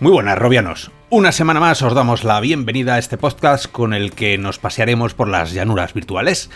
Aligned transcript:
Muy 0.00 0.12
buenas, 0.12 0.38
Robianos. 0.38 0.90
Una 1.10 1.30
semana 1.30 1.60
más 1.60 1.82
os 1.82 1.92
damos 1.92 2.24
la 2.24 2.40
bienvenida 2.40 2.94
a 2.94 2.98
este 2.98 3.18
podcast 3.18 3.66
con 3.66 3.92
el 3.92 4.12
que 4.12 4.38
nos 4.38 4.58
pasearemos 4.58 5.12
por 5.12 5.28
las 5.28 5.52
llanuras 5.52 5.92
virtuales. 5.92 6.48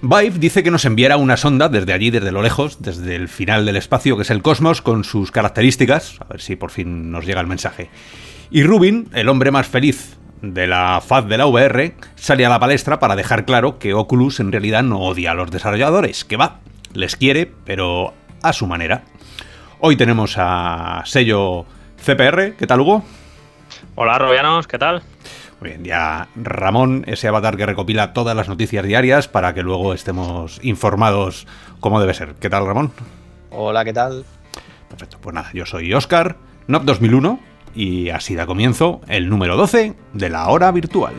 Vive 0.00 0.38
dice 0.38 0.62
que 0.62 0.70
nos 0.70 0.84
enviará 0.84 1.16
una 1.16 1.36
sonda 1.36 1.68
desde 1.68 1.92
allí, 1.92 2.12
desde 2.12 2.30
lo 2.30 2.40
lejos, 2.40 2.82
desde 2.82 3.16
el 3.16 3.26
final 3.26 3.66
del 3.66 3.74
espacio 3.74 4.14
que 4.16 4.22
es 4.22 4.30
el 4.30 4.42
cosmos, 4.42 4.80
con 4.80 5.02
sus 5.02 5.32
características, 5.32 6.20
a 6.20 6.26
ver 6.26 6.40
si 6.40 6.54
por 6.54 6.70
fin 6.70 7.10
nos 7.10 7.26
llega 7.26 7.40
el 7.40 7.48
mensaje. 7.48 7.90
Y 8.52 8.62
Rubin, 8.62 9.08
el 9.12 9.28
hombre 9.28 9.50
más 9.50 9.66
feliz 9.66 10.16
de 10.40 10.68
la 10.68 11.02
faz 11.04 11.26
de 11.26 11.36
la 11.36 11.46
VR, 11.46 11.96
sale 12.14 12.46
a 12.46 12.48
la 12.48 12.60
palestra 12.60 13.00
para 13.00 13.16
dejar 13.16 13.44
claro 13.44 13.80
que 13.80 13.92
Oculus 13.92 14.38
en 14.38 14.52
realidad 14.52 14.84
no 14.84 15.00
odia 15.00 15.32
a 15.32 15.34
los 15.34 15.50
desarrolladores, 15.50 16.24
que 16.24 16.36
va, 16.36 16.60
les 16.92 17.16
quiere, 17.16 17.50
pero 17.64 18.14
a 18.40 18.52
su 18.52 18.68
manera. 18.68 19.02
Hoy 19.80 19.96
tenemos 19.96 20.36
a 20.38 21.02
sello 21.06 21.66
CPR, 22.04 22.54
¿qué 22.56 22.66
tal 22.66 22.80
Hugo? 22.82 23.02
Hola 23.94 24.18
Robianos, 24.18 24.66
¿qué 24.66 24.78
tal? 24.78 25.02
Muy 25.60 25.70
bien, 25.70 25.84
ya 25.84 26.28
Ramón, 26.36 27.04
ese 27.06 27.28
avatar 27.28 27.56
que 27.56 27.64
recopila 27.64 28.12
todas 28.12 28.36
las 28.36 28.46
noticias 28.46 28.84
diarias 28.84 29.26
para 29.26 29.54
que 29.54 29.62
luego 29.62 29.94
estemos 29.94 30.60
informados 30.62 31.46
como 31.80 32.00
debe 32.00 32.12
ser. 32.12 32.34
¿Qué 32.34 32.50
tal 32.50 32.66
Ramón? 32.66 32.92
Hola, 33.50 33.84
¿qué 33.84 33.94
tal? 33.94 34.26
Perfecto, 34.90 35.16
pues 35.22 35.34
nada, 35.34 35.48
yo 35.54 35.64
soy 35.64 35.94
Oscar, 35.94 36.36
NOP 36.66 36.82
2001, 36.82 37.40
y 37.74 38.10
así 38.10 38.34
da 38.34 38.44
comienzo 38.44 39.00
el 39.08 39.30
número 39.30 39.56
12 39.56 39.94
de 40.12 40.28
la 40.28 40.48
hora 40.48 40.70
virtual. 40.72 41.14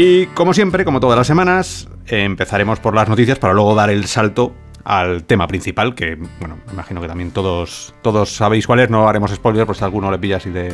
Y 0.00 0.26
como 0.26 0.54
siempre, 0.54 0.84
como 0.84 1.00
todas 1.00 1.18
las 1.18 1.26
semanas, 1.26 1.88
empezaremos 2.06 2.78
por 2.78 2.94
las 2.94 3.08
noticias 3.08 3.40
para 3.40 3.52
luego 3.52 3.74
dar 3.74 3.90
el 3.90 4.06
salto 4.06 4.54
al 4.84 5.24
tema 5.24 5.48
principal, 5.48 5.96
que, 5.96 6.14
bueno, 6.38 6.56
me 6.68 6.74
imagino 6.74 7.00
que 7.00 7.08
también 7.08 7.32
todos, 7.32 7.92
todos 8.00 8.30
sabéis 8.30 8.64
cuál 8.64 8.78
es, 8.78 8.90
no 8.90 9.08
haremos 9.08 9.32
spoiler 9.32 9.66
por 9.66 9.74
si 9.74 9.82
alguno 9.82 10.08
le 10.12 10.20
pilla 10.20 10.36
así 10.36 10.50
de 10.50 10.72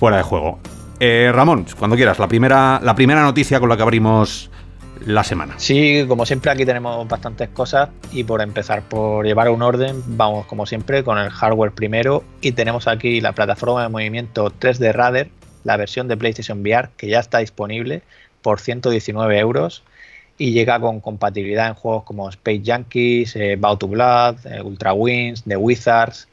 fuera 0.00 0.16
de 0.16 0.22
juego. 0.22 0.58
Eh, 0.98 1.30
Ramón, 1.34 1.66
cuando 1.78 1.96
quieras, 1.96 2.18
la 2.18 2.28
primera, 2.28 2.80
la 2.82 2.94
primera 2.94 3.22
noticia 3.22 3.60
con 3.60 3.68
la 3.68 3.76
que 3.76 3.82
abrimos 3.82 4.50
la 5.04 5.22
semana. 5.22 5.56
Sí, 5.58 6.06
como 6.08 6.24
siempre 6.24 6.50
aquí 6.50 6.64
tenemos 6.64 7.06
bastantes 7.08 7.50
cosas 7.50 7.90
y 8.10 8.24
por 8.24 8.40
empezar 8.40 8.84
por 8.84 9.26
llevar 9.26 9.50
un 9.50 9.60
orden, 9.60 10.02
vamos 10.06 10.46
como 10.46 10.64
siempre 10.64 11.04
con 11.04 11.18
el 11.18 11.28
hardware 11.28 11.72
primero 11.72 12.24
y 12.40 12.52
tenemos 12.52 12.88
aquí 12.88 13.20
la 13.20 13.32
plataforma 13.32 13.82
de 13.82 13.90
movimiento 13.90 14.50
3D 14.50 14.94
Radar, 14.94 15.28
la 15.64 15.76
versión 15.76 16.08
de 16.08 16.16
PlayStation 16.16 16.60
VR 16.60 16.90
que 16.96 17.08
ya 17.08 17.20
está 17.20 17.38
disponible 17.38 18.02
por 18.42 18.60
119 18.60 19.38
euros 19.38 19.82
y 20.38 20.52
llega 20.52 20.80
con 20.80 21.00
compatibilidad 21.00 21.66
en 21.68 21.74
juegos 21.74 22.04
como 22.04 22.28
Space 22.28 22.62
Junkies, 22.64 23.34
eh, 23.36 23.56
Bow 23.56 23.76
to 23.76 23.88
Blood, 23.88 24.46
eh, 24.46 24.62
Ultra 24.62 24.92
Wings, 24.92 25.42
The 25.42 25.56
Wizards. 25.56 26.28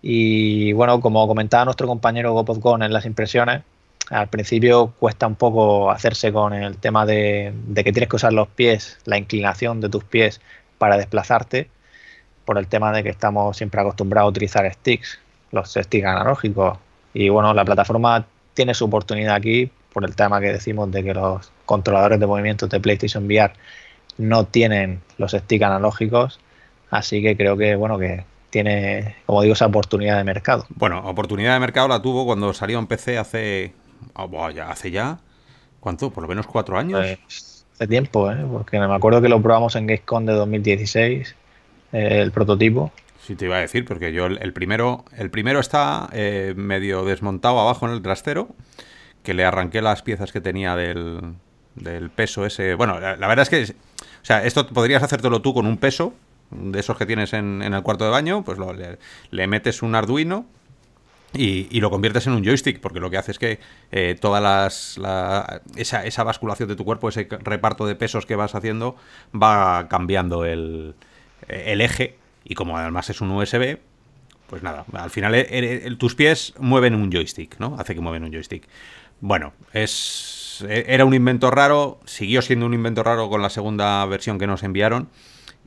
Y 0.00 0.72
bueno, 0.72 1.00
como 1.00 1.26
comentaba 1.26 1.64
nuestro 1.64 1.86
compañero 1.88 2.32
Gopozgon 2.32 2.82
en 2.82 2.92
las 2.92 3.04
impresiones, 3.04 3.62
al 4.10 4.28
principio 4.28 4.94
cuesta 4.98 5.26
un 5.26 5.36
poco 5.36 5.90
hacerse 5.90 6.32
con 6.32 6.52
el 6.52 6.76
tema 6.78 7.06
de, 7.06 7.52
que 7.74 7.92
tienes 7.92 8.08
que 8.08 8.16
usar 8.16 8.32
los 8.32 8.48
pies, 8.48 8.98
la 9.04 9.18
inclinación 9.18 9.80
de 9.80 9.88
tus 9.88 10.04
pies 10.04 10.40
para 10.78 10.96
desplazarte, 10.96 11.68
por 12.44 12.58
el 12.58 12.66
tema 12.66 12.92
de 12.92 13.02
que 13.02 13.08
estamos 13.08 13.56
siempre 13.56 13.80
acostumbrados 13.80 14.28
a 14.28 14.30
utilizar 14.30 14.72
sticks, 14.72 15.18
los 15.52 15.72
sticks 15.72 16.06
analógicos. 16.06 16.78
Y 17.14 17.28
bueno, 17.28 17.54
la 17.54 17.64
plataforma 17.64 18.26
tiene 18.54 18.74
su 18.74 18.84
oportunidad 18.84 19.34
aquí 19.34 19.70
por 19.92 20.04
el 20.04 20.16
tema 20.16 20.40
que 20.40 20.52
decimos 20.52 20.90
de 20.90 21.02
que 21.04 21.14
los 21.14 21.52
controladores 21.66 22.18
de 22.18 22.26
movimientos 22.26 22.68
de 22.70 22.80
PlayStation 22.80 23.26
VR 23.26 23.52
no 24.18 24.44
tienen 24.44 25.00
los 25.18 25.32
sticks 25.32 25.64
analógicos, 25.64 26.40
así 26.90 27.22
que 27.22 27.36
creo 27.36 27.56
que 27.56 27.76
bueno 27.76 27.98
que 27.98 28.24
tiene, 28.52 29.16
como 29.24 29.40
digo, 29.40 29.54
esa 29.54 29.66
oportunidad 29.66 30.18
de 30.18 30.24
mercado. 30.24 30.66
Bueno, 30.76 31.00
oportunidad 31.08 31.54
de 31.54 31.60
mercado 31.60 31.88
la 31.88 32.02
tuvo 32.02 32.26
cuando 32.26 32.52
salió 32.52 32.78
en 32.78 32.86
PC 32.86 33.16
hace, 33.16 33.72
oh, 34.14 34.50
ya, 34.50 34.68
hace 34.68 34.90
ya, 34.90 35.18
¿cuánto? 35.80 36.10
Por 36.10 36.22
lo 36.22 36.28
menos 36.28 36.46
cuatro 36.46 36.78
años. 36.78 37.00
Pues, 37.00 37.64
hace 37.74 37.86
tiempo, 37.86 38.30
¿eh? 38.30 38.44
porque 38.52 38.78
me 38.78 38.94
acuerdo 38.94 39.22
que 39.22 39.30
lo 39.30 39.40
probamos 39.40 39.74
en 39.76 39.86
Gamescom 39.86 40.26
de 40.26 40.34
2016, 40.34 41.34
eh, 41.92 42.20
el 42.20 42.30
prototipo. 42.30 42.92
Sí, 43.24 43.36
te 43.36 43.44
iba 43.44 43.56
a 43.56 43.60
decir, 43.60 43.84
porque 43.84 44.12
yo 44.12 44.26
el, 44.26 44.52
primero, 44.52 45.04
el 45.16 45.30
primero 45.30 45.60
está 45.60 46.08
eh, 46.12 46.54
medio 46.56 47.04
desmontado 47.04 47.60
abajo 47.60 47.86
en 47.86 47.92
el 47.92 48.02
trastero 48.02 48.48
que 49.22 49.32
le 49.32 49.44
arranqué 49.44 49.80
las 49.80 50.02
piezas 50.02 50.32
que 50.32 50.40
tenía 50.40 50.74
del, 50.74 51.34
del 51.76 52.10
peso 52.10 52.44
ese. 52.44 52.74
Bueno, 52.74 52.98
la, 52.98 53.14
verdad 53.14 53.42
es 53.42 53.48
que, 53.48 53.76
o 54.02 54.24
sea, 54.24 54.44
esto 54.44 54.66
podrías 54.66 55.04
hacértelo 55.04 55.40
tú 55.40 55.54
con 55.54 55.66
un 55.66 55.76
peso 55.76 56.14
de 56.50 56.80
esos 56.80 56.96
que 56.98 57.06
tienes 57.06 57.32
en, 57.32 57.62
en 57.62 57.74
el 57.74 57.82
cuarto 57.84 58.04
de 58.04 58.10
baño, 58.10 58.42
pues 58.42 58.58
lo, 58.58 58.72
le, 58.72 59.46
metes 59.46 59.82
un 59.82 59.94
Arduino 59.94 60.44
y, 61.32 61.68
y, 61.70 61.80
lo 61.80 61.90
conviertes 61.90 62.26
en 62.26 62.32
un 62.32 62.44
joystick, 62.44 62.80
porque 62.80 62.98
lo 62.98 63.08
que 63.08 63.18
hace 63.18 63.30
es 63.30 63.38
que 63.38 63.60
eh, 63.92 64.16
todas 64.20 64.42
las 64.42 64.98
la, 64.98 65.62
esa, 65.76 66.04
esa, 66.04 66.24
basculación 66.24 66.68
de 66.68 66.74
tu 66.74 66.84
cuerpo, 66.84 67.08
ese 67.08 67.28
reparto 67.30 67.86
de 67.86 67.94
pesos 67.94 68.26
que 68.26 68.34
vas 68.34 68.56
haciendo, 68.56 68.96
va 69.32 69.86
cambiando 69.88 70.44
el, 70.44 70.96
el 71.46 71.80
eje 71.80 72.18
y 72.44 72.54
como 72.54 72.76
además 72.76 73.10
es 73.10 73.20
un 73.20 73.30
USB, 73.30 73.78
pues 74.48 74.62
nada, 74.62 74.84
al 74.92 75.10
final 75.10 75.34
eh, 75.34 75.46
eh, 75.48 75.96
tus 75.98 76.14
pies 76.14 76.54
mueven 76.58 76.94
un 76.94 77.10
joystick, 77.10 77.58
¿no? 77.58 77.76
Hace 77.78 77.94
que 77.94 78.00
mueven 78.00 78.24
un 78.24 78.32
joystick. 78.32 78.68
Bueno, 79.20 79.52
es 79.72 80.42
era 80.68 81.04
un 81.04 81.14
invento 81.14 81.50
raro, 81.50 82.00
siguió 82.04 82.42
siendo 82.42 82.66
un 82.66 82.74
invento 82.74 83.02
raro 83.02 83.28
con 83.28 83.42
la 83.42 83.50
segunda 83.50 84.04
versión 84.06 84.38
que 84.38 84.46
nos 84.46 84.62
enviaron. 84.62 85.08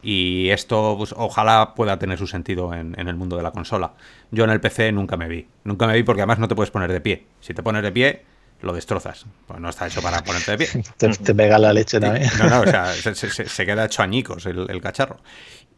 Y 0.01 0.49
esto, 0.49 0.95
pues, 0.97 1.15
ojalá 1.17 1.73
pueda 1.73 1.97
tener 1.97 2.19
su 2.19 2.27
sentido 2.27 2.73
en, 2.73 2.95
el 2.95 3.15
mundo 3.15 3.37
de 3.37 3.43
la 3.43 3.51
consola. 3.51 3.93
Yo 4.29 4.43
en 4.43 4.51
el 4.51 4.61
PC 4.61 4.91
nunca 4.91 5.17
me 5.17 5.27
vi. 5.27 5.47
Nunca 5.63 5.87
me 5.87 5.93
vi 5.93 6.03
porque 6.03 6.21
además 6.21 6.37
no 6.37 6.47
te 6.47 6.53
puedes 6.53 6.69
poner 6.69 6.91
de 6.91 7.01
pie. 7.01 7.25
Si 7.39 7.55
te 7.55 7.63
pones 7.63 7.81
de 7.81 7.91
pie, 7.91 8.21
lo 8.61 8.71
destrozas. 8.73 9.25
Pues 9.47 9.59
no 9.59 9.67
está 9.67 9.87
hecho 9.87 10.03
para 10.03 10.23
ponerte 10.23 10.51
de 10.51 10.57
pie. 10.59 10.83
te, 11.23 11.33
pega 11.33 11.57
la 11.57 11.73
leche 11.73 11.99
también. 11.99 12.29
No, 12.37 12.49
no, 12.49 12.61
o 12.61 12.67
sea, 12.67 12.93
se, 12.93 13.65
queda 13.65 13.85
hecho 13.85 14.03
añicos 14.03 14.45
el, 14.45 14.69
el, 14.69 14.79
cacharro 14.79 15.17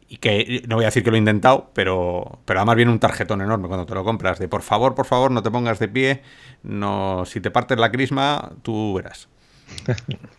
y 0.08 0.16
que 0.16 0.62
no 0.66 0.76
voy 0.76 0.84
a 0.84 0.88
decir 0.88 1.04
que 1.04 1.10
lo 1.10 1.16
he 1.16 1.18
intentado, 1.18 1.70
pero, 1.74 2.40
pero 2.46 2.60
además 2.60 2.76
viene 2.76 2.90
un 2.90 2.98
tarjetón 2.98 3.42
enorme 3.42 3.68
cuando 3.68 3.84
te 3.84 3.94
lo 3.94 4.04
compras, 4.04 4.38
de 4.38 4.48
por 4.48 4.62
favor, 4.62 4.94
por 4.94 5.06
favor, 5.06 5.30
no 5.30 5.42
te 5.42 5.50
pongas 5.50 5.78
de 5.78 5.88
pie, 5.88 6.22
no, 6.62 7.24
si 7.26 7.40
te 7.40 7.50
partes 7.50 7.78
la 7.78 7.90
crisma, 7.90 8.52
tú 8.62 8.94
verás. 8.94 9.28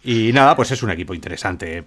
Y 0.03 0.31
nada, 0.33 0.55
pues 0.55 0.71
es 0.71 0.81
un 0.81 0.89
equipo 0.89 1.13
interesante. 1.13 1.85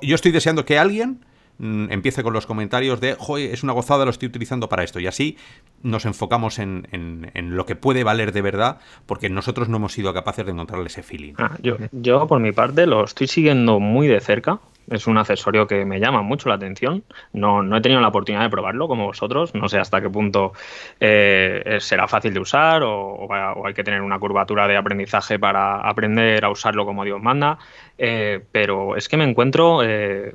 Yo 0.00 0.14
estoy 0.14 0.32
deseando 0.32 0.64
que 0.64 0.78
alguien 0.78 1.24
mm, 1.58 1.92
empiece 1.92 2.22
con 2.22 2.32
los 2.32 2.46
comentarios 2.46 2.98
de, 2.98 3.14
joder, 3.18 3.52
es 3.52 3.62
una 3.62 3.74
gozada, 3.74 4.06
lo 4.06 4.10
estoy 4.10 4.28
utilizando 4.28 4.70
para 4.70 4.82
esto. 4.82 4.98
Y 4.98 5.06
así 5.06 5.36
nos 5.82 6.06
enfocamos 6.06 6.58
en, 6.58 6.88
en, 6.92 7.56
lo 7.56 7.66
que 7.66 7.76
puede 7.76 8.04
valer 8.04 8.32
de 8.32 8.40
verdad, 8.40 8.78
porque 9.04 9.28
nosotros 9.28 9.68
no 9.68 9.76
hemos 9.76 9.92
sido 9.92 10.14
capaces 10.14 10.46
de 10.46 10.52
encontrarle 10.52 10.86
ese 10.86 11.02
feeling. 11.02 11.34
Ah, 11.36 11.58
yo, 11.62 11.76
yo, 11.92 12.26
por 12.26 12.40
mi 12.40 12.52
parte, 12.52 12.86
lo 12.86 13.04
estoy 13.04 13.26
siguiendo 13.26 13.80
muy 13.80 14.08
de 14.08 14.20
cerca 14.20 14.60
es 14.90 15.06
un 15.06 15.18
accesorio 15.18 15.66
que 15.66 15.84
me 15.84 16.00
llama 16.00 16.22
mucho 16.22 16.48
la 16.48 16.56
atención. 16.56 17.04
No, 17.32 17.62
no 17.62 17.76
he 17.76 17.80
tenido 17.80 18.00
la 18.00 18.08
oportunidad 18.08 18.42
de 18.42 18.50
probarlo 18.50 18.88
como 18.88 19.06
vosotros. 19.06 19.54
No 19.54 19.68
sé 19.68 19.78
hasta 19.78 20.00
qué 20.00 20.10
punto 20.10 20.52
eh, 21.00 21.78
será 21.80 22.08
fácil 22.08 22.34
de 22.34 22.40
usar 22.40 22.82
o, 22.84 23.28
hay 23.64 23.74
que 23.74 23.84
tener 23.84 24.02
una 24.02 24.18
curvatura 24.18 24.66
de 24.68 24.76
aprendizaje 24.76 25.38
para 25.38 25.76
aprender 25.76 26.44
a 26.44 26.50
usarlo 26.50 26.84
como 26.84 27.04
Dios 27.04 27.20
manda. 27.20 27.58
Eh, 27.98 28.40
pero 28.52 28.96
es 28.96 29.08
que 29.08 29.16
me 29.16 29.24
encuentro 29.24 29.82
eh, 29.82 30.34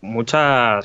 mucha 0.00 0.80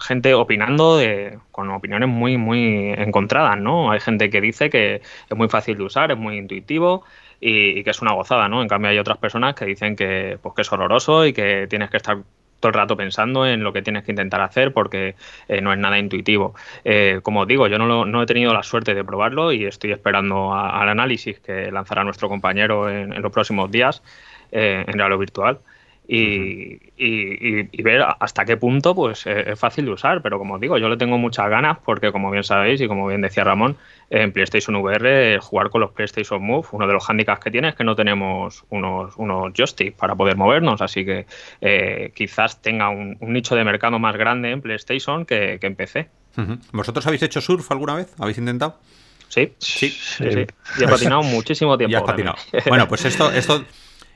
gente 0.00 0.34
opinando 0.34 0.96
de, 0.96 1.38
con 1.50 1.70
opiniones 1.70 2.08
muy, 2.08 2.36
muy 2.36 2.92
encontradas. 2.96 3.58
¿no? 3.58 3.90
Hay 3.90 4.00
gente 4.00 4.30
que 4.30 4.40
dice 4.40 4.70
que 4.70 4.96
es 5.28 5.36
muy 5.36 5.48
fácil 5.48 5.78
de 5.78 5.84
usar, 5.84 6.10
es 6.10 6.18
muy 6.18 6.38
intuitivo 6.38 7.04
y, 7.40 7.82
que 7.84 7.90
es 7.90 8.02
una 8.02 8.12
gozada, 8.12 8.48
¿no? 8.48 8.62
En 8.62 8.68
cambio 8.68 8.90
hay 8.90 8.98
otras 8.98 9.18
personas 9.18 9.54
que 9.54 9.64
dicen 9.64 9.96
que, 9.96 10.38
pues, 10.42 10.54
que 10.54 10.62
es 10.62 10.72
horroroso 10.72 11.26
y 11.26 11.32
que 11.32 11.66
tienes 11.68 11.90
que 11.90 11.96
estar 11.96 12.18
todo 12.60 12.70
el 12.70 12.74
rato 12.74 12.96
pensando 12.96 13.46
en 13.46 13.62
lo 13.62 13.74
que 13.74 13.82
tienes 13.82 14.04
que 14.04 14.12
intentar 14.12 14.40
hacer 14.40 14.72
porque 14.72 15.16
eh, 15.48 15.60
no 15.60 15.72
es 15.72 15.78
nada 15.78 15.98
intuitivo. 15.98 16.54
Eh, 16.84 17.20
como 17.22 17.42
os 17.42 17.46
digo, 17.46 17.66
yo 17.66 17.78
no, 17.78 18.06
no, 18.06 18.22
he 18.22 18.26
tenido 18.26 18.54
la 18.54 18.62
suerte 18.62 18.94
de 18.94 19.04
probarlo 19.04 19.52
y 19.52 19.66
estoy 19.66 19.92
esperando 19.92 20.54
al 20.54 20.88
análisis 20.88 21.40
que 21.40 21.70
lanzará 21.70 22.04
nuestro 22.04 22.28
compañero 22.30 22.88
en, 22.88 23.20
los 23.20 23.32
próximos 23.32 23.70
días 23.70 24.02
eh, 24.50 24.84
en 24.86 24.98
realidad 24.98 25.18
virtual 25.18 25.58
y, 26.06 27.82
ver 27.82 28.04
hasta 28.20 28.44
qué 28.44 28.56
punto 28.56 28.94
pues 28.94 29.26
eh, 29.26 29.52
es 29.52 29.58
fácil 29.58 29.86
de 29.86 29.92
usar. 29.92 30.22
Pero 30.22 30.38
como 30.38 30.58
digo, 30.58 30.78
yo 30.78 30.88
le 30.88 30.96
tengo 30.96 31.18
muchas 31.18 31.48
ganas 31.48 31.78
porque 31.84 32.12
como 32.12 32.30
bien 32.30 32.44
sabéis 32.44 32.80
y 32.80 32.88
como 32.88 33.06
bien 33.06 33.22
decía 33.22 33.44
Ramón, 33.44 33.76
en 34.10 34.32
PlayStation 34.32 34.76
VR 34.76 35.38
jugar 35.40 35.70
con 35.70 35.80
los 35.80 35.92
PlayStation 35.92 36.42
Move, 36.42 36.66
uno 36.72 36.86
de 36.86 36.92
los 36.92 37.08
handicaps 37.08 37.42
que 37.42 37.50
tiene 37.50 37.68
es 37.68 37.74
que 37.74 37.84
no 37.84 37.96
tenemos 37.96 38.64
unos, 38.70 39.14
unos 39.16 39.52
joysticks 39.54 39.96
para 39.96 40.14
poder 40.14 40.36
movernos, 40.36 40.82
así 40.82 41.04
que 41.04 41.26
eh, 41.60 42.12
quizás 42.14 42.60
tenga 42.60 42.90
un, 42.90 43.16
nicho 43.20 43.54
de 43.56 43.64
mercado 43.64 43.98
más 43.98 44.16
grande 44.16 44.50
en 44.50 44.60
PlayStation 44.60 45.24
que, 45.24 45.58
en 45.60 45.74
PC. 45.74 46.08
¿Vosotros 46.72 47.06
habéis 47.06 47.22
hecho 47.22 47.40
surf 47.40 47.70
alguna 47.70 47.94
vez? 47.94 48.12
¿Habéis 48.18 48.38
intentado? 48.38 48.78
Sí, 49.28 49.52
sí, 49.58 49.88
sí. 49.88 50.24
Y 50.78 50.84
he 50.84 50.88
patinado 50.88 51.22
muchísimo 51.22 51.78
tiempo. 51.78 51.92
Y 51.92 51.94
has 51.96 52.02
patinado. 52.02 52.36
Bueno, 52.68 52.86
pues 52.88 53.04
esto, 53.04 53.32
esto 53.32 53.64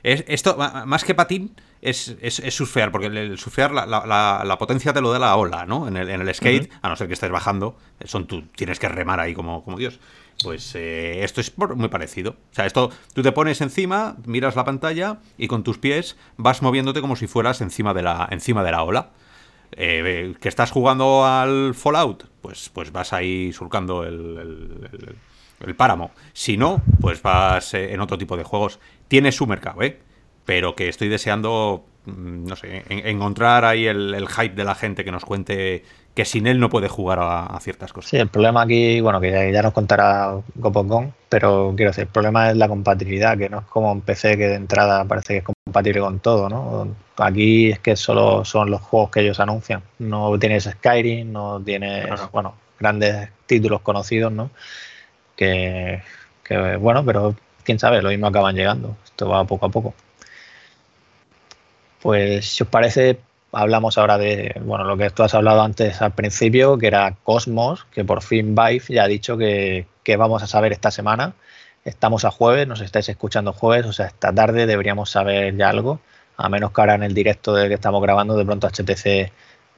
Es, 0.03 0.23
esto, 0.27 0.57
más 0.57 1.03
que 1.03 1.13
patín, 1.15 1.55
es, 1.81 2.15
es, 2.21 2.53
surfear, 2.53 2.91
porque 2.91 3.07
el, 3.07 3.37
surfear 3.37 3.71
la, 3.71 3.85
la, 3.85 4.57
potencia 4.57 4.93
te 4.93 5.01
lo 5.01 5.11
da 5.11 5.19
la 5.19 5.35
ola, 5.35 5.65
¿no? 5.65 5.87
En 5.87 5.97
el, 5.97 6.09
en 6.09 6.21
el 6.21 6.33
skate, 6.33 6.71
a 6.81 6.89
no 6.89 6.95
ser 6.95 7.07
que 7.07 7.13
estés 7.13 7.31
bajando, 7.31 7.77
son 8.05 8.27
tú, 8.27 8.43
tienes 8.55 8.79
que 8.79 8.89
remar 8.89 9.19
ahí 9.19 9.33
como, 9.33 9.63
como 9.63 9.77
Dios. 9.77 9.99
Pues 10.43 10.73
eh, 10.75 11.23
esto 11.23 11.41
es 11.41 11.57
muy 11.57 11.89
parecido. 11.89 12.31
O 12.31 12.55
sea, 12.55 12.65
esto 12.65 12.91
tú 13.13 13.21
te 13.21 13.31
pones 13.31 13.59
encima, 13.61 14.15
miras 14.25 14.55
la 14.55 14.63
pantalla 14.63 15.19
y 15.37 15.47
con 15.47 15.63
tus 15.63 15.77
pies 15.77 16.15
vas 16.37 16.61
moviéndote 16.61 17.01
como 17.01 17.15
si 17.15 17.27
fueras 17.27 17.61
encima 17.61 17.93
de 17.93 18.03
la, 18.03 18.27
encima 18.31 18.63
de 18.63 18.71
la 18.71 18.83
ola. 18.83 19.09
Eh, 19.71 20.35
que 20.39 20.49
estás 20.49 20.71
jugando 20.71 21.25
al 21.25 21.73
Fallout, 21.75 22.25
pues, 22.41 22.69
pues 22.69 22.91
vas 22.91 23.13
ahí 23.13 23.53
surcando 23.53 24.03
el, 24.03 25.15
el, 25.61 25.75
páramo. 25.75 26.11
Si 26.33 26.57
no, 26.57 26.81
pues 26.99 27.21
vas 27.21 27.73
eh, 27.73 27.93
en 27.93 27.99
otro 27.99 28.17
tipo 28.17 28.35
de 28.37 28.43
juegos. 28.43 28.79
Tiene 29.07 29.31
su 29.31 29.45
mercado, 29.47 29.81
¿eh? 29.83 29.99
Pero 30.45 30.75
que 30.75 30.89
estoy 30.89 31.09
deseando, 31.09 31.85
no 32.17 32.55
sé, 32.55 32.83
encontrar 32.89 33.65
ahí 33.65 33.87
el, 33.87 34.27
hype 34.27 34.55
de 34.55 34.63
la 34.63 34.75
gente 34.75 35.03
que 35.03 35.11
nos 35.11 35.25
cuente 35.25 35.83
que 36.13 36.25
sin 36.25 36.47
él 36.47 36.59
no 36.59 36.69
puede 36.69 36.89
jugar 36.89 37.19
a, 37.21 37.57
ciertas 37.61 37.93
cosas. 37.93 38.09
Sí, 38.09 38.17
el 38.17 38.27
problema 38.27 38.63
aquí, 38.63 38.99
bueno, 38.99 39.21
que 39.21 39.51
ya, 39.53 39.61
nos 39.61 39.73
contará 39.73 40.35
Gopongón, 40.55 41.13
pero 41.29 41.73
quiero 41.75 41.91
decir, 41.91 42.03
el 42.03 42.09
problema 42.09 42.49
es 42.49 42.57
la 42.57 42.67
compatibilidad, 42.67 43.37
que 43.37 43.47
no 43.47 43.59
es 43.59 43.65
como 43.65 43.91
un 43.91 44.01
PC 44.01 44.37
que 44.37 44.47
de 44.47 44.55
entrada 44.55 45.05
parece 45.05 45.33
que 45.33 45.37
es 45.39 45.43
compatible 45.65 46.01
con 46.01 46.19
todo, 46.19 46.49
¿no? 46.49 46.95
Aquí 47.17 47.69
es 47.69 47.79
que 47.79 47.95
solo 47.95 48.43
son 48.43 48.69
los 48.69 48.81
juegos 48.81 49.11
que 49.11 49.21
ellos 49.21 49.39
anuncian. 49.39 49.81
No 49.99 50.37
tienes 50.39 50.65
Skyrim, 50.65 51.31
no 51.31 51.61
tienes, 51.61 52.09
bueno, 52.31 52.55
grandes 52.79 53.29
títulos 53.45 53.81
conocidos, 53.81 54.31
¿no? 54.31 54.49
Que, 55.35 56.01
que, 56.43 56.75
bueno, 56.77 57.05
pero 57.05 57.35
quién 57.63 57.79
sabe, 57.79 58.01
lo 58.01 58.09
mismo 58.09 58.27
acaban 58.27 58.55
llegando. 58.55 58.97
Esto 59.05 59.29
va 59.29 59.45
poco 59.45 59.67
a 59.67 59.69
poco. 59.69 59.93
Pues 62.01 62.47
si 62.47 62.63
os 62.63 62.69
parece, 62.69 63.19
hablamos 63.51 63.97
ahora 63.97 64.17
de 64.17 64.55
bueno 64.63 64.85
lo 64.85 64.97
que 64.97 65.09
tú 65.09 65.23
has 65.23 65.33
hablado 65.33 65.61
antes 65.61 66.01
al 66.01 66.13
principio, 66.13 66.77
que 66.77 66.87
era 66.87 67.15
Cosmos, 67.23 67.85
que 67.91 68.05
por 68.05 68.21
fin 68.21 68.55
Vive 68.55 68.83
ya 68.89 69.03
ha 69.03 69.07
dicho 69.07 69.37
que, 69.37 69.85
vamos 70.17 70.41
a 70.41 70.47
saber 70.47 70.71
esta 70.71 70.91
semana. 70.91 71.33
Estamos 71.85 72.25
a 72.25 72.31
jueves, 72.31 72.67
nos 72.67 72.81
estáis 72.81 73.09
escuchando 73.09 73.53
jueves, 73.53 73.85
o 73.85 73.93
sea, 73.93 74.07
esta 74.07 74.33
tarde 74.33 74.65
deberíamos 74.65 75.11
saber 75.11 75.55
ya 75.55 75.69
algo, 75.69 75.99
a 76.37 76.49
menos 76.49 76.71
que 76.71 76.81
ahora 76.81 76.95
en 76.95 77.03
el 77.03 77.13
directo 77.13 77.53
de 77.53 77.67
que 77.67 77.75
estamos 77.75 78.01
grabando, 78.01 78.35
de 78.35 78.45
pronto 78.45 78.67
HTC 78.67 79.31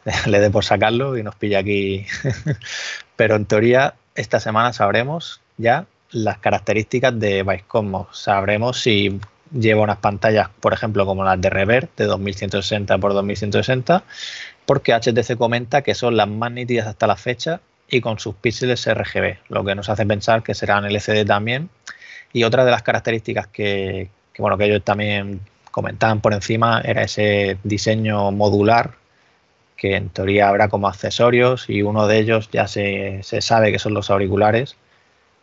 le 0.28 0.40
dé 0.40 0.50
por 0.50 0.64
sacarlo 0.64 1.18
y 1.18 1.24
nos 1.24 1.36
pilla 1.36 1.60
aquí. 1.60 2.06
Pero 3.16 3.36
en 3.36 3.46
teoría, 3.46 3.96
esta 4.16 4.40
semana 4.40 4.74
sabremos 4.74 5.42
ya 5.58 5.86
las 6.12 6.38
características 6.40 7.18
de 7.20 7.44
Vive 7.44 7.64
Cosmos. 7.68 8.08
Sabremos 8.18 8.82
si 8.82 9.20
lleva 9.54 9.82
unas 9.82 9.98
pantallas, 9.98 10.50
por 10.60 10.74
ejemplo, 10.74 11.06
como 11.06 11.24
las 11.24 11.40
de 11.40 11.50
Rever 11.50 11.90
de 11.98 12.06
2160 12.06 12.98
por 12.98 13.14
2160, 13.14 14.04
porque 14.66 14.94
HTC 14.94 15.38
comenta 15.38 15.82
que 15.82 15.96
son 15.96 16.18
las 16.18 16.28
más 16.28 16.52
nítidas 16.52 16.88
hasta 16.88 17.08
la 17.08 17.16
fecha 17.16 17.62
y 17.90 18.02
con 18.02 18.20
sus 18.20 18.36
píxeles 18.36 18.92
RGB, 18.92 19.38
lo 19.50 19.64
que 19.64 19.76
nos 19.76 19.90
hace 19.90 20.06
pensar 20.06 20.44
que 20.44 20.56
serán 20.56 20.86
LCD 20.86 21.26
también. 21.26 21.70
Y 22.34 22.46
otra 22.46 22.64
de 22.64 22.72
las 22.72 22.84
características 22.84 23.48
que, 23.48 24.10
bueno, 24.38 24.58
que 24.58 24.66
ellos 24.66 24.84
también 24.84 25.42
comentaban 25.72 26.22
por 26.22 26.34
encima 26.34 26.82
era 26.84 27.04
ese 27.04 27.58
diseño 27.64 28.32
modular 28.32 28.92
que 29.76 29.96
en 29.96 30.10
teoría 30.10 30.48
habrá 30.48 30.70
como 30.70 30.88
accesorios 30.88 31.66
y 31.68 31.82
uno 31.82 32.08
de 32.08 32.20
ellos 32.20 32.50
ya 32.52 32.68
se, 32.68 33.22
se 33.24 33.42
sabe 33.42 33.72
que 33.72 33.80
son 33.80 33.94
los 33.94 34.10
auriculares 34.12 34.76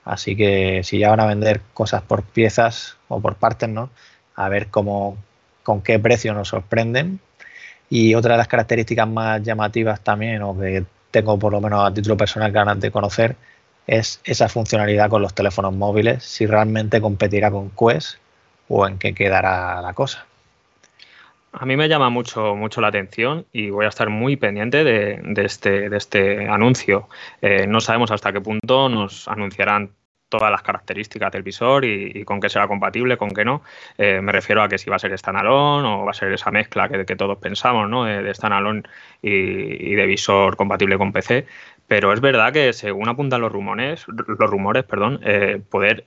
Así 0.08 0.34
que 0.37 0.81
si 0.84 0.99
ya 0.99 1.10
van 1.10 1.20
a 1.20 1.26
vender 1.26 1.60
cosas 1.75 2.00
por 2.00 2.22
piezas 2.22 2.96
o 3.08 3.20
por 3.20 3.34
partes, 3.34 3.69
¿no? 3.69 3.90
A 4.37 4.49
ver 4.49 4.69
cómo, 4.69 5.19
con 5.62 5.82
qué 5.82 5.99
precio 5.99 6.32
nos 6.32 6.49
sorprenden. 6.49 7.20
Y 7.90 8.14
otra 8.14 8.32
de 8.32 8.38
las 8.38 8.49
características 8.49 9.06
más 9.06 9.43
llamativas 9.43 10.00
también, 10.00 10.40
o 10.40 10.58
que 10.58 10.84
tengo 11.10 11.38
por 11.38 11.52
lo 11.52 11.60
menos 11.60 11.87
a 11.87 11.93
título 11.93 12.16
personal 12.16 12.50
ganas 12.52 12.81
de 12.81 12.90
conocer, 12.90 13.37
es 13.87 14.20
esa 14.25 14.49
funcionalidad 14.49 15.10
con 15.10 15.20
los 15.20 15.34
teléfonos 15.34 15.75
móviles, 15.75 16.25
si 16.25 16.46
realmente 16.46 17.02
competirá 17.02 17.50
con 17.50 17.70
Quest 17.70 18.16
o 18.69 18.87
en 18.88 18.99
qué 18.99 19.12
quedará 19.12 19.82
la 19.82 19.93
cosa. 19.93 20.25
A 21.52 21.66
mí 21.66 21.76
me 21.76 21.88
llama 21.88 22.08
mucho, 22.08 22.55
mucho 22.55 22.81
la 22.81 22.88
atención 22.88 23.44
y 23.52 23.69
voy 23.69 23.84
a 23.84 23.88
estar 23.88 24.08
muy 24.08 24.37
pendiente 24.37 24.84
de, 24.84 25.20
este, 25.44 25.90
de 25.90 25.96
este 25.99 26.49
anuncio. 26.49 27.08
Eh, 27.43 27.66
no 27.66 27.81
sabemos 27.82 28.10
hasta 28.10 28.32
qué 28.32 28.40
punto 28.40 28.88
nos 28.88 29.28
anunciarán 29.28 29.90
todas 30.28 30.50
las 30.50 30.62
características 30.62 31.32
del 31.32 31.42
visor 31.42 31.84
y, 31.84 32.25
con 32.25 32.40
qué 32.40 32.48
será 32.48 32.69
compatible, 32.69 33.16
con 33.16 33.30
qué 33.30 33.44
no. 33.44 33.62
Eh, 33.96 34.20
me 34.22 34.32
refiero 34.32 34.62
a 34.62 34.69
que 34.69 34.78
si 34.78 34.90
va 34.90 34.96
a 34.96 34.98
ser 34.98 35.16
standalone 35.19 35.88
o 35.88 36.04
va 36.04 36.10
a 36.10 36.14
ser 36.14 36.32
esa 36.32 36.50
mezcla 36.50 36.88
que, 36.88 37.04
que 37.04 37.16
todos 37.16 37.38
pensamos, 37.38 37.88
¿no? 37.88 38.04
De, 38.04 38.34
standalone 38.34 38.82
y, 39.22 39.94
de 39.94 40.06
visor 40.06 40.56
compatible 40.56 40.98
con 40.98 41.12
PC. 41.12 41.46
Pero 41.86 42.12
es 42.12 42.20
verdad 42.20 42.52
que 42.52 42.72
según 42.72 43.08
apuntan 43.08 43.40
los 43.40 43.50
rumores, 43.52 44.04
los 44.08 44.50
rumores, 44.50 44.84
perdón, 44.84 45.20
eh, 45.25 45.60
poder 45.70 46.04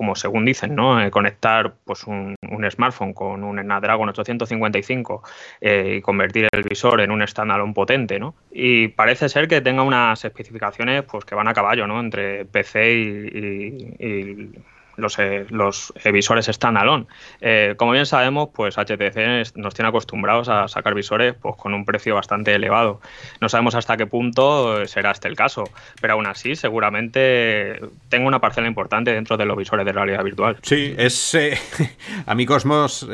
como 0.00 0.14
según 0.14 0.46
dicen, 0.46 0.74
¿no? 0.74 0.98
Eh, 0.98 1.10
conectar 1.10 1.74
pues 1.84 2.04
un, 2.04 2.34
smartphone 2.70 3.12
con 3.12 3.44
un 3.44 3.60
Snapdragon 3.60 4.08
855 4.08 5.22
eh, 5.60 5.96
y 5.98 6.00
convertir 6.00 6.48
el 6.50 6.62
visor 6.62 7.02
en 7.02 7.10
un 7.10 7.20
standalone 7.28 7.74
potente, 7.74 8.18
¿no? 8.18 8.34
Y 8.50 8.88
parece 8.88 9.28
ser 9.28 9.46
que 9.46 9.60
tenga 9.60 9.82
unas 9.82 10.24
especificaciones 10.24 11.02
pues 11.02 11.26
que 11.26 11.34
van 11.34 11.48
a 11.48 11.52
caballo, 11.52 11.86
¿no? 11.86 12.00
Entre 12.00 12.46
PC 12.46 12.94
y 12.94 14.52
los, 15.00 15.18
eh, 15.18 15.46
los 15.50 15.92
visores 16.12 16.46
standalone. 16.46 17.06
Eh, 17.40 17.74
como 17.76 17.92
bien 17.92 18.06
sabemos, 18.06 18.50
pues 18.54 18.76
HTC 18.76 19.56
nos 19.56 19.74
tiene 19.74 19.88
acostumbrados 19.88 20.48
a 20.48 20.68
sacar 20.68 20.94
visores 20.94 21.34
pues, 21.34 21.56
con 21.56 21.74
un 21.74 21.84
precio 21.84 22.14
bastante 22.14 22.54
elevado. 22.54 23.00
No 23.40 23.48
sabemos 23.48 23.74
hasta 23.74 23.96
qué 23.96 24.06
punto 24.06 24.86
será 24.86 25.10
este 25.10 25.28
el 25.28 25.36
caso, 25.36 25.64
pero 26.00 26.14
aún 26.14 26.26
así 26.26 26.56
seguramente 26.56 27.80
tengo 28.08 28.28
una 28.28 28.40
parcela 28.40 28.66
importante 28.66 29.12
dentro 29.12 29.36
de 29.36 29.44
los 29.44 29.56
visores 29.56 29.84
de 29.84 29.92
realidad 29.92 30.22
virtual. 30.24 30.56
Sí, 30.62 30.94
es... 30.96 31.34
Eh, 31.34 31.58
a 32.26 32.34
mí 32.34 32.46
Cosmos, 32.46 33.08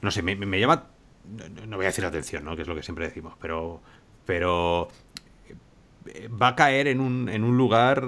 no 0.00 0.10
sé, 0.10 0.22
me, 0.22 0.60
llama... 0.60 0.84
No 1.66 1.76
voy 1.76 1.86
a 1.86 1.88
decir 1.88 2.04
atención, 2.04 2.44
¿no? 2.44 2.56
que 2.56 2.62
es 2.62 2.68
lo 2.68 2.74
que 2.74 2.82
siempre 2.82 3.06
decimos, 3.06 3.34
pero... 3.40 3.80
pero 4.26 4.88
va 6.40 6.48
a 6.48 6.56
caer 6.56 6.88
en 6.88 7.00
un, 7.00 7.28
en 7.28 7.44
un 7.44 7.56
lugar 7.56 8.04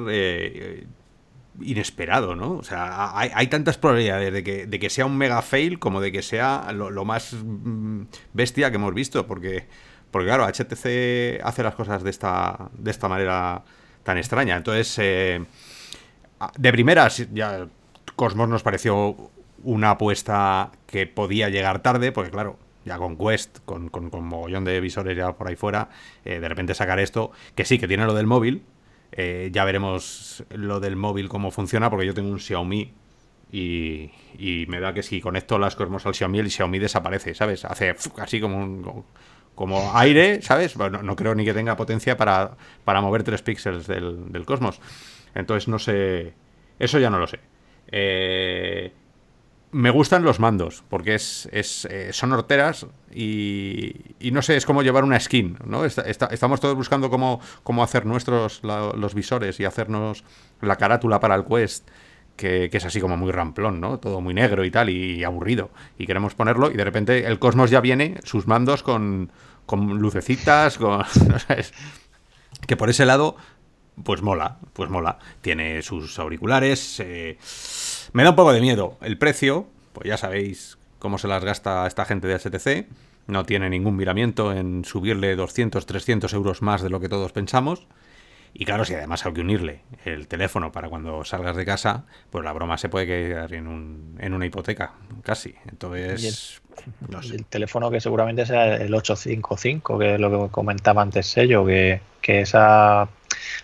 inesperado, 1.61 2.35
¿no? 2.35 2.53
O 2.53 2.63
sea, 2.63 3.17
hay, 3.17 3.47
tantas 3.49 3.79
probabilidades 3.79 4.33
de 4.33 4.43
que, 4.43 4.67
de 4.67 4.79
que, 4.79 4.91
sea 4.91 5.07
un 5.07 5.17
mega 5.17 5.43
fail 5.43 5.79
como 5.79 6.01
de 6.01 6.13
que 6.13 6.23
sea 6.23 6.73
lo, 6.73 7.05
más 7.05 7.33
mm, 7.33 8.03
bestia 8.33 8.71
que 8.71 8.77
hemos 8.77 8.95
visto, 8.95 9.27
porque, 9.27 9.67
porque 10.11 10.27
claro, 10.27 10.47
HTC 10.47 11.41
hace 11.43 11.63
las 11.63 11.75
cosas 11.75 12.03
de 12.03 12.11
esta, 12.11 12.71
de 12.77 12.91
esta 12.91 13.09
manera 13.09 13.63
tan 14.03 14.19
extraña. 14.19 14.57
Entonces, 14.57 14.97
eh, 15.01 15.45
de 16.59 16.73
primeras, 16.73 17.29
ya 17.33 17.67
Cosmos 18.17 18.49
nos 18.49 18.63
pareció 18.63 19.17
una 19.63 19.91
apuesta 19.91 20.71
que 20.87 21.07
podía 21.07 21.49
llegar 21.49 21.81
tarde, 21.81 22.13
porque 22.13 22.31
claro, 22.31 22.59
ya 22.85 22.99
con 22.99 23.17
Quest, 23.17 23.59
con, 23.65 23.89
con, 23.89 24.11
con 24.11 24.25
mogollón 24.25 24.65
de 24.65 24.81
visores 24.81 25.17
ya 25.17 25.33
por 25.33 25.49
ahí 25.49 25.57
fuera, 25.57 25.89
eh, 26.25 26.39
de 26.39 26.49
repente 26.49 26.75
sacar 26.75 27.01
esto, 27.01 27.31
que 27.55 27.65
sí, 27.65 27.79
que 27.79 27.89
tiene 27.89 28.05
lo 28.05 28.15
del 28.15 28.27
móvil, 28.27 28.63
eh, 29.17 29.51
ya 29.53 29.65
veremos 29.65 30.45
lo 30.51 30.81
del 30.81 30.97
móvil 30.97 31.29
cómo 31.29 31.53
funciona, 31.53 31.89
porque 31.89 32.07
yo 32.07 32.15
tengo 32.15 32.31
un 32.31 32.41
Xiaomi 32.41 32.93
y, 33.53 34.11
me 34.67 34.81
da 34.81 34.93
que 34.93 35.05
si 35.05 35.21
conecto 35.21 35.59
las 35.59 35.77
Cosmos 35.77 36.05
al 36.07 36.15
Xiaomi, 36.15 36.41
el 36.41 36.51
Xiaomi 36.51 36.81
desaparece, 36.81 37.35
¿sabes? 37.35 37.65
Hace 37.65 37.95
así 38.19 38.41
como 38.41 39.07
como 39.55 39.97
aire, 39.97 40.43
¿sabes? 40.43 40.75
Bueno, 40.75 41.01
no, 41.03 41.15
creo 41.15 41.37
ni 41.37 41.45
que 41.45 41.55
tenga 41.55 41.77
potencia 41.77 42.17
para, 42.17 42.57
para 42.85 43.01
mover 43.01 43.23
3 43.23 43.41
píxeles 43.43 43.87
del, 43.87 44.33
del, 44.33 44.45
Cosmos. 44.45 44.81
Entonces 45.33 45.69
no 45.69 45.79
sé. 45.79 46.35
Eso 46.81 46.99
ya 46.99 47.09
no 47.09 47.21
lo 47.21 47.29
sé. 47.29 47.39
Eh, 47.87 48.93
me 49.75 49.91
gustan 49.91 50.23
los 50.23 50.39
mandos, 50.39 50.85
porque 50.89 51.17
es, 51.17 51.49
es 51.51 51.85
eh, 51.87 52.13
son 52.13 52.33
horteras 52.33 52.87
y, 53.13 53.93
y, 54.21 54.31
no 54.31 54.41
sé, 54.41 54.57
es 54.57 54.67
como 54.67 54.83
llevar 54.83 55.03
una 55.03 55.19
skin, 55.19 55.59
¿no? 55.67 55.85
estamos 55.85 56.61
todos 56.61 56.77
buscando 56.77 57.11
cómo, 57.11 57.41
cómo 57.65 57.83
hacer 57.83 58.07
nuestros 58.07 58.63
los 58.63 59.15
visores 59.15 59.59
y 59.59 59.65
hacernos 59.65 60.23
la 60.61 60.77
carátula 60.77 61.19
para 61.19 61.35
el 61.35 61.45
Quest, 61.45 61.89
que, 62.37 62.71
es 62.73 62.85
así 62.85 63.01
como 63.01 63.17
muy 63.17 63.33
ramplón, 63.33 63.81
¿no? 63.81 63.99
Todo 63.99 64.21
muy 64.21 64.33
negro 64.33 64.65
y 64.65 64.71
tal, 64.71 64.91
y, 64.91 65.25
aburrido. 65.25 65.71
Y 65.99 66.07
queremos 66.07 66.37
ponerlo 66.37 66.71
y 66.71 66.75
de 66.75 66.85
repente 66.85 67.27
el 67.27 67.41
Cosmos 67.41 67.71
ya 67.71 67.81
viene, 67.81 68.19
sus 68.23 68.47
mandos 68.47 68.85
con, 68.85 69.33
con 69.67 69.99
lucecitas, 69.99 70.79
con... 70.79 71.03
que 72.69 72.77
por 72.77 72.91
ese 72.91 73.07
lado, 73.07 73.35
pues 74.05 74.23
mola, 74.23 74.59
pues 74.73 74.89
mola. 74.89 75.19
Tiene 75.41 75.83
sus 75.83 76.21
auriculares... 76.21 77.01
Eh, 77.01 77.39
me 78.15 78.23
da 78.23 78.31
un 78.31 78.37
poco 78.37 78.53
de 78.53 78.61
miedo. 78.61 78.97
El 79.03 79.19
precio, 79.19 79.67
pues 79.93 80.09
ya 80.09 80.17
sabéis 80.17 80.79
cómo 81.01 81.19
se 81.19 81.27
las 81.29 81.45
gasta 81.45 81.87
esta 81.87 82.05
gente 82.05 82.29
de 82.29 82.39
HTC. 82.39 82.87
No 83.27 83.45
tiene 83.45 83.69
ningún 83.69 83.97
miramiento 83.97 84.53
en 84.53 84.85
subirle 84.85 85.35
200, 85.35 85.85
300 85.85 86.33
euros 86.33 86.63
más 86.63 86.81
de 86.81 86.91
lo 86.91 87.01
que 87.01 87.09
todos 87.09 87.33
pensamos. 87.33 87.89
Y 88.53 88.67
claro, 88.67 88.85
si 88.85 88.95
además 88.95 89.27
hay 89.27 89.33
que 89.33 89.41
unirle 89.41 89.81
el 90.05 90.29
teléfono 90.29 90.71
para 90.71 90.89
cuando 90.89 91.25
salgas 91.25 91.57
de 91.57 91.65
casa, 91.65 92.05
pues 92.31 92.45
la 92.45 92.53
broma 92.53 92.79
se 92.79 92.89
puede 92.89 93.07
quedar 93.07 93.53
en, 93.53 93.67
un, 93.67 94.17
en 94.21 94.33
una 94.33 94.47
hipoteca, 94.47 94.93
casi. 95.25 95.57
Entonces, 95.69 96.63
no 97.09 97.23
sé. 97.23 97.37
el 97.37 97.45
teléfono 97.45 97.91
que 97.91 98.01
seguramente 98.01 98.47
sea 98.47 98.77
el 98.77 98.95
855, 98.95 99.99
que 99.99 100.15
es 100.15 100.21
lo 100.21 100.31
que 100.31 100.53
comentaba 100.53 101.03
antes 101.03 101.27
Sello, 101.27 101.65
que, 101.65 102.01
que 102.21 102.41
esa... 102.41 103.09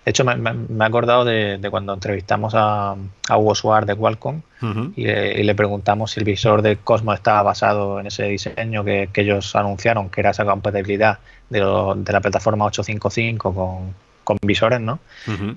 De 0.05 0.11
hecho, 0.11 0.25
me, 0.25 0.37
me, 0.37 0.85
he 0.85 0.87
acordado 0.87 1.25
de, 1.25 1.59
de, 1.59 1.71
cuando 1.71 1.95
entrevistamos 1.95 2.55
a, 2.55 2.97
a 3.29 3.39
Hugo 3.39 3.55
Suárez 3.55 3.87
de 3.87 3.95
Qualcomm 3.97 4.43
uh 4.63 4.67
-huh. 4.67 4.93
y, 4.97 5.05
le, 5.05 5.41
y, 5.41 5.43
le, 5.43 5.55
preguntamos 5.55 6.13
si 6.13 6.21
el 6.21 6.25
visor 6.25 6.63
de 6.63 6.77
Cosmo 6.77 7.13
estaba 7.13 7.43
basado 7.43 8.01
en 8.01 8.07
ese 8.07 8.25
diseño 8.25 8.85
que, 8.85 9.09
que 9.13 9.23
ellos 9.23 9.55
anunciaron, 9.57 10.11
que 10.11 10.21
era 10.21 10.31
esa 10.31 10.45
compatibilidad 10.45 11.19
de, 11.49 11.61
lo, 11.61 11.95
de 11.95 12.13
la 12.13 12.21
plataforma 12.21 12.65
855 12.67 13.55
con, 13.55 13.95
con 14.25 14.39
visores, 14.43 14.81
¿no? 14.81 15.01
Uh 15.27 15.31
-huh. 15.31 15.57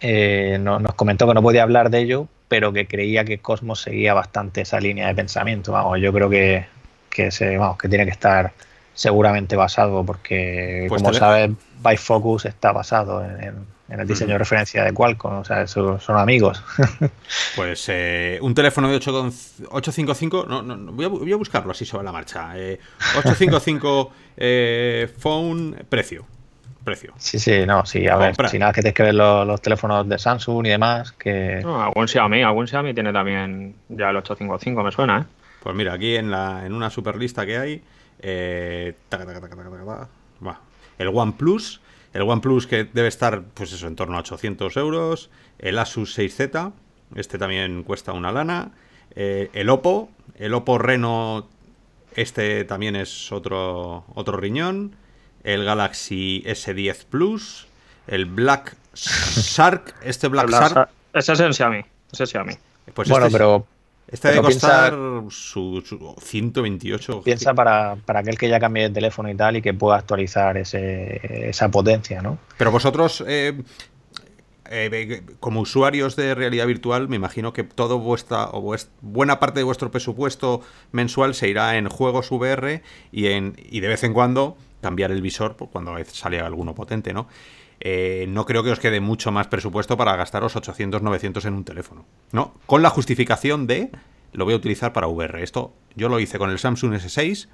eh, 0.00 0.58
no, 0.60 0.78
Nos 0.78 0.94
comentó 0.94 1.26
que 1.26 1.34
no 1.34 1.42
podía 1.42 1.62
hablar 1.62 1.90
de 1.90 2.00
ello, 2.00 2.28
pero 2.48 2.72
que 2.72 2.86
creía 2.86 3.24
que 3.24 3.38
Cosmos 3.38 3.80
seguía 3.82 4.14
bastante 4.14 4.62
esa 4.62 4.80
línea 4.80 5.06
de 5.08 5.14
pensamiento. 5.14 5.72
Vamos, 5.72 6.00
yo 6.00 6.12
creo 6.12 6.30
que, 6.30 6.66
que, 7.08 7.30
se, 7.30 7.56
vamos, 7.56 7.78
que 7.78 7.88
tiene 7.88 8.04
que 8.04 8.12
estar 8.12 8.52
seguramente 8.94 9.56
basado, 9.56 10.04
porque 10.04 10.86
pues 10.88 11.02
como 11.02 11.14
sabes, 11.14 11.50
Bifocus 11.84 12.46
está 12.46 12.72
basado 12.72 13.24
en, 13.24 13.42
en, 13.42 13.54
en 13.88 14.00
el 14.00 14.06
diseño 14.06 14.30
uh 14.30 14.30
-huh. 14.30 14.34
de 14.34 14.38
referencia 14.38 14.84
de 14.84 14.92
Qualcomm, 14.92 15.38
o 15.38 15.44
sea, 15.44 15.62
eso, 15.62 15.98
son 15.98 16.18
amigos. 16.18 16.62
pues 17.56 17.86
eh, 17.88 18.38
un 18.42 18.54
teléfono 18.54 18.88
de 18.88 18.96
8, 18.96 19.10
855, 19.70 20.46
no, 20.48 20.62
no, 20.62 20.92
voy, 20.92 21.04
a, 21.04 21.08
voy, 21.08 21.32
a, 21.32 21.36
buscarlo 21.36 21.70
así 21.70 21.84
sobre 21.84 22.04
la 22.04 22.12
marcha. 22.12 22.52
Eh, 22.56 22.78
855 23.16 24.12
eh, 24.36 25.12
phone, 25.18 25.76
precio 25.88 26.26
precio. 26.84 27.12
Sí, 27.18 27.38
sí, 27.38 27.66
no, 27.66 27.84
sí, 27.84 28.06
a 28.06 28.12
Compra. 28.12 28.44
ver, 28.44 28.48
si 28.48 28.58
nada 28.58 28.72
que 28.72 28.80
tienes 28.80 28.94
que 28.94 29.02
ver 29.02 29.14
los, 29.14 29.46
los, 29.46 29.60
teléfonos 29.60 30.08
de 30.08 30.18
Samsung 30.18 30.66
y 30.66 30.70
demás, 30.70 31.12
que... 31.12 31.60
No, 31.62 31.82
algún 31.82 32.08
Xiaomi, 32.08 32.42
algún 32.42 32.66
Xiaomi 32.66 32.94
tiene 32.94 33.12
también 33.12 33.74
ya 33.90 34.08
el 34.08 34.16
855, 34.16 34.82
me 34.82 34.90
suena, 34.90 35.18
¿eh? 35.18 35.24
Pues 35.62 35.74
mira, 35.74 35.94
aquí 35.94 36.16
en, 36.16 36.30
la, 36.30 36.64
en 36.66 36.72
una 36.72 36.90
super 36.90 37.16
lista 37.16 37.44
que 37.44 37.58
hay, 37.58 37.82
eh, 38.20 38.94
el 40.98 41.08
OnePlus, 41.08 41.80
el 42.12 42.22
OnePlus 42.22 42.66
que 42.66 42.84
debe 42.84 43.08
estar, 43.08 43.42
pues 43.54 43.72
eso, 43.72 43.86
en 43.86 43.96
torno 43.96 44.16
a 44.16 44.20
800 44.20 44.76
euros, 44.76 45.30
el 45.58 45.78
Asus 45.78 46.18
6Z, 46.18 46.72
este 47.14 47.38
también 47.38 47.82
cuesta 47.82 48.12
una 48.12 48.32
lana, 48.32 48.72
eh, 49.14 49.50
el 49.52 49.70
Oppo, 49.70 50.10
el 50.36 50.54
Oppo 50.54 50.78
Reno, 50.78 51.48
este 52.14 52.64
también 52.64 52.96
es 52.96 53.32
otro, 53.32 54.04
otro 54.14 54.36
riñón, 54.36 54.96
el 55.44 55.64
Galaxy 55.64 56.42
S10 56.46 57.04
Plus, 57.06 57.68
el 58.06 58.26
Black 58.26 58.76
Shark, 58.94 59.94
este 60.02 60.28
Black 60.28 60.50
Shark. 60.50 60.90
Ese 61.12 61.32
es 61.32 61.40
el 61.40 61.54
Xiaomi, 61.54 61.84
ese 62.12 62.24
es 62.24 62.30
Xiaomi. 62.30 62.54
Pues 62.94 63.08
bueno, 63.08 63.26
este, 63.26 63.38
pero. 63.38 63.66
Este 64.10 64.28
debe 64.28 64.42
costar 64.42 64.92
su, 65.28 65.82
su, 65.84 66.14
128. 66.18 67.22
Piensa 67.22 67.52
para, 67.52 67.96
para, 67.96 68.20
aquel 68.20 68.38
que 68.38 68.48
ya 68.48 68.58
cambie 68.58 68.84
de 68.84 68.90
teléfono 68.90 69.30
y 69.30 69.34
tal 69.34 69.56
y 69.58 69.62
que 69.62 69.74
pueda 69.74 69.96
actualizar 69.96 70.56
ese, 70.56 71.48
esa 71.50 71.70
potencia, 71.70 72.22
¿no? 72.22 72.38
Pero 72.56 72.70
vosotros. 72.70 73.22
Eh, 73.26 73.62
eh, 74.70 75.22
como 75.40 75.60
usuarios 75.60 76.14
de 76.14 76.34
realidad 76.34 76.66
virtual, 76.66 77.08
me 77.08 77.16
imagino 77.16 77.54
que 77.54 77.64
todo 77.64 77.98
vuestra 77.98 78.50
o 78.50 78.60
vuestra, 78.60 78.92
buena 79.00 79.40
parte 79.40 79.60
de 79.60 79.64
vuestro 79.64 79.90
presupuesto 79.90 80.60
mensual 80.92 81.34
se 81.34 81.48
irá 81.48 81.76
en 81.76 81.88
juegos 81.88 82.30
VR 82.30 82.82
y, 83.10 83.28
en, 83.28 83.56
y 83.70 83.80
de 83.80 83.88
vez 83.88 84.04
en 84.04 84.12
cuando 84.12 84.58
cambiar 84.82 85.10
el 85.10 85.22
visor 85.22 85.56
cuando 85.56 85.96
sale 86.04 86.40
alguno 86.40 86.74
potente, 86.74 87.14
¿no? 87.14 87.28
Eh, 87.80 88.26
no 88.28 88.44
creo 88.44 88.64
que 88.64 88.70
os 88.70 88.80
quede 88.80 89.00
mucho 89.00 89.30
más 89.30 89.46
presupuesto 89.46 89.96
para 89.96 90.16
gastaros 90.16 90.56
800, 90.56 91.02
900 91.02 91.44
en 91.44 91.54
un 91.54 91.64
teléfono, 91.64 92.06
¿no? 92.32 92.54
Con 92.66 92.82
la 92.82 92.90
justificación 92.90 93.66
de 93.66 93.90
lo 94.32 94.44
voy 94.44 94.54
a 94.54 94.56
utilizar 94.56 94.92
para 94.92 95.06
VR. 95.06 95.42
Esto 95.42 95.74
yo 95.94 96.08
lo 96.08 96.20
hice 96.20 96.38
con 96.38 96.50
el 96.50 96.58
Samsung 96.58 96.94
S6 96.94 97.48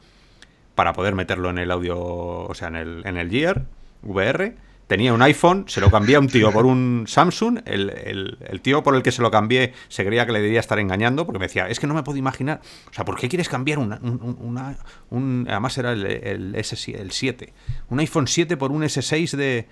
para 0.74 0.92
poder 0.92 1.14
meterlo 1.14 1.50
en 1.50 1.58
el 1.58 1.70
audio, 1.70 1.98
o 1.98 2.54
sea, 2.54 2.68
en 2.68 2.76
el, 2.76 3.02
en 3.04 3.16
el 3.16 3.30
Gear 3.30 3.66
VR. 4.02 4.56
Tenía 4.86 5.14
un 5.14 5.22
iPhone, 5.22 5.64
se 5.66 5.80
lo 5.80 5.90
cambié 5.90 6.16
a 6.16 6.20
un 6.20 6.28
tío 6.28 6.52
por 6.52 6.66
un 6.66 7.04
Samsung. 7.06 7.60
El, 7.64 8.36
el, 8.42 8.60
tío 8.60 8.82
por 8.82 8.94
el 8.94 9.02
que 9.02 9.12
se 9.12 9.22
lo 9.22 9.30
cambié 9.30 9.72
se 9.88 10.04
creía 10.04 10.26
que 10.26 10.32
le 10.32 10.42
debía 10.42 10.60
estar 10.60 10.78
engañando 10.78 11.24
porque 11.24 11.38
me 11.38 11.46
decía, 11.46 11.68
es 11.68 11.80
que 11.80 11.86
no 11.86 11.94
me 11.94 12.02
puedo 12.02 12.18
imaginar. 12.18 12.60
O 12.90 12.92
sea, 12.92 13.04
¿por 13.06 13.18
qué 13.18 13.30
quieres 13.30 13.48
cambiar 13.48 13.78
una, 13.78 13.98
un, 14.02 14.36
una, 14.40 14.76
un, 15.08 15.46
además 15.48 15.78
era 15.78 15.92
el, 15.92 16.04
el, 16.04 16.54
S, 16.56 16.76
el 16.92 17.12
7, 17.12 17.54
un 17.88 18.00
iPhone 18.00 18.26
7 18.26 18.58
por 18.58 18.72
un 18.72 18.82
S6 18.82 19.36
de, 19.36 19.68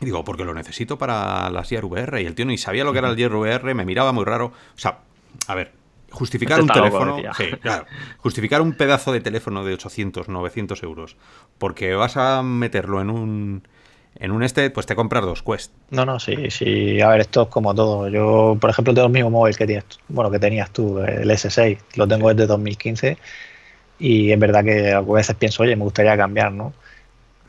y 0.00 0.04
digo, 0.04 0.24
porque 0.24 0.44
lo 0.44 0.54
necesito 0.54 0.98
para 0.98 1.50
las 1.50 1.68
Gear 1.68 1.84
VR. 1.84 2.22
Y 2.22 2.26
el 2.26 2.34
tío 2.34 2.44
ni 2.44 2.58
sabía 2.58 2.84
lo 2.84 2.92
que 2.92 2.98
era 2.98 3.08
el 3.08 3.16
Gear 3.16 3.34
VR, 3.34 3.74
me 3.74 3.84
miraba 3.84 4.12
muy 4.12 4.24
raro. 4.24 4.46
O 4.46 4.78
sea, 4.78 4.98
a 5.46 5.54
ver, 5.54 5.72
justificar 6.10 6.60
un 6.60 6.68
teléfono. 6.68 7.18
Loco, 7.18 7.34
sí, 7.34 7.44
claro, 7.62 7.86
justificar 8.18 8.60
un 8.60 8.74
pedazo 8.74 9.12
de 9.12 9.20
teléfono 9.20 9.64
de 9.64 9.74
800, 9.74 10.28
900 10.28 10.82
euros. 10.82 11.16
Porque 11.58 11.94
vas 11.94 12.16
a 12.16 12.42
meterlo 12.42 13.00
en 13.00 13.10
un. 13.10 13.68
En 14.18 14.32
un 14.32 14.42
este, 14.42 14.70
pues 14.70 14.86
te 14.86 14.96
compras 14.96 15.24
dos 15.24 15.42
Quest. 15.42 15.72
No, 15.90 16.06
no, 16.06 16.18
sí, 16.18 16.50
sí. 16.50 17.02
A 17.02 17.08
ver, 17.08 17.20
esto 17.20 17.42
es 17.42 17.48
como 17.48 17.74
todo. 17.74 18.08
Yo, 18.08 18.56
por 18.58 18.70
ejemplo, 18.70 18.94
tengo 18.94 19.08
el 19.08 19.12
mismo 19.12 19.30
móvil 19.30 19.54
que 19.58 19.66
tienes, 19.66 19.84
bueno, 20.08 20.30
que 20.30 20.38
tenías 20.38 20.70
tú, 20.70 21.00
el 21.00 21.30
S6. 21.30 21.78
Lo 21.96 22.08
tengo 22.08 22.32
desde 22.32 22.46
2015. 22.46 23.18
Y 23.98 24.32
es 24.32 24.38
verdad 24.38 24.64
que 24.64 24.92
a 24.92 25.00
veces 25.02 25.36
pienso, 25.36 25.62
oye, 25.62 25.76
me 25.76 25.84
gustaría 25.84 26.16
cambiar, 26.16 26.50
¿no? 26.50 26.72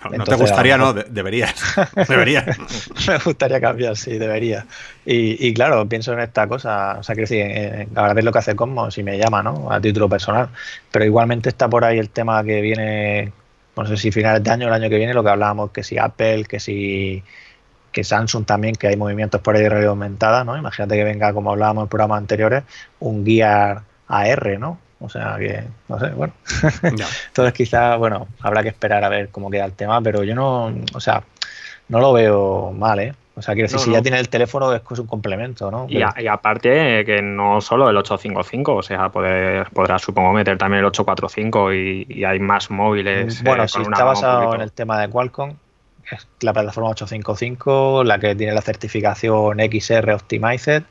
No, 0.04 0.12
Entonces, 0.12 0.18
no 0.20 0.26
te 0.26 0.36
gustaría, 0.36 0.78
no, 0.78 0.94
de 0.94 1.06
deberías. 1.10 1.56
deberías. 2.08 2.46
Me 3.08 3.18
gustaría 3.18 3.60
cambiar, 3.60 3.98
sí, 3.98 4.18
debería. 4.18 4.66
Y, 5.06 5.48
y, 5.48 5.54
claro, 5.54 5.88
pienso 5.88 6.14
en 6.14 6.20
esta 6.20 6.48
cosa, 6.48 6.98
o 7.00 7.04
sea, 7.04 7.16
que 7.16 7.22
decir, 7.22 7.42
en, 7.42 7.90
a 7.98 8.14
ver 8.14 8.24
lo 8.24 8.32
que 8.32 8.40
hace 8.40 8.56
Cosmos, 8.56 8.94
si 8.94 9.04
me 9.04 9.18
llama, 9.18 9.42
¿no? 9.42 9.72
A 9.72 9.82
título 9.82 10.08
personal. 10.08 10.50
Pero 10.92 11.06
igualmente 11.06 11.50
está 11.50 11.68
por 11.68 11.84
ahí 11.84 11.98
el 11.98 12.10
tema 12.10 12.44
que 12.44 12.62
viene, 12.62 13.32
no 13.76 13.86
sé 13.88 13.98
si 13.98 14.12
finales 14.12 14.44
de 14.44 14.52
año 14.52 14.66
o 14.66 14.70
el 14.70 14.76
año 14.76 14.90
que 14.90 14.98
viene, 14.98 15.14
lo 15.14 15.24
que 15.24 15.30
hablábamos, 15.30 15.72
que 15.72 15.84
si 15.84 15.98
Apple, 15.98 16.46
que 16.46 16.60
si 16.60 17.24
que 17.92 18.04
Samsung 18.04 18.46
también, 18.46 18.76
que 18.76 18.88
hay 18.88 18.96
movimientos 18.96 19.42
por 19.42 19.56
ahí 19.56 19.64
de 19.64 19.70
realidad 19.70 19.90
aumentada, 19.90 20.44
¿no? 20.44 20.56
Imagínate 20.56 20.96
que 20.96 21.04
venga, 21.04 21.34
como 21.34 21.52
hablábamos 21.52 21.86
en 21.86 21.90
programas 21.90 22.20
anteriores, 22.20 22.64
un 23.00 23.26
Gear 23.26 23.82
AR, 24.08 24.60
¿no? 24.60 24.80
O 25.00 25.10
sea 25.10 25.36
que, 25.38 25.64
no 25.88 26.00
sé, 26.00 26.10
bueno. 26.10 26.34
No. 26.84 26.90
Entonces 27.28 27.54
quizás, 27.54 27.98
bueno, 27.98 28.28
habrá 28.42 28.64
que 28.64 28.70
esperar 28.70 29.04
a 29.04 29.10
ver 29.10 29.30
cómo 29.30 29.50
queda 29.50 29.66
el 29.66 29.74
tema, 29.74 30.02
pero 30.02 30.24
yo 30.24 30.34
no, 30.34 30.74
o 30.94 31.00
sea, 31.00 31.24
no 31.90 32.00
lo 32.00 32.14
veo 32.14 32.72
mal, 32.72 33.00
¿eh? 33.00 33.14
O 33.36 33.42
sea, 33.44 33.54
quiero 33.54 33.66
decir, 33.66 33.78
no, 33.78 33.84
si 33.84 33.90
no. 33.92 33.96
ya 33.98 34.02
tiene 34.02 34.20
el 34.20 34.30
teléfono 34.30 34.74
es 34.74 34.82
un 35.00 35.06
complemento, 35.06 35.70
¿no? 35.70 35.86
Y, 35.88 36.02
a, 36.02 36.12
y, 36.18 36.26
aparte 36.26 37.06
que 37.06 37.22
no 37.22 37.62
solo 37.62 37.88
el 37.88 37.96
855, 37.96 38.76
o 38.76 38.82
sea, 38.82 39.10
poder, 39.10 39.70
podrá 39.70 40.00
supongo 40.00 40.34
meter 40.34 40.58
también 40.58 40.80
el 40.80 40.86
845 40.86 41.74
y, 41.74 42.08
y 42.10 42.24
hay 42.24 42.40
más 42.40 42.72
móviles. 42.72 43.44
Bueno, 43.44 43.64
eh, 43.64 43.68
si 43.68 43.80
está 43.80 44.04
basado 44.04 44.56
en 44.56 44.62
el 44.62 44.72
tema 44.72 45.00
de 45.00 45.08
Qualcomm, 45.10 45.54
es 46.12 46.28
la 46.42 46.52
plataforma 46.54 46.90
855, 46.90 48.04
la 48.04 48.18
que 48.18 48.34
tiene 48.34 48.54
la 48.54 48.62
certificación 48.62 49.60
XR 49.60 50.14
Optimized 50.14 50.84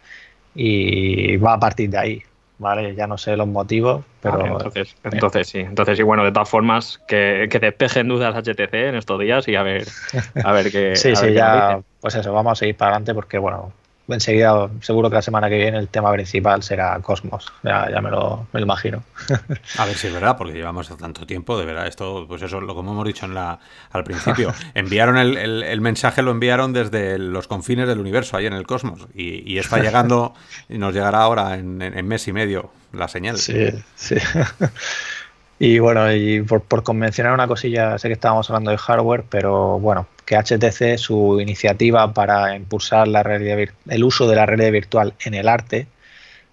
y 0.54 1.36
va 1.38 1.54
a 1.54 1.60
partir 1.60 1.90
de 1.90 1.98
ahí. 1.98 2.22
¿Vale? 2.58 2.94
Ya 2.94 3.06
no 3.06 3.18
sé 3.18 3.36
los 3.36 3.46
motivos, 3.46 4.04
pero... 4.20 4.44
Entonces, 4.46 4.96
entonces 5.04 5.48
sí, 5.48 5.58
entonces 5.60 5.96
sí, 5.96 6.02
bueno, 6.02 6.25
de 6.25 6.32
todas 6.32 6.48
formas, 6.48 7.00
que, 7.06 7.48
que 7.50 7.58
despejen 7.58 8.08
dudas 8.08 8.34
HTC 8.34 8.75
en 8.75 8.94
estos 8.96 9.20
días 9.20 9.46
y 9.48 9.56
a 9.56 9.62
ver, 9.62 9.86
a 10.42 10.52
ver 10.52 10.70
qué... 10.70 10.96
sí, 10.96 11.14
sí, 11.16 11.32
ya, 11.32 11.80
pues 12.00 12.14
eso, 12.14 12.32
vamos 12.32 12.52
a 12.52 12.56
seguir 12.56 12.76
para 12.76 12.92
adelante 12.92 13.14
porque, 13.14 13.38
bueno, 13.38 13.72
enseguida, 14.08 14.68
seguro 14.80 15.10
que 15.10 15.16
la 15.16 15.22
semana 15.22 15.48
que 15.48 15.56
viene 15.56 15.78
el 15.78 15.88
tema 15.88 16.12
principal 16.12 16.62
será 16.62 16.98
Cosmos, 17.00 17.52
ya, 17.62 17.90
ya 17.90 18.00
me, 18.00 18.10
lo, 18.10 18.46
me, 18.52 18.60
lo, 18.60 18.66
imagino. 18.66 19.02
A 19.78 19.84
ver 19.84 19.96
si 19.96 20.06
es 20.06 20.12
verdad, 20.12 20.36
porque 20.36 20.54
llevamos 20.54 20.88
tanto 20.96 21.26
tiempo, 21.26 21.58
de 21.58 21.64
verdad, 21.64 21.86
esto, 21.86 22.26
pues 22.28 22.42
eso, 22.42 22.60
lo 22.60 22.75
como 22.75 22.92
hemos 22.92 23.06
dicho 23.06 23.26
en 23.26 23.34
la, 23.34 23.58
al 23.90 24.04
principio, 24.04 24.52
enviaron 24.75 25.16
el, 25.16 25.36
el, 25.36 25.62
el, 25.62 25.80
mensaje, 25.80 26.22
lo 26.22 26.30
enviaron 26.30 26.72
desde 26.72 27.18
los 27.18 27.48
confines 27.48 27.88
del 27.88 27.98
universo, 27.98 28.36
ahí 28.36 28.46
en 28.46 28.52
el 28.52 28.66
Cosmos, 28.66 29.06
y, 29.14 29.52
y 29.52 29.58
está 29.58 29.78
llegando, 29.78 30.34
y 30.68 30.78
nos 30.78 30.94
llegará 30.94 31.22
ahora 31.22 31.54
en, 31.54 31.82
en, 31.82 31.98
en, 31.98 32.06
mes 32.06 32.28
y 32.28 32.32
medio 32.32 32.70
la 32.92 33.08
señal. 33.08 33.38
Sí, 33.38 33.70
sí. 33.96 34.16
Y 35.58 35.78
bueno, 35.78 36.12
y 36.12 36.42
por, 36.42 36.60
por, 36.60 36.82
convencionar 36.82 37.32
una 37.32 37.48
cosilla, 37.48 37.98
sé 37.98 38.08
que 38.08 38.12
estábamos 38.12 38.50
hablando 38.50 38.70
de 38.70 38.76
hardware, 38.76 39.25
pero 39.28 39.78
bueno, 39.78 40.06
que 40.26 40.37
HTC, 40.37 40.99
su 40.99 41.40
iniciativa 41.40 42.12
para 42.12 42.54
impulsar 42.56 43.06
la 43.09 43.23
realidad, 43.23 43.73
el 43.88 44.04
uso 44.04 44.28
de 44.28 44.37
la 44.37 44.45
realidad 44.45 44.73
virtual 44.73 45.14
en 45.21 45.35
el 45.35 45.49
arte, 45.49 45.87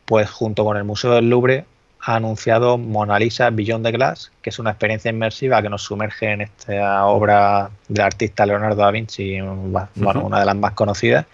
pues 0.06 0.30
junto 0.30 0.64
con 0.64 0.78
el 0.78 0.84
Museo 0.84 1.12
del 1.16 1.30
Louvre 1.30 1.66
ha 2.00 2.16
anunciado 2.16 2.78
Mona 2.78 3.18
Lisa 3.18 3.50
Beyond 3.50 3.86
the 3.86 3.92
Glass, 3.92 4.32
que 4.42 4.52
es 4.52 4.60
una 4.60 4.72
experiencia 4.72 5.10
inmersiva 5.10 5.62
que 5.62 5.70
nos 5.70 5.82
sumerge 5.82 6.32
en 6.32 6.42
esta 6.42 7.06
obra 7.08 7.72
del 7.88 8.04
artista 8.04 8.46
Leonardo 8.46 8.76
da 8.76 8.92
Vinci, 8.92 9.40
bueno, 9.42 9.90
uh 9.96 10.04
-huh. 10.04 10.24
una 10.26 10.40
de 10.40 10.46
las 10.46 10.56
más 10.56 10.74
conocidas, 10.74 11.26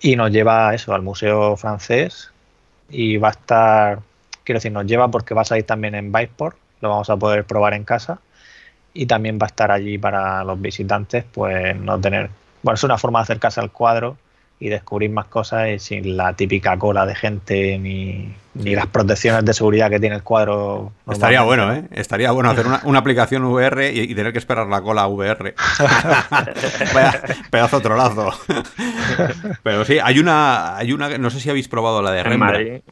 y 0.00 0.14
nos 0.16 0.30
lleva 0.30 0.68
a 0.68 0.74
eso, 0.74 0.92
al 0.92 1.02
Museo 1.02 1.56
francés, 1.56 2.30
y 2.90 3.16
va 3.16 3.28
a 3.28 3.30
estar, 3.30 4.00
quiero 4.44 4.58
decir, 4.58 4.72
nos 4.72 4.86
lleva 4.86 5.08
porque 5.08 5.34
va 5.34 5.42
a 5.42 5.44
salir 5.46 5.64
también 5.64 5.94
en 5.94 6.12
Viveport, 6.12 6.56
lo 6.80 6.90
vamos 6.90 7.08
a 7.08 7.16
poder 7.16 7.44
probar 7.44 7.72
en 7.72 7.84
casa 7.84 8.20
y 8.96 9.06
también 9.06 9.38
va 9.40 9.46
a 9.46 9.48
estar 9.48 9.70
allí 9.70 9.98
para 9.98 10.42
los 10.44 10.60
visitantes 10.60 11.24
pues 11.32 11.76
no 11.76 12.00
tener 12.00 12.30
bueno, 12.62 12.74
es 12.74 12.84
una 12.84 12.98
forma 12.98 13.20
de 13.20 13.24
acercarse 13.24 13.60
al 13.60 13.70
cuadro 13.70 14.16
y 14.58 14.68
descubrir 14.70 15.10
más 15.10 15.26
cosas 15.26 15.68
y 15.68 15.78
sin 15.78 16.16
la 16.16 16.32
típica 16.32 16.78
cola 16.78 17.04
de 17.04 17.14
gente 17.14 17.78
ni, 17.78 18.34
las 18.54 18.86
protecciones 18.86 19.44
de 19.44 19.52
seguridad 19.52 19.90
que 19.90 20.00
tiene 20.00 20.16
el 20.16 20.22
cuadro. 20.22 20.92
Estaría 21.08 21.42
bueno, 21.42 21.72
¿eh? 21.74 21.84
Estaría 21.90 22.30
bueno 22.30 22.50
hacer 22.50 22.66
una, 22.84 22.98
aplicación 22.98 23.44
VR 23.44 23.92
y, 23.92 24.14
tener 24.14 24.32
que 24.32 24.38
esperar 24.38 24.66
la 24.66 24.80
cola 24.80 25.06
VR. 25.06 25.54
pedazo 27.50 27.82
trolazo. 27.82 28.32
Pero 29.62 29.84
sí, 29.84 29.98
hay 30.02 30.18
una, 30.18 30.76
hay 30.76 30.92
una, 30.92 31.18
no 31.18 31.28
sé 31.28 31.40
si 31.40 31.50
habéis 31.50 31.68
probado 31.68 32.00
la 32.00 32.10
de 32.12 32.22
Rembrandt. 32.22 32.82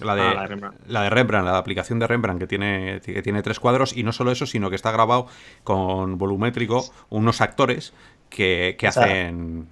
La 0.00 0.14
de, 0.14 0.22
ah, 0.22 0.34
la, 0.34 1.02
de, 1.02 1.10
Rembrandt. 1.10 1.46
la 1.46 1.58
aplicación 1.58 1.98
de 1.98 2.06
Rembrandt, 2.06 2.40
que 2.40 2.46
tiene, 2.46 3.00
que 3.04 3.22
tiene 3.22 3.42
tres 3.42 3.60
cuadros, 3.60 3.96
y 3.96 4.02
no 4.02 4.12
solo 4.12 4.32
eso, 4.32 4.46
sino 4.46 4.70
que 4.70 4.76
está 4.76 4.90
grabado 4.90 5.26
con 5.64 6.18
volumétrico 6.18 6.84
unos 7.10 7.40
actores 7.40 7.92
que, 8.28 8.76
hacen 8.86 9.68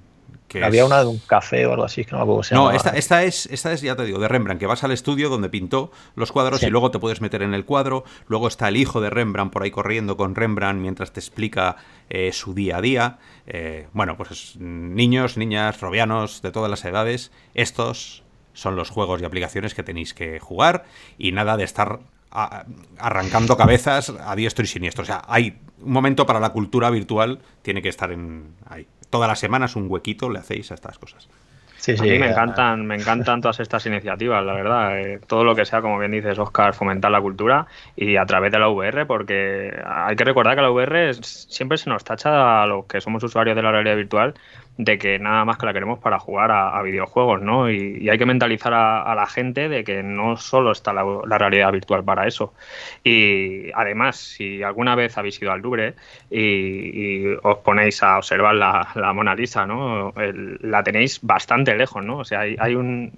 había 0.62 0.84
una 0.84 1.00
de 1.00 1.06
un 1.06 1.18
café 1.18 1.66
o 1.66 1.72
algo 1.72 1.84
así, 1.84 2.04
que 2.04 2.12
no 2.12 2.18
me 2.18 2.22
acuerdo 2.22 2.42
se 2.42 2.54
No, 2.54 2.70
esta, 2.70 2.90
esta, 2.90 3.22
es, 3.24 3.46
esta 3.46 3.72
es, 3.72 3.82
ya 3.82 3.96
te 3.96 4.04
digo, 4.04 4.18
de 4.18 4.28
Rembrandt, 4.28 4.58
que 4.58 4.66
vas 4.66 4.82
al 4.84 4.92
estudio 4.92 5.28
donde 5.28 5.48
pintó 5.48 5.90
los 6.14 6.32
cuadros 6.32 6.62
y 6.62 6.70
luego 6.70 6.90
te 6.90 6.98
puedes 6.98 7.20
meter 7.20 7.42
en 7.42 7.54
el 7.54 7.64
cuadro. 7.64 8.04
Luego 8.26 8.48
está 8.48 8.68
el 8.68 8.76
hijo 8.76 9.00
de 9.00 9.10
Rembrandt 9.10 9.52
por 9.52 9.62
ahí 9.62 9.70
corriendo 9.70 10.16
con 10.16 10.34
Rembrandt 10.34 10.80
mientras 10.80 11.12
te 11.12 11.20
explica 11.20 11.76
eh, 12.08 12.32
su 12.32 12.54
día 12.54 12.78
a 12.78 12.80
día. 12.80 13.18
Eh, 13.46 13.88
bueno, 13.92 14.16
pues 14.16 14.56
niños, 14.58 15.36
niñas, 15.36 15.80
robianos, 15.80 16.40
de 16.42 16.50
todas 16.50 16.70
las 16.70 16.84
edades. 16.84 17.30
Estos 17.54 18.24
son 18.58 18.74
los 18.76 18.90
juegos 18.90 19.22
y 19.22 19.24
aplicaciones 19.24 19.74
que 19.74 19.82
tenéis 19.82 20.14
que 20.14 20.40
jugar 20.40 20.84
y 21.16 21.32
nada 21.32 21.56
de 21.56 21.64
estar 21.64 22.00
arrancando 22.30 23.56
cabezas 23.56 24.10
a 24.10 24.36
diestro 24.36 24.64
y 24.64 24.66
siniestro. 24.66 25.02
O 25.02 25.06
sea, 25.06 25.22
hay 25.26 25.58
un 25.80 25.92
momento 25.92 26.26
para 26.26 26.40
la 26.40 26.50
cultura 26.50 26.90
virtual, 26.90 27.38
tiene 27.62 27.80
que 27.80 27.88
estar 27.88 28.12
en 28.12 28.54
ahí 28.68 28.86
todas 29.10 29.28
las 29.28 29.38
semanas 29.38 29.76
un 29.76 29.86
huequito 29.88 30.28
le 30.28 30.40
hacéis 30.40 30.70
a 30.70 30.74
estas 30.74 30.98
cosas. 30.98 31.28
Sí, 31.76 31.96
sí, 31.96 32.02
a 32.02 32.12
mí 32.12 32.18
me 32.18 32.30
encantan, 32.30 32.84
me 32.84 32.96
encantan 32.96 33.40
todas 33.40 33.60
estas 33.60 33.86
iniciativas, 33.86 34.44
la 34.44 34.52
verdad. 34.52 34.98
Eh, 35.00 35.20
todo 35.26 35.44
lo 35.44 35.54
que 35.54 35.64
sea, 35.64 35.80
como 35.80 35.98
bien 35.98 36.10
dices, 36.10 36.36
Oscar, 36.38 36.74
fomentar 36.74 37.10
la 37.10 37.20
cultura 37.20 37.66
y 37.94 38.16
a 38.16 38.26
través 38.26 38.50
de 38.50 38.58
la 38.58 38.68
VR, 38.68 39.06
porque 39.06 39.72
hay 39.86 40.16
que 40.16 40.24
recordar 40.24 40.56
que 40.56 40.62
la 40.62 40.70
VR 40.70 41.14
siempre 41.22 41.78
se 41.78 41.88
nos 41.88 42.02
tacha 42.02 42.64
a 42.64 42.66
los 42.66 42.84
que 42.86 43.00
somos 43.00 43.22
usuarios 43.22 43.54
de 43.54 43.62
la 43.62 43.70
realidad 43.70 43.94
virtual 43.94 44.34
de 44.78 44.96
que 44.96 45.18
nada 45.18 45.44
más 45.44 45.58
que 45.58 45.66
la 45.66 45.72
queremos 45.72 45.98
para 45.98 46.20
jugar 46.20 46.52
a, 46.52 46.80
videojuegos, 46.82 47.42
¿no? 47.42 47.68
Y, 47.68 48.08
hay 48.08 48.16
que 48.16 48.24
mentalizar 48.24 48.72
a, 48.72 49.12
la 49.16 49.26
gente 49.26 49.68
de 49.68 49.82
que 49.82 50.04
no 50.04 50.36
solo 50.36 50.70
está 50.70 50.92
la, 50.92 51.04
realidad 51.36 51.72
virtual 51.72 52.04
para 52.04 52.28
eso. 52.28 52.54
Y 53.02 53.72
además, 53.72 54.16
si 54.16 54.62
alguna 54.62 54.94
vez 54.94 55.18
habéis 55.18 55.42
ido 55.42 55.50
al 55.50 55.60
Louvre 55.60 55.94
y, 56.30 57.26
os 57.42 57.58
ponéis 57.58 58.02
a 58.04 58.18
observar 58.18 58.54
la, 58.54 59.12
Mona 59.12 59.34
Lisa, 59.34 59.66
¿no? 59.66 60.14
la 60.60 60.82
tenéis 60.84 61.18
bastante 61.22 61.74
lejos, 61.74 62.04
¿no? 62.04 62.18
O 62.18 62.24
sea, 62.24 62.40
hay, 62.40 62.74
un, 62.76 63.12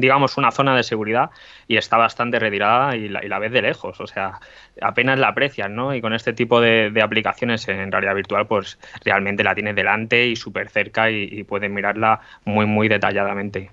digamos, 0.00 0.38
una 0.38 0.50
zona 0.50 0.74
de 0.74 0.82
seguridad 0.82 1.30
y 1.68 1.76
está 1.76 1.98
bastante 1.98 2.38
retirada 2.38 2.96
y 2.96 3.08
la, 3.08 3.38
ves 3.38 3.52
de 3.52 3.60
lejos, 3.60 4.00
o 4.00 4.06
sea, 4.06 4.40
apenas 4.80 5.18
la 5.18 5.28
aprecias, 5.28 5.68
¿no? 5.68 5.94
Y 5.94 6.00
con 6.00 6.14
este 6.14 6.32
tipo 6.32 6.60
de, 6.62 6.90
de 6.90 7.02
aplicaciones 7.02 7.68
en 7.68 7.92
realidad 7.92 8.14
virtual, 8.14 8.46
pues 8.46 8.78
realmente 9.04 9.44
la 9.44 9.54
tienes 9.54 9.74
delante 9.74 10.26
y 10.26 10.36
súper 10.36 10.70
cerca 10.70 11.01
y, 11.10 11.44
pueden 11.44 11.74
mirarla 11.74 12.20
muy, 12.44 12.66
muy 12.66 12.88
detalladamente. 12.88 13.70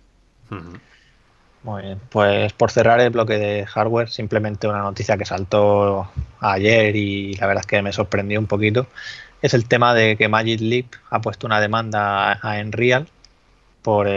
Muy 1.63 1.81
bien, 1.81 1.99
pues 2.09 2.53
por 2.53 2.71
cerrar 2.71 2.99
el 3.01 3.09
bloque 3.09 3.37
de 3.37 3.65
hardware, 3.65 4.09
simplemente 4.09 4.67
una 4.67 4.79
noticia 4.79 5.17
que 5.17 5.25
saltó 5.25 6.09
ayer 6.39 6.95
y 6.95 7.33
la 7.35 7.47
verdad 7.47 7.61
es 7.61 7.67
que 7.67 7.81
me 7.81 7.91
sorprendió 7.91 8.39
un 8.39 8.47
poquito, 8.47 8.87
es 9.41 9.53
el 9.53 9.67
tema 9.67 9.93
de 9.93 10.15
que 10.15 10.27
Magic 10.29 10.61
Leap 10.61 10.85
ha 11.09 11.21
puesto 11.21 11.47
una 11.47 11.59
demanda 11.59 12.39
a 12.41 12.59
Enreal 12.59 13.07
por, 13.81 14.07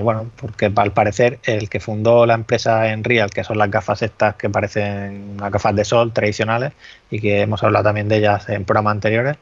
bueno, 0.00 0.30
porque 0.40 0.72
al 0.74 0.92
parecer 0.92 1.40
el 1.42 1.68
que 1.68 1.80
fundó 1.80 2.24
la 2.26 2.34
empresa 2.34 2.88
Enreal, 2.90 3.30
que 3.30 3.44
son 3.44 3.58
las 3.58 3.70
gafas 3.70 4.02
estas 4.02 4.36
que 4.36 4.48
parecen 4.48 5.36
las 5.40 5.50
gafas 5.50 5.74
de 5.74 5.84
sol 5.84 6.12
tradicionales 6.12 6.72
y 7.10 7.20
que 7.20 7.40
hemos 7.40 7.62
hablado 7.62 7.84
también 7.84 8.08
de 8.08 8.18
ellas 8.18 8.48
en 8.48 8.64
programas 8.64 8.92
anteriores, 8.92 9.36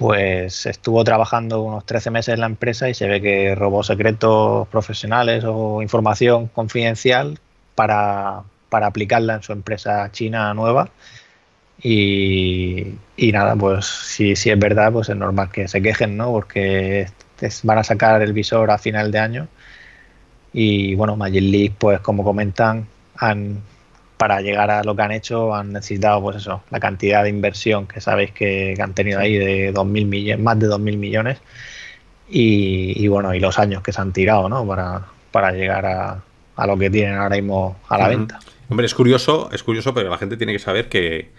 pues 0.00 0.64
estuvo 0.64 1.04
trabajando 1.04 1.60
unos 1.60 1.84
13 1.84 2.10
meses 2.10 2.32
en 2.32 2.40
la 2.40 2.46
empresa 2.46 2.88
y 2.88 2.94
se 2.94 3.06
ve 3.06 3.20
que 3.20 3.54
robó 3.54 3.82
secretos 3.82 4.66
profesionales 4.68 5.44
o 5.46 5.82
información 5.82 6.46
confidencial 6.46 7.38
para, 7.74 8.44
aplicarla 8.70 9.34
en 9.34 9.42
su 9.42 9.52
empresa 9.52 10.10
china 10.10 10.54
nueva. 10.54 10.88
Y, 11.82 12.94
nada, 13.18 13.54
pues 13.56 13.84
si, 13.84 14.36
si, 14.36 14.48
es 14.48 14.58
verdad, 14.58 14.90
pues 14.90 15.10
es 15.10 15.16
normal 15.16 15.50
que 15.52 15.68
se 15.68 15.82
quejen, 15.82 16.16
¿no? 16.16 16.32
Porque 16.32 17.08
van 17.64 17.76
a 17.76 17.84
sacar 17.84 18.22
el 18.22 18.32
visor 18.32 18.70
a 18.70 18.78
final 18.78 19.12
de 19.12 19.18
año. 19.18 19.48
Y 20.54 20.94
bueno, 20.94 21.14
Magic 21.14 21.42
League, 21.42 21.74
pues 21.78 22.00
como 22.00 22.24
comentan, 22.24 22.86
han 23.18 23.60
para 24.20 24.42
llegar 24.42 24.70
a 24.70 24.84
lo 24.84 24.94
que 24.94 25.00
han 25.00 25.12
hecho 25.12 25.54
han 25.54 25.72
necesitado, 25.72 26.20
pues 26.20 26.36
eso, 26.36 26.62
la 26.68 26.78
cantidad 26.78 27.22
de 27.22 27.30
inversión 27.30 27.86
que 27.86 28.02
sabéis 28.02 28.32
que, 28.32 28.76
han 28.78 28.92
tenido 28.92 29.18
ahí 29.18 29.38
de 29.38 29.72
2.000 29.72 30.04
millones, 30.04 30.44
más 30.44 30.58
de 30.58 30.68
2.000 30.68 30.98
millones 30.98 31.38
y, 32.28 33.08
bueno, 33.08 33.34
y 33.34 33.40
los 33.40 33.58
años 33.58 33.82
que 33.82 33.94
se 33.94 34.00
han 34.02 34.12
tirado, 34.12 34.46
¿no? 34.50 34.66
Para, 34.66 35.06
para 35.30 35.52
llegar 35.52 35.86
a, 35.86 36.22
a 36.54 36.66
lo 36.66 36.76
que 36.76 36.90
tienen 36.90 37.14
ahora 37.14 37.36
mismo 37.36 37.78
a 37.88 37.96
la 37.96 38.08
venta. 38.08 38.38
Hombre, 38.68 38.84
es 38.84 38.94
curioso, 38.94 39.48
es 39.54 39.62
curioso, 39.62 39.94
pero 39.94 40.10
la 40.10 40.18
gente 40.18 40.36
tiene 40.36 40.52
que 40.52 40.58
saber 40.58 40.90
que, 40.90 41.30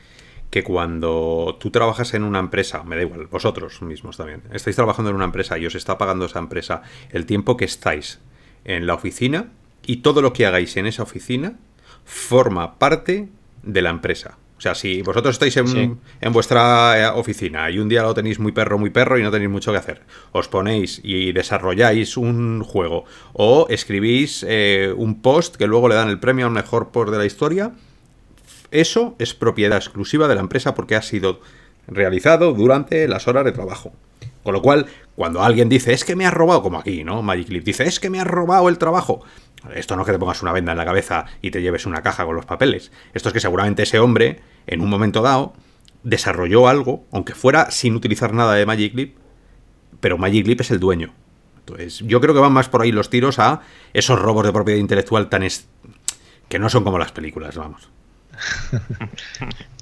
que 0.50 0.64
cuando 0.64 1.60
tú 1.60 1.70
trabajas 1.70 2.16
en 2.16 2.24
una 2.24 2.40
empresa, 2.40 2.82
me 2.84 2.96
da 2.96 3.04
igual, 3.04 3.28
vosotros 3.28 3.84
mismos 3.84 4.18
también, 4.18 4.42
estáis 4.52 4.76
trabajando 4.76 5.12
en 5.12 5.18
una 5.18 5.26
empresa 5.26 5.56
y 5.60 5.68
os 5.68 5.76
está 5.76 6.00
pagando 6.00 6.26
esa 6.26 6.40
empresa 6.40 6.82
el 7.12 7.28
tiempo 7.28 7.58
que 7.58 7.66
estáis 7.66 8.20
en 8.66 8.88
la 8.88 8.96
oficina 8.96 9.50
y 9.86 9.98
todo 9.98 10.24
lo 10.24 10.34
que 10.34 10.48
hagáis 10.48 10.78
en 10.78 10.88
esa 10.88 11.04
oficina 11.04 11.54
forma 12.06 12.78
parte 12.78 13.30
de 13.64 13.82
la 13.82 13.90
empresa. 13.90 14.38
O 14.58 14.62
sea, 14.62 14.76
si 14.76 15.02
vosotros 15.02 15.34
estáis 15.34 15.58
en, 15.58 15.98
vuestra 16.32 17.00
eh, 17.00 17.08
oficina 17.16 17.72
y 17.72 17.80
un 17.80 17.90
día 17.90 18.04
lo 18.04 18.14
tenéis 18.14 18.38
muy 18.38 18.52
perro, 18.52 18.78
muy 18.78 18.92
perro 18.92 19.18
y 19.18 19.24
no 19.24 19.32
tenéis 19.32 19.50
mucho 19.50 19.72
que 19.72 19.80
hacer, 19.80 20.04
os 20.34 20.48
ponéis 20.48 21.02
y 21.04 21.32
desarrolláis 21.32 22.16
un 22.16 22.62
juego 22.64 23.06
o 23.34 23.66
escribís 23.72 24.46
eh, 24.48 24.94
un 24.96 25.24
post 25.24 25.56
que 25.56 25.66
luego 25.66 25.90
le 25.90 25.96
dan 25.96 26.10
el 26.10 26.20
premio 26.20 26.46
al 26.46 26.52
mejor 26.52 26.90
post 26.90 27.12
de 27.12 27.18
la 27.18 27.26
historia, 27.26 27.72
eso 28.70 29.16
es 29.18 29.34
propiedad 29.34 29.80
exclusiva 29.80 30.28
de 30.28 30.36
la 30.36 30.42
empresa 30.42 30.76
porque 30.76 30.96
ha 30.96 31.02
sido 31.02 31.42
realizado 31.88 32.54
durante 32.54 33.08
las 33.08 33.28
horas 33.28 33.46
de 33.46 33.54
trabajo. 33.54 33.94
Con 34.44 34.54
lo 34.54 34.62
cual, 34.62 34.88
cuando 35.16 35.44
alguien 35.44 35.70
dice, 35.70 35.94
es 35.94 36.04
que 36.04 36.16
me 36.16 36.26
ha 36.26 36.32
robado, 36.32 36.64
como 36.64 36.80
aquí, 36.80 37.04
¿no? 37.04 37.22
Magic 37.22 37.48
dice, 37.64 37.84
es 37.84 38.00
que 38.00 38.10
me 38.10 38.20
ha 38.20 38.24
robado 38.24 38.70
el 38.70 38.78
trabajo. 38.78 39.24
Esto 39.76 39.96
no 39.96 40.02
es 40.02 40.06
que 40.08 40.14
te 40.14 40.20
pongas 40.20 40.42
una 40.42 40.52
venda 40.52 40.72
en 40.72 40.78
la 40.78 40.86
cabeza 40.86 41.26
y 41.42 41.52
te 41.52 41.62
lleves 41.62 41.86
una 41.86 42.02
caja 42.02 42.26
con 42.26 42.36
los 42.36 42.46
papeles. 42.46 42.92
Esto 43.14 43.30
es 43.30 43.34
que 43.34 43.40
seguramente 43.40 43.84
ese 43.84 44.00
hombre, 44.00 44.42
en 44.68 44.82
un 44.82 44.90
momento 44.90 45.22
dado, 45.22 45.54
desarrolló 46.04 46.68
algo, 46.68 47.06
aunque 47.12 47.36
fuera 47.36 47.70
sin 47.70 47.96
utilizar 47.96 48.34
nada 48.34 48.56
de 48.56 48.66
Magic 48.66 49.14
pero 50.00 50.18
Magic 50.18 50.60
es 50.60 50.72
el 50.72 50.80
dueño. 50.80 51.14
Entonces, 51.60 52.00
yo 52.00 52.20
creo 52.22 52.34
que 52.34 52.40
van 52.40 52.54
más 52.54 52.70
por 52.70 52.82
ahí 52.82 52.92
los 52.92 53.10
tiros 53.10 53.38
a 53.38 53.62
esos 53.94 54.20
robos 54.20 54.46
de 54.46 54.52
propiedad 54.52 54.80
intelectual 54.80 55.30
tan 55.30 55.48
que 56.50 56.60
no 56.60 56.70
son 56.70 56.84
como 56.84 56.98
las 56.98 57.12
películas, 57.12 57.56
vamos. 57.56 57.90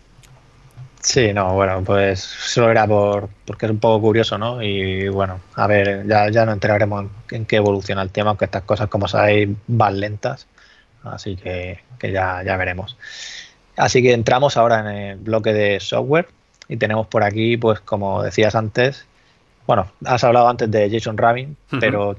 Sí, 1.02 1.32
no, 1.34 1.54
bueno, 1.54 1.82
pues 1.84 2.20
solo 2.20 2.72
era 2.72 2.86
por, 2.86 3.30
porque 3.46 3.66
es 3.66 3.72
un 3.72 3.80
poco 3.80 4.02
curioso, 4.02 4.38
¿no? 4.38 4.62
Y 4.62 5.08
bueno, 5.08 5.40
a 5.56 5.66
ver, 5.66 6.06
ya, 6.06 6.30
ya 6.30 6.46
nos 6.46 6.56
enteraremos 6.56 7.06
en, 7.32 7.46
qué 7.46 7.56
evoluciona 7.56 8.02
el 8.02 8.12
tema, 8.12 8.32
aunque 8.32 8.46
estas 8.46 8.64
cosas, 8.64 8.90
como 8.90 9.08
sabéis, 9.08 9.50
van 9.68 10.00
lentas, 10.00 10.48
así 11.04 11.38
que, 11.38 11.80
ya, 12.02 12.44
ya 12.44 12.58
veremos. 12.58 12.98
Así 13.78 14.04
que 14.04 14.12
entramos 14.14 14.58
ahora 14.58 14.82
en 14.82 14.88
el 14.88 15.18
bloque 15.18 15.54
de 15.54 15.80
software 15.80 16.28
y 16.68 16.76
tenemos 16.76 17.08
por 17.08 17.24
aquí, 17.24 17.56
pues 17.56 17.80
como 17.80 18.22
decías 18.22 18.56
antes, 18.56 19.06
bueno, 19.66 19.88
has 20.04 20.24
hablado 20.26 20.50
antes 20.50 20.70
de 20.70 20.90
Jason 20.92 21.18
Rabin, 21.18 21.56
pero 21.80 22.18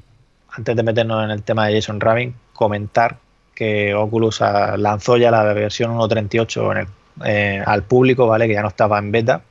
antes 0.49 0.75
de 0.75 0.83
meternos 0.83 1.23
en 1.23 1.29
el 1.29 1.43
tema 1.43 1.67
de 1.67 1.75
Jason 1.75 1.99
Rabin, 2.01 2.33
comentar 2.53 3.17
que 3.53 3.93
Oculus 3.93 4.41
lanzó 4.77 5.17
ya 5.17 5.29
la 5.29 5.43
versión 5.53 5.95
1.38 5.95 6.71
en 6.71 6.77
el 6.79 6.87
eh, 7.25 7.61
al 7.65 7.83
público, 7.83 8.27
¿vale? 8.27 8.47
Que 8.47 8.53
ya 8.53 8.61
no 8.61 8.67
estaba 8.69 8.99
en 8.99 9.11
beta. 9.11 9.41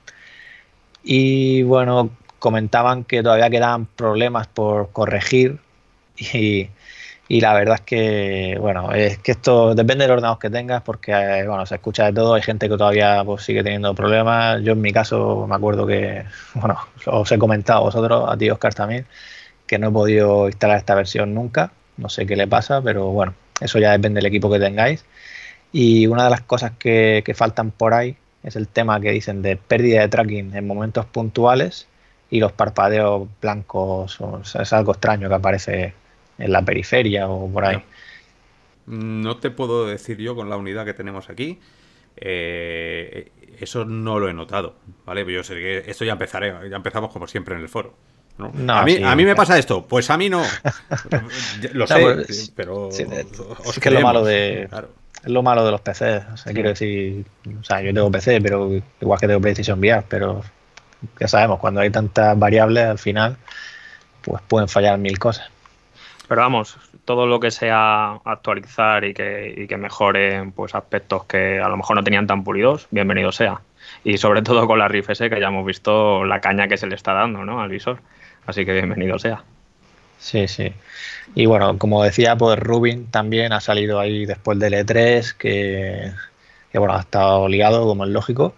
Y 1.03 1.63
bueno, 1.63 2.11
comentaban 2.39 3.05
que 3.05 3.23
todavía 3.23 3.51
quedaban 3.51 3.87
problemas 3.87 4.49
por 4.49 4.91
corregir 4.93 5.59
y, 6.33 6.69
la 7.41 7.55
verdad 7.55 7.77
es 7.77 7.81
que, 7.83 8.59
bueno, 8.61 8.93
es 8.93 9.19
que 9.19 9.33
esto 9.33 9.75
depende 9.77 10.05
del 10.05 10.13
ordenador 10.13 10.41
que 10.41 10.51
tengas 10.51 10.83
porque, 10.83 11.13
eh, 11.13 11.47
bueno, 11.47 11.65
se 11.65 11.77
escucha 11.77 12.07
de 12.07 12.13
todo. 12.13 12.35
Hay 12.35 12.43
gente 12.43 12.69
que 12.69 12.77
todavía 12.77 13.23
pues, 13.25 13.45
sigue 13.45 13.63
teniendo 13.63 13.95
problemas. 13.95 14.61
Yo 14.63 14.73
en 14.73 14.81
mi 14.81 14.93
caso 14.93 15.47
me 15.49 15.55
acuerdo 15.55 15.87
que, 15.87 16.25
bueno, 16.55 16.77
os 17.07 17.31
he 17.31 17.39
comentado 17.39 17.81
a 17.81 17.83
vosotros, 17.83 18.25
a 18.29 18.37
ti 18.37 18.51
Oscar 18.51 18.75
también, 18.75 19.07
que 19.67 19.79
no 19.79 19.89
he 19.89 19.93
podido 19.93 20.49
instalar 20.49 20.79
esta 20.79 20.95
versión 20.97 21.35
nunca. 21.35 21.73
No 21.99 22.09
sé 22.09 22.27
qué 22.27 22.35
le 22.35 22.49
pasa, 22.49 22.83
pero 22.83 23.07
bueno, 23.11 23.35
eso 23.61 23.79
ya 23.79 23.93
depende 23.93 24.19
del 24.19 24.27
equipo 24.27 24.51
que 24.51 24.59
tengáis. 24.59 25.05
Y 25.73 26.07
una 26.07 26.25
de 26.25 26.31
las 26.31 26.41
cosas 26.43 26.73
que, 26.79 27.33
faltan 27.37 27.71
por 27.71 27.95
ahí 27.95 28.17
es 28.43 28.57
el 28.57 28.69
tema 28.69 29.01
que 29.01 29.13
dicen 29.13 29.43
de 29.43 29.57
pérdida 29.57 30.01
de 30.01 30.09
tracking 30.09 30.55
en 30.55 30.67
momentos 30.67 31.07
puntuales 31.07 31.87
y 32.31 32.41
los 32.41 32.53
parpadeos 32.53 33.29
blancos 33.41 34.19
es 34.59 34.73
algo 34.73 34.93
extraño 34.93 35.29
que 35.29 35.35
aparece 35.35 35.95
en 36.39 36.53
la 36.53 36.63
periferia 36.63 37.29
o 37.29 37.49
por 37.49 37.65
ahí. 37.65 37.83
No 38.87 39.37
te 39.37 39.51
puedo 39.51 39.87
decir 39.87 40.19
yo 40.19 40.35
con 40.35 40.49
la 40.49 40.57
unidad 40.57 40.85
que 40.85 40.95
tenemos 40.95 41.29
aquí. 41.29 41.61
Eh, 42.17 43.31
eso 43.61 43.85
no 43.85 44.19
lo 44.19 44.29
he 44.29 44.33
notado, 44.33 44.75
¿vale? 45.05 45.31
Yo 45.33 45.45
sé 45.45 45.55
que 45.55 45.79
esto 45.87 46.05
ya 46.05 46.13
empezaré, 46.13 46.53
ya 46.69 46.77
empezamos 46.77 47.13
como 47.13 47.29
siempre 47.29 47.55
en 47.55 47.61
el 47.61 47.69
foro. 47.69 47.95
a, 48.39 48.85
mí, 48.85 49.03
a 49.03 49.15
mí 49.15 49.25
me 49.25 49.37
pasa 49.37 49.59
esto, 49.59 49.87
pues 49.87 50.11
a 50.11 50.17
mí 50.17 50.29
no. 50.29 50.43
lo 51.73 51.87
sé, 51.87 52.01
pues, 52.01 52.53
pero 52.57 52.89
es 52.91 53.79
que 53.79 53.89
es 53.89 53.95
lo 53.95 54.01
malo 54.01 54.25
de 54.25 54.69
es 55.23 55.31
lo 55.31 55.43
malo 55.43 55.65
de 55.65 55.71
los 55.71 55.81
PCs. 55.81 56.33
O 56.33 56.37
sea, 56.37 56.53
quiero 56.53 56.71
decir, 56.71 57.25
o 57.61 57.65
sea, 57.65 57.81
yo 57.83 57.93
tengo 57.93 58.11
PC, 58.11 58.41
pero 58.41 58.71
igual 59.01 59.21
que 59.21 59.27
tengo 59.27 59.41
PlayStation 59.41 59.79
VR, 59.79 60.05
pero 60.09 60.43
ya 61.19 61.29
sabemos, 61.29 61.59
cuando 61.59 61.81
hay 61.81 61.91
tantas 61.91 62.39
variables 62.39 62.85
al 62.85 62.99
final, 62.99 63.37
pues 64.23 64.43
pueden 64.49 64.69
fallar 64.69 64.99
mil 64.99 65.19
cosas. 65.19 65.51
Pero 66.29 66.43
vamos, 66.43 66.79
todo 67.05 67.27
lo 67.27 67.41
que 67.41 67.51
sea 67.51 68.21
actualizar 68.25 69.05
y 69.05 69.15
que, 69.15 69.53
y 69.57 69.67
que 69.67 69.77
mejoren 69.77 70.53
pues, 70.53 70.75
aspectos 70.75 71.25
que 71.25 71.59
a 71.59 71.69
lo 71.69 71.77
mejor 71.77 71.97
no 71.97 72.05
tenían 72.05 72.27
tan 72.27 72.45
pulidos, 72.45 72.87
bienvenido 72.91 73.33
sea. 73.33 73.63
Y 74.05 74.19
sobre 74.19 74.43
todo 74.43 74.67
con 74.67 74.79
la 74.79 74.89
Rift 74.89 75.11
S, 75.11 75.29
que 75.29 75.41
ya 75.41 75.49
hemos 75.49 75.67
visto 75.67 76.25
la 76.25 76.41
caña 76.41 76.69
que 76.69 76.77
se 76.77 76.87
le 76.87 76.95
está 76.95 77.15
dando 77.15 77.45
¿no? 77.45 77.61
al 77.61 77.69
visor. 77.69 78.01
Así 78.47 78.65
que 78.65 78.73
bienvenido 78.73 79.19
sea. 79.19 79.43
Sí, 80.21 80.47
sí. 80.49 80.73
Y 81.35 81.47
bueno, 81.47 81.79
como 81.79 82.05
decía, 82.05 82.37
pues 82.37 82.59
Rubin 82.59 83.07
también 83.07 83.53
ha 83.53 83.61
salido 83.61 83.99
ahí 83.99 84.27
después 84.27 84.59
del 84.59 84.75
E3, 84.75 85.35
que, 85.37 86.13
bueno, 86.75 86.95
ha 86.95 87.01
estado 87.01 87.49
ligado, 87.49 87.87
como 87.87 88.05
es 88.05 88.11
lógico, 88.11 88.55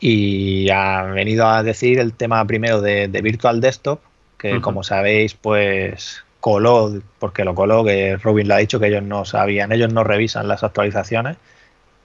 y 0.00 0.68
ha 0.70 1.04
venido 1.04 1.46
a 1.46 1.62
decir 1.62 2.00
el 2.00 2.14
tema 2.14 2.44
primero 2.46 2.80
de, 2.80 3.06
Virtual 3.22 3.60
Desktop, 3.60 4.00
que 4.38 4.60
como 4.60 4.82
sabéis, 4.84 5.34
pues 5.34 6.24
coló, 6.40 7.00
porque 7.18 7.44
lo 7.44 7.54
coló, 7.54 7.84
que 7.84 8.16
Rubin 8.16 8.48
lo 8.48 8.54
ha 8.54 8.58
dicho, 8.58 8.80
que 8.80 8.88
ellos 8.88 9.02
no 9.02 9.24
sabían, 9.24 9.72
ellos 9.72 9.92
no 9.92 10.04
revisan 10.04 10.48
las 10.48 10.62
actualizaciones 10.64 11.36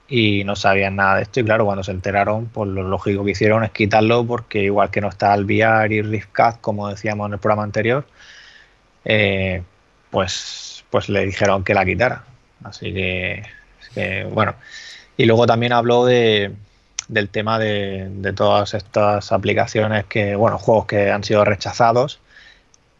y 0.08 0.44
no 0.44 0.56
sabían 0.56 0.96
nada 0.96 1.16
de 1.16 1.22
esto. 1.22 1.40
Y 1.40 1.44
claro, 1.44 1.64
cuando 1.64 1.84
se 1.84 1.92
enteraron, 1.92 2.46
pues 2.46 2.68
lo 2.70 2.82
lógico 2.82 3.24
que 3.24 3.32
hicieron 3.32 3.64
es 3.64 3.70
quitarlo, 3.70 4.24
porque 4.24 4.62
igual 4.64 4.90
que 4.90 5.00
no 5.00 5.08
está 5.08 5.34
el 5.34 5.44
VR 5.44 5.94
y 5.94 6.02
RiftCat, 6.02 6.60
como 6.60 6.88
decíamos 6.88 7.26
en 7.28 7.34
el 7.34 7.38
programa 7.38 7.64
anterior, 7.64 8.04
eh, 9.04 9.62
pues, 10.10 10.84
pues 10.90 11.08
le 11.08 11.26
dijeron 11.26 11.64
que 11.64 11.74
la 11.74 11.84
quitara. 11.84 12.24
Así 12.62 12.92
que, 12.92 13.44
bueno. 14.32 14.54
Y 15.16 15.26
luego 15.26 15.46
también 15.46 15.72
habló 15.72 16.04
de, 16.04 16.52
del 17.08 17.28
tema 17.28 17.58
de, 17.58 18.08
de, 18.10 18.32
todas 18.32 18.74
estas 18.74 19.30
aplicaciones 19.32 20.06
que, 20.06 20.34
bueno, 20.34 20.58
juegos 20.58 20.86
que 20.86 21.10
han 21.10 21.22
sido 21.22 21.44
rechazados, 21.44 22.20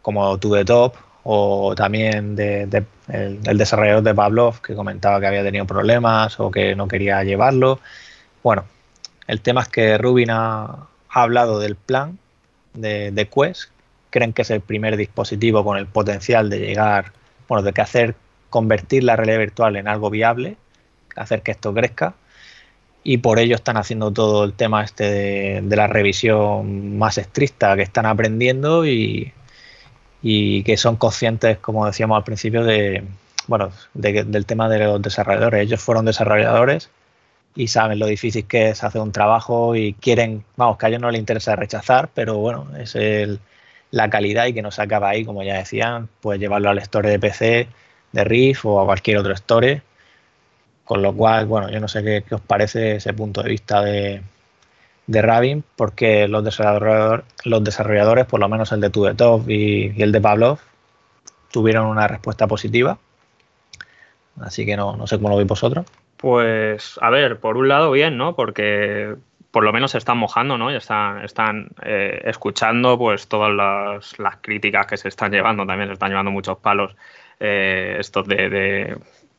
como 0.01 0.37
To 0.37 0.51
The 0.51 0.65
Top, 0.65 0.95
o 1.27 1.73
también 1.75 2.35
de, 2.35 2.85
el, 3.09 3.57
desarrollador 3.57 4.03
de 4.03 4.13
Pavlov 4.13 4.61
que 4.61 4.75
comentaba 4.75 5.19
que 5.19 5.25
había 5.25 5.41
tenido 5.41 5.65
problemas 5.65 6.39
o 6.39 6.51
que 6.51 6.75
no 6.75 6.87
quería 6.87 7.23
llevarlo. 7.23 7.79
Bueno, 8.43 8.65
el 9.27 9.41
tema 9.41 9.61
es 9.61 9.67
que 9.69 9.97
Rubin 9.97 10.29
ha, 10.29 10.87
hablado 11.09 11.59
del 11.59 11.75
plan 11.75 12.19
de, 12.75 13.09
de, 13.11 13.27
Quest. 13.27 13.71
Creen 14.15 14.31
que 14.31 14.43
es 14.43 14.49
el 14.49 14.61
primer 14.61 14.95
dispositivo 14.95 15.65
con 15.65 15.77
el 15.77 15.87
potencial 15.87 16.49
de 16.49 16.59
llegar, 16.59 17.11
bueno, 17.49 17.63
de 17.63 17.73
que 17.73 17.81
hacer 17.81 18.15
convertir 18.49 19.03
la 19.03 19.17
realidad 19.17 19.39
virtual 19.39 19.75
en 19.75 19.89
algo 19.89 20.09
viable, 20.09 20.55
hacer 21.17 21.41
que 21.41 21.51
esto 21.51 21.73
crezca. 21.73 22.13
Y 23.03 23.17
por 23.17 23.39
ello 23.39 23.55
están 23.55 23.75
haciendo 23.75 24.11
todo 24.11 24.45
el 24.45 24.53
tema 24.53 24.85
este 24.85 25.03
de, 25.03 25.61
de 25.61 25.75
la 25.75 25.87
revisión 25.87 26.97
más 26.97 27.17
estricta 27.17 27.75
que 27.75 27.81
están 27.81 28.05
aprendiendo 28.05 28.85
y, 28.85 29.33
y 30.21 30.63
que 30.63 30.77
son 30.77 30.95
conscientes, 30.95 31.57
como 31.57 31.85
decíamos 31.85 32.15
al 32.15 32.23
principio, 32.23 32.63
de, 32.63 33.03
bueno, 33.47 33.69
del 33.93 34.45
tema 34.45 34.69
de 34.69 34.79
los 34.79 35.01
desarrolladores. 35.01 35.61
Ellos 35.61 35.81
fueron 35.81 36.05
desarrolladores 36.05 36.89
y 37.53 37.67
saben 37.67 37.99
lo 37.99 38.05
difícil 38.05 38.45
que 38.47 38.69
es 38.69 38.81
hacer 38.81 39.01
un 39.01 39.11
trabajo 39.11 39.75
y 39.75 39.93
quieren, 39.95 40.45
vamos, 40.55 40.77
que 40.77 40.85
a 40.85 40.89
ellos 40.89 41.01
no 41.01 41.11
les 41.11 41.19
interesa 41.19 41.57
rechazar, 41.57 42.09
pero 42.13 42.37
bueno, 42.37 42.69
es 42.77 42.95
el, 42.95 43.41
la 43.91 44.09
calidad 44.09 44.45
y 44.47 44.53
que 44.53 44.61
no 44.61 44.71
se 44.71 44.81
acaba 44.81 45.09
ahí, 45.09 45.25
como 45.25 45.43
ya 45.43 45.55
decían, 45.57 46.09
pues 46.21 46.39
llevarlo 46.39 46.69
al 46.69 46.79
store 46.79 47.09
de 47.09 47.19
PC, 47.19 47.67
de 48.11 48.23
Riff 48.23 48.65
o 48.65 48.81
a 48.81 48.85
cualquier 48.85 49.17
otro 49.17 49.33
store. 49.33 49.81
Con 50.83 51.01
lo 51.01 51.13
cual, 51.13 51.45
bueno, 51.47 51.69
yo 51.71 51.79
no 51.79 51.87
sé 51.87 52.03
qué 52.03 52.35
os 52.35 52.41
parece 52.41 52.97
ese 52.97 53.13
punto 53.13 53.41
de 53.41 53.49
vista 53.49 53.81
de, 53.81 54.21
de 55.07 55.21
Rabin 55.21 55.63
porque 55.75 56.27
los 56.27 56.43
desarrolladores, 56.43 57.25
los 57.43 57.63
desarrolladores, 57.63 58.25
por 58.25 58.39
lo 58.39 58.49
menos 58.49 58.71
el 58.71 58.81
de 58.81 58.89
Tubetov 58.89 59.49
y, 59.49 59.93
y 59.95 60.01
el 60.01 60.11
de 60.11 60.21
Pavlov, 60.21 60.59
tuvieron 61.51 61.87
una 61.87 62.07
respuesta 62.07 62.47
positiva. 62.47 62.97
Así 64.41 64.65
que 64.65 64.75
no, 64.75 64.95
no 64.95 65.07
sé 65.07 65.17
cómo 65.17 65.29
lo 65.29 65.37
veis 65.37 65.47
vosotros. 65.47 65.85
Pues, 66.17 66.99
a 67.01 67.09
ver, 67.09 67.39
por 67.39 67.57
un 67.57 67.67
lado 67.67 67.91
bien, 67.91 68.17
¿no? 68.17 68.35
Porque 68.35 69.15
por 69.55 69.63
lo 69.63 69.71
menos 69.71 69.91
se 69.91 69.99
están 69.99 70.17
mojando, 70.17 70.57
¿no? 70.57 70.69
Y 70.69 70.75
están, 70.75 71.23
están 71.23 71.69
eh, 71.81 72.23
escuchando 72.25 72.97
pues 72.97 73.29
todas 73.29 73.53
las, 73.53 74.19
las, 74.19 74.35
críticas 74.41 74.85
que 74.85 74.97
se 74.97 75.07
están 75.07 75.31
llevando, 75.31 75.65
también 75.65 75.87
se 75.87 75.93
están 75.93 76.09
llevando 76.09 76.29
muchos 76.29 76.57
palos 76.57 76.93
eh, 77.39 77.95
estos 77.97 78.27
de, 78.27 78.97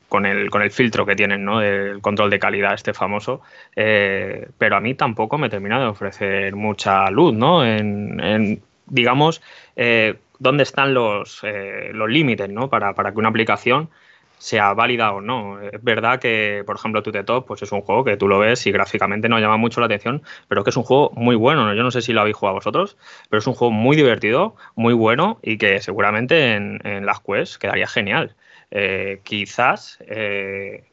con 0.08 0.24
el, 0.24 0.48
con 0.48 0.62
el 0.62 0.70
filtro 0.70 1.04
que 1.04 1.16
tienen, 1.16 1.44
¿no? 1.44 1.60
El 1.60 2.00
control 2.00 2.30
de 2.30 2.38
calidad 2.38 2.72
este 2.72 2.94
famoso, 2.94 3.42
eh, 3.76 4.48
pero 4.56 4.76
a 4.76 4.80
mí 4.80 4.94
tampoco 4.94 5.36
me 5.36 5.50
termina 5.50 5.78
de 5.78 5.84
ofrecer 5.84 6.56
mucha 6.56 7.10
luz, 7.10 7.34
¿no? 7.34 7.62
En, 7.62 8.62
digamos, 8.86 9.42
eh, 9.76 10.14
dónde 10.38 10.62
están 10.62 10.94
los, 10.94 11.42
los 11.92 12.08
límites, 12.08 12.48
¿no? 12.48 12.70
Para, 12.70 12.94
para, 12.94 13.12
que 13.12 13.18
una 13.18 13.28
aplicación 13.28 13.90
sea 14.38 14.74
válida 14.74 15.12
o 15.12 15.20
no. 15.20 15.60
Es 15.60 15.82
verdad 15.82 16.20
que, 16.20 16.62
por 16.66 16.76
ejemplo, 16.76 17.02
Top 17.02 17.46
pues 17.46 17.62
es 17.62 17.72
un 17.72 17.80
juego 17.80 18.04
que 18.04 18.16
tú 18.16 18.28
lo 18.28 18.38
ves 18.38 18.66
y 18.66 18.72
gráficamente 18.72 19.28
no 19.28 19.38
llama 19.38 19.56
mucho 19.56 19.80
la 19.80 19.86
atención, 19.86 20.22
pero 20.48 20.64
que 20.64 20.70
es 20.70 20.76
un 20.76 20.82
juego 20.82 21.10
muy 21.14 21.36
bueno. 21.36 21.64
¿no? 21.66 21.74
Yo 21.74 21.82
no 21.82 21.90
sé 21.90 22.02
si 22.02 22.12
lo 22.12 22.20
habéis 22.20 22.36
jugado 22.36 22.56
vosotros, 22.56 22.96
pero 23.28 23.38
es 23.40 23.46
un 23.46 23.54
juego 23.54 23.72
muy 23.72 23.96
divertido, 23.96 24.56
muy 24.74 24.94
bueno 24.94 25.38
y 25.42 25.58
que 25.58 25.80
seguramente 25.80 26.54
en, 26.54 26.80
en 26.84 27.06
las 27.06 27.20
quests 27.20 27.58
quedaría 27.58 27.86
genial. 27.86 28.34
Eh, 28.70 29.20
quizás 29.22 29.98
eh, 30.06 30.84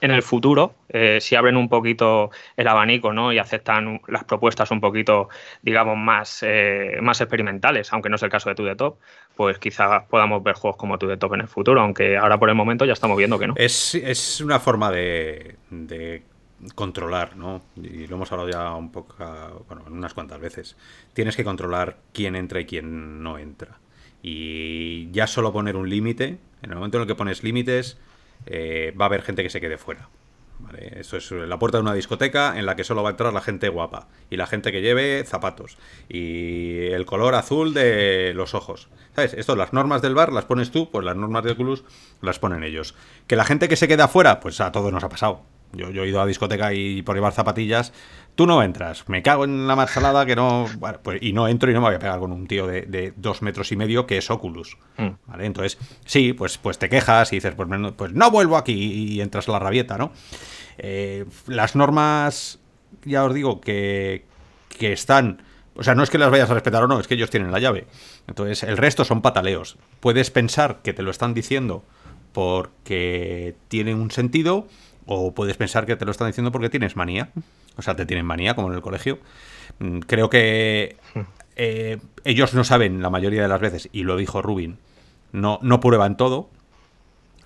en 0.00 0.10
el 0.10 0.22
futuro, 0.22 0.74
eh, 0.88 1.18
si 1.20 1.34
abren 1.34 1.56
un 1.56 1.68
poquito 1.68 2.30
el 2.56 2.68
abanico 2.68 3.12
¿no? 3.12 3.32
y 3.32 3.38
aceptan 3.38 4.00
las 4.08 4.24
propuestas 4.24 4.70
un 4.70 4.80
poquito, 4.80 5.28
digamos, 5.62 5.96
más, 5.96 6.44
más 7.00 7.20
experimentales, 7.20 7.92
aunque 7.92 8.08
no 8.08 8.16
es 8.16 8.22
el 8.22 8.30
caso 8.30 8.48
de 8.48 8.54
To 8.54 8.64
The 8.64 8.76
Top, 8.76 8.98
pues 9.36 9.58
quizás 9.58 10.04
podamos 10.04 10.42
ver 10.42 10.54
juegos 10.54 10.76
como 10.76 10.98
To 10.98 11.08
The 11.08 11.16
Top 11.16 11.34
en 11.34 11.40
el 11.42 11.48
futuro, 11.48 11.80
aunque 11.80 12.16
ahora 12.16 12.38
por 12.38 12.48
el 12.48 12.54
momento 12.54 12.84
ya 12.84 12.92
estamos 12.92 13.16
viendo 13.16 13.38
que 13.38 13.46
no. 13.46 13.54
Es, 13.56 13.94
es 13.94 14.40
una 14.40 14.60
forma 14.60 14.90
de, 14.90 15.56
de 15.70 16.22
controlar, 16.74 17.36
¿no? 17.36 17.62
Y 17.76 18.06
lo 18.06 18.16
hemos 18.16 18.30
hablado 18.32 18.50
ya 18.50 18.74
un 18.74 18.90
poco, 18.90 19.14
bueno, 19.68 19.84
unas 19.88 20.14
cuantas 20.14 20.40
veces. 20.40 20.76
Tienes 21.12 21.36
que 21.36 21.44
controlar 21.44 21.98
quién 22.12 22.36
entra 22.36 22.60
y 22.60 22.66
quién 22.66 23.22
no 23.22 23.38
entra. 23.38 23.78
Y 24.22 25.10
ya 25.12 25.26
solo 25.26 25.52
poner 25.52 25.76
un 25.76 25.88
límite, 25.88 26.38
en 26.62 26.70
el 26.70 26.76
momento 26.76 26.98
en 26.98 27.02
el 27.02 27.08
que 27.08 27.14
pones 27.14 27.44
límites, 27.44 27.98
eh, 28.50 28.94
va 28.98 29.04
a 29.04 29.08
haber 29.08 29.22
gente 29.22 29.42
que 29.42 29.50
se 29.50 29.60
quede 29.60 29.78
fuera. 29.78 30.08
¿vale? 30.58 30.98
Eso 30.98 31.16
es 31.16 31.30
la 31.30 31.58
puerta 31.58 31.78
de 31.78 31.82
una 31.82 31.94
discoteca 31.94 32.58
en 32.58 32.66
la 32.66 32.76
que 32.76 32.84
solo 32.84 33.02
va 33.02 33.10
a 33.10 33.12
entrar 33.12 33.32
la 33.32 33.40
gente 33.40 33.68
guapa 33.68 34.08
y 34.30 34.36
la 34.36 34.46
gente 34.46 34.72
que 34.72 34.82
lleve 34.82 35.24
zapatos 35.24 35.78
y 36.08 36.86
el 36.86 37.06
color 37.06 37.34
azul 37.34 37.74
de 37.74 38.32
los 38.34 38.54
ojos. 38.54 38.88
¿Sabes? 39.14 39.34
Esto, 39.34 39.56
las 39.56 39.72
normas 39.72 40.02
del 40.02 40.14
bar 40.14 40.32
las 40.32 40.44
pones 40.44 40.70
tú, 40.70 40.90
pues 40.90 41.04
las 41.04 41.16
normas 41.16 41.44
del 41.44 41.52
Oculus 41.52 41.84
las 42.22 42.38
ponen 42.38 42.62
ellos. 42.64 42.94
Que 43.26 43.36
la 43.36 43.44
gente 43.44 43.68
que 43.68 43.76
se 43.76 43.88
queda 43.88 44.08
fuera, 44.08 44.40
pues 44.40 44.60
a 44.60 44.72
todos 44.72 44.92
nos 44.92 45.04
ha 45.04 45.08
pasado. 45.08 45.42
Yo, 45.72 45.90
yo, 45.90 46.04
he 46.04 46.08
ido 46.08 46.20
a 46.20 46.26
discoteca 46.26 46.72
y 46.72 47.02
por 47.02 47.14
llevar 47.14 47.32
zapatillas, 47.34 47.92
tú 48.38 48.46
no 48.46 48.62
entras. 48.62 49.02
Me 49.08 49.20
cago 49.20 49.44
en 49.44 49.66
la 49.66 49.74
marsalada 49.74 50.24
que 50.24 50.36
no. 50.36 50.66
Bueno, 50.78 51.00
pues, 51.02 51.20
y 51.20 51.32
no 51.32 51.48
entro 51.48 51.72
y 51.72 51.74
no 51.74 51.80
me 51.80 51.88
voy 51.88 51.96
a 51.96 51.98
pegar 51.98 52.20
con 52.20 52.30
un 52.30 52.46
tío 52.46 52.68
de, 52.68 53.12
dos 53.16 53.42
metros 53.42 53.72
y 53.72 53.76
medio 53.76 54.06
que 54.06 54.18
es 54.18 54.30
Oculus. 54.30 54.78
Mm. 54.96 55.08
¿Vale? 55.26 55.44
Entonces, 55.44 55.76
sí, 56.04 56.32
pues, 56.34 56.56
pues 56.56 56.78
te 56.78 56.88
quejas 56.88 57.32
y 57.32 57.36
dices, 57.38 57.56
pues, 57.56 57.68
pues 57.96 58.12
no 58.12 58.30
vuelvo 58.30 58.56
aquí 58.56 58.74
y 58.74 59.20
entras 59.20 59.48
a 59.48 59.52
la 59.52 59.58
rabieta, 59.58 59.98
¿no? 59.98 60.12
Eh, 60.78 61.24
las 61.48 61.74
normas, 61.74 62.60
ya 63.04 63.24
os 63.24 63.34
digo, 63.34 63.60
que, 63.60 64.24
que 64.68 64.92
están. 64.92 65.42
O 65.74 65.82
sea, 65.82 65.96
no 65.96 66.04
es 66.04 66.10
que 66.10 66.18
las 66.18 66.30
vayas 66.30 66.48
a 66.48 66.54
respetar 66.54 66.84
o 66.84 66.86
no, 66.86 67.00
es 67.00 67.08
que 67.08 67.14
ellos 67.14 67.30
tienen 67.30 67.50
la 67.50 67.58
llave. 67.58 67.88
Entonces, 68.28 68.62
el 68.62 68.76
resto 68.76 69.04
son 69.04 69.20
pataleos. 69.20 69.78
Puedes 69.98 70.30
pensar 70.30 70.78
que 70.84 70.92
te 70.92 71.02
lo 71.02 71.10
están 71.10 71.34
diciendo 71.34 71.82
porque 72.32 73.56
tienen 73.66 73.96
un 73.98 74.12
sentido 74.12 74.68
o 75.06 75.34
puedes 75.34 75.56
pensar 75.56 75.86
que 75.86 75.96
te 75.96 76.04
lo 76.04 76.12
están 76.12 76.28
diciendo 76.28 76.52
porque 76.52 76.70
tienes 76.70 76.94
manía. 76.94 77.32
O 77.78 77.82
sea, 77.82 77.96
te 77.96 78.04
tienen 78.04 78.26
manía, 78.26 78.54
como 78.54 78.68
en 78.68 78.74
el 78.74 78.82
colegio. 78.82 79.18
Mm, 79.78 80.00
creo 80.00 80.28
que 80.28 80.96
eh, 81.56 81.98
ellos 82.24 82.52
no 82.54 82.64
saben 82.64 83.00
la 83.00 83.10
mayoría 83.10 83.42
de 83.42 83.48
las 83.48 83.60
veces, 83.60 83.88
y 83.92 84.02
lo 84.02 84.16
dijo 84.16 84.42
Rubin, 84.42 84.78
no, 85.32 85.58
no 85.62 85.80
prueban 85.80 86.16
todo. 86.16 86.50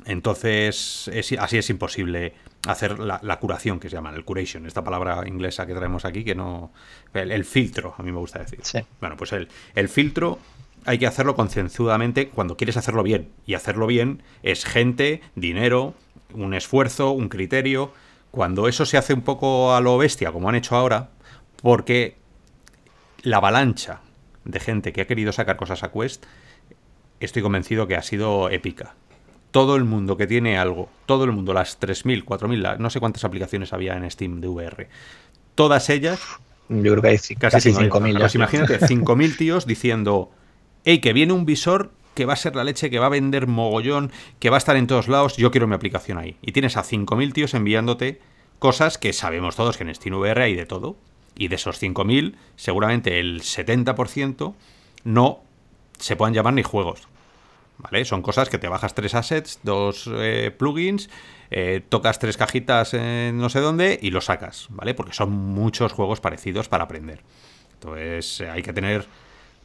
Entonces, 0.04 1.08
así 1.38 1.58
es 1.58 1.70
imposible 1.70 2.34
hacer 2.66 2.98
la, 2.98 3.38
curación 3.38 3.78
que 3.78 3.88
se 3.88 3.94
llama, 3.94 4.10
el 4.10 4.24
curation, 4.24 4.66
esta 4.66 4.82
palabra 4.82 5.22
inglesa 5.26 5.64
que 5.66 5.74
traemos 5.74 6.04
aquí, 6.04 6.24
que 6.24 6.34
no. 6.34 6.72
El, 7.14 7.44
filtro, 7.44 7.94
a 7.96 8.02
mí 8.02 8.10
me 8.10 8.18
gusta 8.18 8.40
decir. 8.40 8.60
Bueno, 9.00 9.16
pues 9.16 9.32
el, 9.32 9.48
el 9.76 9.88
filtro 9.88 10.40
hay 10.84 10.98
que 10.98 11.06
hacerlo 11.06 11.34
concienzudamente 11.34 12.28
cuando 12.28 12.56
quieres 12.56 12.76
hacerlo 12.76 13.02
bien. 13.02 13.30
Y 13.46 13.54
hacerlo 13.54 13.86
bien 13.86 14.22
es 14.42 14.64
gente, 14.64 15.20
dinero, 15.34 15.94
un 16.32 16.54
esfuerzo, 16.54 17.10
un 17.12 17.28
criterio. 17.28 17.92
Cuando 18.32 18.66
eso 18.66 18.86
se 18.86 18.96
hace 18.96 19.12
un 19.14 19.20
poco 19.20 19.74
a 19.74 19.80
lo 19.80 19.96
bestia, 19.98 20.32
como 20.32 20.48
han 20.48 20.54
hecho 20.54 20.74
ahora, 20.74 21.10
porque 21.60 22.16
la 23.22 23.36
avalancha 23.36 24.00
de 24.44 24.58
gente 24.58 24.92
que 24.92 25.02
ha 25.02 25.06
querido 25.06 25.32
sacar 25.32 25.56
cosas 25.56 25.84
a 25.84 25.92
Quest, 25.92 26.24
estoy 27.20 27.42
convencido 27.42 27.86
que 27.86 27.94
ha 27.94 28.02
sido 28.02 28.48
épica. 28.48 28.94
Todo 29.50 29.76
el 29.76 29.84
mundo 29.84 30.16
que 30.16 30.26
tiene 30.26 30.56
algo, 30.56 30.88
todo 31.04 31.24
el 31.24 31.32
mundo, 31.32 31.52
las 31.52 31.78
3.000, 31.78 32.24
4.000, 32.24 32.78
no 32.78 32.88
sé 32.88 33.00
cuántas 33.00 33.22
aplicaciones 33.24 33.74
había 33.74 33.94
en 33.96 34.10
Steam 34.10 34.40
de 34.40 34.48
VR, 34.48 34.88
todas 35.54 35.90
ellas... 35.90 36.18
Yo 36.70 36.92
creo 36.92 37.02
que 37.02 37.08
hay 37.08 37.18
casi, 37.36 37.70
5.000. 37.70 38.18
Pues 38.18 38.34
imagínate, 38.34 38.80
5.000 38.80 39.36
tíos 39.36 39.66
diciendo, 39.66 40.30
hey, 40.86 41.00
que 41.00 41.12
viene 41.12 41.34
un 41.34 41.44
visor 41.44 41.90
que 42.14 42.26
va 42.26 42.34
a 42.34 42.36
ser 42.36 42.56
la 42.56 42.64
leche, 42.64 42.90
que 42.90 42.98
va 42.98 43.06
a 43.06 43.10
vender 43.10 43.46
mogollón, 43.46 44.12
que 44.38 44.50
va 44.50 44.56
a 44.56 44.58
estar 44.58 44.76
en 44.76 44.86
todos 44.86 45.08
lados, 45.08 45.36
yo 45.36 45.50
quiero 45.50 45.66
mi 45.66 45.74
aplicación 45.74 46.18
ahí. 46.18 46.36
Y 46.42 46.52
tienes 46.52 46.76
a 46.76 46.82
5.000 46.82 47.32
tíos 47.32 47.54
enviándote 47.54 48.20
cosas 48.58 48.98
que 48.98 49.12
sabemos 49.12 49.56
todos 49.56 49.76
que 49.76 49.84
en 49.84 49.94
SteamVR 49.94 50.42
hay 50.42 50.54
de 50.54 50.66
todo. 50.66 50.96
Y 51.34 51.48
de 51.48 51.56
esos 51.56 51.82
5.000, 51.82 52.34
seguramente 52.56 53.18
el 53.18 53.40
70% 53.40 54.54
no 55.04 55.40
se 55.98 56.16
puedan 56.16 56.34
llamar 56.34 56.54
ni 56.54 56.62
juegos. 56.62 57.08
¿Vale? 57.78 58.04
Son 58.04 58.22
cosas 58.22 58.48
que 58.48 58.58
te 58.58 58.68
bajas 58.68 58.94
tres 58.94 59.14
assets, 59.14 59.58
dos 59.62 60.08
eh, 60.12 60.54
plugins, 60.56 61.08
eh, 61.50 61.82
tocas 61.88 62.18
tres 62.18 62.36
cajitas 62.36 62.94
en 62.94 63.38
no 63.38 63.48
sé 63.48 63.60
dónde 63.60 63.98
y 64.00 64.10
lo 64.10 64.20
sacas, 64.20 64.68
¿vale? 64.70 64.94
Porque 64.94 65.14
son 65.14 65.30
muchos 65.30 65.90
juegos 65.92 66.20
parecidos 66.20 66.68
para 66.68 66.84
aprender. 66.84 67.22
Entonces 67.74 68.42
hay 68.42 68.62
que 68.62 68.72
tener 68.72 69.06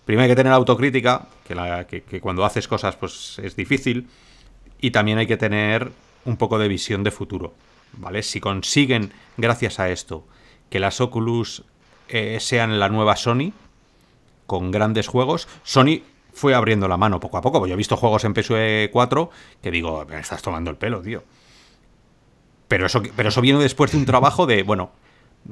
Primero 0.07 0.23
hay 0.23 0.29
que 0.29 0.37
tener 0.37 0.53
autocrítica, 0.53 1.27
que, 1.43 2.21
cuando 2.21 2.45
haces 2.45 2.65
cosas 2.65 2.95
pues 2.95 3.39
es 3.43 3.57
difícil, 3.57 4.07
y 4.79 4.91
también 4.91 5.17
hay 5.17 5.27
que 5.27 5.35
tener 5.35 5.91
un 6.23 6.37
poco 6.37 6.57
de 6.57 6.69
visión 6.69 7.03
de 7.03 7.11
futuro, 7.11 7.53
¿vale? 7.91 8.23
Si 8.23 8.39
consiguen, 8.39 9.11
gracias 9.35 9.81
a 9.81 9.89
esto, 9.89 10.25
que 10.69 10.79
las 10.79 11.01
Oculus 11.01 11.65
eh, 12.07 12.37
sean 12.39 12.79
la 12.79 12.87
nueva 12.87 13.17
Sony, 13.17 13.51
con 14.45 14.71
grandes 14.71 15.09
juegos, 15.09 15.49
Sony 15.63 16.03
fue 16.31 16.55
abriendo 16.55 16.87
la 16.87 16.95
mano 16.95 17.19
poco 17.19 17.37
a 17.37 17.41
poco. 17.41 17.67
Yo 17.67 17.73
he 17.73 17.77
visto 17.77 17.97
juegos 17.97 18.23
en 18.23 18.33
PSUE 18.33 18.89
4 18.93 19.29
que 19.61 19.71
digo, 19.71 20.05
me 20.05 20.19
estás 20.19 20.41
tomando 20.41 20.71
el 20.71 20.77
pelo, 20.77 21.01
tío. 21.01 21.25
Pero 22.69 22.85
eso, 22.85 23.03
pero 23.17 23.27
eso 23.27 23.41
viene 23.41 23.59
después 23.59 23.91
de 23.91 23.97
un 23.97 24.05
trabajo 24.05 24.45
de, 24.45 24.63
bueno, 24.63 24.91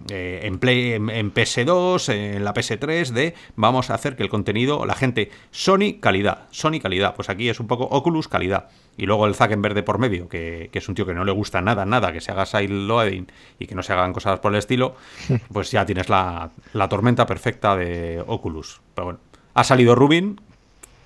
eh, 0.10 0.42
en, 0.44 0.60
Play, 0.60 0.94
en, 0.94 1.34
PS2, 1.34 2.14
en 2.14 2.44
la 2.44 2.54
PS3, 2.54 3.10
de 3.12 3.34
vamos 3.56 3.90
a 3.90 3.94
hacer 3.94 4.18
que 4.18 4.24
el 4.24 4.30
contenido, 4.30 4.86
la 4.86 4.94
gente, 4.94 5.32
Sony 5.52 6.00
calidad, 6.02 6.48
Sony 6.52 6.80
calidad, 6.82 7.16
pues 7.16 7.30
aquí 7.30 7.48
es 7.48 7.60
un 7.60 7.68
poco 7.68 7.86
Oculus 7.86 8.28
calidad. 8.28 8.68
Y 8.98 9.06
luego 9.06 9.26
el 9.26 9.36
Zack 9.36 9.60
verde 9.60 9.84
por 9.84 9.98
medio, 9.98 10.28
que, 10.28 10.70
es 10.72 10.90
un 10.90 10.96
tío 10.96 11.06
que 11.06 11.14
no 11.14 11.24
le 11.24 11.32
gusta 11.32 11.62
nada, 11.62 11.86
nada, 11.86 12.12
que 12.12 12.20
se 12.20 12.32
haga 12.32 12.46
side 12.46 12.68
loading 12.68 13.28
y 13.58 13.68
que 13.68 13.76
no 13.76 13.84
se 13.84 13.94
hagan 13.94 14.12
cosas 14.12 14.40
por 14.40 14.52
el 14.52 14.60
estilo, 14.60 14.96
pues 15.54 15.72
ya 15.72 15.86
tienes 15.86 16.10
la, 16.10 16.52
tormenta 16.90 17.26
perfecta 17.26 17.78
de 17.78 18.22
Oculus. 18.28 18.82
Pero 18.96 19.06
bueno, 19.06 19.20
ha 19.54 19.64
salido 19.64 19.96
Rubin, 19.96 20.42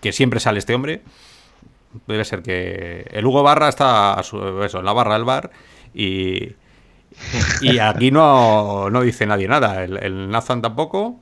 que 0.02 0.12
siempre 0.12 0.40
sale 0.40 0.60
este 0.60 0.74
hombre. 0.74 1.04
Debe 2.08 2.26
ser 2.26 2.42
que 2.42 3.08
el 3.12 3.26
Hugo 3.26 3.44
Barra 3.44 3.70
está 3.70 4.20
eso, 4.20 4.80
en 4.80 4.86
la 4.86 4.94
barra 4.94 5.14
del 5.14 5.26
bar 5.26 5.52
y, 5.94 6.50
y 7.62 7.80
aquí 7.80 8.12
no, 8.12 8.90
no 8.90 9.02
dice 9.02 9.26
nadie 9.26 9.48
nada. 9.48 9.84
El, 9.84 9.98
el 9.98 10.30
Nathan 10.30 10.62
tampoco. 10.62 11.20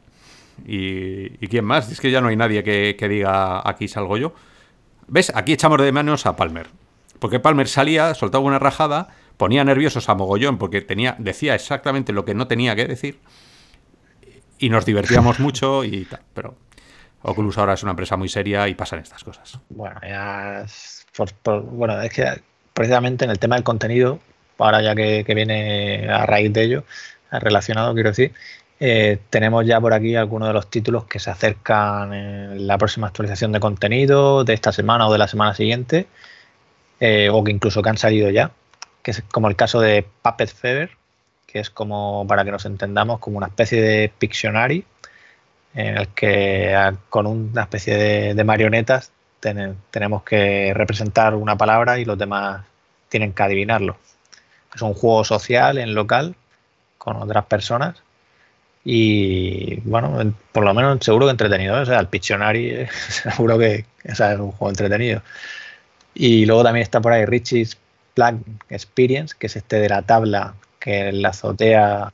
Y, 0.66 1.48
quién 1.48 1.66
más? 1.66 1.92
Es 1.92 2.02
que 2.02 2.12
ya 2.12 2.22
no 2.22 2.30
hay 2.30 2.36
nadie 2.36 2.64
que, 2.64 3.08
diga 3.08 3.68
aquí 3.68 3.88
salgo 3.88 4.18
yo. 4.18 4.34
¿Ves? 5.08 5.32
Aquí 5.36 5.54
echamos 5.54 5.82
de 5.82 5.92
manos 5.92 6.26
a 6.26 6.36
Palmer. 6.36 6.68
Porque 7.20 7.40
Palmer 7.40 7.68
salía, 7.68 8.14
soltaba 8.14 8.44
una 8.44 8.60
rajada, 8.60 9.10
ponía 9.38 9.64
nerviosos 9.64 10.10
a 10.10 10.16
mogollón 10.16 10.58
porque 10.58 10.82
tenía, 10.82 11.16
decía 11.20 11.56
exactamente 11.56 12.14
lo 12.14 12.26
que 12.26 12.36
no 12.36 12.48
tenía 12.48 12.76
que 12.76 12.86
decir. 12.86 13.20
Y 14.60 14.70
nos 14.70 14.86
divertíamos 14.86 15.40
mucho 15.40 15.84
y 15.84 16.06
tal. 16.06 16.22
Pero 16.34 16.56
Oculus 17.22 17.58
ahora 17.58 17.74
es 17.74 17.84
una 17.84 17.92
empresa 17.92 18.18
muy 18.18 18.30
seria 18.30 18.68
y 18.68 18.76
pasan 18.76 19.00
estas 19.00 19.24
cosas. 19.24 19.60
Bueno, 19.70 20.00
ya. 20.04 20.66
bueno, 21.44 22.02
es 22.02 22.12
que 22.12 22.42
precisamente 22.74 23.26
en 23.26 23.32
el 23.32 23.40
tema 23.40 23.56
del 23.56 23.64
contenido 23.64 24.20
ahora 24.58 24.82
ya 24.82 24.96
que, 24.96 25.24
viene 25.36 26.08
a 26.10 26.26
raíz 26.26 26.52
de 26.54 26.64
ello, 26.64 26.84
relacionado, 27.32 27.94
quiero 27.94 28.10
decir, 28.10 28.34
eh, 28.80 29.20
tenemos 29.30 29.66
ya 29.66 29.82
por 29.82 29.94
aquí 29.94 30.16
algunos 30.16 30.50
de 30.50 30.54
los 30.54 30.70
títulos 30.70 31.06
que 31.06 31.20
se 31.20 31.32
acercan 31.32 32.14
en 32.14 32.68
la 32.68 32.78
próxima 32.78 33.08
actualización 33.08 33.52
de 33.52 33.60
contenido 33.60 34.44
de 34.44 34.54
esta 34.54 34.72
semana 34.72 35.08
o 35.08 35.12
de 35.12 35.18
la 35.18 35.28
semana 35.28 35.54
siguiente, 35.54 36.08
eh, 37.00 37.30
o 37.32 37.44
que 37.44 37.52
incluso 37.52 37.82
que 37.82 37.90
han 37.90 37.98
salido 37.98 38.30
ya, 38.30 38.52
que 39.04 39.12
es 39.12 39.24
como 39.32 39.50
el 39.50 39.56
caso 39.56 39.80
de 39.80 40.06
Puppet 40.22 40.50
Fever, 40.54 40.92
que 41.48 41.60
es 41.60 41.70
como, 41.70 42.26
para 42.28 42.44
que 42.46 42.52
nos 42.52 42.66
entendamos, 42.66 43.20
como 43.20 43.38
una 43.38 43.48
especie 43.48 43.82
de 43.82 44.12
Pictionary, 44.18 44.86
en 45.74 45.98
el 45.98 46.08
que 46.10 46.76
con 47.10 47.28
una 47.28 47.64
especie 47.64 48.34
de, 48.36 48.44
marionetas 48.44 49.12
tenemos 49.40 50.24
que 50.24 50.74
representar 50.74 51.36
una 51.36 51.58
palabra 51.58 52.00
y 52.00 52.06
los 52.06 52.18
demás 52.18 52.66
tienen 53.10 53.34
que 53.34 53.44
adivinarlo. 53.44 53.98
Es 54.76 54.82
un 54.82 54.94
juego 54.94 55.24
social 55.24 55.78
en 55.78 55.96
local 55.96 56.36
con 56.98 57.16
otras 57.18 57.46
personas 57.46 58.02
y 58.90 59.82
bueno, 59.82 60.34
por 60.54 60.64
lo 60.64 60.74
menos 60.74 61.00
seguro 61.04 61.26
que 61.26 61.32
entretenido. 61.32 61.82
O 61.82 61.86
sea, 61.86 62.00
el 62.00 62.08
Pictionary 62.08 62.88
seguro 63.10 63.58
que 63.58 63.86
es 64.06 64.20
un 64.22 64.54
juego 64.54 64.70
entretenido. 64.70 65.22
Y 66.14 66.46
luego 66.46 66.64
también 66.64 66.84
está 66.84 67.02
por 67.02 67.12
ahí 67.12 67.26
Richie's 67.26 67.78
Plug 68.14 68.40
Experience, 68.70 69.36
que 69.38 69.48
es 69.48 69.58
este 69.58 69.82
de 69.82 69.90
la 69.90 70.04
tabla 70.04 70.54
que 70.80 71.10
en 71.10 71.22
la 71.22 71.30
azotea. 71.30 72.14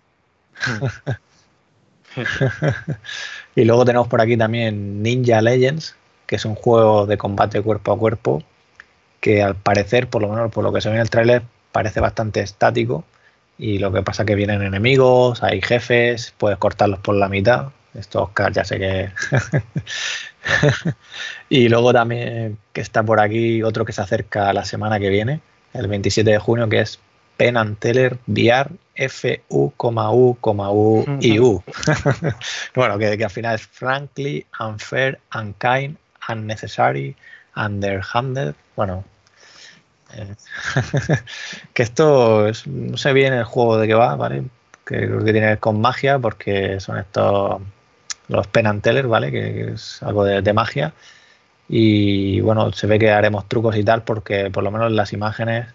y 3.56 3.66
luego 3.66 3.86
tenemos 3.86 4.08
por 4.08 4.20
aquí 4.20 4.36
también 4.36 5.04
Ninja 5.04 5.42
Legends, 5.44 5.96
que 6.26 6.38
es 6.38 6.46
un 6.46 6.56
juego 6.56 7.06
de 7.06 7.20
combate 7.20 7.62
cuerpo 7.62 7.92
a 7.92 8.00
cuerpo, 8.00 8.42
que 9.20 9.44
al 9.44 9.56
parecer, 9.56 10.10
por 10.10 10.24
lo 10.24 10.30
menos 10.30 10.52
por 10.52 10.64
lo 10.64 10.74
que 10.74 10.82
se 10.82 10.90
ve 10.90 10.96
en 10.96 11.02
el 11.02 11.12
tráiler, 11.12 11.44
parece 11.74 12.00
bastante 12.00 12.40
estático 12.40 13.04
y 13.58 13.80
lo 13.80 13.92
que 13.92 14.02
pasa 14.02 14.24
es 14.24 14.28
que 14.28 14.36
vienen 14.36 14.62
enemigos, 14.62 15.44
hay 15.44 15.62
jefes, 15.62 16.34
puedes 16.38 16.58
cortarlos 16.58 17.00
por 17.00 17.16
la 17.16 17.28
mitad. 17.28 17.68
Esto 17.94 18.24
Oscar 18.24 18.52
ya 18.54 18.64
sé 18.64 18.80
que... 18.80 19.12
y 21.50 21.70
luego 21.70 21.94
también 21.94 22.58
que 22.72 22.82
está 22.82 23.04
por 23.04 23.20
aquí 23.20 23.62
otro 23.62 23.86
que 23.86 23.92
se 23.92 24.02
acerca 24.02 24.54
la 24.54 24.66
semana 24.66 25.00
que 25.00 25.10
viene, 25.10 25.42
el 25.74 25.88
27 25.88 26.32
de 26.32 26.40
junio, 26.40 26.70
que 26.70 26.80
es 26.80 27.00
Pen 27.38 27.58
and 27.58 27.78
Teller 27.78 28.18
VR 28.28 28.70
F 28.96 29.44
U, 29.50 29.72
U, 29.78 30.38
U 30.42 31.18
y 31.20 31.40
U. 31.40 31.64
bueno, 32.76 32.98
que, 32.98 33.18
que, 33.18 33.24
al 33.24 33.30
final 33.30 33.56
es 33.56 33.68
frankly, 33.68 34.46
unfair, 34.60 35.20
unkind, 35.36 35.98
unnecessary, 36.30 37.16
underhanded. 37.56 38.56
Bueno, 38.76 39.04
que 41.74 41.84
esto 41.84 42.48
no 42.66 42.98
sé 42.98 43.14
bien 43.14 43.34
el 43.34 43.44
juego 43.44 43.78
de 43.78 43.88
qué 43.88 43.94
va, 43.94 44.16
¿vale? 44.16 44.44
Que 44.86 45.08
creo 45.08 45.20
que 45.20 45.24
tiene 45.26 45.40
que 45.42 45.46
ver 45.46 45.60
con 45.60 45.82
magia, 45.82 46.20
porque 46.20 46.80
son 46.80 46.98
estos 46.98 47.62
los 48.28 48.48
penantelers, 48.48 49.08
¿vale? 49.08 49.32
Que, 49.32 49.74
es 49.74 50.02
algo 50.04 50.24
de, 50.26 50.54
magia. 50.54 50.94
Y 51.70 52.42
bueno, 52.42 52.72
se 52.74 52.88
ve 52.88 53.00
que 53.00 53.12
haremos 53.12 53.48
trucos 53.48 53.76
y 53.76 53.84
tal, 53.84 54.04
porque 54.04 54.50
por 54.52 54.64
lo 54.64 54.72
menos 54.72 54.92
las 54.92 55.14
imágenes. 55.14 55.68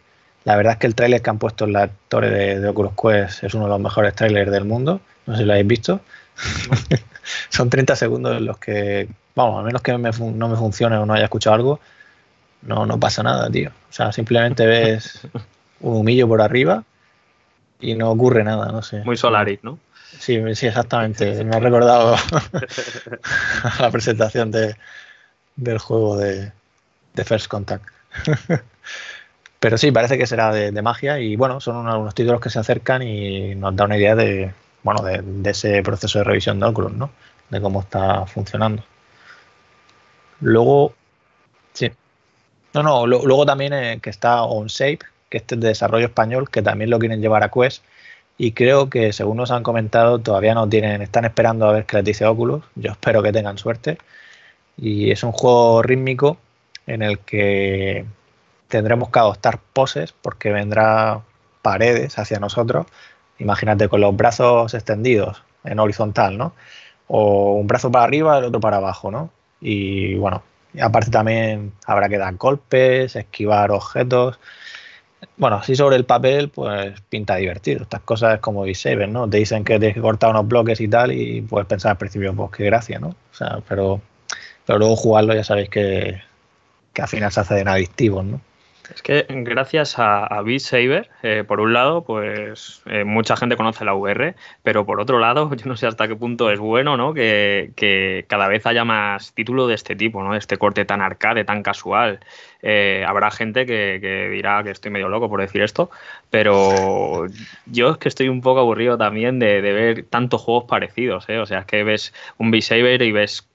La 0.45 0.57
verdad 0.57 0.75
es 0.75 0.79
que 0.79 0.87
el 0.87 0.95
tráiler 0.95 1.21
que 1.23 1.31
han 1.31 1.39
puesto 1.39 1.65
en 1.65 1.73
la 1.73 1.91
torre 2.09 2.31
de, 2.31 2.69
Oculus 2.69 2.93
Quest 2.95 3.45
es 3.45 3.55
uno 3.55 3.65
de 3.65 3.71
los 3.71 3.81
mejores 3.81 4.15
trailers 4.15 4.51
del 4.51 4.65
mundo. 4.65 5.01
No 5.27 5.35
sé 5.35 5.41
si 5.41 5.47
lo 5.47 5.53
habéis 5.53 5.67
visto. 5.67 6.01
son 7.51 7.71
30 7.71 7.97
segundos 7.97 8.37
en 8.37 8.47
los 8.47 8.59
que, 8.59 9.09
vamos, 9.35 9.61
a 9.61 9.63
menos 9.63 9.83
que 9.83 9.93
no 9.93 9.99
me 9.99 10.57
funcione 10.57 10.97
o 10.97 11.07
no 11.07 11.15
haya 11.15 11.25
escuchado 11.25 11.55
algo, 11.55 11.81
no, 12.63 12.87
no 12.87 12.99
pasa 12.99 13.23
nada, 13.23 13.51
tío. 13.51 13.71
O 13.71 13.93
sea, 13.93 14.13
simplemente 14.13 14.67
ves 14.67 15.27
un 15.81 15.97
humillo 15.99 16.27
por 16.29 16.43
arriba 16.43 16.85
y 17.81 17.95
no 17.95 18.11
ocurre 18.11 18.45
nada, 18.45 18.73
no 18.73 18.83
sé. 18.83 19.03
Muy 19.05 19.17
Solaris, 19.17 19.61
¿no? 19.63 19.79
Sí, 20.19 20.41
sí, 20.55 20.67
exactamente. 20.67 21.45
Me 21.45 21.57
ha 21.57 21.61
recordado 21.61 22.17
la 23.81 23.91
presentación 23.91 24.51
de, 24.51 24.77
del 25.57 25.79
juego 25.79 26.17
de, 26.17 26.53
First 27.25 27.49
Contact. 27.49 27.85
Pero 29.61 29.77
sí, 29.77 29.91
parece 29.91 30.17
que 30.19 30.27
será 30.27 30.53
de, 30.53 30.83
magia 30.83 31.19
y 31.19 31.37
bueno, 31.37 31.61
son 31.61 31.77
unos, 31.77 32.15
títulos 32.15 32.41
que 32.41 32.51
se 32.51 32.61
acercan 32.61 33.03
y 33.03 33.55
nos 33.57 33.75
da 33.75 33.85
una 33.85 33.97
idea 33.97 34.15
de, 34.15 34.53
bueno, 34.83 35.03
de, 35.03 35.21
de 35.21 35.51
ese 35.51 35.83
proceso 35.83 36.19
de 36.19 36.25
revisión 36.25 36.61
de 36.61 36.67
Oculus, 36.67 36.93
¿no? 36.93 37.11
De 37.51 37.61
cómo 37.61 37.81
está 37.81 38.25
funcionando. 38.27 38.85
Luego, 40.41 40.95
sí. 41.73 41.91
No, 42.83 43.07
no, 43.07 43.07
luego 43.07 43.45
también 43.47 43.73
eh, 43.73 43.99
que 44.03 44.11
está 44.11 44.43
OnShape, 44.45 45.01
que 45.31 45.39
este 45.39 45.55
es 45.57 45.61
de 45.61 45.69
desarrollo 45.69 46.07
español, 46.07 46.49
que 46.51 46.63
también 46.63 46.91
lo 46.91 46.99
quieren 46.99 47.21
llevar 47.21 47.43
a 47.43 47.51
Quest. 47.51 47.85
Y 48.39 48.53
creo 48.53 48.89
que, 48.89 49.13
según 49.13 49.37
nos 49.39 49.51
han 49.51 49.63
comentado, 49.65 50.21
todavía 50.21 50.55
no 50.55 50.69
tienen, 50.69 51.03
están 51.03 51.25
esperando 51.25 51.69
a 51.69 51.73
ver 51.73 51.87
qué 51.87 51.97
les 51.97 52.05
dice 52.05 52.25
Oculus. 52.27 52.65
Yo 52.77 52.93
espero 52.93 53.23
que 53.23 53.33
tengan 53.33 53.59
suerte. 53.59 53.99
Y 54.77 55.11
es 55.11 55.25
un 55.25 55.33
juego 55.33 55.83
rítmico 55.83 56.39
en 56.87 57.03
el 57.03 57.19
que 57.21 58.07
tendremos 58.69 59.11
que 59.11 59.19
adoptar 59.19 59.61
poses 59.73 60.13
porque 60.23 60.53
vendrá 60.53 61.23
paredes 61.63 62.19
hacia 62.19 62.39
nosotros. 62.39 62.87
Imagínate 63.39 63.89
con 63.89 64.01
los 64.01 64.17
brazos 64.17 64.75
extendidos 64.75 65.43
en 65.65 65.81
horizontal, 65.81 66.39
¿no? 66.39 66.55
O 67.09 67.55
un 67.55 67.67
brazo 67.67 67.91
para 67.91 68.05
arriba, 68.05 68.39
el 68.39 68.45
otro 68.45 68.61
para 68.61 68.79
abajo, 68.79 69.11
¿no? 69.11 69.31
Y 69.61 70.15
bueno, 70.17 70.43
aparte 70.81 71.11
también 71.11 71.73
habrá 71.87 72.09
que 72.09 72.19
dar 72.19 72.35
golpes, 72.37 73.17
esquivar 73.17 73.71
objetos. 73.71 74.39
Bueno, 75.37 75.57
así 75.57 75.75
sobre 75.75 75.97
el 75.97 76.05
papel, 76.05 76.49
pues 76.49 77.01
pinta 77.09 77.37
divertido. 77.37 77.83
Estas 77.83 78.01
cosas 78.03 78.41
como 78.41 78.63
Beat 78.63 79.09
¿no? 79.09 79.29
Te 79.29 79.39
dicen 79.39 79.65
que 79.65 79.79
tienes 79.79 79.95
que 79.95 80.01
cortar 80.01 80.31
unos 80.31 80.47
bloques 80.49 80.81
y 80.81 80.89
tal, 80.89 81.13
y 81.13 81.43
puedes 81.43 81.67
pensar 81.67 81.93
al 81.93 81.99
principio, 81.99 82.35
pues 82.35 82.51
qué 82.53 82.65
gracia, 82.65 82.99
¿no? 82.99 83.09
O 83.09 83.35
sea, 83.35 83.61
pero, 83.69 84.01
pero 84.67 84.79
luego 84.79 84.97
jugarlo 84.97 85.35
ya 85.35 85.45
sabéis 85.45 85.71
que, 85.71 86.21
que 86.93 87.03
al 87.03 87.09
final 87.09 87.33
se 87.33 87.41
hacen 87.41 87.69
adictivos, 87.69 88.25
¿no? 88.25 88.41
Es 88.95 89.03
que 89.03 89.27
gracias 89.29 89.99
a, 89.99 90.25
a 90.25 90.43
Beat 90.43 90.63
eh, 91.23 91.45
por 91.47 91.61
un 91.61 91.73
lado, 91.73 92.05
pues 92.05 92.83
eh, 92.87 93.05
mucha 93.05 93.37
gente 93.37 93.57
conoce 93.57 93.85
la 93.85 93.95
VR, 93.95 94.35
pero 94.63 94.87
por 94.87 95.01
otro 95.01 95.19
lado, 95.19 95.55
yo 95.57 95.67
no 95.67 95.77
sé 95.77 95.87
hasta 95.87 96.09
qué 96.09 96.17
punto 96.17 96.51
es 96.51 96.59
bueno, 96.59 96.97
¿no? 96.97 97.13
Que, 97.13 97.73
que 97.77 98.25
cada 98.29 98.49
vez 98.49 98.67
haya 98.67 98.85
más 98.85 99.35
título 99.35 99.67
de 99.67 99.75
este 99.75 99.95
tipo, 99.95 100.23
¿no? 100.23 100.35
Este 100.35 100.57
corte 100.57 100.85
tan 100.85 101.03
arcade, 101.03 101.45
tan 101.45 101.63
casual. 101.63 102.21
Eh, 102.61 103.05
habrá 103.07 103.31
gente 103.31 103.67
que, 103.67 104.29
dirá 104.33 104.63
que 104.65 104.71
estoy 104.71 104.91
medio 104.91 105.09
loco 105.09 105.29
por 105.29 105.41
decir 105.41 105.63
esto, 105.63 105.91
pero 106.29 107.27
yo 107.67 107.91
es 107.91 107.99
que 107.99 108.09
estoy 108.09 108.29
un 108.29 108.41
poco 108.41 108.61
aburrido 108.61 108.99
también 108.99 109.39
de, 109.39 109.61
ver 109.61 110.05
tantos 110.05 110.43
juegos 110.43 110.65
parecidos. 110.65 111.29
¿eh? 111.29 111.39
O 111.39 111.47
sea, 111.47 111.61
es 111.61 111.67
que 111.67 111.85
ves 111.85 112.13
un 112.37 112.51
B-Saber 112.51 113.03
y 113.03 113.13
ves 113.13 113.49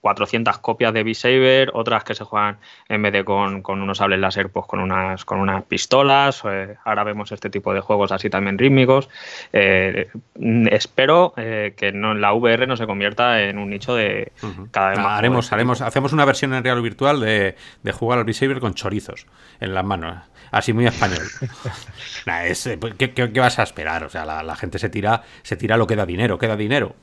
400 0.00 0.54
eh, 0.54 0.58
copias 0.60 0.92
de 0.92 1.04
B-Saber, 1.04 1.70
otras 1.72 2.04
que 2.04 2.14
se 2.14 2.24
juegan 2.24 2.58
en 2.88 3.02
vez 3.02 3.12
de 3.12 3.24
con, 3.24 3.62
unos 3.66 3.98
sables 3.98 4.20
láser, 4.20 4.50
pues 4.50 4.66
con 4.66 4.80
unas, 4.80 5.24
con 5.24 5.40
unas 5.40 5.64
pistolas. 5.64 6.42
ahora 6.84 7.04
vemos 7.04 7.32
este 7.32 7.48
tipo 7.48 7.72
de 7.72 7.80
juegos 7.80 8.12
así 8.12 8.28
también 8.28 8.58
rítmicos. 8.58 9.08
espero 9.52 11.32
que 11.34 11.92
no, 11.94 12.12
la 12.12 12.34
VR 12.34 12.66
no 12.66 12.76
se 12.76 12.86
convierta 12.86 13.40
en 13.42 13.56
un 13.56 13.70
nicho 13.70 13.94
de 13.94 14.32
cada 14.70 14.90
vez 14.90 14.98
más. 14.98 15.18
haremos, 15.18 15.52
haremos, 15.52 15.80
hacemos 15.80 16.12
una 16.12 16.26
versión 16.26 16.52
en 16.52 16.62
real 16.62 16.82
virtual 16.82 17.20
de, 17.20 17.56
de 17.82 17.92
jugar 17.92 18.18
al 18.18 18.26
Con 18.58 18.74
chorizos 18.74 19.26
en 19.60 19.74
las 19.74 19.84
manos. 19.84 20.16
Así 20.50 20.72
muy 20.72 20.86
español. 20.86 21.26
Eh, 22.26 22.76
pues, 22.78 22.94
¿qué, 22.94 23.40
vas 23.40 23.58
a 23.58 23.62
esperar? 23.62 24.04
O 24.04 24.08
sea, 24.08 24.24
la, 24.24 24.56
gente 24.56 24.78
se 24.78 24.88
tira, 24.88 25.22
se 25.42 25.56
tira 25.56 25.76
lo 25.76 25.86
que 25.86 25.96
da 25.96 26.06
dinero, 26.06 26.38
queda 26.38 26.56
dinero. 26.56 26.94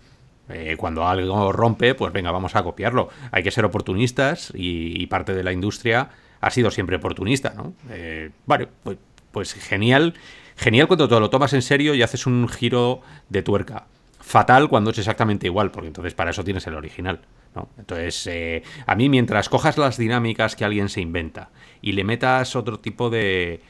Eh, 0.50 0.76
cuando 0.78 1.08
algo 1.08 1.52
rompe, 1.52 1.96
pues 1.96 2.14
venga, 2.14 2.32
vamos 2.32 2.56
a 2.56 2.64
copiarlo. 2.64 3.10
Hay 3.32 3.44
que 3.44 3.52
ser 3.52 3.66
oportunistas 3.66 4.52
y, 4.56 5.06
parte 5.08 5.34
de 5.34 5.44
la 5.44 5.52
industria 5.52 6.10
ha 6.40 6.50
sido 6.52 6.72
siempre 6.72 6.98
oportunista, 6.98 7.54
¿no? 7.56 7.74
Eh, 7.90 8.30
vale, 8.46 8.68
pues, 8.84 8.98
pues 9.32 9.54
genial, 9.54 10.14
genial 10.56 10.88
cuando 10.88 11.08
te 11.08 11.20
lo 11.20 11.30
tomas 11.30 11.54
en 11.54 11.62
serio 11.62 11.94
y 11.94 12.02
haces 12.02 12.26
un 12.26 12.48
giro 12.48 13.02
de 13.30 13.44
tuerca. 13.44 13.88
Fatal 14.20 14.70
cuando 14.70 14.92
es 14.92 14.98
exactamente 14.98 15.48
igual, 15.48 15.72
porque 15.72 15.88
entonces 15.88 16.14
para 16.14 16.32
eso 16.32 16.44
tienes 16.44 16.66
el 16.68 16.76
original. 16.76 17.22
Entonces, 17.78 18.28
eh, 18.28 18.64
a 18.86 18.96
mí 18.96 19.10
mientras 19.10 19.50
cojas 19.50 19.78
las 19.78 19.98
dinámicas 19.98 20.56
que 20.56 20.66
alguien 20.66 20.90
se 20.90 21.02
inventa 21.02 21.50
y 21.82 21.94
le 21.94 22.04
metas 22.04 22.56
otro 22.56 22.80
tipo 22.80 23.10
de, 23.10 23.62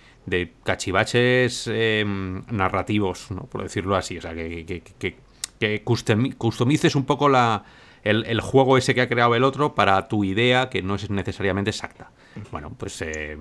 cachivaches 0.63 1.67
em, 1.67 2.43
narrativos, 2.49 3.27
por 3.49 3.63
decirlo 3.63 3.95
así, 3.95 4.17
o 4.17 4.21
sea, 4.21 4.33
que, 4.33 5.83
customices 5.83 6.95
un 6.95 7.05
poco 7.05 7.29
la, 7.29 7.63
el, 8.03 8.41
juego 8.41 8.77
ese 8.77 8.93
que 8.93 9.01
ha 9.01 9.09
creado 9.09 9.35
el 9.35 9.43
otro 9.43 9.75
para 9.75 10.07
tu 10.07 10.23
idea 10.23 10.69
que 10.69 10.81
no 10.81 10.95
es 10.95 11.09
necesariamente 11.09 11.69
exacta. 11.69 12.11
Bueno, 12.51 12.73
pues 12.77 13.01
eh, 13.01 13.37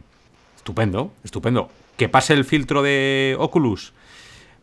estupendo, 0.56 1.12
estupendo. 1.24 1.70
Que 1.96 2.08
pase 2.08 2.34
el 2.34 2.44
filtro 2.44 2.82
de 2.82 3.36
Oculus. 3.38 3.92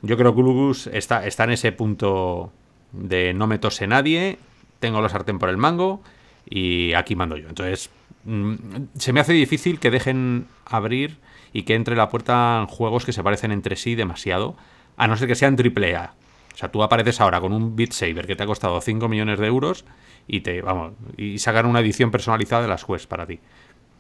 Yo 0.02 0.18
creo 0.18 0.34
que 0.34 0.42
Oculus 0.42 0.88
está 0.88 1.24
en 1.26 1.50
ese 1.52 1.72
punto 1.72 2.52
de 2.92 3.34
no 3.34 3.48
me 3.48 3.58
tose 3.58 3.88
nadie 3.88 4.38
tengo 4.84 5.02
la 5.02 5.08
sartén 5.08 5.40
por 5.40 5.48
el 5.48 5.56
mango 5.56 6.04
y 6.46 6.94
aquí 6.94 7.16
mando 7.16 7.38
yo. 7.38 7.48
Entonces, 7.48 7.90
mm, 8.26 8.56
se 8.98 9.14
me 9.14 9.22
hace 9.22 9.32
difícil 9.32 9.80
que 9.80 9.90
dejen 9.90 10.48
abrir 10.66 11.20
y 11.54 11.64
que 11.64 11.76
entre 11.76 11.96
la 11.96 12.10
puerta 12.10 12.66
juegos 12.70 13.06
que 13.06 13.14
se 13.14 13.24
parecen 13.24 13.54
entre 13.54 13.78
sí 13.78 13.96
demasiado, 13.96 14.58
a 14.98 15.08
no 15.08 15.16
ser 15.16 15.30
que 15.30 15.36
sean 15.36 15.56
triple. 15.56 15.96
O 15.96 16.58
sea, 16.58 16.70
tú 16.70 16.84
apareces 16.84 17.22
ahora 17.22 17.40
con 17.40 17.54
un 17.54 17.78
Beat 17.78 17.94
Saber 17.94 18.28
que 18.28 18.36
te 18.36 18.44
ha 18.44 18.46
costado 18.46 18.82
5 18.82 19.08
millones 19.08 19.40
de 19.40 19.48
euros 19.48 19.86
y 20.28 20.42
te, 20.42 20.62
vamos, 20.62 20.92
y 21.16 21.40
sacan 21.40 21.66
una 21.66 21.80
edición 21.80 22.12
personalizada 22.12 22.64
de 22.64 22.68
las 22.68 22.84
Quest 22.84 23.08
para 23.08 23.26
ti. 23.26 23.40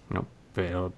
¿No? 0.10 0.28
Pero 0.54 0.92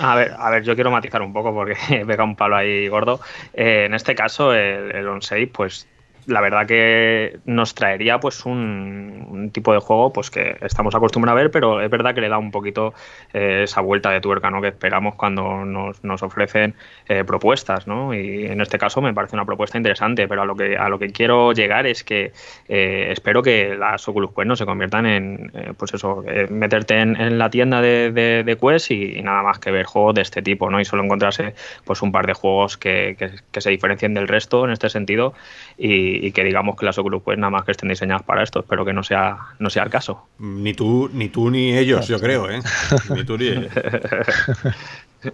a 0.00 0.16
ver, 0.16 0.34
a 0.36 0.50
ver, 0.50 0.64
yo 0.64 0.74
quiero 0.74 0.90
matizar 0.90 1.22
un 1.22 1.32
poco 1.32 1.54
porque 1.54 1.76
pega 2.06 2.24
un 2.24 2.34
palo 2.34 2.56
ahí 2.56 2.88
gordo. 2.88 3.20
Eh, 3.54 3.84
en 3.86 3.94
este 3.94 4.16
caso, 4.16 4.52
el, 4.52 4.94
el 4.96 5.06
on-save, 5.06 5.46
pues 5.46 5.86
la 6.28 6.42
verdad 6.42 6.66
que 6.66 7.38
nos 7.46 7.74
traería 7.74 8.20
pues 8.20 8.44
un, 8.44 9.50
tipo 9.52 9.72
de 9.72 9.78
juego 9.78 10.12
pues 10.12 10.30
que 10.30 10.56
estamos 10.60 10.94
acostumbrados 10.94 11.38
a 11.38 11.42
ver, 11.42 11.50
pero 11.50 11.80
es 11.80 11.90
verdad 11.90 12.14
que 12.14 12.20
le 12.20 12.28
da 12.28 12.38
un 12.38 12.50
poquito 12.50 12.92
eh, 13.32 13.62
esa 13.64 13.80
vuelta 13.80 14.10
de 14.10 14.20
tuerca 14.20 14.50
¿no? 14.50 14.60
que 14.60 14.68
esperamos 14.68 15.14
cuando 15.14 15.64
nos, 15.64 16.04
nos 16.04 16.22
ofrecen 16.22 16.74
eh, 17.08 17.24
propuestas, 17.24 17.86
¿no? 17.86 18.14
Y 18.14 18.46
en 18.46 18.60
este 18.60 18.78
caso 18.78 19.00
me 19.00 19.14
parece 19.14 19.36
una 19.36 19.46
propuesta 19.46 19.78
interesante, 19.78 20.28
pero 20.28 20.42
a 20.42 20.44
lo 20.44 20.54
que 20.54 20.76
a 20.76 20.88
lo 20.88 20.98
que 20.98 21.10
quiero 21.10 21.52
llegar 21.52 21.86
es 21.86 22.04
que 22.04 22.32
eh, 22.68 23.08
espero 23.10 23.42
que 23.42 23.74
las 23.74 24.06
Oculus 24.06 24.32
Quest 24.34 24.46
no 24.46 24.56
se 24.56 24.66
conviertan 24.66 25.06
en 25.06 25.52
pues 25.78 25.94
eso, 25.94 26.22
meterte 26.50 27.00
en, 27.00 27.38
la 27.38 27.48
tienda 27.50 27.80
de, 27.80 28.12
de, 28.12 28.56
Quest 28.56 28.90
y, 28.90 29.22
nada 29.22 29.42
más 29.42 29.58
que 29.58 29.70
ver 29.70 29.86
juegos 29.86 30.14
de 30.14 30.22
este 30.22 30.42
tipo, 30.42 30.70
¿no? 30.70 30.80
Y 30.80 30.84
solo 30.84 31.04
encontrarse 31.04 31.54
pues 31.84 32.02
un 32.02 32.12
par 32.12 32.26
de 32.26 32.34
juegos 32.34 32.76
que, 32.76 33.16
que 33.50 33.60
se 33.60 33.70
diferencien 33.70 34.14
del 34.14 34.28
resto 34.28 34.64
en 34.64 34.72
este 34.72 34.90
sentido 34.90 35.34
y, 35.78 36.26
y, 36.26 36.32
que 36.32 36.42
digamos 36.42 36.76
que 36.76 36.84
las 36.84 36.98
Oculus 36.98 37.22
pues 37.22 37.38
nada 37.38 37.50
más 37.50 37.64
que 37.64 37.70
estén 37.70 37.88
diseñadas 37.88 38.24
para 38.24 38.42
esto. 38.42 38.60
Espero 38.60 38.84
que 38.84 38.92
no 38.92 39.04
sea, 39.04 39.38
no 39.60 39.70
sea 39.70 39.84
el 39.84 39.90
caso. 39.90 40.26
Ni 40.38 40.74
tú, 40.74 41.08
ni 41.12 41.28
tú 41.28 41.50
ni 41.50 41.78
ellos, 41.78 42.08
yo 42.08 42.18
creo, 42.18 42.50
¿eh? 42.50 42.60
Ni 43.14 43.24
tú 43.24 43.38
ni 43.38 43.46
ellos. 43.46 43.72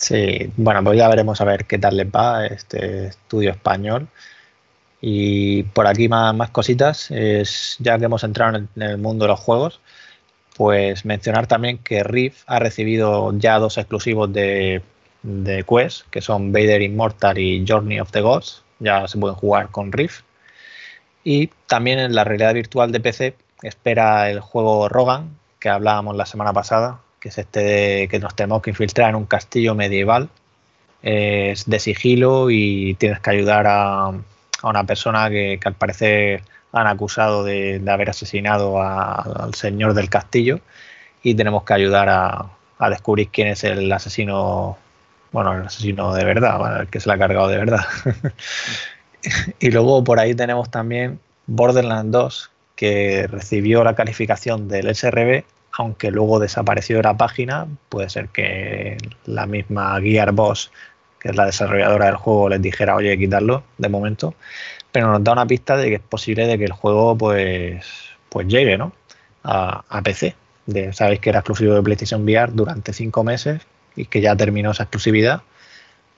Sí, 0.00 0.50
bueno, 0.56 0.82
pues 0.82 0.96
ya 0.98 1.08
veremos 1.08 1.42
a 1.42 1.44
ver 1.44 1.66
qué 1.66 1.78
tal 1.78 1.94
les 1.98 2.06
va 2.06 2.46
este 2.46 3.08
estudio 3.08 3.50
español. 3.50 4.08
Y 5.02 5.64
por 5.64 5.86
aquí 5.86 6.08
más, 6.08 6.34
más 6.34 6.50
cositas, 6.50 7.10
es, 7.10 7.76
ya 7.80 7.98
que 7.98 8.06
hemos 8.06 8.24
entrado 8.24 8.56
en 8.56 8.82
el, 8.82 8.98
mundo 8.98 9.24
de 9.26 9.28
los 9.28 9.40
juegos, 9.40 9.80
pues 10.56 11.04
mencionar 11.04 11.46
también 11.46 11.78
que 11.78 12.02
Rift 12.02 12.44
ha 12.46 12.58
recibido 12.58 13.32
ya 13.38 13.58
dos 13.58 13.76
exclusivos 13.78 14.32
de, 14.32 14.82
de 15.22 15.64
Quest, 15.64 16.06
que 16.10 16.22
son 16.22 16.52
Vader 16.52 16.82
Immortal 16.82 17.38
y 17.38 17.64
Journey 17.68 18.00
of 18.00 18.10
the 18.10 18.22
Gods, 18.22 18.62
ya 18.80 19.06
se 19.06 19.18
pueden 19.18 19.36
jugar 19.36 19.70
con 19.70 19.92
Rift. 19.92 20.22
Y 21.22 21.48
también 21.66 21.98
en 21.98 22.14
la 22.14 22.24
realidad 22.24 22.54
virtual 22.54 22.92
de 22.92 23.00
PC 23.00 23.36
espera 23.62 24.30
el 24.30 24.40
juego 24.40 24.88
Rogan, 24.88 25.36
que 25.58 25.68
hablábamos 25.68 26.16
la 26.16 26.26
semana 26.26 26.52
pasada, 26.52 27.00
que 27.20 27.28
es 27.28 27.38
este 27.38 28.08
que 28.08 28.18
nos 28.18 28.34
tenemos 28.34 28.62
que 28.62 28.70
infiltrar 28.70 29.10
en 29.10 29.16
un 29.16 29.26
castillo 29.26 29.74
medieval. 29.74 30.30
Es 31.02 31.68
de 31.68 31.78
sigilo 31.78 32.50
y 32.50 32.94
tienes 32.94 33.20
que 33.20 33.30
ayudar 33.30 33.66
a, 33.68 34.12
una 34.62 34.84
persona 34.84 35.30
que, 35.30 35.58
al 35.64 35.74
parecer 35.74 36.42
han 36.72 36.86
acusado 36.86 37.44
de, 37.44 37.82
haber 37.88 38.10
asesinado 38.10 38.82
al 38.82 39.54
señor 39.54 39.94
del 39.94 40.08
castillo 40.10 40.60
y 41.22 41.34
tenemos 41.34 41.64
que 41.64 41.74
ayudar 41.74 42.08
a, 42.08 42.50
a 42.78 42.90
descubrir 42.90 43.28
quién 43.28 43.48
es 43.48 43.64
el 43.64 43.90
asesino 43.92 44.78
bueno, 45.32 45.54
el 45.54 45.66
asesino 45.66 46.12
de 46.14 46.24
verdad, 46.24 46.82
el 46.82 46.88
que 46.88 47.00
se 47.00 47.08
la 47.08 47.14
ha 47.14 47.18
cargado 47.18 47.48
de 47.48 47.58
verdad. 47.58 47.84
y 49.60 49.70
luego 49.70 50.02
por 50.02 50.18
ahí 50.18 50.34
tenemos 50.34 50.70
también 50.70 51.20
Borderlands 51.46 52.12
2, 52.12 52.50
que 52.74 53.26
recibió 53.28 53.84
la 53.84 53.94
calificación 53.94 54.68
del 54.68 54.94
SRB, 54.94 55.44
aunque 55.72 56.10
luego 56.10 56.40
desapareció 56.40 56.96
de 56.96 57.02
la 57.04 57.16
página. 57.16 57.66
Puede 57.88 58.10
ser 58.10 58.28
que 58.28 58.96
la 59.24 59.46
misma 59.46 60.00
Gearbox, 60.00 60.70
que 61.20 61.28
es 61.28 61.36
la 61.36 61.46
desarrolladora 61.46 62.06
del 62.06 62.16
juego, 62.16 62.48
les 62.48 62.62
dijera, 62.62 62.96
oye, 62.96 63.16
quitarlo 63.18 63.62
de 63.78 63.88
momento. 63.88 64.34
Pero 64.92 65.12
nos 65.12 65.22
da 65.22 65.32
una 65.32 65.46
pista 65.46 65.76
de 65.76 65.88
que 65.88 65.94
es 65.96 66.00
posible 66.00 66.46
de 66.46 66.58
que 66.58 66.64
el 66.64 66.72
juego 66.72 67.16
pues, 67.16 67.84
pues 68.28 68.48
llegue 68.48 68.76
¿no? 68.76 68.92
a, 69.44 70.00
PC. 70.02 70.34
De, 70.66 70.92
Sabéis 70.92 71.20
que 71.20 71.30
era 71.30 71.40
exclusivo 71.40 71.74
de 71.74 71.82
PlayStation 71.82 72.22
VR 72.22 72.52
durante 72.52 72.92
cinco 72.92 73.22
meses 73.22 73.60
y 73.96 74.06
que 74.06 74.20
ya 74.20 74.36
terminó 74.36 74.70
esa 74.70 74.84
exclusividad 74.84 75.42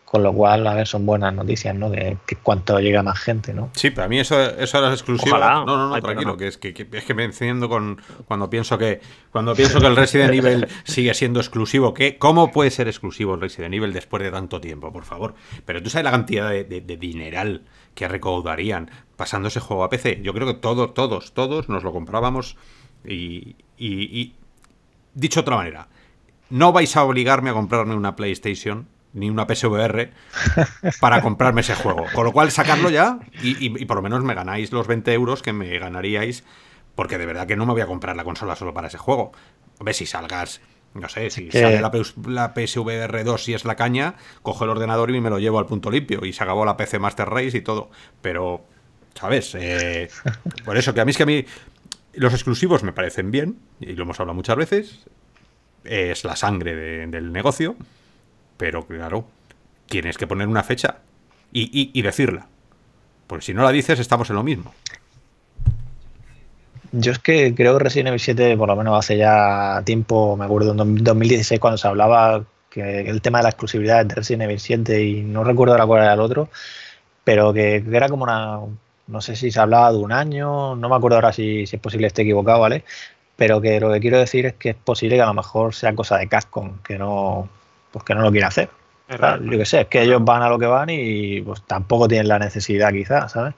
Con 0.05 0.23
lo 0.23 0.33
cual, 0.33 0.67
a 0.67 0.75
ver, 0.75 0.87
son 0.87 1.07
buenas 1.07 1.33
noticias, 1.33 1.75
¿no? 1.75 1.89
De 1.89 2.19
que 2.27 2.37
cuanto 2.37 2.79
llega 2.81 3.03
más 3.03 3.19
gente, 3.19 3.55
¿no? 3.55 3.71
Sí, 3.73 3.91
pero 3.91 4.05
a 4.05 4.09
mí 4.09 4.21
eso, 4.21 4.39
eso 4.41 4.79
era 4.79 4.91
exclusivo. 4.91 5.39
no, 5.39 5.65
no, 5.65 5.89
no, 5.89 6.03
tranquilo, 6.03 6.37
que 6.37 6.49
es 6.49 6.59
que, 6.59 6.87
es 6.93 7.05
que 7.05 7.15
me 7.15 7.25
enciendo 7.25 7.71
con 7.71 8.01
cuando 8.27 8.51
pienso 8.51 8.77
que 8.77 9.01
cuando 9.31 9.55
pienso 9.55 9.81
que 9.81 9.87
el 9.87 9.97
Resident 9.97 10.35
Evil 10.35 10.69
sigue 10.85 11.15
siendo 11.15 11.41
exclusivo. 11.41 11.95
¿qué? 11.95 12.19
¿Cómo 12.19 12.51
puede 12.53 12.71
ser 12.71 12.89
exclusivo 12.89 13.35
el 13.35 13.41
Resident 13.41 13.75
Evil 13.75 13.95
después 13.95 14.23
de 14.23 14.31
tanto 14.31 14.61
tiempo, 14.61 14.93
por 14.93 15.05
favor? 15.05 15.35
Pero 15.65 15.83
tú 15.83 15.89
sabes 15.89 16.05
la 16.05 16.11
cantidad 16.11 16.51
de, 16.51 16.97
dineral 17.01 17.63
que 17.95 18.07
recaudarían 18.07 18.91
pasando 19.17 19.49
ese 19.49 19.61
juego 19.61 19.85
a 19.85 19.89
PC. 19.89 20.21
Yo 20.23 20.35
creo 20.35 20.47
que 20.47 20.55
todos, 20.55 20.93
todos, 20.93 21.33
todos 21.33 21.71
nos 21.71 21.85
lo 21.85 21.93
comprábamos 21.93 22.57
y, 23.03 23.57
y 23.79 24.35
dicho 25.15 25.41
de 25.41 25.43
otra 25.43 25.57
manera, 25.57 25.89
no 26.53 26.71
vais 26.71 26.95
a 26.97 27.05
obligarme 27.05 27.49
a 27.51 27.55
comprarme 27.55 27.97
una 27.97 28.15
PlayStation 28.15 28.87
ni 29.15 29.31
una 29.31 29.47
PSVR 29.47 30.11
para 31.01 31.23
comprarme 31.23 31.63
ese 31.63 31.75
juego. 31.75 32.05
Con 32.15 32.25
lo 32.25 32.33
cual, 32.33 32.51
sacarlo 32.51 32.91
ya 32.91 33.19
y, 33.43 33.85
por 33.87 33.97
lo 33.97 34.03
menos 34.03 34.23
me 34.23 34.35
ganáis 34.35 34.71
los 34.71 34.87
20 34.87 35.13
euros 35.15 35.43
que 35.43 35.55
me 35.55 35.79
ganaríais, 35.79 36.45
porque 36.95 37.17
de 37.17 37.25
verdad 37.25 37.47
que 37.47 37.57
no 37.57 37.65
me 37.65 37.73
voy 37.73 37.81
a 37.81 37.87
comprar 37.87 38.17
la 38.17 38.25
consola 38.25 38.55
solo 38.55 38.75
para 38.75 38.89
ese 38.89 38.99
juego. 38.99 39.33
Ver 39.81 39.95
si 39.95 40.05
salgas, 40.05 40.61
no 40.93 41.09
sé, 41.09 41.31
si 41.31 41.51
sale 41.51 41.81
la, 41.81 41.91
la, 42.27 42.55
PSVR 42.55 43.25
2 43.25 43.43
si 43.43 43.55
es 43.55 43.65
la 43.65 43.75
caña, 43.75 44.17
cojo 44.43 44.65
el 44.65 44.71
ordenador 44.71 45.11
y 45.11 45.21
me 45.23 45.31
lo 45.31 45.39
llevo 45.39 45.59
al 45.59 45.67
punto 45.67 45.91
limpio 45.91 46.25
y 46.25 46.35
se 46.35 46.45
acabó 46.45 46.67
la 46.67 46.77
PC 46.77 46.99
Master 46.99 47.31
Race 47.31 47.57
y 47.57 47.63
todo. 47.63 47.91
Pero, 48.21 48.63
¿sabes? 49.15 49.55
Eh, 49.55 50.11
por 50.67 50.77
eso 50.77 50.93
que 50.93 51.01
a 51.01 51.07
mí 51.07 51.11
es 51.11 51.17
que 51.17 51.23
a 51.23 51.27
mí 51.27 51.47
los 52.13 52.35
exclusivos 52.35 52.83
me 52.83 52.93
parecen 52.93 53.31
bien, 53.31 53.59
y 53.81 53.95
lo 53.95 54.03
hemos 54.03 54.21
hablado 54.21 54.35
muchas 54.35 54.57
veces, 54.57 55.07
es 55.85 56.25
la 56.25 56.37
sangre 56.37 57.07
del 57.07 57.33
negocio 57.33 57.77
pero 58.63 58.87
claro, 58.87 59.25
tienes 59.89 60.17
que 60.17 60.29
poner 60.29 60.47
una 60.47 60.63
fecha 60.63 60.99
y, 61.53 62.01
decirla. 62.01 62.47
Porque 63.27 63.47
si 63.47 63.55
no 63.55 63.65
la 63.65 63.73
dices, 63.73 63.99
estamos 63.99 64.31
en 64.31 64.37
lo 64.37 64.45
mismo. 64.45 64.73
Yo 66.93 67.11
es 67.11 67.19
que 67.19 67.57
creo 67.57 67.77
que 67.77 67.83
Resident 67.83 68.11
Evil 68.11 68.21
7, 68.21 68.57
por 68.57 68.69
lo 68.69 68.77
menos 68.77 68.97
hace 68.97 69.17
ya 69.17 69.83
tiempo, 69.85 70.37
me 70.37 70.45
acuerdo 70.45 70.71
en 70.71 70.97
2016 71.03 71.59
cuando 71.59 71.77
se 71.77 71.89
hablaba 71.89 72.45
que 72.71 73.01
el 73.01 73.21
tema 73.21 73.39
de 73.39 73.43
la 73.43 73.49
exclusividad 73.49 74.07
de 74.07 74.15
Resident 74.15 74.45
Evil 74.45 74.61
7 74.61 75.03
y 75.03 75.23
no 75.23 75.43
recuerdo 75.43 75.75
ahora 75.75 75.87
cuál 75.87 76.03
era 76.03 76.15
el 76.15 76.21
otro, 76.21 76.49
pero 77.25 77.53
que, 77.53 77.85
era 77.91 78.09
como 78.09 78.23
una, 78.23 78.61
no 79.09 79.21
sé 79.21 79.35
si 79.35 79.51
se 79.51 79.59
hablaba 79.59 79.91
de 79.91 79.99
un 79.99 80.13
año, 80.13 80.77
no 80.77 80.89
me 80.89 80.95
acuerdo 80.95 81.17
ahora 81.17 81.33
si, 81.33 81.67
si 81.67 81.75
es 81.75 81.83
posible 81.83 82.07
esté 82.07 82.23
equivocado, 82.23 82.61
¿vale? 82.61 82.85
Pero 83.37 83.61
que 83.61 83.81
lo 83.81 83.93
que 83.93 84.01
quiero 84.01 84.19
decir 84.19 84.47
es 84.47 84.55
que 84.55 84.71
es 84.71 84.77
posible 84.77 85.17
que 85.17 85.23
a 85.23 85.27
lo 85.27 85.35
mejor 85.35 85.75
sea 85.75 85.95
cosa 85.95 86.19
de 86.19 86.29
Capcom, 86.29 86.79
que 86.83 86.99
no, 86.99 87.49
pues 87.91 88.05
que 88.05 88.15
no 88.15 88.23
lo 88.23 88.31
quiere 88.31 88.47
hacer. 88.47 88.69
yo 89.09 89.59
qué 89.59 89.65
sé, 89.65 89.83
es 89.83 89.87
que 89.89 90.03
ellos 90.03 90.25
van 90.25 90.43
a 90.43 90.49
lo 90.49 90.59
que 90.59 90.67
van 90.67 90.91
y 90.91 91.41
pues 91.43 91.63
tampoco 91.63 92.09
tienen 92.09 92.29
la 92.29 92.39
necesidad 92.39 92.93
quizás, 92.93 93.33
¿sabes? 93.33 93.55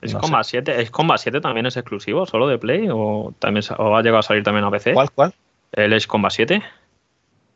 ¿Es 0.00 0.14
Combat 0.14 0.44
7? 0.44 0.80
¿Es 0.80 0.90
Combat 0.90 1.18
7 1.18 1.40
también 1.40 1.66
es 1.66 1.76
exclusivo, 1.76 2.26
solo 2.26 2.48
de 2.48 2.58
Play? 2.58 2.88
¿O, 2.90 3.34
también, 3.38 3.64
o 3.76 3.96
ha 3.96 4.02
llegado 4.02 4.20
a 4.20 4.22
salir 4.22 4.42
también 4.42 4.64
a 4.64 4.70
PC? 4.70 4.94
¿Cuál, 4.94 5.10
cuál? 5.10 5.34
¿El 5.72 5.92
es 5.92 6.06
Combat 6.06 6.32
7? 6.32 6.62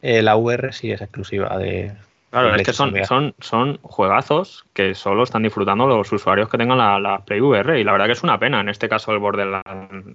Eh, 0.03 0.23
la 0.23 0.37
VR 0.37 0.73
sí 0.73 0.93
es 0.93 1.01
exclusiva 1.01 1.57
de. 1.57 1.93
Claro, 2.35 2.53
es 2.57 2.67
que 2.67 2.73
son, 2.73 2.93
son, 3.05 3.33
son 3.39 3.79
juegazos 3.83 4.67
que 4.73 4.97
solo 4.97 5.23
están 5.23 5.45
disfrutando 5.45 5.87
los 5.87 6.11
usuarios 6.11 6.49
que 6.49 6.59
tengan 6.59 6.79
la, 6.79 7.23
Play 7.25 7.41
VR. 7.41 7.79
Y 7.79 7.85
la 7.85 7.93
verdad 7.93 8.07
que 8.07 8.13
es 8.13 8.25
una 8.25 8.41
pena. 8.41 8.61
En 8.61 8.69
este 8.69 8.89
caso, 8.89 9.13
el 9.13 9.21
Borderlands 9.21 9.63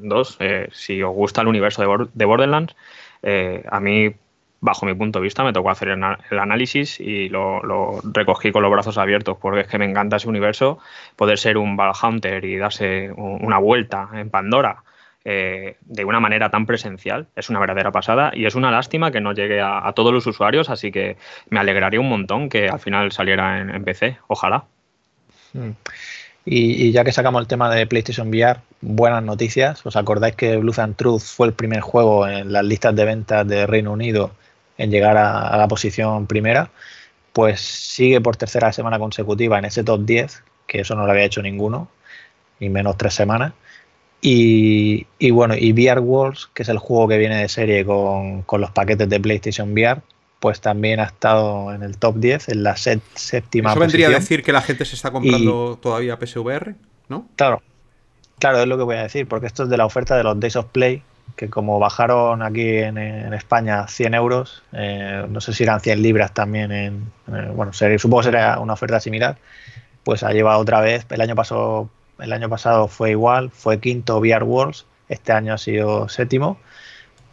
2, 0.02 0.38
eh, 0.42 0.68
si 0.74 1.02
os 1.02 1.14
gusta 1.14 1.40
el 1.40 1.48
universo 1.48 1.82
de, 2.14 2.26
Borderlands, 2.26 2.76
eh, 3.24 3.64
a 3.72 3.80
mí 3.80 4.14
bajo 4.60 4.86
mi 4.86 4.96
punto 4.96 5.20
de 5.20 5.24
vista, 5.24 5.46
me 5.46 5.54
tocó 5.54 5.70
hacer 5.70 5.88
el 5.88 6.40
análisis 6.40 7.00
y 7.00 7.30
lo, 7.30 8.02
recogí 8.04 8.52
con 8.52 8.64
los 8.64 8.72
brazos 8.72 8.98
abiertos, 8.98 9.38
porque 9.40 9.62
es 9.62 9.68
que 9.68 9.78
me 9.78 9.86
encanta 9.86 10.18
ese 10.18 10.28
universo, 10.28 10.80
poder 11.16 11.38
ser 11.38 11.58
un 11.58 11.80
Hunter 12.04 12.44
y 12.44 12.58
darse 12.58 13.14
una 13.16 13.60
vuelta 13.60 14.10
en 14.12 14.30
Pandora 14.30 14.84
eh, 15.32 15.78
de 15.82 16.06
una 16.06 16.20
manera 16.20 16.50
tan 16.50 16.66
presencial, 16.66 17.28
es 17.36 17.52
una 17.52 17.60
verdadera 17.60 17.92
pasada 17.92 18.32
y 18.34 18.48
es 18.48 18.56
una 18.56 18.72
lástima 18.72 19.12
que 19.12 19.22
no 19.22 19.32
llegue 19.32 19.62
a, 19.62 19.94
todos 19.96 20.12
los 20.12 20.26
usuarios, 20.26 20.72
así 20.72 20.92
que 20.92 21.18
me 21.52 21.60
alegraría 21.60 22.00
un 22.00 22.10
montón 22.10 22.50
que 22.50 22.68
al 22.68 22.80
final 22.80 23.12
saliera 23.12 23.62
en, 23.62 23.84
PC, 23.84 24.18
ojalá. 24.26 24.64
Hmm. 25.54 25.74
Y, 26.46 26.92
ya 26.92 27.04
que 27.04 27.12
sacamos 27.12 27.42
el 27.42 27.48
tema 27.48 27.70
de 27.70 27.86
PlayStation 27.86 28.30
VR, 28.30 28.62
buenas 28.82 29.22
noticias. 29.22 29.86
¿Os 29.86 29.96
acordáis 29.96 30.36
que 30.36 30.58
Blues 30.58 30.80
and 30.80 30.96
Truth 30.96 31.22
fue 31.22 31.46
el 31.46 31.54
primer 31.54 31.82
juego 31.82 32.28
en 32.28 32.52
las 32.52 32.66
listas 32.66 32.96
de 32.96 33.06
ventas 33.06 33.48
de 33.48 33.68
Reino 33.68 33.92
Unido 33.92 34.32
en 34.80 34.90
llegar 34.90 35.16
a, 35.16 35.56
la 35.56 35.68
posición 35.68 36.26
primera, 36.26 36.72
pues 37.34 37.62
sigue 37.62 38.20
por 38.20 38.36
tercera 38.36 38.74
semana 38.74 38.98
consecutiva 38.98 39.60
en 39.60 39.66
ese 39.66 39.84
top 39.84 40.06
10, 40.06 40.44
que 40.66 40.80
eso 40.80 40.96
no 40.96 41.06
lo 41.06 41.12
había 41.12 41.26
hecho 41.26 41.44
ninguno, 41.44 41.88
ni 42.60 42.70
menos 42.70 42.98
tres 42.98 43.14
semanas. 43.14 43.54
Y, 44.22 45.06
bueno, 45.32 45.56
y 45.58 45.72
VR 45.72 46.02
Wars, 46.02 46.50
que 46.54 46.64
es 46.64 46.70
el 46.70 46.78
juego 46.78 47.08
que 47.08 47.18
viene 47.18 47.38
de 47.38 47.50
serie 47.50 47.86
con, 47.86 48.46
los 48.52 48.72
paquetes 48.72 49.08
de 49.08 49.20
PlayStation 49.20 49.72
VR, 49.72 50.02
pues 50.40 50.62
también 50.62 51.00
ha 51.00 51.06
estado 51.06 51.74
en 51.74 51.84
el 51.84 51.98
top 51.98 52.18
10, 52.18 52.50
en 52.50 52.64
la 52.64 52.76
séptima 52.78 53.72
¿Eso 53.72 53.80
vendría 53.80 54.08
a 54.08 54.12
decir 54.12 54.44
que 54.44 54.52
la 54.52 54.62
gente 54.62 54.86
se 54.86 54.96
está 54.96 55.12
comprando 55.12 55.78
todavía 55.82 56.18
PSVR? 56.18 56.76
¿No? 57.08 57.28
Claro, 57.36 57.62
claro, 58.40 58.60
es 58.60 58.68
lo 58.68 58.78
que 58.78 58.84
voy 58.84 58.98
a 58.98 59.04
decir, 59.04 59.28
porque 59.28 59.48
esto 59.48 59.64
es 59.64 59.70
de 59.70 59.78
la 59.78 59.86
oferta 59.86 60.16
de 60.16 60.24
los 60.24 60.40
Days 60.40 60.56
of 60.56 60.68
Play, 60.68 61.04
que 61.36 61.50
como 61.50 61.80
bajaron 61.80 62.42
aquí 62.42 62.68
en, 62.68 62.98
España 63.34 63.88
100 63.88 64.14
euros, 64.14 64.64
eh, 64.74 65.26
no 65.30 65.40
sé 65.42 65.54
si 65.54 65.64
eran 65.64 65.80
100 65.80 66.02
libras 66.02 66.34
también, 66.34 66.72
en, 66.72 67.12
bueno, 67.56 67.72
supongo 67.74 68.20
que 68.20 68.26
sería 68.26 68.60
una 68.60 68.74
oferta 68.74 69.00
similar, 69.00 69.38
pues 70.04 70.24
ha 70.24 70.32
llevado 70.32 70.60
otra 70.60 70.82
vez, 70.82 71.06
el 71.10 71.22
año 71.22 71.36
pasado, 71.36 71.90
el 72.20 72.34
año 72.34 72.50
pasado 72.50 72.88
fue 72.88 73.12
igual, 73.12 73.50
fue 73.52 73.80
quinto 73.80 74.18
VR 74.20 74.44
Wars, 74.44 74.86
este 75.08 75.32
año 75.32 75.54
ha 75.54 75.58
sido 75.58 76.08
séptimo, 76.10 76.60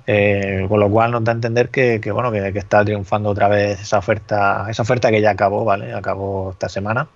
eh, 0.07 0.67
con 0.69 0.81
lo 0.81 0.89
cual 0.89 1.11
nos 1.11 1.25
da 1.25 1.33
a 1.33 1.35
entender 1.35 1.69
que, 1.69 1.99
bueno, 2.13 2.31
que, 2.31 2.59
está 2.59 2.85
triunfando 2.85 3.31
otra 3.31 3.49
vez 3.49 3.81
esa 3.81 3.99
oferta, 3.99 4.67
esa 4.71 4.83
oferta 4.83 5.11
que 5.11 5.21
ya 5.21 5.31
acabó, 5.31 5.65
¿vale? 5.65 5.93
Acabó 5.93 6.53
esta 6.53 6.69
semana. 6.69 7.09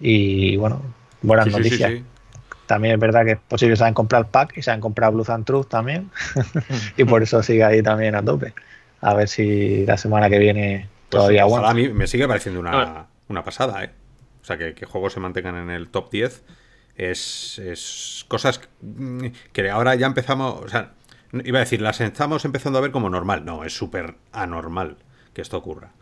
Y 0.00 0.56
bueno, 0.56 0.82
buenas 1.22 1.46
noticias. 1.46 2.02
También 2.66 2.94
es 2.94 3.00
verdad 3.00 3.24
que 3.24 3.32
es 3.32 3.38
posible 3.38 3.74
que 3.74 3.76
se 3.76 3.84
hayan 3.84 3.94
comprado 3.94 4.24
el 4.24 4.30
pack 4.30 4.56
y 4.56 4.62
se 4.62 4.70
hayan 4.70 4.80
comprado 4.80 5.12
Blue 5.12 5.24
and 5.28 5.44
Truth 5.44 5.68
también. 5.68 6.10
y 6.96 7.04
por 7.04 7.22
eso 7.22 7.42
sigue 7.42 7.62
ahí 7.62 7.82
también 7.82 8.14
a 8.14 8.24
tope. 8.24 8.54
A 9.00 9.14
ver 9.14 9.28
si 9.28 9.84
la 9.86 9.96
semana 9.96 10.30
que 10.30 10.38
viene 10.38 10.88
pues 11.10 11.20
todavía 11.20 11.46
pues, 11.46 11.62
A 11.62 11.74
mí 11.74 11.88
me 11.90 12.06
sigue 12.06 12.26
pareciendo 12.26 12.60
una, 12.60 13.44
pasada, 13.44 13.84
¿eh? 13.84 13.90
O 14.42 14.44
sea, 14.44 14.58
que, 14.58 14.74
juegos 14.84 15.12
se 15.12 15.20
mantengan 15.20 15.56
en 15.56 15.70
el 15.70 15.88
top 15.88 16.10
10 16.10 16.42
es, 16.96 18.24
cosas 18.28 18.60
que 19.52 19.70
ahora 19.70 19.94
ya 19.94 20.06
empezamos. 20.06 20.62
O 20.62 20.68
sea, 20.68 20.94
iba 21.44 21.58
a 21.58 21.60
decir, 21.60 21.80
las 21.80 22.00
estamos 22.00 22.44
empezando 22.44 22.78
a 22.78 22.82
ver 22.82 22.90
como 22.90 23.10
normal. 23.10 23.44
No, 23.44 23.64
es 23.64 23.76
súper 23.76 24.16
anormal 24.32 24.96
que 25.32 25.42
esto 25.42 25.56
ocurra 25.56 25.92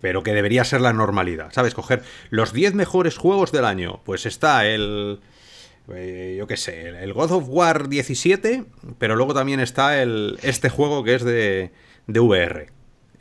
pero 0.00 0.22
que 0.22 0.34
debería 0.34 0.64
ser 0.64 0.82
la 0.82 0.92
normalidad. 0.92 1.50
¿Sabes? 1.50 1.72
Coger 1.72 2.02
los 2.28 2.52
10 2.52 2.74
mejores 2.74 3.16
juegos 3.16 3.52
del 3.52 3.64
año. 3.64 4.02
Pues 4.04 4.26
está 4.26 4.66
el, 4.66 5.20
eh, 5.88 6.36
yo 6.38 6.46
qué 6.46 6.58
sé, 6.58 6.88
el 6.88 7.14
God 7.14 7.32
of 7.32 7.44
War 7.48 7.88
17, 7.88 8.66
pero 8.98 9.16
luego 9.16 9.32
también 9.32 9.60
está 9.60 10.02
el, 10.02 10.38
este 10.42 10.68
juego 10.68 11.04
que 11.04 11.14
es 11.14 11.24
de, 11.24 11.72
de 12.06 12.20
VR. 12.20 12.66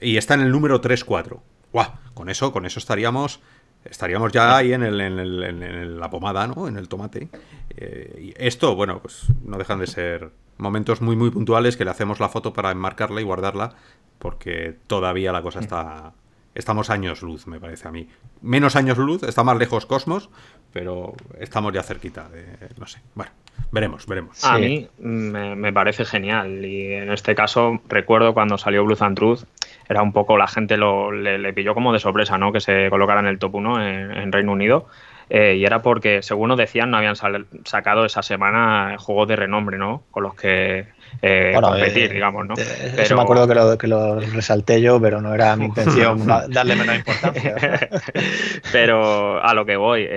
Y 0.02 0.18
está 0.18 0.34
en 0.34 0.42
el 0.42 0.52
número 0.52 0.82
3-4. 0.82 1.40
¡Guau! 1.72 1.92
Con 2.14 2.30
eso, 2.30 2.52
con 2.52 2.66
eso 2.66 2.80
estaríamos. 2.80 3.40
Estaríamos 3.86 4.32
ya 4.32 4.58
ahí 4.58 4.74
en, 4.74 4.84
el, 4.84 5.02
en, 5.02 6.00
la 6.00 6.10
pomada, 6.10 6.48
¿no? 6.48 6.68
En 6.68 6.78
el 6.78 6.88
tomate. 6.88 7.30
Eh, 7.76 8.34
y 8.34 8.34
esto, 8.38 8.76
bueno, 8.76 9.00
pues 9.00 9.28
no 9.44 9.58
dejan 9.58 9.80
de 9.80 9.88
ser 9.88 10.32
momentos 10.58 11.02
muy, 11.02 11.16
muy 11.16 11.32
puntuales 11.32 11.78
que 11.78 11.86
le 11.86 11.92
hacemos 11.92 12.20
la 12.20 12.30
foto 12.30 12.54
para 12.54 12.72
enmarcarla 12.72 13.22
y 13.22 13.24
guardarla, 13.24 13.76
porque 14.20 14.78
todavía 14.88 15.32
la 15.32 15.42
cosa 15.42 15.60
está, 15.60 16.14
estamos 16.56 16.90
años 16.90 17.22
luz, 17.22 17.48
me 17.48 17.60
parece 17.60 17.88
a 17.88 17.92
mí. 17.92 18.08
Menos 18.42 18.76
años 18.76 18.98
luz, 18.98 19.24
está 19.24 19.44
más 19.44 19.58
lejos 19.58 19.86
Cosmos, 19.86 20.30
pero 20.72 21.14
estamos 21.40 21.74
ya 21.74 21.84
cerquita 21.84 22.30
de, 22.30 22.46
no 22.78 22.88
sé, 22.88 23.00
bueno, 23.16 23.32
veremos, 23.72 24.06
veremos. 24.06 24.44
A 24.44 24.58
mí 24.58 24.88
me, 25.00 25.74
parece 25.74 26.06
genial 26.06 26.64
y 26.66 26.94
en 26.94 27.12
este 27.12 27.36
caso 27.36 27.82
recuerdo 27.88 28.34
cuando 28.34 28.58
salió 28.58 28.84
Blue 28.84 28.98
and 29.00 29.18
Truth, 29.18 29.44
era 29.90 30.02
un 30.02 30.14
poco, 30.14 30.38
la 30.38 30.48
gente 30.48 30.78
lo, 30.78 31.12
le, 31.12 31.54
pilló 31.54 31.74
como 31.74 31.94
de 31.94 32.00
sorpresa, 32.00 32.38
¿no? 32.38 32.52
Que 32.52 32.60
se 32.60 32.90
colocara 32.90 33.20
en 33.20 33.28
el 33.28 33.40
top 33.40 33.56
1 33.56 33.88
en, 33.88 34.32
Reino 34.32 34.52
Unido. 34.52 34.88
Eh, 35.30 35.56
y 35.58 35.66
era 35.66 35.82
porque, 35.82 36.22
según 36.22 36.50
nos 36.50 36.58
decían, 36.58 36.92
no 36.92 36.98
habían 36.98 37.16
sacado 37.16 38.06
esa 38.06 38.22
semana 38.22 38.96
juegos 39.00 39.28
de 39.28 39.36
renombre, 39.36 39.78
¿no? 39.78 40.04
Con 40.12 40.24
los 40.24 40.36
que 40.36 40.88
eh, 41.22 41.58
competir, 41.60 42.12
eh, 42.12 42.14
digamos, 42.16 42.46
¿no? 42.46 42.56
pero... 42.56 43.02
Eso 43.02 43.16
me 43.16 43.22
acuerdo 43.22 43.48
que 43.48 43.56
lo, 43.56 43.78
que 43.78 43.88
lo 43.88 44.20
resalté 44.20 44.82
yo, 44.82 45.00
pero 45.00 45.22
no 45.22 45.34
era 45.34 45.56
mi 45.56 45.66
intención 45.74 46.26
darle 46.50 46.76
menos 46.76 46.96
importancia. 46.96 47.56
pero 48.72 49.44
a 49.44 49.54
lo 49.54 49.66
que 49.66 49.78
voy, 49.78 50.08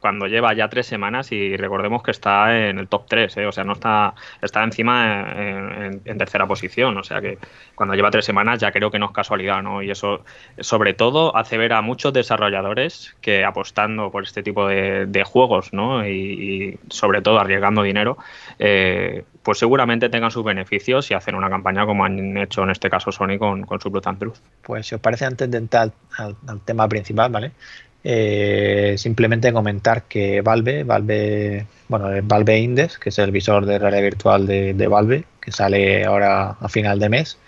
cuando 0.00 0.26
lleva 0.26 0.54
ya 0.54 0.68
tres 0.68 0.86
semanas 0.86 1.30
y 1.32 1.56
recordemos 1.56 2.02
que 2.02 2.10
está 2.10 2.68
en 2.68 2.78
el 2.78 2.88
top 2.88 3.06
3, 3.08 3.36
o 3.48 3.52
sea, 3.52 3.64
no 3.64 3.74
está, 3.74 4.14
está 4.42 4.64
encima 4.64 5.32
en, 5.36 6.18
tercera 6.18 6.46
posición, 6.46 6.96
o 6.96 7.04
sea 7.04 7.20
que 7.20 7.38
cuando 7.74 7.94
lleva 7.94 8.10
tres 8.10 8.24
semanas 8.24 8.58
ya 8.58 8.72
creo 8.72 8.90
que 8.90 8.98
no 8.98 9.06
es 9.06 9.12
casualidad, 9.12 9.62
¿no? 9.62 9.82
Y 9.82 9.90
eso, 9.90 10.24
sobre 10.58 10.94
todo, 10.94 11.36
hace 11.36 11.58
ver 11.58 11.74
a 11.74 11.82
muchos 11.82 12.12
desarrolladores 12.12 13.14
que 13.20 13.44
apostando 13.44 14.10
por 14.10 14.24
este 14.24 14.42
tipo 14.42 14.55
de, 14.68 15.24
juegos, 15.24 15.72
¿no? 15.72 16.06
Y, 16.06 16.78
sobre 16.88 17.20
todo 17.22 17.38
arriesgando 17.38 17.82
dinero, 17.82 18.16
pues 19.46 19.58
seguramente 19.58 20.08
tengan 20.08 20.32
sus 20.32 20.42
beneficios 20.42 21.08
y 21.12 21.14
hacen 21.14 21.36
una 21.36 21.48
campaña 21.48 21.86
como 21.86 22.04
han 22.04 22.36
hecho 22.36 22.64
en 22.64 22.70
este 22.70 22.90
caso 22.90 23.12
Sony 23.12 23.38
con, 23.38 23.64
su 23.80 24.02
and 24.04 24.18
Truth. 24.18 24.38
Pues 24.62 24.88
si 24.88 24.96
os 24.96 25.00
parece, 25.00 25.24
antes 25.24 25.48
de 25.48 25.58
entrar 25.58 25.92
al, 26.18 26.60
tema 26.64 26.88
principal, 26.88 27.30
¿vale? 27.30 27.52
Eh, 28.02 28.96
simplemente 28.98 29.52
comentar 29.52 30.02
que 30.08 30.40
Valve, 30.40 30.82
Valve, 30.82 31.64
bueno, 31.86 32.08
Valve 32.24 32.58
Index, 32.58 32.98
que 32.98 33.10
es 33.10 33.18
el 33.20 33.30
visor 33.30 33.66
de 33.66 33.78
realidad 33.78 34.02
virtual 34.02 34.48
de, 34.48 34.88
Valve, 34.88 35.24
que 35.40 35.52
sale 35.52 36.04
ahora 36.04 36.56
a 36.60 36.68
final 36.68 36.98
de 36.98 37.08
mes, 37.08 37.38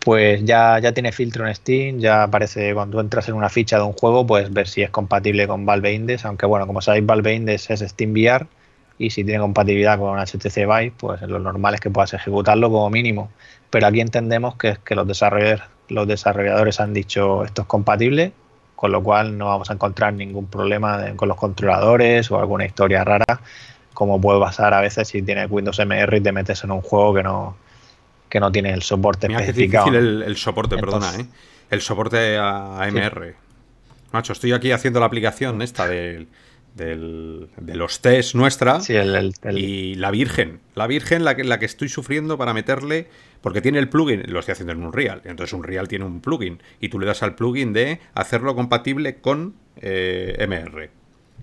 pues 0.00 0.44
ya, 0.44 0.78
ya 0.78 0.92
tiene 0.92 1.12
filtro 1.12 1.46
en 1.46 1.54
Steam, 1.54 1.98
ya 1.98 2.24
aparece 2.24 2.72
cuando 2.74 3.00
entras 3.00 3.28
en 3.28 3.34
una 3.34 3.48
ficha 3.48 3.76
de 3.78 3.84
un 3.84 3.92
juego, 3.92 4.26
pues 4.26 4.52
ver 4.52 4.68
si 4.68 4.82
es 4.82 4.90
compatible 4.90 5.46
con 5.48 5.66
Valve 5.66 5.92
Index, 5.92 6.24
aunque 6.24 6.46
bueno, 6.46 6.66
como 6.66 6.80
sabéis, 6.80 7.04
Valve 7.06 7.34
Index 7.34 7.70
es 7.70 7.80
Steam 7.80 8.12
VR 8.12 8.46
y 8.98 9.10
si 9.10 9.24
tiene 9.24 9.40
compatibilidad 9.40 9.98
con 9.98 10.18
HTC 10.18 10.56
Vive, 10.66 10.92
pues 10.96 11.22
lo 11.22 11.38
normal 11.38 11.74
es 11.74 11.80
que 11.80 11.90
puedas 11.90 12.14
ejecutarlo 12.14 12.70
como 12.70 12.90
mínimo. 12.90 13.30
Pero 13.70 13.86
aquí 13.86 14.00
entendemos 14.00 14.56
que, 14.56 14.76
que 14.84 14.94
los, 14.94 15.06
desarrolladores, 15.06 15.62
los 15.88 16.08
desarrolladores 16.08 16.80
han 16.80 16.92
dicho 16.94 17.44
esto 17.44 17.62
es 17.62 17.68
compatible, 17.68 18.32
con 18.74 18.92
lo 18.92 19.02
cual 19.02 19.38
no 19.38 19.46
vamos 19.46 19.70
a 19.70 19.74
encontrar 19.74 20.14
ningún 20.14 20.46
problema 20.46 21.04
con 21.16 21.28
los 21.28 21.36
controladores 21.36 22.30
o 22.30 22.38
alguna 22.38 22.64
historia 22.64 23.04
rara, 23.04 23.40
como 23.94 24.20
puede 24.20 24.40
pasar 24.40 24.74
a 24.74 24.80
veces 24.80 25.08
si 25.08 25.22
tienes 25.22 25.50
Windows 25.50 25.78
MR 25.78 26.16
y 26.16 26.20
te 26.20 26.32
metes 26.32 26.64
en 26.64 26.70
un 26.70 26.80
juego 26.80 27.14
que 27.14 27.22
no, 27.22 27.56
que 28.28 28.40
no 28.40 28.52
tiene 28.52 28.72
el 28.72 28.82
soporte 28.82 29.28
Mira 29.28 29.40
especificado. 29.40 29.86
Es 29.86 29.92
difícil 29.92 30.22
el, 30.22 30.36
soporte, 30.36 30.76
perdona, 30.76 31.14
¿eh? 31.16 31.26
El 31.70 31.80
soporte 31.80 32.36
a, 32.38 32.88
MR. 32.90 33.34
Macho, 34.12 34.32
estoy 34.32 34.52
aquí 34.52 34.72
haciendo 34.72 35.00
la 35.00 35.06
aplicación 35.06 35.60
esta 35.62 35.86
del 35.86 36.28
de 36.78 37.74
los 37.74 38.00
test 38.00 38.34
nuestra 38.34 38.78
y 39.52 39.94
la 39.96 40.10
Virgen. 40.10 40.60
La 40.74 40.86
Virgen, 40.86 41.24
la 41.24 41.36
que, 41.36 41.44
la 41.44 41.58
que 41.58 41.66
estoy 41.66 41.88
sufriendo 41.88 42.38
para 42.38 42.54
meterle, 42.54 43.08
porque 43.40 43.60
tiene 43.60 43.78
el 43.78 43.88
plugin, 43.88 44.22
lo 44.28 44.38
estoy 44.38 44.52
haciendo 44.52 44.72
en 44.72 44.82
un 44.82 44.92
Real, 44.92 45.20
entonces 45.24 45.52
un 45.52 45.64
Real 45.64 45.88
tiene 45.88 46.04
un 46.04 46.20
plugin 46.20 46.62
y 46.80 46.88
tú 46.88 46.98
le 46.98 47.06
das 47.06 47.22
al 47.22 47.34
plugin 47.34 47.72
de 47.72 48.00
hacerlo 48.14 48.54
compatible 48.54 49.16
con 49.16 49.54
eh, 49.76 50.46
MR. 50.48 50.90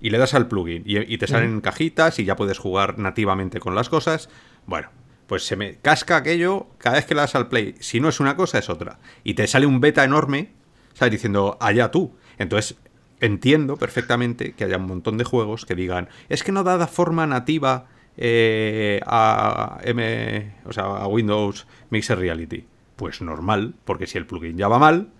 Y 0.00 0.10
le 0.10 0.18
das 0.18 0.34
al 0.34 0.48
plugin 0.48 0.82
y, 0.84 1.18
te 1.18 1.26
salen 1.26 1.60
cajitas 1.60 2.18
y 2.18 2.24
ya 2.24 2.36
puedes 2.36 2.58
jugar 2.58 2.98
nativamente 2.98 3.60
con 3.60 3.74
las 3.74 3.88
cosas. 3.88 4.28
Bueno, 4.66 4.88
pues 5.26 5.44
se 5.44 5.56
me 5.56 5.76
casca 5.76 6.16
aquello 6.16 6.68
cada 6.78 6.96
vez 6.96 7.06
que 7.06 7.14
le 7.14 7.20
das 7.20 7.34
al 7.34 7.48
play. 7.48 7.74
Si 7.80 8.00
no 8.00 8.08
es 8.08 8.20
una 8.20 8.36
cosa, 8.36 8.58
es 8.58 8.68
otra. 8.68 8.98
Y 9.24 9.34
te 9.34 9.46
sale 9.46 9.66
un 9.66 9.80
beta 9.80 10.04
enorme, 10.04 10.52
¿sabes? 10.94 11.12
Diciendo, 11.12 11.56
allá 11.60 11.90
tú. 11.90 12.14
Entonces, 12.38 12.76
entiendo 13.20 13.76
perfectamente 13.76 14.52
que 14.52 14.64
haya 14.64 14.76
un 14.76 14.86
montón 14.86 15.18
de 15.18 15.24
juegos 15.24 15.64
que 15.66 15.74
digan, 15.74 16.08
es 16.28 16.42
que 16.42 16.52
no 16.52 16.64
da 16.64 16.86
forma 16.86 17.26
nativa 17.26 17.86
eh, 18.16 19.00
a, 19.06 19.78
M, 19.84 20.54
o 20.64 20.72
sea, 20.72 20.84
a 20.84 21.06
Windows 21.06 21.66
Mixer 21.90 22.18
Reality. 22.18 22.66
Pues 22.96 23.20
normal, 23.20 23.74
porque 23.84 24.06
si 24.06 24.16
el 24.18 24.26
plugin 24.26 24.56
ya 24.56 24.68
va 24.68 24.78
mal, 24.78 25.10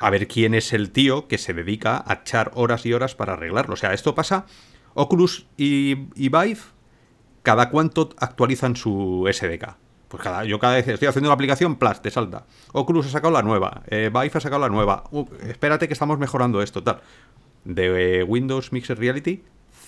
a 0.00 0.10
ver 0.10 0.26
quién 0.26 0.54
es 0.54 0.72
el 0.72 0.90
tío 0.90 1.28
que 1.28 1.38
se 1.38 1.54
dedica 1.54 2.02
a 2.06 2.14
echar 2.14 2.50
horas 2.54 2.84
y 2.86 2.92
horas 2.92 3.14
para 3.14 3.34
arreglarlo. 3.34 3.74
O 3.74 3.76
sea, 3.76 3.94
esto 3.94 4.14
pasa, 4.14 4.46
Oculus 4.94 5.46
y, 5.56 5.94
Vive, 5.94 6.58
cada 7.44 7.70
cuánto 7.70 8.10
actualizan 8.18 8.74
su 8.74 9.30
SDK. 9.32 9.76
Pues 10.08 10.20
cada, 10.22 10.44
yo 10.44 10.58
cada 10.58 10.74
vez 10.74 10.88
estoy 10.88 11.06
haciendo 11.06 11.28
una 11.28 11.34
aplicación, 11.34 11.76
plus, 11.76 12.02
te 12.02 12.10
salta. 12.10 12.44
Oculus 12.72 13.06
ha 13.06 13.10
sacado 13.10 13.32
la 13.32 13.42
nueva, 13.42 13.82
eh, 13.86 14.10
ha 14.12 14.40
sacado 14.40 14.60
la 14.60 14.68
nueva. 14.68 15.04
Uh, 15.12 15.24
espérate 15.46 15.86
que 15.86 15.92
estamos 15.92 16.18
mejorando 16.18 16.60
esto, 16.60 16.82
tal 16.82 17.00
de 17.64 18.22
Windows 18.22 18.72
Mixed 18.72 18.98
Reality, 18.98 19.42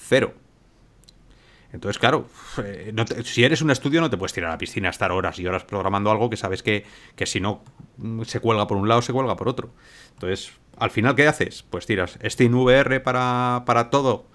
cero. 0.09 0.35
Entonces, 1.73 1.99
claro, 1.99 2.27
eh, 2.65 2.95
si 3.25 3.45
eres 3.45 3.61
un 3.61 3.71
estudio 3.71 4.01
no 4.01 4.09
te 4.09 4.17
puedes 4.17 4.33
tirar 4.33 4.51
a 4.51 4.55
la 4.55 4.59
piscina 4.59 4.89
a 4.89 4.91
estar 4.91 5.13
horas 5.13 5.39
y 5.39 5.47
horas 5.47 5.65
programando 5.65 6.11
algo 6.11 6.31
que 6.31 6.37
sabes 6.37 6.63
que, 6.63 6.87
si 7.25 7.41
no 7.41 7.63
mm, 7.99 8.23
se 8.23 8.41
cuelga 8.41 8.67
por 8.67 8.79
un 8.79 8.89
lado, 8.89 9.03
se 9.03 9.13
cuelga 9.13 9.37
por 9.37 9.49
otro. 9.49 9.71
Entonces, 10.15 10.53
al 10.79 10.91
final, 10.91 11.15
¿qué 11.15 11.27
haces? 11.27 11.65
Pues 11.69 11.85
tiras 11.85 12.19
Steam 12.25 12.55
VR 12.55 13.01
para, 13.01 13.65
para 13.67 13.91
todo, 13.91 14.27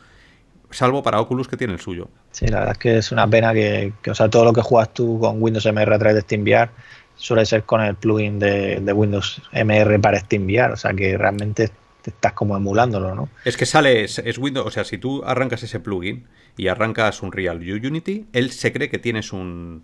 salvo 0.72 1.04
para 1.04 1.20
Oculus 1.20 1.48
que 1.48 1.58
tiene 1.58 1.74
el 1.74 1.80
suyo. 1.80 2.08
Sí, 2.32 2.48
la 2.48 2.60
verdad 2.60 2.74
es 2.74 2.78
que 2.78 2.98
es 2.98 3.12
una 3.12 3.28
pena 3.28 3.54
que, 3.54 3.94
o 4.10 4.16
sea, 4.16 4.30
todo 4.30 4.46
lo 4.46 4.54
que 4.54 4.62
juegas 4.62 4.94
tú 4.94 5.20
con 5.20 5.42
Windows 5.42 5.66
MR 5.66 5.94
a 5.94 6.00
través 6.00 6.16
de 6.16 6.22
SteamVR 6.22 6.70
suele 7.16 7.46
ser 7.46 7.64
con 7.64 7.82
el 7.82 7.96
plugin 7.96 8.40
de, 8.40 8.80
de 8.80 8.94
Windows 8.94 9.42
MR 9.52 10.00
para 10.00 10.20
SteamVR, 10.20 10.72
o 10.72 10.78
sea 10.78 10.94
que 10.94 11.18
realmente 11.18 11.70
estás 12.06 12.34
como 12.34 12.58
emulándolo, 12.58 13.14
¿no? 13.14 13.30
Es 13.46 13.58
que 13.58 13.66
sale, 13.66 14.04
es, 14.04 14.38
Windows, 14.38 14.66
o 14.66 14.72
sea, 14.72 14.84
si 14.84 14.98
tú 14.98 15.24
arrancas 15.26 15.64
ese 15.64 15.80
plugin 15.80 16.26
y 16.58 16.68
arrancas 16.68 17.22
un 17.22 17.32
Real 17.32 17.58
Unity, 17.58 18.26
él 18.34 18.52
se 18.52 18.74
cree 18.74 18.90
que 18.90 18.98
tienes 18.98 19.34
un, 19.34 19.84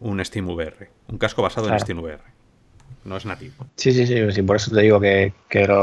un 0.00 0.24
SteamVR, 0.24 0.88
un 1.08 1.18
casco 1.18 1.42
basado 1.42 1.68
en 1.68 1.80
SteamVR. 1.80 2.37
No 3.04 3.16
es 3.16 3.24
nativo. 3.24 3.66
Sí, 3.76 3.92
sí, 3.92 4.06
sí, 4.06 4.32
sí 4.32 4.42
por 4.42 4.56
eso 4.56 4.70
te 4.70 4.82
digo 4.82 5.00
que, 5.00 5.32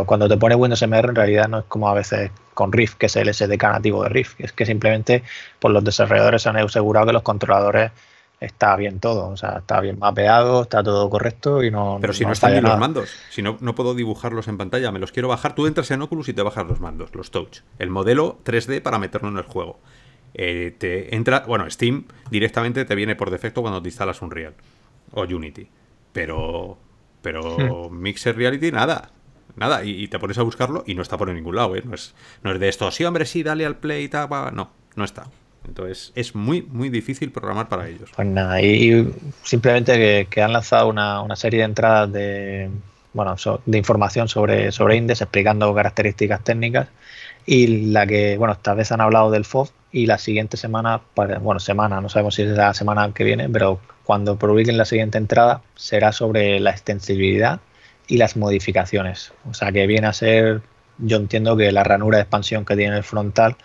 cuando 0.06 0.28
te 0.28 0.38
pone 0.38 0.56
Windows 0.56 0.82
MR 0.82 1.10
en 1.10 1.16
realidad 1.16 1.47
no 1.47 1.60
es 1.60 1.66
como 1.66 1.89
a 1.89 1.93
veces 1.93 2.32
con 2.53 2.72
Rift, 2.72 2.97
que 2.97 3.08
es 3.08 3.16
el 3.16 3.34
SDK 3.34 3.64
nativo 3.64 4.03
de 4.03 4.10
Rift, 4.10 4.39
es 4.39 4.51
que 4.51 4.66
simplemente 4.66 5.24
por 5.60 5.72
los 5.72 5.84
desarrolladores 5.84 6.45
han 6.47 6.58
asegurado 6.58 7.08
que 7.08 7.14
los 7.14 7.24
controladores 7.24 7.91
está 8.39 8.76
bien 8.76 8.99
todo, 8.99 9.30
o 9.30 9.38
sea, 9.38 9.58
está 9.60 9.80
bien 9.82 9.97
mapeado, 9.97 10.64
está 10.64 10.84
todo 10.84 11.10
correcto 11.10 11.64
y 11.64 11.72
no. 11.72 11.97
Pero 12.01 12.14
si 12.14 12.26
no, 12.26 12.32
están 12.32 12.53
ni 12.53 12.62
los 12.62 12.78
mandos, 12.78 13.10
si 13.30 13.41
no, 13.41 13.58
no 13.60 13.76
puedo 13.76 13.95
dibujarlos 13.95 14.47
en 14.47 14.58
pantalla, 14.58 14.91
me 14.91 14.99
los 14.99 15.12
quiero 15.12 15.28
bajar. 15.28 15.56
Tú 15.56 15.68
entras 15.68 15.89
en 15.91 16.01
Oculus 16.01 16.30
y 16.30 16.34
te 16.34 16.41
bajas 16.41 16.66
los 16.68 16.80
mandos, 16.80 17.14
los 17.16 17.32
touch. 17.32 17.60
El 17.80 17.89
modelo 17.89 18.39
3D 18.45 18.82
para 18.82 18.99
meterlo 18.99 19.30
en 19.30 19.38
el 19.38 19.43
juego. 19.43 19.80
Eh, 20.34 20.76
te 20.78 21.16
entra, 21.16 21.45
bueno, 21.47 21.70
Steam 21.70 22.06
directamente 22.30 22.84
te 22.84 22.93
viene 22.93 23.16
por 23.16 23.32
defecto 23.32 23.62
cuando 23.62 23.82
te 23.82 23.88
instalas 23.88 24.22
un 24.22 24.32
Real 24.32 24.53
o 25.14 25.24
Unity. 25.24 25.68
Pero, 26.12 26.78
pero 27.26 27.90
hmm. 27.90 28.02
Mixer 28.02 28.38
Reality 28.38 28.72
nada, 28.72 29.10
nada. 29.56 29.84
Y, 29.84 30.08
te 30.10 30.20
pones 30.20 30.38
a 30.38 30.44
buscarlo 30.44 30.84
y 30.86 30.94
no 30.94 31.02
está 31.02 31.18
por 31.18 31.28
ningún 31.34 31.56
lado, 31.56 31.76
¿eh? 31.76 31.82
No 31.84 31.96
es, 31.96 32.14
no 32.44 32.52
es 32.52 32.60
de 32.60 32.70
esto, 32.70 32.92
sí, 32.92 33.04
hombre, 33.04 33.26
sí, 33.26 33.42
dale 33.42 33.66
al 33.66 33.78
play 33.78 34.04
y 34.04 34.10
tal, 34.10 34.30
no, 34.54 34.70
no 34.96 35.04
está. 35.04 35.26
Entonces 35.68 36.12
es 36.14 36.36
muy, 36.36 36.62
muy 36.62 36.90
difícil 36.90 37.32
programar 37.32 37.68
para 37.68 37.88
ellos. 37.88 38.12
Pues 38.16 38.28
nada, 38.28 38.62
y, 38.62 39.12
simplemente 39.42 40.28
que, 40.30 40.42
han 40.44 40.54
lanzado 40.54 40.88
una, 40.88 41.36
serie 41.36 41.62
de 41.62 41.66
entradas 41.66 42.12
de, 42.12 42.70
bueno, 43.14 43.36
de 43.66 43.78
información 43.80 44.28
sobre, 44.28 44.72
sobre 44.72 44.98
Index 44.98 45.22
explicando 45.22 45.74
características 45.74 46.44
técnicas 46.44 46.90
y 47.46 47.91
la 47.91 48.08
que, 48.08 48.38
bueno, 48.38 48.54
esta 48.54 48.74
vez 48.74 48.91
han 48.91 49.02
hablado 49.02 49.32
del 49.32 49.46
FOB 49.46 49.70
y 49.91 50.08
la 50.08 50.18
siguiente 50.18 50.58
semana, 50.58 51.02
bueno, 51.16 51.60
semana, 51.60 52.02
no 52.02 52.10
sabemos 52.10 52.36
si 52.36 52.43
es 52.43 52.50
la 52.50 52.74
semana 52.74 53.12
que 53.14 53.24
viene, 53.24 53.50
pero 53.50 53.80
cuando 54.04 54.38
publiquen 54.38 54.78
la 54.78 54.86
siguiente 54.86 55.18
entrada 55.18 55.62
será 55.76 56.12
sobre 56.12 56.60
la 56.60 56.72
extensibilidad 56.72 57.60
y 58.08 58.18
las 58.18 58.36
modificaciones. 58.38 59.34
O 59.50 59.54
sea 59.54 59.72
que 59.72 59.88
viene 59.88 60.08
a 60.08 60.14
ser, 60.14 60.62
yo 60.98 61.18
entiendo 61.18 61.56
que 61.58 61.72
la 61.72 61.84
ranura 61.84 62.18
de 62.18 62.24
expansión 62.24 62.66
que 62.66 62.76
tiene 62.76 62.98
el 62.98 63.04
frontal 63.04 63.56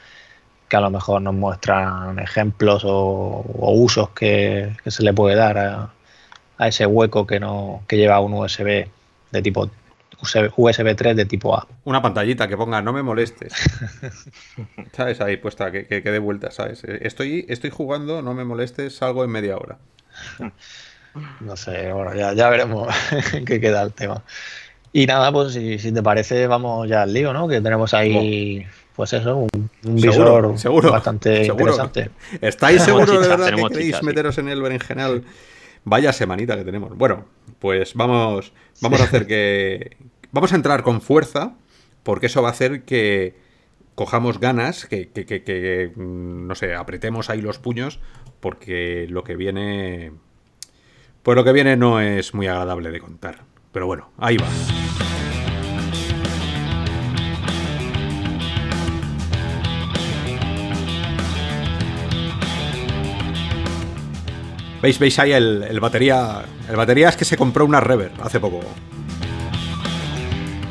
que 0.70 0.76
a 0.76 0.81
lo 0.81 0.91
mejor 0.91 1.20
nos 1.20 1.35
muestran 1.35 2.18
ejemplos 2.20 2.83
o, 2.87 3.45
usos 3.59 4.11
que, 4.11 4.76
se 4.87 5.03
le 5.03 5.12
puede 5.12 5.35
dar 5.37 5.59
a, 5.59 6.68
ese 6.68 6.87
hueco 6.87 7.26
que, 7.26 7.41
no, 7.41 7.83
que 7.89 7.97
lleva 7.97 8.20
un 8.20 8.35
USB 8.35 8.87
de 9.33 9.43
tipo 9.43 9.68
USB 10.23 10.95
3 10.97 11.16
de 11.16 11.25
tipo 11.25 11.55
A. 11.55 11.66
Una 11.85 12.03
pantallita 12.03 12.49
que 12.49 12.57
ponga 12.57 12.83
no 12.83 12.93
me 12.93 13.03
molestes. 13.03 13.53
¿Sabes? 14.93 15.21
Ahí 15.21 15.37
puesta, 15.37 15.71
que, 15.71 15.87
que, 15.87 16.01
dé 16.03 16.18
vuelta, 16.18 16.51
¿sabes? 16.51 16.85
Estoy, 16.85 17.47
estoy 17.49 17.71
jugando, 17.71 18.23
no 18.23 18.35
me 18.35 18.45
molestes, 18.45 18.97
salgo 18.97 19.25
en 19.25 19.31
media 19.31 19.57
hora. 19.57 19.79
No 21.41 21.57
sé, 21.57 21.93
bueno, 21.93 22.14
ya, 22.14 22.35
ya 22.35 22.49
veremos 22.49 22.89
qué 23.45 23.61
queda 23.61 23.83
el 23.83 23.93
tema. 23.93 24.23
Y 24.93 25.07
nada, 25.07 25.33
pues 25.33 25.55
si, 25.55 25.93
te 25.93 26.03
parece, 26.03 26.47
vamos 26.47 26.89
ya 26.89 27.03
al 27.03 27.12
lío, 27.12 27.33
¿no? 27.33 27.49
Que 27.49 27.61
tenemos 27.61 27.95
ahí 27.95 28.66
pues 28.95 29.12
eso, 29.12 29.37
un, 29.37 29.71
visor 29.83 30.59
seguro, 30.59 30.93
bastante 30.93 31.47
interesante. 31.47 32.11
¿Estáis 32.41 32.83
seguros 32.83 33.23
de 33.23 33.29
verdad 33.29 33.55
que 33.55 33.62
queréis 33.68 34.03
meteros 34.03 34.39
en 34.39 34.49
el 34.49 34.61
berenjenal? 34.61 35.25
Vaya 35.85 36.12
semanita 36.12 36.57
que 36.57 36.64
tenemos. 36.64 36.97
Bueno, 36.97 37.25
pues 37.59 37.95
vamos, 37.95 38.53
vamos 38.83 39.01
a 39.01 39.05
hacer 39.05 39.27
que. 39.27 39.97
Vamos 40.33 40.53
a 40.53 40.57
entrar 40.57 40.85
con 40.85 41.01
fuerza, 41.01 41.55
porque 42.05 42.26
eso 42.26 42.41
va 42.41 42.49
a 42.49 42.53
hacer 42.53 42.85
que 42.85 43.35
cojamos 43.97 44.39
ganas, 44.39 44.87
que, 44.87 45.93
mm, 45.97 46.47
no 46.47 46.55
sé, 46.55 46.74
apretemos 46.74 47.31
ahí 47.31 47.41
los 47.41 47.59
puños, 47.59 47.99
porque 48.39 49.07
lo 49.11 49.24
que 49.24 49.35
viene... 49.35 50.12
Pues 51.24 51.37
lo 51.37 51.45
que 51.45 51.53
viene 51.53 51.76
no 51.76 52.01
es 52.01 52.33
muy 52.33 52.47
agradable 52.47 52.91
de 52.93 53.01
contar. 53.01 53.43
Pero 53.72 53.87
bueno, 53.87 54.11
ahí 54.18 54.37
va. 54.37 54.47
¿Veis, 64.81 64.99
veis 64.99 65.18
ahí 65.18 65.33
el, 65.33 65.78
batería? 65.81 66.43
El 66.68 66.76
batería 66.76 67.11
es 67.11 67.16
que 67.16 67.26
se 67.26 67.37
compró 67.37 67.66
una 67.66 67.81
Rever 67.81 68.12
hace 68.22 68.41
poco. 68.41 68.61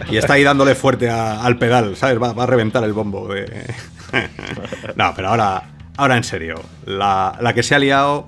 Y 0.10 0.18
está 0.18 0.34
ahí 0.34 0.44
dándole 0.44 0.76
fuerte 0.76 1.10
al 1.10 1.58
pedal, 1.58 1.96
¿sabes? 1.96 2.22
Va, 2.22 2.32
a 2.32 2.46
reventar 2.46 2.84
el 2.84 2.94
bombo. 2.94 3.28
no, 4.96 5.14
pero 5.16 5.30
ahora, 5.30 5.70
ahora 5.98 6.18
en 6.18 6.24
serio. 6.24 6.62
La, 6.86 7.38
la, 7.42 7.54
que 7.54 7.64
se 7.64 7.76
ha 7.76 7.80
liado. 7.80 8.26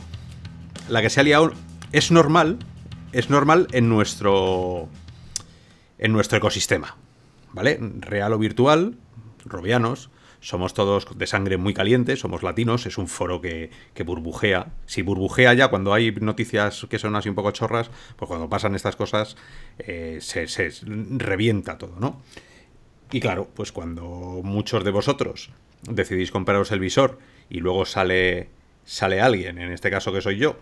La 0.90 1.02
que 1.02 1.10
se 1.10 1.20
ha 1.20 1.24
liado 1.24 1.52
es 1.92 2.12
normal. 2.12 2.60
Es 3.12 3.30
normal 3.30 3.68
en 3.72 3.90
nuestro. 3.90 4.90
En 5.98 6.14
nuestro 6.14 6.38
ecosistema. 6.38 6.98
¿Vale? 7.54 7.80
Real 8.00 8.34
o 8.34 8.38
virtual. 8.38 8.96
Robianos 9.46 10.10
somos 10.42 10.74
todos 10.74 11.08
de 11.18 11.28
sangre 11.28 11.58
muy 11.58 11.74
caliente, 11.74 12.18
somos 12.18 12.44
latinos, 12.44 12.86
es 12.88 12.98
un 12.98 13.08
foro 13.08 13.40
que, 13.42 13.70
burbujea. 14.04 14.74
Si 14.88 15.04
burbujea 15.04 15.54
ya 15.54 15.70
cuando 15.70 15.94
hay 15.94 16.12
noticias 16.12 16.88
que 16.90 17.00
son 17.00 17.16
así 17.16 17.30
un 17.30 17.36
poco 17.36 17.52
chorras, 17.52 17.92
pues 18.18 18.28
cuando 18.28 18.50
pasan 18.50 18.76
estas 18.76 18.96
cosas 18.96 19.38
eh, 19.78 20.18
se, 20.20 20.48
revienta 21.18 21.78
todo, 21.78 21.96
¿no? 22.00 22.22
Y 23.12 23.20
claro, 23.20 23.48
pues 23.54 23.72
cuando 23.72 24.42
muchos 24.44 24.84
de 24.84 24.92
vosotros 24.92 25.52
decidís 25.84 26.32
compraros 26.32 26.72
el 26.72 26.80
visor 26.80 27.20
y 27.50 27.60
luego 27.60 27.86
sale, 27.86 28.50
sale 28.84 29.22
alguien, 29.22 29.60
en 29.60 29.72
este 29.72 29.92
caso 29.92 30.12
que 30.12 30.22
soy 30.22 30.38
yo, 30.38 30.58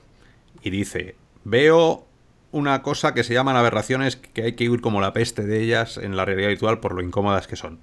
y 0.61 0.71
dice, 0.71 1.15
veo 1.45 2.05
una 2.51 2.81
cosa 2.81 3.13
que 3.13 3.23
se 3.23 3.33
llaman 3.33 3.55
aberraciones 3.55 4.17
que 4.17 4.43
hay 4.43 4.53
que 4.53 4.65
ir 4.65 4.81
como 4.81 4.99
la 4.99 5.13
peste 5.13 5.43
de 5.43 5.61
ellas 5.61 5.97
en 5.97 6.17
la 6.17 6.25
realidad 6.25 6.49
virtual 6.49 6.79
por 6.79 6.95
lo 6.95 7.01
incómodas 7.01 7.47
que 7.47 7.55
son. 7.55 7.79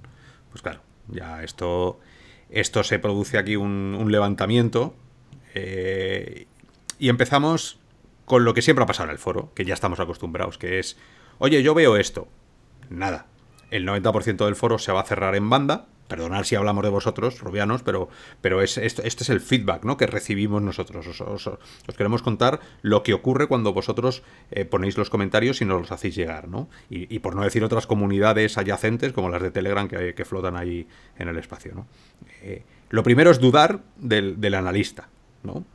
Pues 0.51 0.61
claro, 0.61 0.81
ya 1.09 1.43
esto, 1.43 1.99
esto 2.49 2.83
se 2.83 2.99
produce 2.99 3.37
aquí 3.37 3.55
un, 3.55 4.11
levantamiento 4.11 4.95
eh, 5.53 6.47
y 6.99 7.09
empezamos 7.09 7.79
con 8.25 8.43
lo 8.43 8.53
que 8.53 8.61
siempre 8.61 8.83
ha 8.83 8.87
pasado 8.87 9.09
en 9.09 9.13
el 9.13 9.19
foro, 9.19 9.51
que 9.53 9.65
ya 9.65 9.73
estamos 9.73 9.99
acostumbrados, 9.99 10.57
que 10.57 10.79
es, 10.79 10.97
oye, 11.39 11.63
yo 11.63 11.73
veo 11.73 11.95
esto. 11.95 12.27
Nada. 12.89 13.27
El 13.71 13.87
90% 13.87 14.45
del 14.45 14.55
foro 14.55 14.79
se 14.79 14.91
va 14.91 15.01
a 15.01 15.03
cerrar 15.03 15.35
en 15.35 15.49
banda 15.49 15.87
Perdonad 16.07 16.43
si 16.43 16.55
hablamos 16.55 16.83
de 16.83 16.89
vosotros, 16.89 17.39
robianos, 17.41 17.83
pero, 17.83 18.09
pero 18.41 18.61
es, 18.61 18.77
esto, 18.77 19.01
este 19.03 19.23
es 19.23 19.29
el 19.29 19.41
feedback 19.41 19.83
¿no? 19.83 19.97
que 19.97 20.07
recibimos 20.07 20.61
nosotros. 20.61 21.19
Os, 21.21 21.49
queremos 21.97 22.21
contar 22.21 22.61
lo 22.81 23.03
que 23.03 23.13
ocurre 23.13 23.47
cuando 23.47 23.73
vosotros 23.73 24.23
eh, 24.51 24.65
ponéis 24.65 24.97
los 24.97 25.09
comentarios 25.09 25.61
y 25.61 25.65
nos 25.65 25.81
los 25.81 25.91
hacéis 25.91 26.15
llegar. 26.15 26.47
¿no? 26.47 26.69
Y, 26.89 27.19
por 27.19 27.35
no 27.35 27.43
decir 27.43 27.63
otras 27.63 27.87
comunidades 27.87 28.57
adyacentes, 28.57 29.11
como 29.13 29.29
las 29.29 29.41
de 29.41 29.51
Telegram, 29.51 29.87
que, 29.87 30.25
flotan 30.25 30.55
ahí 30.55 30.87
en 31.17 31.27
el 31.27 31.37
espacio. 31.37 31.73
¿no? 31.75 31.87
Eh, 32.41 32.63
lo 32.89 33.03
primero 33.03 33.31
es 33.31 33.39
dudar 33.39 33.81
del, 33.97 34.39
del 34.39 34.55
analista. 34.55 35.09
¿no? 35.43 35.65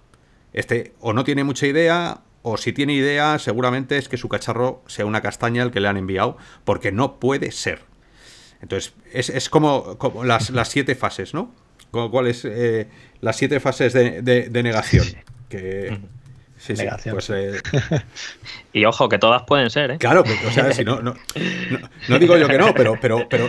Este 0.52 0.92
o 1.00 1.12
no 1.12 1.24
tiene 1.24 1.44
mucha 1.44 1.66
idea, 1.66 2.20
o 2.42 2.56
si 2.56 2.72
tiene 2.72 2.92
idea, 2.92 3.38
seguramente 3.38 3.96
es 3.96 4.08
que 4.08 4.16
su 4.16 4.28
cacharro 4.28 4.82
sea 4.86 5.06
una 5.06 5.22
castaña 5.22 5.62
el 5.62 5.70
que 5.70 5.80
le 5.80 5.88
han 5.88 5.96
enviado, 5.96 6.36
porque 6.64 6.92
no 6.92 7.18
puede 7.18 7.52
ser. 7.52 7.80
Entonces, 8.60 8.94
es, 9.12 9.48
como, 9.48 9.98
las, 10.24 10.50
siete 10.68 10.94
fases, 10.94 11.34
¿no? 11.34 11.52
¿Cuáles? 11.90 12.44
Eh, 12.44 12.88
las 13.20 13.36
siete 13.36 13.60
fases 13.60 13.92
de, 13.92 14.62
negación. 14.62 15.04
Que, 15.48 15.98
sí, 16.58 16.76
sí, 16.76 16.86
pues, 17.10 17.30
eh, 17.30 17.60
y 18.72 18.84
ojo, 18.84 19.08
que 19.08 19.18
todas 19.18 19.42
pueden 19.42 19.70
ser, 19.70 19.92
¿eh? 19.92 19.98
Claro, 19.98 20.22
o 20.22 20.50
sea, 20.52 20.72
si 20.72 20.84
no, 20.84 21.02
no, 21.02 21.14
no, 22.08 22.18
digo 22.18 22.36
yo 22.36 22.48
que 22.48 22.58
no, 22.58 22.72
pero, 22.74 22.98
pero, 23.00 23.28
pero. 23.28 23.48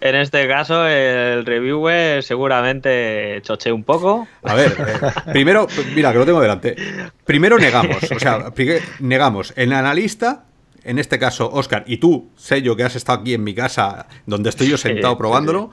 En 0.00 0.14
este 0.14 0.46
caso, 0.46 0.86
el 0.86 1.44
reviewer 1.44 2.22
seguramente 2.22 3.40
choche 3.42 3.72
un 3.72 3.82
poco. 3.82 4.28
A 4.42 4.54
ver, 4.54 4.76
eh, 4.78 5.32
primero, 5.32 5.66
mira, 5.94 6.12
que 6.12 6.18
lo 6.18 6.26
tengo 6.26 6.40
delante. 6.40 6.76
Primero 7.24 7.58
negamos, 7.58 8.10
o 8.10 8.18
sea, 8.18 8.52
negamos 9.00 9.52
el 9.56 9.72
analista 9.72 10.44
en 10.88 10.98
este 10.98 11.18
caso, 11.18 11.50
Oscar, 11.52 11.84
y 11.86 11.98
tú, 11.98 12.30
sello 12.36 12.74
que 12.74 12.84
has 12.84 12.96
estado 12.96 13.20
aquí 13.20 13.34
en 13.34 13.44
mi 13.44 13.54
casa, 13.54 14.06
donde 14.24 14.48
estoy 14.48 14.68
yo 14.68 14.78
sentado 14.78 15.18
probándolo, 15.18 15.70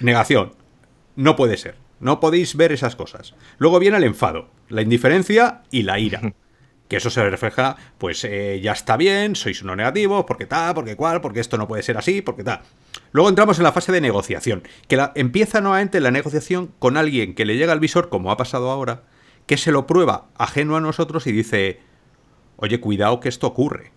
negación. 0.00 0.54
No 1.16 1.36
puede 1.36 1.58
ser. 1.58 1.76
No 2.00 2.18
podéis 2.18 2.56
ver 2.56 2.72
esas 2.72 2.96
cosas. 2.96 3.34
Luego 3.58 3.78
viene 3.78 3.98
el 3.98 4.04
enfado, 4.04 4.48
la 4.68 4.80
indiferencia 4.80 5.62
y 5.70 5.82
la 5.82 5.98
ira. 5.98 6.32
Que 6.88 6.96
eso 6.96 7.08
se 7.08 7.28
refleja, 7.28 7.76
pues 7.96 8.24
eh, 8.24 8.60
ya 8.62 8.72
está 8.72 8.96
bien, 8.96 9.36
sois 9.36 9.62
uno 9.62 9.74
negativo, 9.74 10.26
porque 10.26 10.44
tal, 10.44 10.74
porque 10.74 10.96
cual, 10.96 11.20
porque 11.20 11.40
esto 11.40 11.56
no 11.56 11.66
puede 11.66 11.82
ser 11.82 11.96
así, 11.96 12.20
porque 12.20 12.44
tal. 12.44 12.60
Luego 13.14 13.28
entramos 13.28 13.58
en 13.58 13.62
la 13.62 13.70
fase 13.70 13.92
de 13.92 14.00
negociación, 14.00 14.64
que 14.88 14.98
empieza 15.14 15.60
nuevamente 15.60 16.00
la 16.00 16.10
negociación 16.10 16.72
con 16.80 16.96
alguien 16.96 17.36
que 17.36 17.44
le 17.44 17.56
llega 17.56 17.72
al 17.72 17.78
visor, 17.78 18.08
como 18.08 18.32
ha 18.32 18.36
pasado 18.36 18.72
ahora, 18.72 19.04
que 19.46 19.56
se 19.56 19.70
lo 19.70 19.86
prueba 19.86 20.26
ajeno 20.36 20.74
a 20.74 20.80
nosotros 20.80 21.28
y 21.28 21.32
dice, 21.32 21.78
oye, 22.56 22.80
cuidado 22.80 23.20
que 23.20 23.28
esto 23.28 23.46
ocurre 23.46 23.92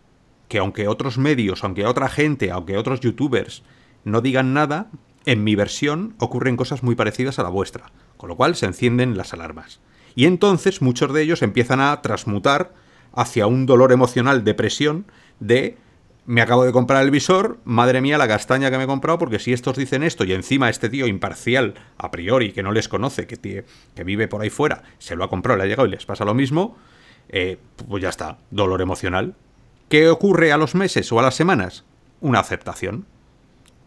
que 0.48 0.60
aunque 0.60 0.88
otros 0.88 1.18
medios, 1.18 1.64
aunque 1.64 1.88
otra 1.88 2.10
gente, 2.10 2.52
aunque 2.52 2.78
otros 2.78 3.00
youtubers 3.00 3.64
no 4.04 4.22
digan 4.22 4.54
nada, 4.54 4.92
en 5.26 5.44
mi 5.44 5.56
versión 5.56 6.14
ocurren 6.20 6.56
cosas 6.56 6.84
muy 6.84 6.94
parecidas 6.94 7.40
a 7.40 7.44
la 7.44 7.50
vuestra, 7.50 7.92
con 8.18 8.30
lo 8.30 8.38
cual 8.38 8.56
se 8.56 8.68
encienden 8.68 9.18
las 9.18 9.34
alarmas. 9.34 9.80
Y 10.14 10.26
entonces 10.26 10.80
muchos 10.80 11.12
de 11.12 11.24
ellos 11.24 11.42
empiezan 11.42 11.82
a 11.82 12.04
transmutar 12.04 12.76
hacia 13.14 13.48
un 13.48 13.66
dolor 13.66 13.92
emocional, 13.92 14.44
depresión, 14.44 15.08
de 15.40 15.76
me 16.28 16.42
acabo 16.42 16.66
de 16.66 16.74
comprar 16.74 17.04
el 17.06 17.10
visor, 17.10 17.58
madre 17.64 18.02
mía 18.02 18.18
la 18.18 18.28
castaña 18.28 18.70
que 18.70 18.78
me 18.78 18.84
he 18.84 18.88
comprado, 18.88 19.18
porque 19.18 19.40
si 19.40 19.54
estos 19.54 19.78
dicen 19.78 20.04
esto 20.04 20.26
y 20.26 20.34
encima 20.34 20.70
este 20.70 20.90
tío 20.90 21.08
imparcial, 21.08 21.76
a 21.98 22.12
priori, 22.12 22.52
que 22.52 22.64
no 22.64 22.74
les 22.74 22.90
conoce, 22.90 23.28
que, 23.28 23.64
vive 24.04 24.28
por 24.28 24.42
ahí 24.42 24.50
fuera, 24.50 24.84
se 25.00 25.16
lo 25.16 25.24
ha 25.24 25.30
comprado, 25.30 25.58
le 25.58 25.64
ha 25.64 25.68
llegado 25.68 25.88
y 25.88 25.92
les 25.92 26.06
pasa 26.06 26.26
lo 26.26 26.34
mismo, 26.34 26.76
eh, 27.30 27.58
pues 27.88 28.04
ya 28.04 28.10
está, 28.10 28.40
dolor 28.52 28.82
emocional. 28.82 29.36
¿Qué 29.88 30.10
ocurre 30.10 30.52
a 30.52 30.58
los 30.58 30.76
meses 30.76 31.10
o 31.14 31.20
a 31.20 31.24
las 31.24 31.36
semanas? 31.36 31.86
Una 32.20 32.40
aceptación. 32.40 33.06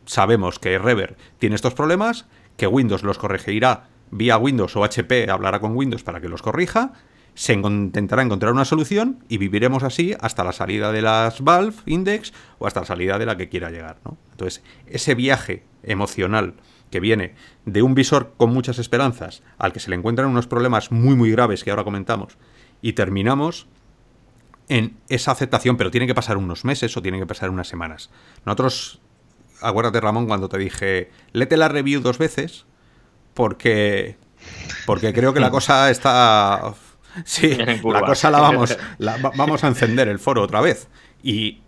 Sabemos 0.06 0.58
que 0.58 0.78
Rever 0.78 1.18
tiene 1.38 1.56
estos 1.56 1.74
problemas, 1.74 2.24
que 2.56 2.66
Windows 2.66 3.02
los 3.02 3.18
corregirá 3.18 3.90
vía 4.10 4.38
Windows 4.38 4.74
o 4.76 4.84
HP 4.84 5.30
hablará 5.30 5.60
con 5.60 5.76
Windows 5.76 6.02
para 6.02 6.20
que 6.20 6.28
los 6.30 6.40
corrija, 6.40 6.94
se 7.34 7.54
intentará 7.54 8.22
encontrar 8.22 8.52
una 8.52 8.64
solución 8.64 9.24
y 9.28 9.38
viviremos 9.38 9.82
así 9.82 10.14
hasta 10.20 10.44
la 10.44 10.52
salida 10.52 10.92
de 10.92 11.02
las 11.02 11.42
Valve 11.42 11.76
Index 11.86 12.32
o 12.58 12.66
hasta 12.66 12.80
la 12.80 12.86
salida 12.86 13.18
de 13.18 13.26
la 13.26 13.36
que 13.36 13.48
quiera 13.48 13.70
llegar. 13.70 13.98
Entonces, 14.32 14.62
ese 14.86 15.14
viaje 15.14 15.64
emocional 15.82 16.54
que 16.90 17.00
viene 17.00 17.34
de 17.64 17.82
un 17.82 17.94
visor 17.94 18.34
con 18.36 18.52
muchas 18.52 18.78
esperanzas 18.78 19.42
al 19.58 19.72
que 19.72 19.80
se 19.80 19.90
le 19.90 19.96
encuentran 19.96 20.28
unos 20.28 20.46
problemas 20.46 20.90
muy 20.90 21.14
muy 21.14 21.30
graves 21.30 21.64
que 21.64 21.70
ahora 21.70 21.84
comentamos 21.84 22.36
y 22.82 22.94
terminamos 22.94 23.68
en 24.68 24.96
esa 25.08 25.32
aceptación, 25.32 25.76
pero 25.76 25.90
tiene 25.90 26.06
que 26.06 26.14
pasar 26.14 26.36
unos 26.36 26.64
meses 26.64 26.96
o 26.96 27.02
tiene 27.02 27.18
que 27.18 27.26
pasar 27.26 27.50
unas 27.50 27.66
semanas. 27.66 28.10
Nosotros, 28.44 29.00
acuérdate 29.60 30.00
Ramón, 30.00 30.26
cuando 30.26 30.48
te 30.48 30.58
dije, 30.58 31.10
léete 31.32 31.56
la 31.56 31.68
review 31.68 32.00
dos 32.00 32.18
veces, 32.18 32.66
porque, 33.34 34.16
porque 34.86 35.12
creo 35.12 35.34
que 35.34 35.40
la 35.40 35.50
cosa 35.50 35.90
está... 35.90 36.74
Sí, 37.24 37.54
la 37.54 38.00
cosa 38.02 38.30
la 38.30 38.40
vamos, 38.40 38.76
vamos 39.36 39.64
a 39.64 39.68
encender 39.68 40.08
el 40.08 40.18
foro 40.18 40.42
otra 40.42 40.60
vez. 40.60 40.88
Y... 41.22 41.60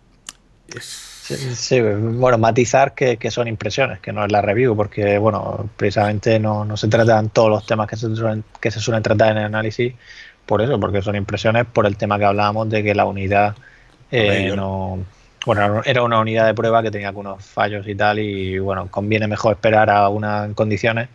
Sí, 0.78 1.80
bueno, 1.80 2.36
matizar 2.38 2.95
que, 2.95 3.30
son 3.30 3.47
impresiones, 3.47 4.01
que 4.01 4.12
no 4.12 4.24
es 4.24 4.32
la 4.32 4.43
review, 4.43 4.74
porque, 4.76 5.18
bueno, 5.18 5.68
precisamente 5.76 6.38
no, 6.38 6.64
no 6.64 6.76
se 6.76 6.88
tratan 6.88 7.30
todos 7.30 7.49
los 7.49 7.66
temas 7.66 7.88
que 7.88 7.97
se, 7.97 8.14
suelen, 8.14 8.45
que 8.61 8.70
se 8.70 8.80
suelen 8.80 9.03
tratar 9.03 9.32
en 9.32 9.38
el 9.38 9.45
análisis, 9.45 9.95
por 10.47 10.61
eso, 10.62 10.78
porque 10.80 11.01
son 11.01 11.14
impresiones 11.14 11.64
por 11.66 11.86
el 11.86 11.97
tema 11.97 12.18
que 12.18 12.24
hablábamos 12.24 12.68
de 12.68 12.82
que 12.82 12.95
la 12.95 13.05
unidad 13.05 13.55
eh, 14.11 14.53
no. 14.55 14.99
Bueno, 15.45 15.82
era 15.84 16.03
una 16.05 16.20
unidad 16.20 16.47
de 16.47 16.55
prueba 16.55 16.82
que 16.82 16.90
tenía 16.90 17.09
algunos 17.09 17.45
fallos 17.45 17.88
y 17.88 17.95
tal, 17.97 18.18
y 18.20 18.59
bueno, 18.59 18.88
conviene 18.90 19.26
mejor 19.26 19.55
esperar 19.55 19.90
a 19.90 20.09
unas 20.09 20.53
condiciones 20.55 21.09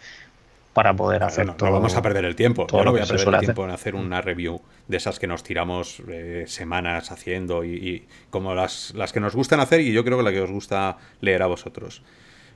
para 0.78 0.94
poder 0.94 1.24
hacer 1.24 1.52
todo. 1.56 1.70
No 1.72 1.74
vamos 1.74 1.96
a 1.96 2.04
perder 2.04 2.24
el 2.24 2.36
tiempo. 2.36 2.68
Yo 2.72 2.84
no 2.84 2.92
voy 2.92 3.02
a 3.02 3.06
perder 3.08 3.34
el 3.34 3.40
tiempo 3.40 3.64
en 3.64 3.72
hacer 3.72 3.96
una 3.96 4.22
review 4.22 4.62
de 4.88 4.98
esas 4.98 5.18
que 5.18 5.26
nos 5.26 5.42
tiramos 5.42 6.04
eh, 6.08 6.44
semanas 6.46 7.12
haciendo 7.12 7.66
y, 7.66 8.06
como 8.30 8.54
las, 8.54 8.94
las 8.94 9.12
que 9.12 9.20
nos 9.20 9.34
gustan 9.36 9.60
hacer 9.60 9.82
y 9.82 9.92
yo 9.92 10.06
creo 10.06 10.20
que 10.20 10.24
la 10.24 10.32
que 10.32 10.40
os 10.40 10.52
gusta 10.52 10.98
leer 11.20 11.42
a 11.42 11.48
vosotros, 11.48 12.04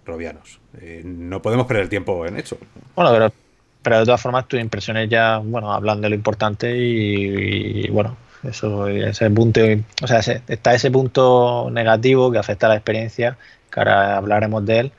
robianos. 0.05 0.59
Eh, 0.79 1.01
no 1.03 1.41
podemos 1.41 1.65
perder 1.65 1.81
el 1.81 1.89
tiempo 1.89 2.23
en 2.27 2.37
eso. 2.37 2.59
Bueno, 2.95 3.11
pero 3.11 3.33
pero 3.81 3.97
de 3.97 4.05
todas 4.05 4.21
formas, 4.21 4.47
tus 4.47 4.59
impresiones 4.59 5.09
ya, 5.09 5.39
bueno, 5.39 5.73
hablan 5.73 5.99
de 5.99 6.09
lo 6.09 6.13
importante 6.13 6.77
y, 6.77 7.89
bueno, 7.89 8.17
eso, 8.43 8.87
ese 8.87 9.31
punto, 9.31 9.61
o 10.03 10.05
sea, 10.05 10.19
está 10.19 10.75
ese 10.75 10.91
punto 10.91 11.69
negativo 11.71 12.31
que 12.31 12.37
afecta 12.37 12.67
a 12.67 12.69
la 12.69 12.75
experiencia, 12.75 13.35
que 13.71 13.79
ahora 13.79 14.17
hablaremos 14.17 14.63
de 14.63 14.79
él, 14.79 14.91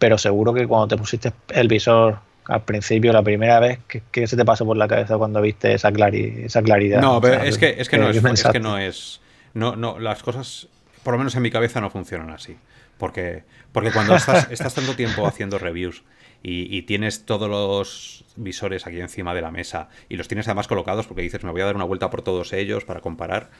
pero 0.00 0.18
seguro 0.18 0.52
que 0.52 0.66
cuando 0.66 0.88
te 0.88 0.96
pusiste 0.96 1.32
el 1.50 1.68
visor 1.68 2.26
al 2.48 2.64
principio, 2.64 3.12
la 3.12 3.22
primera 3.22 3.60
vez, 3.60 3.78
¿qué, 4.10 4.26
se 4.26 4.36
te 4.36 4.44
pasó 4.44 4.64
por 4.64 4.76
la 4.76 4.88
cabeza 4.88 5.18
cuando 5.18 5.40
viste 5.42 5.74
esa, 5.74 5.90
esa 5.90 6.62
claridad? 6.62 7.00
No, 7.00 7.20
pero 7.20 7.42
es, 7.42 7.58
que, 7.58 7.76
es, 7.78 7.88
que, 7.88 7.98
no 7.98 8.08
es, 8.08 8.16
es 8.16 8.42
que 8.44 8.58
no 8.58 8.78
es. 8.78 9.20
No, 9.52 9.76
no, 9.76 9.98
las 9.98 10.22
cosas, 10.22 10.68
por 11.02 11.12
lo 11.12 11.18
menos 11.18 11.36
en 11.36 11.42
mi 11.42 11.50
cabeza, 11.50 11.80
no 11.80 11.90
funcionan 11.90 12.30
así. 12.30 12.56
Porque, 12.96 13.44
porque 13.70 13.92
cuando 13.92 14.16
estás, 14.16 14.48
estás 14.50 14.74
tanto 14.74 14.94
tiempo 14.94 15.26
haciendo 15.26 15.58
reviews 15.58 16.02
y, 16.42 16.82
tienes 16.82 17.26
todos 17.26 17.50
los 17.50 18.24
visores 18.36 18.86
aquí 18.86 19.00
encima 19.00 19.34
de 19.34 19.42
la 19.42 19.50
mesa 19.50 19.88
y 20.08 20.16
los 20.16 20.28
tienes 20.28 20.46
además 20.48 20.68
colocados 20.68 21.06
porque 21.06 21.22
dices, 21.22 21.44
me 21.44 21.50
voy 21.50 21.60
a 21.60 21.66
dar 21.66 21.76
una 21.76 21.84
vuelta 21.84 22.10
por 22.10 22.22
todos 22.22 22.52
ellos 22.52 22.84
para 22.84 23.00
comparar, 23.00 23.50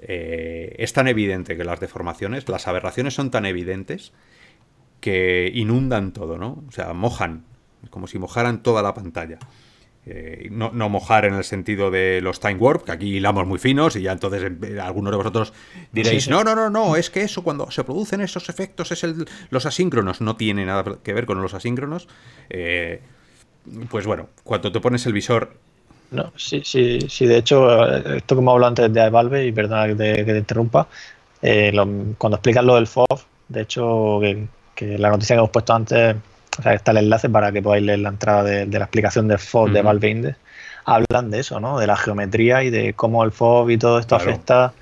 eh, 0.00 0.74
es 0.78 0.92
tan 0.92 1.08
evidente 1.08 1.56
que 1.56 1.64
las 1.64 1.78
deformaciones, 1.78 2.48
las 2.48 2.66
aberraciones 2.66 3.14
son 3.14 3.30
tan 3.30 3.46
evidentes 3.46 4.12
que 5.00 5.50
inundan 5.54 6.12
todo, 6.12 6.38
¿no? 6.38 6.64
O 6.68 6.72
sea, 6.72 6.92
mojan, 6.92 7.44
como 7.90 8.06
si 8.06 8.18
mojaran 8.18 8.62
toda 8.62 8.82
la 8.82 8.94
pantalla. 8.94 9.38
Eh, 10.04 10.48
no, 10.50 10.72
mojar 10.88 11.26
en 11.26 11.34
el 11.34 11.44
sentido 11.44 11.92
de 11.92 12.20
los 12.20 12.40
time 12.40 12.56
warp, 12.56 12.84
que 12.84 12.90
aquí 12.90 13.16
hilamos 13.18 13.46
muy 13.46 13.60
finos 13.60 13.94
y 13.94 14.02
ya 14.02 14.10
entonces 14.10 14.42
eh, 14.42 14.80
algunos 14.80 15.12
de 15.12 15.16
vosotros 15.16 15.52
diréis, 15.92 16.28
no, 16.28 16.42
no, 16.42 16.56
no, 16.56 16.68
no, 16.70 16.96
es 16.96 17.08
que 17.08 17.22
eso 17.22 17.44
cuando 17.44 17.70
se 17.70 17.84
producen 17.84 18.20
esos 18.20 18.48
efectos 18.48 18.90
es 18.90 19.04
el, 19.04 19.28
los 19.50 19.64
asíncronos, 19.64 20.20
no 20.20 20.34
tiene 20.34 20.66
nada 20.66 20.98
que 21.04 21.12
ver 21.12 21.24
con 21.24 21.40
los 21.40 21.54
asíncronos. 21.54 22.08
Eh, 22.50 23.00
pues 23.90 24.04
bueno, 24.04 24.28
cuando 24.42 24.72
te 24.72 24.80
pones 24.80 25.06
el 25.06 25.12
visor... 25.12 25.54
No, 26.10 26.32
sí, 26.36 26.62
sí, 26.64 26.98
sí, 27.08 27.26
de 27.26 27.38
hecho, 27.38 27.86
esto 28.16 28.34
como 28.34 28.50
hablo 28.50 28.66
antes 28.66 28.92
de 28.92 29.08
Valve, 29.08 29.46
y 29.46 29.52
perdona 29.52 29.86
que 29.86 29.94
te, 30.24 30.36
interrumpa, 30.36 30.88
cuando 31.40 32.36
explicas 32.36 32.64
lo 32.64 32.74
del 32.74 32.88
FOV, 32.88 33.20
de 33.48 33.62
hecho, 33.62 34.20
que 34.74 34.98
la 34.98 35.10
noticia 35.10 35.36
que 35.36 35.38
hemos 35.38 35.50
puesto 35.50 35.72
antes 35.72 36.16
o 36.58 36.62
sea, 36.62 36.74
está 36.74 36.90
el 36.90 36.98
enlace 36.98 37.28
para 37.28 37.52
que 37.52 37.62
podáis 37.62 37.84
leer 37.84 38.00
la 38.00 38.10
entrada 38.10 38.42
de, 38.42 38.66
la 38.66 38.84
explicación 38.84 39.28
del 39.28 39.38
FOB 39.38 39.70
de 39.70 39.82
Valve 39.82 40.10
Index. 40.10 40.36
Hablan 40.84 41.30
de 41.30 41.40
eso, 41.40 41.60
¿no? 41.60 41.78
De 41.78 41.86
la 41.86 41.96
geometría 41.96 42.62
y 42.62 42.70
de 42.70 42.92
cómo 42.94 43.24
el 43.24 43.32
FOB 43.32 43.70
y 43.70 43.78
todo 43.78 43.98
esto 43.98 44.16
afecta 44.16 44.72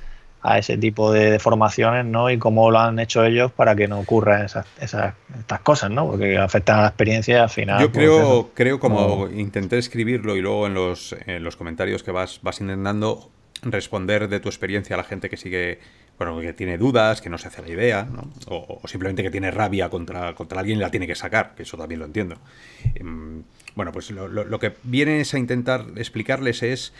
a 0.43 0.59
ese 0.59 0.79
tipo 0.79 1.13
de 1.13 1.31
deformaciones, 1.31 2.07
¿no? 2.07 2.31
Y 2.31 2.39
cómo 2.39 2.71
lo 2.71 2.79
han 2.79 2.99
hecho 2.99 3.25
ellos 3.25 3.53
para 3.53 3.77
que 3.77 3.87
no 3.87 4.01
ocurran 4.01 4.47
esas, 4.47 4.67
esas 4.81 5.15
estas 5.39 5.61
cosas, 5.61 5.91
¿no? 5.91 6.09
Porque 6.09 6.39
afectan 6.39 6.79
a 6.79 6.83
la 6.83 6.89
experiencia 6.89 7.43
al 7.43 7.51
final. 7.51 7.81
Yo 7.81 7.93
pues, 7.93 7.99
creo, 7.99 8.51
creo 8.55 8.81
como 8.81 9.29
intenté 9.29 9.79
escribirlo 9.79 10.37
y 10.37 10.41
luego 10.41 10.67
en 10.67 10.75
los, 10.75 11.15
en 11.27 11.45
los 11.45 11.57
comentarios 11.57 12.03
que 12.03 12.11
vas, 12.11 12.41
vas 12.43 12.61
intentando 12.61 13.31
responder 13.63 14.29
de 14.29 14.41
tu 14.41 14.49
experiencia 14.49 14.95
a 14.95 14.97
la 14.97 15.05
gente 15.05 15.29
que 15.29 15.37
sigue 15.37 15.79
bueno, 16.21 16.39
que 16.39 16.53
tiene 16.53 16.77
dudas, 16.77 17.23
que 17.23 17.31
no 17.31 17.39
se 17.39 17.49
hace 17.49 17.63
la 17.63 17.71
idea, 17.71 18.05
¿no? 18.05 18.31
o, 18.49 18.83
simplemente 18.87 19.23
que 19.23 19.31
tiene 19.31 19.51
rabia 19.51 19.89
contra, 19.89 20.35
contra 20.35 20.61
alguien 20.61 20.77
y 20.77 20.83
la 20.83 20.91
tiene 20.91 21.07
que 21.07 21.15
sacar, 21.15 21.55
que 21.55 21.63
eso 21.63 21.79
también 21.79 22.01
lo 22.01 22.05
entiendo. 22.05 22.37
Em, 22.95 23.43
bueno, 23.75 23.91
pues 23.91 24.11
lo, 24.11 24.59
que 24.59 24.75
vienes 24.83 25.33
a 25.33 25.39
intentar 25.39 25.87
explicarles 25.97 26.63
es 26.63 26.93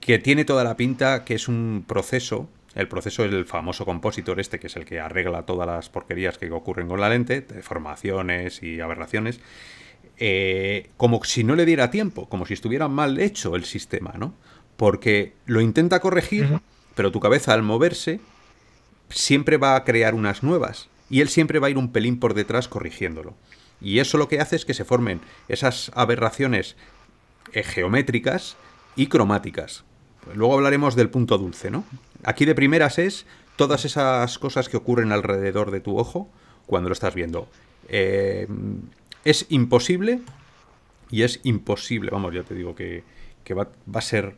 que 0.00 0.18
tiene 0.18 0.44
toda 0.44 0.64
la 0.64 0.76
pinta 0.76 1.22
que 1.22 1.34
es 1.34 1.46
un 1.46 1.84
proceso, 1.86 2.48
el 2.74 2.88
proceso 2.88 3.22
del 3.22 3.44
famoso 3.44 3.84
compositor 3.84 4.40
este, 4.40 4.58
que 4.58 4.66
es 4.66 4.74
el 4.74 4.86
que 4.86 4.98
arregla 4.98 5.46
todas 5.46 5.68
las 5.68 5.88
porquerías 5.88 6.36
que 6.36 6.50
ocurren 6.50 6.88
con 6.88 7.00
la 7.00 7.10
lente, 7.10 7.42
deformaciones 7.42 8.60
y 8.64 8.80
aberraciones, 8.80 9.38
eh, 10.18 10.90
como 10.96 11.22
si 11.22 11.44
no 11.44 11.54
le 11.54 11.64
diera 11.64 11.92
tiempo, 11.92 12.28
como 12.28 12.44
si 12.44 12.54
estuviera 12.54 12.88
mal 12.88 13.20
hecho 13.20 13.54
el 13.54 13.62
sistema, 13.62 14.14
¿no? 14.18 14.34
Porque 14.76 15.34
lo 15.46 15.60
intenta 15.60 16.00
corregir, 16.00 16.58
pero 16.96 17.12
tu 17.12 17.20
cabeza 17.20 17.54
al 17.54 17.62
moverse 17.62 18.18
siempre 19.12 19.56
va 19.56 19.76
a 19.76 19.84
crear 19.84 20.14
unas 20.14 20.42
nuevas 20.42 20.88
y 21.12 21.20
él 21.20 21.28
siempre 21.28 21.58
va 21.58 21.66
a 21.66 21.70
ir 21.70 21.78
un 21.78 21.92
pelín 21.92 22.18
por 22.18 22.34
detrás 22.34 22.68
corrigiéndolo. 22.68 23.34
Y 23.82 23.98
eso 23.98 24.16
lo 24.16 24.28
que 24.28 24.40
hace 24.40 24.56
es 24.56 24.64
que 24.64 24.74
se 24.74 24.84
formen 24.84 25.20
esas 25.48 25.90
aberraciones 25.94 26.76
eh, 27.52 27.62
geométricas 27.62 28.56
y 28.96 29.08
cromáticas. 29.08 29.84
Luego 30.34 30.54
hablaremos 30.54 30.94
del 30.94 31.10
punto 31.10 31.36
dulce, 31.36 31.70
¿no? 31.70 31.84
Aquí 32.24 32.44
de 32.44 32.54
primeras 32.54 32.98
es 32.98 33.26
todas 33.56 33.84
esas 33.84 34.38
cosas 34.38 34.68
que 34.68 34.76
ocurren 34.76 35.12
alrededor 35.12 35.70
de 35.70 35.80
tu 35.80 35.98
ojo 35.98 36.30
cuando 36.66 36.88
lo 36.88 36.92
estás 36.94 37.14
viendo. 37.14 37.48
Eh, 37.88 38.46
es 39.24 39.46
imposible 39.50 40.20
y 41.10 41.22
es 41.24 41.40
imposible, 41.42 42.10
vamos, 42.10 42.32
ya 42.32 42.44
te 42.44 42.54
digo 42.54 42.74
que, 42.74 43.04
va, 43.50 43.68
a 43.92 44.00
ser 44.00 44.36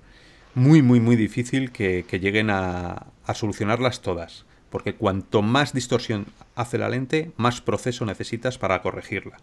muy, 0.54 0.82
muy, 0.82 0.98
muy 0.98 1.14
difícil 1.14 1.70
que, 1.70 2.04
lleguen 2.10 2.50
a 2.50 3.06
solucionarlas 3.34 4.00
todas 4.00 4.46
porque 4.74 4.96
cuanto 4.96 5.40
más 5.40 5.72
distorsión 5.72 6.26
hace 6.56 6.78
la 6.78 6.88
lente, 6.88 7.30
más 7.36 7.60
proceso 7.60 8.04
necesitas 8.04 8.58
para 8.58 8.82
corregirla. 8.82 9.36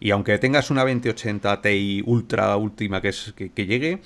Y 0.00 0.10
aunque 0.10 0.36
tengas 0.38 0.72
una 0.72 0.82
2080 0.82 1.62
Ti 1.62 2.02
ultra 2.04 2.56
última 2.56 3.00
que, 3.00 3.10
es, 3.10 3.32
que, 3.36 3.66
llegue, 3.66 4.02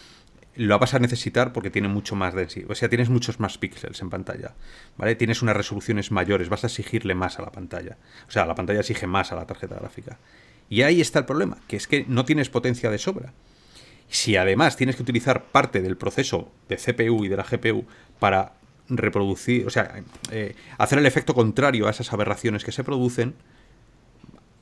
lo 0.54 0.78
vas 0.78 0.92
a 0.92 0.98
necesitar 0.98 1.54
porque 1.54 1.70
tiene 1.70 1.88
mucho 1.88 2.14
más 2.14 2.34
densidad. 2.34 2.70
O 2.70 2.74
sea, 2.74 2.90
tienes 2.90 3.08
muchos 3.08 3.40
más 3.40 3.56
píxeles 3.56 4.02
en 4.02 4.10
pantalla. 4.10 4.52
¿Vale? 4.98 5.14
Tienes 5.14 5.40
unas 5.40 5.56
resoluciones 5.56 6.10
mayores, 6.10 6.50
vas 6.50 6.62
a 6.64 6.66
exigirle 6.66 7.14
más 7.14 7.38
a 7.38 7.42
la 7.42 7.50
pantalla. 7.50 7.96
O 8.28 8.30
sea, 8.30 8.44
la 8.44 8.54
pantalla 8.54 8.80
exige 8.80 9.06
más 9.06 9.32
a 9.32 9.34
la 9.34 9.46
tarjeta 9.46 9.76
gráfica. 9.76 10.18
Y 10.68 10.82
ahí 10.82 11.00
está 11.00 11.20
el 11.20 11.24
problema, 11.24 11.56
que 11.68 11.78
es 11.78 11.86
que 11.86 12.04
no 12.06 12.26
tienes 12.26 12.50
potencia 12.50 12.90
de 12.90 12.98
sobra. 12.98 13.32
Si 14.10 14.36
además 14.36 14.76
tienes 14.76 14.96
que 14.96 15.02
utilizar 15.04 15.44
parte 15.44 15.80
del 15.80 15.96
proceso 15.96 16.52
de 16.68 16.76
CPU 16.76 17.24
y 17.24 17.28
de 17.28 17.36
la 17.38 17.44
GPU 17.44 17.86
para 18.18 18.58
reproducir, 18.88 19.66
o 19.66 19.70
sea, 19.70 20.02
eh, 20.30 20.54
hacer 20.78 20.98
el 20.98 21.06
efecto 21.06 21.34
contrario 21.34 21.86
a 21.86 21.90
esas 21.90 22.12
aberraciones 22.12 22.64
que 22.64 22.72
se 22.72 22.84
producen, 22.84 23.34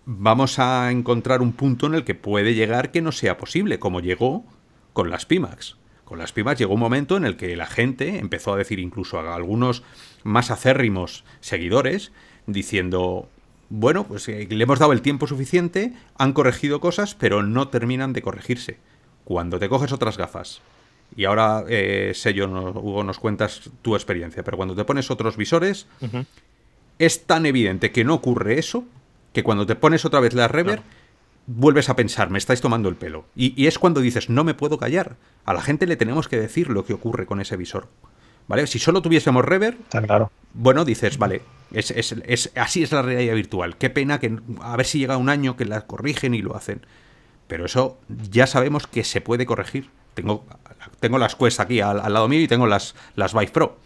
vamos 0.04 0.58
a 0.58 0.90
encontrar 0.90 1.42
un 1.42 1.52
punto 1.52 1.86
en 1.86 1.94
el 1.94 2.04
que 2.04 2.14
puede 2.14 2.54
llegar 2.54 2.90
que 2.92 3.02
no 3.02 3.12
sea 3.12 3.36
posible, 3.36 3.78
como 3.78 4.00
llegó 4.00 4.44
con 4.92 5.10
las 5.10 5.26
Pimax. 5.26 5.76
Con 6.04 6.18
las 6.18 6.32
Pimax 6.32 6.58
llegó 6.58 6.74
un 6.74 6.80
momento 6.80 7.16
en 7.16 7.24
el 7.24 7.36
que 7.36 7.56
la 7.56 7.66
gente 7.66 8.18
empezó 8.18 8.54
a 8.54 8.56
decir, 8.56 8.78
incluso 8.78 9.18
a 9.18 9.34
algunos 9.34 9.82
más 10.22 10.50
acérrimos 10.50 11.24
seguidores, 11.40 12.12
diciendo, 12.46 13.28
bueno, 13.68 14.04
pues 14.04 14.28
eh, 14.28 14.46
le 14.48 14.62
hemos 14.62 14.78
dado 14.78 14.92
el 14.92 15.02
tiempo 15.02 15.26
suficiente, 15.26 15.92
han 16.16 16.32
corregido 16.32 16.80
cosas, 16.80 17.16
pero 17.16 17.42
no 17.42 17.68
terminan 17.68 18.12
de 18.12 18.22
corregirse. 18.22 18.78
Cuando 19.24 19.58
te 19.58 19.68
coges 19.68 19.92
otras 19.92 20.16
gafas, 20.16 20.62
y 21.14 21.24
ahora, 21.24 21.64
eh, 21.68 22.12
Sello, 22.14 22.46
Hugo, 22.48 23.04
nos 23.04 23.18
cuentas 23.18 23.70
tu 23.82 23.94
experiencia, 23.94 24.42
pero 24.42 24.56
cuando 24.56 24.74
te 24.74 24.84
pones 24.84 25.10
otros 25.10 25.36
visores, 25.36 25.86
es 26.98 27.24
tan 27.24 27.46
evidente 27.46 27.92
que 27.92 28.04
no 28.04 28.14
ocurre 28.14 28.58
eso, 28.58 28.84
que 29.32 29.42
cuando 29.42 29.66
te 29.66 29.76
pones 29.76 30.04
otra 30.04 30.20
vez 30.20 30.34
la 30.34 30.48
rever, 30.48 30.82
vuelves 31.46 31.88
a 31.88 31.96
pensar, 31.96 32.30
me 32.30 32.38
estáis 32.38 32.60
tomando 32.60 32.88
el 32.88 32.96
pelo. 32.96 33.26
Y, 33.34 33.66
es 33.66 33.78
cuando 33.78 34.00
dices, 34.00 34.28
no 34.28 34.44
me 34.44 34.54
puedo 34.54 34.78
callar. 34.78 35.16
A 35.44 35.54
la 35.54 35.62
gente 35.62 35.86
le 35.86 35.96
tenemos 35.96 36.28
que 36.28 36.38
decir 36.38 36.68
lo 36.68 36.84
que 36.84 36.92
ocurre 36.92 37.26
con 37.26 37.40
ese 37.40 37.56
visor. 37.56 37.88
¿Vale? 38.48 38.66
Si 38.66 38.78
solo 38.78 39.02
tuviésemos 39.02 39.44
rever, 39.44 39.76
claro. 39.88 40.30
bueno, 40.54 40.84
dices, 40.84 41.18
vale, 41.18 41.42
es, 41.72 41.90
es, 41.90 42.52
así 42.54 42.82
es 42.82 42.92
la 42.92 43.02
realidad 43.02 43.34
virtual. 43.34 43.76
Qué 43.76 43.90
pena 43.90 44.20
que 44.20 44.38
a 44.60 44.76
ver 44.76 44.86
si 44.86 45.00
llega 45.00 45.16
un 45.16 45.28
año 45.28 45.56
que 45.56 45.64
la 45.64 45.86
corrigen 45.86 46.34
y 46.34 46.42
lo 46.42 46.54
hacen. 46.54 46.86
Pero 47.48 47.66
eso 47.66 47.98
ya 48.30 48.46
sabemos 48.46 48.86
que 48.86 49.02
se 49.02 49.20
puede 49.20 49.46
corregir. 49.46 49.90
Tengo, 50.16 50.46
tengo 50.98 51.18
las 51.18 51.36
Quest 51.36 51.60
aquí 51.60 51.82
al, 51.82 51.98
lado 52.10 52.26
mío 52.26 52.40
y 52.40 52.48
tengo 52.48 52.66
las, 52.66 52.94
las 53.16 53.34
Vive 53.34 53.52
Pro. 53.52 53.76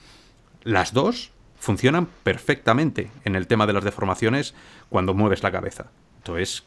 Las 0.63 0.95
dos 0.95 1.33
funcionan 1.59 2.07
perfectamente 2.23 3.11
en 3.25 3.35
el 3.35 3.49
tema 3.49 3.67
de 3.67 3.73
las 3.73 3.83
deformaciones 3.83 4.55
cuando 4.89 5.13
mueves 5.13 5.43
la 5.43 5.51
cabeza. 5.51 5.87
Entonces, 6.19 6.63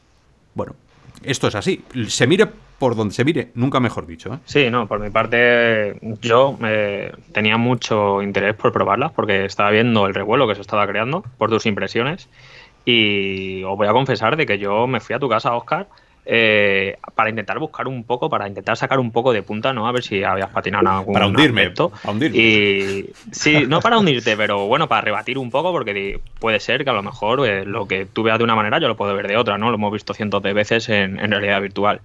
bueno, 0.53 0.75
esto 1.23 1.47
es 1.47 1.55
así. 1.55 1.85
Se 2.09 2.27
mire 2.27 2.49
por 2.77 2.97
donde 2.97 3.13
se 3.13 3.23
mire, 3.23 3.51
nunca 3.55 3.79
mejor 3.79 4.05
dicho. 4.05 4.33
¿eh? 4.33 4.39
Sí, 4.43 4.69
no, 4.69 4.85
por 4.85 4.99
mi 4.99 5.09
parte 5.09 5.97
yo 6.21 6.57
eh, 6.65 7.13
tenía 7.31 7.55
mucho 7.55 8.21
interés 8.21 8.55
por 8.55 8.73
probarlas 8.73 9.13
porque 9.13 9.45
estaba 9.45 9.71
viendo 9.71 10.05
el 10.07 10.13
revuelo 10.13 10.45
que 10.45 10.55
se 10.55 10.61
estaba 10.61 10.85
creando 10.85 11.23
por 11.37 11.49
tus 11.49 11.65
impresiones 11.65 12.27
y 12.83 13.63
os 13.63 13.77
voy 13.77 13.87
a 13.87 13.93
confesar 13.93 14.35
de 14.35 14.45
que 14.45 14.57
yo 14.59 14.87
me 14.87 14.99
fui 14.99 15.15
a 15.15 15.19
tu 15.19 15.29
casa, 15.29 15.55
Oscar, 15.55 15.87
eh, 16.25 16.97
para 17.15 17.29
intentar 17.29 17.59
buscar 17.59 17.87
un 17.87 18.03
poco, 18.03 18.29
para 18.29 18.47
intentar 18.47 18.77
sacar 18.77 18.99
un 18.99 19.11
poco 19.11 19.33
de 19.33 19.43
punta, 19.43 19.73
¿no? 19.73 19.87
A 19.87 19.91
ver 19.91 20.03
si 20.03 20.23
habías 20.23 20.49
patinado 20.49 20.83
en 20.83 20.87
algún 20.87 21.13
Para 21.13 21.27
hundirme, 21.27 21.69
para 21.71 21.89
hundirme. 22.05 22.37
Y 22.37 23.09
sí, 23.31 23.65
no 23.67 23.81
para 23.81 23.97
hundirte, 23.97 24.37
pero 24.37 24.67
bueno, 24.67 24.87
para 24.87 25.01
rebatir 25.01 25.37
un 25.37 25.51
poco, 25.51 25.71
porque 25.71 26.19
puede 26.39 26.59
ser 26.59 26.83
que 26.83 26.89
a 26.89 26.93
lo 26.93 27.03
mejor 27.03 27.45
eh, 27.47 27.65
lo 27.65 27.87
que 27.87 28.05
tú 28.05 28.23
veas 28.23 28.37
de 28.37 28.43
una 28.43 28.55
manera 28.55 28.79
yo 28.79 28.87
lo 28.87 28.95
puedo 28.95 29.13
ver 29.15 29.27
de 29.27 29.37
otra, 29.37 29.57
¿no? 29.57 29.69
Lo 29.69 29.75
hemos 29.75 29.91
visto 29.91 30.13
cientos 30.13 30.41
de 30.43 30.53
veces 30.53 30.87
en, 30.89 31.19
en 31.19 31.31
realidad 31.31 31.61
virtual 31.61 32.01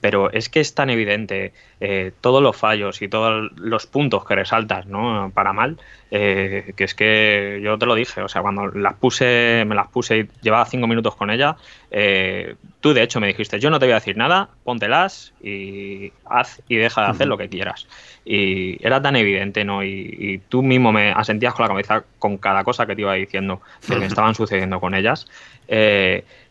pero 0.00 0.30
es 0.32 0.48
que 0.48 0.60
es 0.60 0.74
tan 0.74 0.90
evidente 0.90 1.52
eh, 1.80 2.12
todos 2.20 2.42
los 2.42 2.56
fallos 2.56 3.02
y 3.02 3.08
todos 3.08 3.50
los 3.56 3.86
puntos 3.86 4.24
que 4.24 4.34
resaltas 4.34 4.86
¿no? 4.86 5.30
para 5.34 5.52
mal, 5.52 5.78
eh, 6.10 6.72
que 6.76 6.84
es 6.84 6.94
que 6.94 7.60
yo 7.62 7.78
te 7.78 7.86
lo 7.86 7.94
dije, 7.94 8.22
o 8.22 8.28
sea, 8.28 8.42
cuando 8.42 8.68
las 8.68 8.94
puse, 8.94 9.64
me 9.66 9.74
las 9.74 9.88
puse 9.88 10.18
y 10.18 10.28
llevaba 10.42 10.64
cinco 10.66 10.86
minutos 10.86 11.14
con 11.16 11.30
ella, 11.30 11.56
eh, 11.90 12.56
tú 12.80 12.94
de 12.94 13.02
hecho 13.02 13.20
me 13.20 13.28
dijiste, 13.28 13.60
yo 13.60 13.70
no 13.70 13.78
te 13.78 13.86
voy 13.86 13.92
a 13.92 13.96
decir 13.96 14.16
nada, 14.16 14.48
póntelas 14.64 15.32
y 15.42 16.12
haz 16.24 16.62
y 16.68 16.76
deja 16.76 17.02
de 17.02 17.08
hacer 17.08 17.26
lo 17.26 17.36
que 17.38 17.48
quieras. 17.48 17.86
Y 18.24 18.84
era 18.84 19.00
tan 19.00 19.16
evidente, 19.16 19.64
¿no? 19.64 19.82
Y, 19.82 20.42
tú 20.48 20.62
mismo 20.62 20.92
me 20.92 21.10
asentías 21.12 21.54
con 21.54 21.64
la 21.64 21.68
cabeza 21.68 22.04
con 22.18 22.36
cada 22.36 22.64
cosa 22.64 22.86
que 22.86 22.94
te 22.94 23.02
iba 23.02 23.14
diciendo 23.14 23.60
que 23.86 23.96
me 23.96 24.06
estaban 24.06 24.34
sucediendo 24.34 24.80
con 24.80 24.94
ellas 24.94 25.26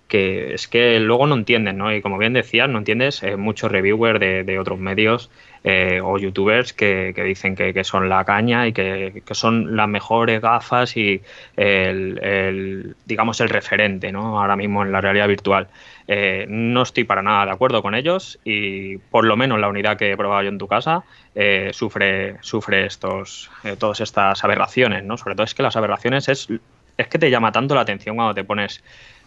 que 0.09 0.55
es 0.55 0.67
que 0.67 0.99
luego 0.99 1.27
no 1.27 1.35
entienden, 1.35 1.77
¿no? 1.77 1.93
Y 1.93 2.01
como 2.01 2.17
bien 2.17 2.33
decías, 2.33 2.67
no 2.67 2.79
entiendes 2.79 3.23
eh, 3.23 3.37
muchos 3.37 3.71
reviewers 3.71 4.19
de, 4.19 4.59
otros 4.59 4.79
medios 4.79 5.29
eh, 5.63 6.01
o 6.03 6.17
youtubers 6.17 6.73
que, 6.73 7.13
dicen 7.15 7.55
que, 7.55 7.83
son 7.83 8.09
la 8.09 8.25
caña 8.25 8.67
y 8.67 8.73
que, 8.73 9.21
son 9.31 9.77
las 9.77 9.87
mejores 9.87 10.41
gafas 10.41 10.97
y 10.97 11.21
el, 11.55 12.95
digamos, 13.05 13.39
el 13.39 13.49
referente, 13.49 14.11
¿no? 14.11 14.39
Ahora 14.39 14.55
mismo 14.55 14.83
en 14.83 14.91
la 14.91 14.99
realidad 14.99 15.27
virtual. 15.27 15.67
Eh, 16.07 16.47
no 16.49 16.81
estoy 16.81 17.03
para 17.03 17.21
nada 17.21 17.45
de 17.45 17.51
acuerdo 17.51 17.83
con 17.83 17.93
ellos 17.93 18.39
y 18.43 18.97
por 18.97 19.25
lo 19.25 19.37
menos 19.37 19.59
la 19.59 19.69
unidad 19.69 19.95
que 19.95 20.11
he 20.11 20.17
probado 20.17 20.41
yo 20.41 20.49
en 20.49 20.57
tu 20.57 20.67
casa 20.67 21.03
sufre, 21.71 22.37
sufre 22.41 22.87
estos, 22.87 23.51
todas 23.77 24.01
estas 24.01 24.43
aberraciones, 24.43 25.03
¿no? 25.03 25.17
Sobre 25.17 25.35
todo 25.35 25.43
es 25.43 25.53
que 25.53 25.61
las 25.61 25.75
aberraciones 25.75 26.27
es, 26.29 26.49
es 26.97 27.07
que 27.07 27.19
te 27.19 27.29
llama 27.29 27.51
tanto 27.51 27.75
la 27.75 27.81
atención 27.81 28.15
cuando 28.15 28.33
te 28.33 28.43
pones 28.43 28.83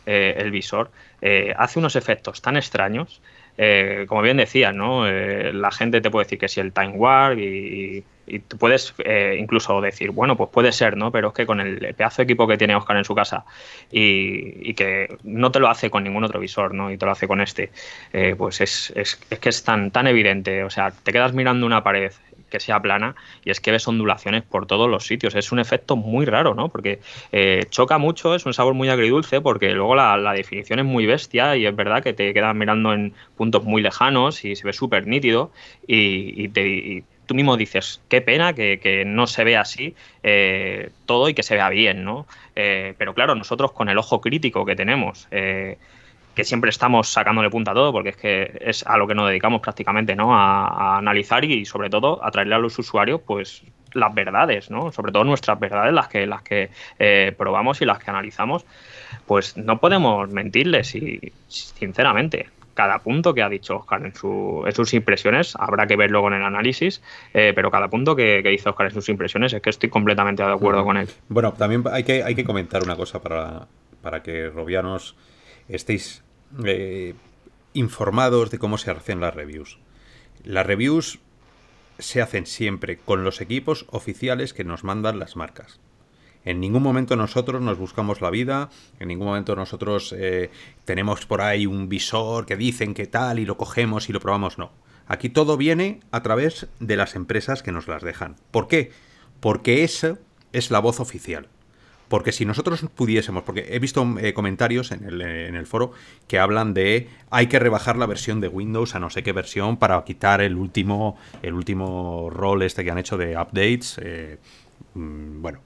eh, 0.06 0.34
el 0.38 0.50
visor, 0.50 0.90
eh, 1.20 1.54
hace 1.56 1.78
unos 1.78 1.96
efectos 1.96 2.42
tan 2.42 2.56
extraños. 2.56 3.22
Eh, 3.58 4.06
como 4.08 4.22
bien 4.22 4.38
decía, 4.38 4.72
¿no? 4.72 5.04
la 5.06 5.70
gente 5.70 6.00
te 6.00 6.10
puede 6.10 6.24
decir 6.24 6.38
que 6.38 6.48
si 6.48 6.60
el 6.60 6.72
Time 6.72 6.92
Warp 6.92 7.38
y, 7.38 8.02
tú 8.48 8.56
puedes 8.56 8.94
incluso 9.36 9.78
decir, 9.82 10.10
bueno, 10.10 10.36
pues 10.36 10.48
puede 10.48 10.72
ser, 10.72 10.96
¿no? 10.96 11.12
Pero 11.12 11.28
es 11.28 11.34
que 11.34 11.44
con 11.44 11.60
el 11.60 11.78
pedazo 11.94 12.22
de 12.22 12.24
equipo 12.24 12.46
que 12.46 12.56
tiene 12.56 12.74
Oscar 12.74 12.96
en 12.96 13.04
su 13.04 13.14
casa 13.14 13.44
y, 13.90 14.72
que 14.72 15.18
no 15.22 15.52
te 15.52 15.60
lo 15.60 15.68
hace 15.68 15.90
con 15.90 16.02
ningún 16.02 16.24
otro 16.24 16.40
visor, 16.40 16.72
¿no? 16.72 16.90
Y 16.90 16.96
te 16.96 17.04
lo 17.04 17.12
hace 17.12 17.28
con 17.28 17.42
este, 17.42 17.70
pues 18.38 18.62
es, 18.62 18.90
es, 18.96 19.20
es, 19.28 19.38
que 19.38 19.48
es 19.50 19.62
tan, 19.64 19.90
tan 19.90 20.06
evidente. 20.06 20.64
O 20.64 20.70
sea, 20.70 20.90
te 20.90 21.12
quedas 21.12 21.34
mirando 21.34 21.66
una 21.66 21.84
pared 21.84 22.12
que 22.52 22.60
sea 22.60 22.80
plana 22.80 23.16
y 23.44 23.50
es 23.50 23.60
que 23.60 23.72
ves 23.72 23.88
ondulaciones 23.88 24.42
por 24.42 24.66
todos 24.66 24.88
los 24.88 25.06
sitios. 25.06 25.34
Es 25.34 25.50
un 25.50 25.58
efecto 25.58 25.96
muy 25.96 26.26
raro, 26.26 26.54
¿no? 26.54 26.68
Porque 26.68 27.00
eh, 27.32 27.64
choca 27.70 27.98
mucho, 27.98 28.34
es 28.34 28.44
un 28.46 28.52
sabor 28.52 28.74
muy 28.74 28.90
agridulce 28.90 29.40
porque 29.40 29.72
luego 29.72 29.96
la, 29.96 30.32
definición 30.34 30.78
es 30.78 30.84
muy 30.84 31.06
bestia 31.06 31.56
y 31.56 31.66
es 31.66 31.74
verdad 31.74 32.02
que 32.02 32.12
te 32.12 32.32
quedas 32.34 32.54
mirando 32.54 32.92
en 32.92 33.14
puntos 33.36 33.64
muy 33.64 33.82
lejanos 33.82 34.44
y 34.44 34.54
se 34.54 34.64
ve 34.64 34.72
súper 34.72 35.06
nítido 35.06 35.50
y, 35.86 36.48
tú 37.26 37.34
mismo 37.34 37.56
dices, 37.56 38.02
qué 38.08 38.20
pena 38.20 38.52
que, 38.52 39.04
no 39.06 39.26
se 39.26 39.44
vea 39.44 39.62
así 39.62 39.94
eh, 40.22 40.90
todo 41.06 41.28
y 41.28 41.34
que 41.34 41.42
se 41.42 41.54
vea 41.54 41.70
bien, 41.70 42.04
¿no? 42.04 42.26
Eh, 42.54 42.94
pero 42.98 43.14
claro, 43.14 43.34
nosotros 43.34 43.72
con 43.72 43.88
el 43.88 43.96
ojo 43.96 44.20
crítico 44.20 44.66
que 44.66 44.76
tenemos, 44.76 45.28
que 46.34 46.44
siempre 46.44 46.70
estamos 46.70 47.08
sacándole 47.08 47.50
punta 47.50 47.72
a 47.72 47.74
todo, 47.74 47.92
porque 47.92 48.10
es 48.10 48.16
que 48.16 48.58
es 48.60 48.86
a 48.86 48.96
lo 48.96 49.06
que 49.06 49.14
nos 49.14 49.28
dedicamos 49.28 49.60
prácticamente, 49.60 50.16
¿no? 50.16 50.34
A, 50.34 50.98
analizar 50.98 51.44
y, 51.44 51.64
sobre 51.64 51.90
todo 51.90 52.24
a 52.24 52.30
traerle 52.30 52.54
a 52.54 52.58
los 52.58 52.78
usuarios, 52.78 53.20
pues 53.26 53.62
las 53.92 54.14
verdades, 54.14 54.70
¿no? 54.70 54.90
Sobre 54.92 55.12
todo 55.12 55.24
nuestras 55.24 55.60
verdades, 55.60 55.92
las 55.92 56.08
que, 56.08 56.26
las 56.26 56.42
que 56.42 56.70
eh, 56.98 57.34
probamos 57.36 57.82
y 57.82 57.84
las 57.84 57.98
que 57.98 58.10
analizamos, 58.10 58.64
pues 59.26 59.56
no 59.56 59.78
podemos 59.78 60.30
mentirles 60.30 60.94
y 60.94 61.32
sinceramente. 61.48 62.48
Cada 62.74 63.00
punto 63.00 63.34
que 63.34 63.42
ha 63.42 63.50
dicho 63.50 63.76
Oscar 63.76 64.02
en, 64.02 64.14
sus 64.14 64.94
impresiones, 64.94 65.54
habrá 65.56 65.86
que 65.86 65.94
verlo 65.94 66.22
con 66.22 66.32
el 66.32 66.42
análisis, 66.42 67.02
eh, 67.34 67.52
pero 67.54 67.70
cada 67.70 67.88
punto 67.88 68.16
que, 68.16 68.40
que, 68.42 68.48
dice 68.48 68.70
Oscar 68.70 68.86
en 68.86 68.94
sus 68.94 69.10
impresiones 69.10 69.52
es 69.52 69.60
que 69.60 69.68
estoy 69.68 69.90
completamente 69.90 70.42
de 70.42 70.50
acuerdo 70.50 70.82
con 70.82 70.96
él. 70.96 71.06
Bueno, 71.28 71.52
también 71.52 71.84
hay 71.92 72.02
que, 72.02 72.24
hay 72.24 72.34
que 72.34 72.44
comentar 72.44 72.82
una 72.82 72.96
cosa 72.96 73.20
para, 73.20 73.66
para 74.00 74.22
que 74.22 74.48
Robianos 74.48 75.16
estéis 75.72 76.22
eh, 76.64 77.14
informados 77.72 78.50
de 78.50 78.58
cómo 78.58 78.78
se 78.78 78.90
hacen 78.90 79.20
las 79.20 79.34
reviews. 79.34 79.78
Las 80.44 80.66
reviews 80.66 81.18
se 81.98 82.20
hacen 82.20 82.46
siempre 82.46 82.98
con 82.98 83.24
los 83.24 83.40
equipos 83.40 83.86
oficiales 83.90 84.52
que 84.52 84.64
nos 84.64 84.84
mandan 84.84 85.18
las 85.18 85.36
marcas. 85.36 85.80
En 86.44 86.60
ningún 86.60 86.82
momento 86.82 87.14
nosotros 87.16 87.62
nos 87.62 87.78
buscamos 87.78 88.20
la 88.20 88.30
vida, 88.30 88.68
en 88.98 89.08
ningún 89.08 89.28
momento 89.28 89.54
nosotros 89.54 90.12
eh, 90.16 90.50
tenemos 90.84 91.24
por 91.24 91.40
ahí 91.40 91.66
un 91.66 91.88
visor 91.88 92.46
que 92.46 92.56
dicen 92.56 92.94
que 92.94 93.06
tal 93.06 93.38
y 93.38 93.46
lo 93.46 93.56
cogemos 93.56 94.08
y 94.08 94.12
lo 94.12 94.20
probamos, 94.20 94.58
no. 94.58 94.72
Aquí 95.06 95.28
todo 95.28 95.56
viene 95.56 96.00
a 96.10 96.22
través 96.22 96.66
de 96.80 96.96
las 96.96 97.14
empresas 97.14 97.62
que 97.62 97.72
nos 97.72 97.86
las 97.86 98.02
dejan. 98.02 98.36
¿Por 98.50 98.66
qué? 98.66 98.90
Porque 99.40 99.84
esa 99.84 100.18
es 100.52 100.70
la 100.70 100.80
voz 100.80 101.00
oficial. 101.00 101.48
Porque 102.12 102.32
si 102.32 102.44
nosotros 102.44 102.84
pudiésemos, 102.94 103.42
porque 103.42 103.68
he 103.70 103.78
visto 103.78 104.06
eh, 104.20 104.34
comentarios 104.34 104.92
en 104.92 105.02
el, 105.02 105.66
foro 105.66 105.92
que 106.28 106.38
hablan 106.38 106.74
de 106.74 107.08
hay 107.30 107.46
que 107.46 107.58
rebajar 107.58 107.96
la 107.96 108.04
versión 108.04 108.42
de 108.42 108.48
Windows 108.48 108.94
a 108.94 108.98
no 108.98 109.08
sé 109.08 109.22
qué 109.22 109.32
versión 109.32 109.78
para 109.78 110.04
quitar 110.04 110.42
el 110.42 110.56
último, 110.56 111.16
el 111.40 111.54
último 111.54 112.28
rol 112.28 112.64
este 112.64 112.84
que 112.84 112.90
han 112.90 112.98
hecho 112.98 113.16
de 113.16 113.34
updates. 113.38 113.98
Eh, 114.02 114.36
mm, 114.92 115.40
bueno, 115.40 115.60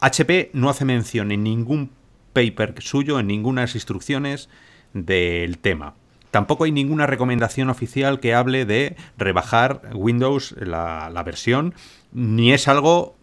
HP 0.00 0.38
eh, 0.40 0.50
no 0.52 0.68
hace 0.68 0.84
mención 0.84 1.32
en 1.32 1.42
ningún 1.42 1.88
paper 2.34 2.74
suyo, 2.82 3.18
en 3.18 3.28
ninguna 3.28 3.62
instrucciones 3.62 4.50
del 4.92 5.56
tema. 5.56 5.94
Tampoco 6.30 6.64
hay 6.64 6.72
ninguna 6.72 7.06
recomendación 7.06 7.70
oficial 7.70 8.20
que 8.20 8.34
hable 8.34 8.66
de 8.66 8.94
rebajar 9.16 9.80
Windows 9.94 10.54
la 10.60 11.22
versión, 11.24 11.72
ni 12.12 12.52
es 12.52 12.68
algo 12.68 13.17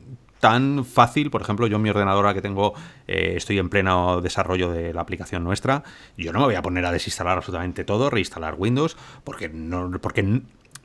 tan 0.45 0.85
fácil, 0.85 1.31
por 1.31 1.41
ejemplo, 1.41 1.65
yo 1.65 1.77
en 1.77 1.81
mi 1.81 1.89
ordenadora 1.89 2.35
que 2.35 2.41
tengo, 2.43 2.75
eh, 3.07 3.33
estoy 3.35 3.57
en 3.57 3.67
pleno 3.67 4.21
desarrollo 4.21 4.71
de 4.71 4.93
la 4.93 5.01
aplicación 5.01 5.43
nuestra, 5.43 5.81
yo 6.17 6.31
no 6.31 6.37
me 6.37 6.45
voy 6.45 6.53
a 6.53 6.61
poner 6.61 6.85
a 6.85 6.91
desinstalar 6.91 7.37
absolutamente 7.37 7.83
todo, 7.83 8.11
reinstalar 8.11 8.53
Windows, 8.55 8.95
porque, 9.23 9.49
no, 9.49 9.89
porque 9.99 10.43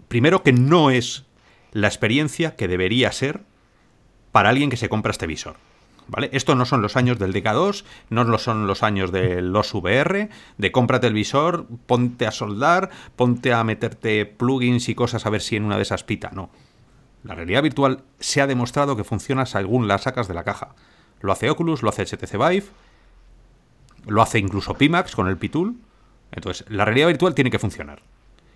primero 0.09 0.43
que 0.43 0.55
no 0.55 0.91
es 0.91 1.27
la 1.73 1.89
experiencia 1.89 2.57
que 2.57 2.69
debería 2.69 3.13
ser 3.13 3.43
para 4.33 4.49
alguien 4.49 4.71
que 4.71 4.79
se 4.79 4.89
compra 4.89 5.11
este 5.11 5.27
visor. 5.27 5.57
¿Vale? 6.09 6.31
Esto 6.33 6.55
no 6.55 6.65
son 6.65 6.81
los 6.81 6.97
años 6.97 7.19
del 7.19 7.35
DK2, 7.35 7.85
no 8.09 8.39
son 8.39 8.67
los 8.67 8.83
años 8.83 9.13
de 9.13 9.43
los 9.43 9.75
VR, 9.75 10.31
de 10.57 10.73
cómprate 10.73 11.07
el 11.07 11.13
visor, 11.13 11.67
ponte 11.85 12.27
a 12.27 12.31
soldar, 12.31 12.89
ponte 13.15 13.53
a 13.53 13.63
meterte 13.63 14.25
plugins 14.25 14.89
y 14.89 14.95
cosas 14.95 15.27
a 15.27 15.31
ver 15.31 15.43
si 15.43 15.57
en 15.57 15.67
una 15.67 15.77
de 15.77 15.83
esas 15.83 16.03
pita. 16.03 16.31
No. 16.33 16.49
La 17.23 17.35
realidad 17.35 17.63
virtual 17.63 18.03
se 18.19 18.41
ha 18.41 18.47
demostrado 18.47 18.97
que 18.97 19.05
funciona 19.05 19.47
según 19.47 19.89
la 19.89 19.99
sacas 19.99 20.29
de 20.29 20.35
la 20.35 20.45
caja. 20.45 20.75
Lo 21.21 21.33
hace 21.33 21.51
Oculus, 21.51 21.83
lo 21.83 21.91
hace 21.91 22.05
HTC 22.05 22.33
Vive, 22.33 22.67
lo 24.07 24.23
hace 24.23 24.39
incluso 24.39 24.75
Pimax 24.75 25.15
con 25.15 25.29
el 25.29 25.37
Pitul. 25.37 25.77
Entonces, 26.33 26.65
la 26.69 26.85
realidad 26.85 27.09
virtual 27.09 27.35
tiene 27.35 27.51
que 27.51 27.59
funcionar. 27.59 28.03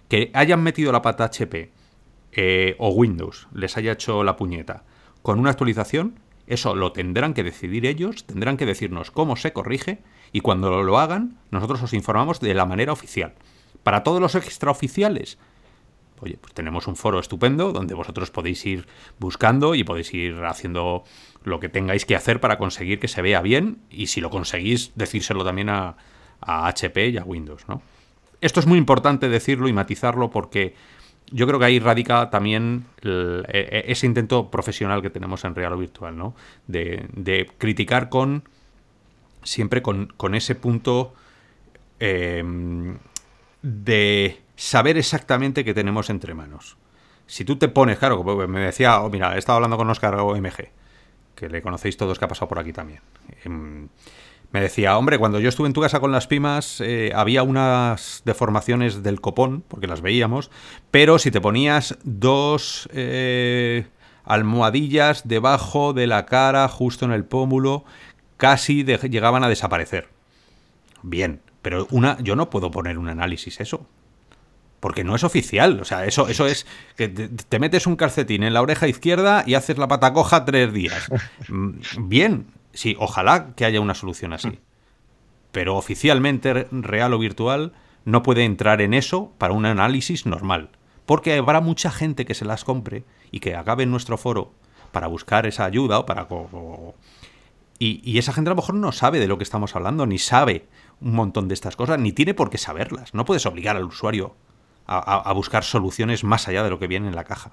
Que 0.08 0.30
hayan 0.34 0.62
metido 0.62 0.92
la 0.92 1.02
pata 1.02 1.24
HP 1.24 1.70
eh, 2.32 2.76
o 2.78 2.90
Windows 2.90 3.48
les 3.52 3.76
haya 3.76 3.92
hecho 3.92 4.24
la 4.24 4.36
puñeta 4.36 4.82
con 5.22 5.38
una 5.38 5.50
actualización, 5.50 6.18
eso 6.46 6.74
lo 6.74 6.92
tendrán 6.92 7.32
que 7.32 7.42
decidir 7.42 7.86
ellos, 7.86 8.24
tendrán 8.24 8.58
que 8.58 8.66
decirnos 8.66 9.10
cómo 9.10 9.36
se 9.36 9.54
corrige 9.54 10.02
y 10.32 10.40
cuando 10.40 10.82
lo 10.82 10.98
hagan, 10.98 11.38
nosotros 11.50 11.82
os 11.82 11.94
informamos 11.94 12.40
de 12.40 12.52
la 12.52 12.66
manera 12.66 12.92
oficial. 12.92 13.32
Para 13.82 14.02
todos 14.02 14.20
los 14.20 14.34
extraoficiales, 14.34 15.38
oye, 16.24 16.38
pues 16.40 16.54
tenemos 16.54 16.86
un 16.88 16.96
foro 16.96 17.20
estupendo 17.20 17.72
donde 17.72 17.94
vosotros 17.94 18.30
podéis 18.30 18.64
ir 18.64 18.86
buscando 19.18 19.74
y 19.74 19.84
podéis 19.84 20.12
ir 20.14 20.42
haciendo 20.44 21.04
lo 21.44 21.60
que 21.60 21.68
tengáis 21.68 22.06
que 22.06 22.16
hacer 22.16 22.40
para 22.40 22.56
conseguir 22.56 22.98
que 22.98 23.08
se 23.08 23.20
vea 23.20 23.42
bien 23.42 23.78
y 23.90 24.06
si 24.06 24.20
lo 24.22 24.30
conseguís, 24.30 24.92
decírselo 24.94 25.44
también 25.44 25.68
a, 25.68 25.96
HP 26.40 27.08
y 27.08 27.16
a 27.16 27.24
Windows, 27.24 27.66
¿no? 27.68 27.80
Esto 28.40 28.60
es 28.60 28.66
muy 28.66 28.76
importante 28.76 29.30
decirlo 29.30 29.68
y 29.68 29.72
matizarlo 29.72 30.30
porque 30.30 30.74
yo 31.30 31.46
creo 31.46 31.58
que 31.58 31.64
ahí 31.64 31.78
radica 31.78 32.28
también 32.28 32.84
e, 33.02 33.42
e, 33.48 33.84
ese 33.90 34.06
intento 34.06 34.50
profesional 34.50 35.00
que 35.00 35.08
tenemos 35.08 35.44
en 35.44 35.54
Real 35.54 35.72
o 35.72 35.78
Virtual, 35.78 36.14
¿no? 36.16 36.34
De, 36.66 37.48
criticar 37.56 38.10
con 38.10 38.44
siempre 39.42 39.80
con, 39.80 40.34
ese 40.34 40.54
punto 40.54 41.14
em, 41.98 42.98
de 43.62 44.43
saber 44.56 44.96
exactamente 44.96 45.64
qué 45.64 45.74
tenemos 45.74 46.10
entre 46.10 46.34
manos. 46.34 46.76
Si 47.26 47.44
tú 47.44 47.56
te 47.56 47.68
pones, 47.68 47.98
claro, 47.98 48.22
me 48.46 48.60
decía, 48.60 49.00
oh, 49.00 49.10
mira, 49.10 49.34
he 49.34 49.38
estado 49.38 49.56
hablando 49.56 49.76
con 49.76 49.88
Oscar 49.88 50.14
OMG, 50.14 50.68
que 51.34 51.48
le 51.48 51.62
conocéis 51.62 51.96
todos 51.96 52.18
que 52.18 52.24
ha 52.24 52.28
pasado 52.28 52.48
por 52.48 52.58
aquí 52.58 52.72
también. 52.72 53.00
Em, 53.44 53.88
me 54.52 54.60
decía, 54.60 54.96
hombre, 54.98 55.18
cuando 55.18 55.40
yo 55.40 55.48
estuve 55.48 55.66
en 55.66 55.72
tu 55.72 55.80
casa 55.80 56.00
con 56.00 56.12
las 56.12 56.26
pimas, 56.26 56.80
eh, 56.80 57.12
había 57.14 57.42
unas 57.42 58.22
deformaciones 58.24 59.02
del 59.02 59.20
copón, 59.20 59.64
porque 59.66 59.86
las 59.86 60.00
veíamos, 60.00 60.50
pero 60.90 61.18
si 61.18 61.30
te 61.30 61.40
ponías 61.40 61.98
dos 62.04 62.88
eh, 62.92 63.86
almohadillas 64.24 65.26
debajo 65.26 65.92
de 65.92 66.06
la 66.06 66.26
cara, 66.26 66.68
justo 66.68 67.04
en 67.06 67.12
el 67.12 67.24
pómulo, 67.24 67.84
casi 68.36 68.84
llegaban 68.84 69.44
a 69.44 69.48
desaparecer. 69.48 70.08
Bien, 71.02 71.40
pero 71.62 71.86
una, 71.90 72.18
yo 72.20 72.36
no 72.36 72.50
puedo 72.50 72.70
poner 72.70 72.98
un 72.98 73.08
análisis 73.08 73.60
eso 73.60 73.88
porque 74.84 75.02
no 75.02 75.16
es 75.16 75.24
oficial. 75.24 75.80
O 75.80 75.86
sea, 75.86 76.04
eso, 76.04 76.28
eso 76.28 76.46
es 76.46 76.66
que 76.94 77.08
te, 77.08 77.58
metes 77.58 77.86
un 77.86 77.96
calcetín 77.96 78.42
en 78.42 78.52
la 78.52 78.60
oreja 78.60 78.86
izquierda 78.86 79.42
y 79.46 79.54
haces 79.54 79.78
la 79.78 79.88
pata 79.88 80.12
coja 80.12 80.44
tres 80.44 80.74
días. 80.74 81.08
Mm, 81.48 81.78
bien, 82.00 82.48
sí, 82.74 82.94
ojalá 82.98 83.54
que 83.56 83.64
haya 83.64 83.80
una 83.80 83.94
solución 83.94 84.34
así. 84.34 84.58
Pero 85.52 85.76
oficialmente, 85.76 86.68
real 86.70 87.14
o 87.14 87.18
virtual, 87.18 87.72
no 88.04 88.22
puede 88.22 88.44
entrar 88.44 88.82
en 88.82 88.92
eso 88.92 89.32
para 89.38 89.54
un 89.54 89.64
análisis 89.64 90.26
normal. 90.26 90.68
Porque 91.06 91.32
habrá 91.32 91.62
mucha 91.62 91.90
gente 91.90 92.26
que 92.26 92.34
se 92.34 92.44
las 92.44 92.62
compre 92.62 93.04
y 93.30 93.40
que 93.40 93.56
acabe 93.56 93.84
en 93.84 93.90
nuestro 93.90 94.18
foro 94.18 94.52
para 94.92 95.06
buscar 95.06 95.46
esa 95.46 95.64
ayuda 95.64 95.98
o 95.98 96.04
para... 96.04 96.28
Y, 97.78 98.18
esa 98.18 98.34
gente 98.34 98.50
a 98.50 98.52
lo 98.52 98.56
mejor 98.56 98.74
no 98.74 98.92
sabe 98.92 99.18
de 99.18 99.28
lo 99.28 99.38
que 99.38 99.44
estamos 99.44 99.74
hablando, 99.76 100.04
ni 100.04 100.18
sabe 100.18 100.66
un 101.00 101.14
montón 101.14 101.48
de 101.48 101.54
estas 101.54 101.74
cosas, 101.74 101.98
ni 101.98 102.12
tiene 102.12 102.34
por 102.34 102.50
qué 102.50 102.58
saberlas. 102.58 103.14
No 103.14 103.24
puedes 103.24 103.46
obligar 103.46 103.78
al 103.78 103.84
usuario 103.84 104.36
a, 104.86 105.32
buscar 105.32 105.64
soluciones 105.64 106.24
más 106.24 106.48
allá 106.48 106.62
de 106.62 106.70
lo 106.70 106.78
que 106.78 106.86
viene 106.86 107.08
en 107.08 107.16
la 107.16 107.24
caja. 107.24 107.52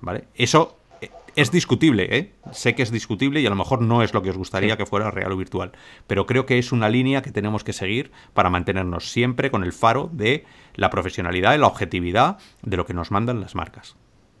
¿Vale? 0.00 0.24
Eso 0.34 0.78
eh, 1.00 1.10
es 1.36 1.50
discutible, 1.50 2.16
¿eh? 2.16 2.32
Sé 2.52 2.74
que 2.74 2.82
es 2.82 2.90
discutible 2.90 3.40
y 3.40 3.46
a 3.46 3.50
lo 3.50 3.56
mejor 3.56 3.80
no 3.82 4.02
es 4.02 4.12
lo 4.12 4.22
que 4.22 4.30
os 4.30 4.36
gustaría 4.36 4.76
que 4.76 4.86
fuera 4.86 5.10
real 5.10 5.32
o 5.32 5.36
virtual, 5.36 5.72
pero 6.06 6.26
creo 6.26 6.44
que 6.46 6.58
es 6.58 6.72
una 6.72 6.88
línea 6.88 7.22
que 7.22 7.30
tenemos 7.30 7.64
que 7.64 7.72
seguir 7.72 8.12
para 8.34 8.50
mantenernos 8.50 9.10
siempre 9.10 9.50
con 9.50 9.64
el 9.64 9.72
faro 9.72 10.10
de 10.12 10.44
la 10.74 10.90
profesionalidad 10.90 11.54
y 11.54 11.58
la 11.58 11.66
objetividad 11.66 12.38
de 12.62 12.76
lo 12.76 12.84
que 12.84 12.94
nos 12.94 13.10
mandan 13.10 13.40
las 13.40 13.54
marcas. 13.54 13.96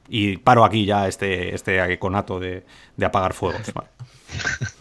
Y 0.08 0.36
paro 0.36 0.64
aquí 0.64 0.84
ya 0.84 1.08
este, 1.08 1.54
este 1.54 1.98
conato 1.98 2.38
de, 2.38 2.64
apagar 3.02 3.32
fuegos. 3.32 3.72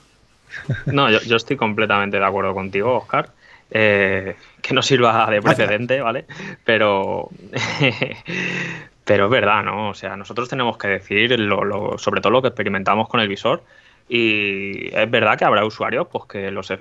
No, 0.85 1.11
yo, 1.11 1.35
estoy 1.35 1.57
completamente 1.57 2.17
de 2.17 2.25
acuerdo 2.25 2.53
contigo, 2.53 2.97
Oscar. 2.97 3.29
Eh, 3.69 4.35
que 4.65 4.73
no 4.73 4.81
sirva 4.81 5.27
de 5.29 5.41
precedente, 5.41 6.01
¿vale? 6.01 6.25
Pero, 6.63 7.29
pero 9.05 9.25
es 9.25 9.31
verdad, 9.31 9.63
¿no? 9.63 9.89
O 9.89 9.93
sea, 9.93 10.15
nosotros 10.15 10.49
tenemos 10.49 10.77
que 10.77 10.87
decir 10.87 11.39
lo, 11.39 11.97
sobre 11.97 12.21
todo 12.21 12.31
lo 12.31 12.41
que 12.41 12.47
experimentamos 12.47 13.07
con 13.07 13.19
el 13.19 13.27
visor 13.27 13.63
y 14.07 14.95
es 14.95 15.09
verdad 15.09 15.37
que 15.37 15.45
habrá 15.45 15.65
usuarios 15.65 16.07
pues 16.11 16.25
que 16.25 16.51
los, 16.51 16.71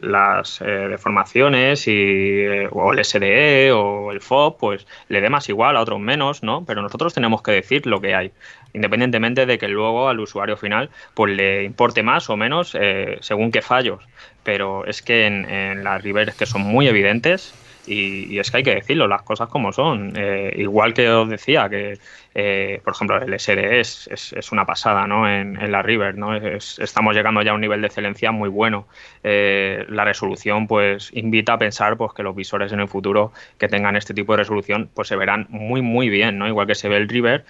las 0.00 0.62
eh, 0.62 0.64
deformaciones 0.64 1.86
y, 1.86 1.92
eh, 1.92 2.68
o 2.70 2.92
el 2.92 3.04
SDE 3.04 3.70
o 3.72 4.10
el 4.10 4.22
FOB 4.22 4.56
pues 4.56 4.86
le 5.08 5.20
dé 5.20 5.28
más 5.28 5.48
igual, 5.50 5.76
a 5.76 5.82
otros 5.82 6.00
menos, 6.00 6.42
¿no? 6.42 6.64
Pero 6.64 6.80
nosotros 6.80 7.12
tenemos 7.12 7.42
que 7.42 7.52
decir 7.52 7.86
lo 7.86 8.00
que 8.00 8.14
hay, 8.14 8.32
independientemente 8.72 9.44
de 9.44 9.58
que 9.58 9.68
luego 9.68 10.08
al 10.08 10.20
usuario 10.20 10.56
final 10.56 10.88
pues 11.12 11.34
le 11.34 11.64
importe 11.64 12.02
más 12.02 12.30
o 12.30 12.36
menos 12.36 12.74
eh, 12.80 13.18
según 13.20 13.50
qué 13.50 13.60
fallos. 13.60 14.02
Pero 14.44 14.86
es 14.86 15.02
que 15.02 15.26
en, 15.26 15.44
en 15.50 15.82
las 15.82 16.02
rivers 16.02 16.34
que 16.36 16.46
son 16.46 16.62
muy 16.62 16.86
evidentes, 16.86 17.54
y, 17.86 18.38
es 18.38 18.50
que 18.50 18.58
hay 18.58 18.62
que 18.62 18.74
decirlo, 18.74 19.06
las 19.06 19.22
cosas 19.22 19.48
como 19.48 19.72
son. 19.72 20.12
Eh, 20.16 20.54
igual 20.58 20.94
que 20.94 21.08
os 21.10 21.28
decía, 21.28 21.68
que 21.68 21.98
eh, 22.34 22.80
por 22.82 22.94
ejemplo 22.94 23.20
el 23.20 23.38
SDE 23.38 23.80
es, 23.80 24.08
una 24.52 24.64
pasada 24.64 25.06
¿no? 25.06 25.28
en, 25.28 25.70
la 25.70 25.82
River, 25.82 26.16
¿no? 26.16 26.34
estamos 26.34 27.14
llegando 27.14 27.42
ya 27.42 27.52
a 27.52 27.54
un 27.54 27.60
nivel 27.60 27.80
de 27.80 27.88
excelencia 27.88 28.32
muy 28.32 28.48
bueno. 28.48 28.86
Eh, 29.22 29.84
la 29.88 30.04
resolución 30.04 30.66
pues 30.66 31.10
invita 31.14 31.54
a 31.54 31.58
pensar 31.58 31.96
pues, 31.96 32.12
que 32.12 32.22
los 32.22 32.34
visores 32.34 32.72
en 32.72 32.80
el 32.80 32.88
futuro 32.88 33.32
que 33.58 33.68
tengan 33.68 33.96
este 33.96 34.14
tipo 34.14 34.32
de 34.32 34.38
resolución 34.38 34.90
pues 34.94 35.08
se 35.08 35.16
verán 35.16 35.46
muy 35.48 35.82
muy 35.82 36.08
bien, 36.08 36.38
¿no? 36.38 36.48
igual 36.48 36.66
que 36.66 36.74
se 36.74 36.88
ve 36.88 36.96
el 36.96 37.08
River, 37.08 37.44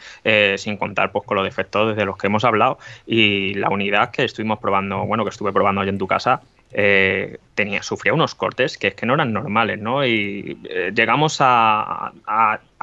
sin 0.57 0.77
contar 0.77 1.13
pues, 1.13 1.25
con 1.25 1.37
los 1.37 1.45
defectos 1.45 1.97
de 1.97 2.05
los 2.05 2.17
que 2.17 2.27
hemos 2.27 2.45
hablado 2.45 2.79
y 3.07 3.55
la 3.55 3.69
unidad 3.69 4.11
que 4.11 4.25
estuvimos 4.25 4.59
probando, 4.59 5.05
bueno, 5.07 5.25
que 5.25 5.31
estuve 5.31 5.53
probando 5.53 5.83
hoy 5.83 5.89
en 5.89 5.99
tu 5.99 6.07
casa, 6.07 6.41
eh, 6.77 7.39
tenía, 7.55 7.85
sufría 7.85 8.13
unos 8.13 8.35
cortes 8.35 8.77
que 8.79 8.89
es 8.89 8.95
que 8.97 9.07
no 9.07 9.15
eran 9.15 9.33
normales, 9.33 9.79
¿no? 9.79 10.05
Y 10.05 10.59
eh, 10.69 10.91
llegamos 10.93 11.37
a, 11.39 12.13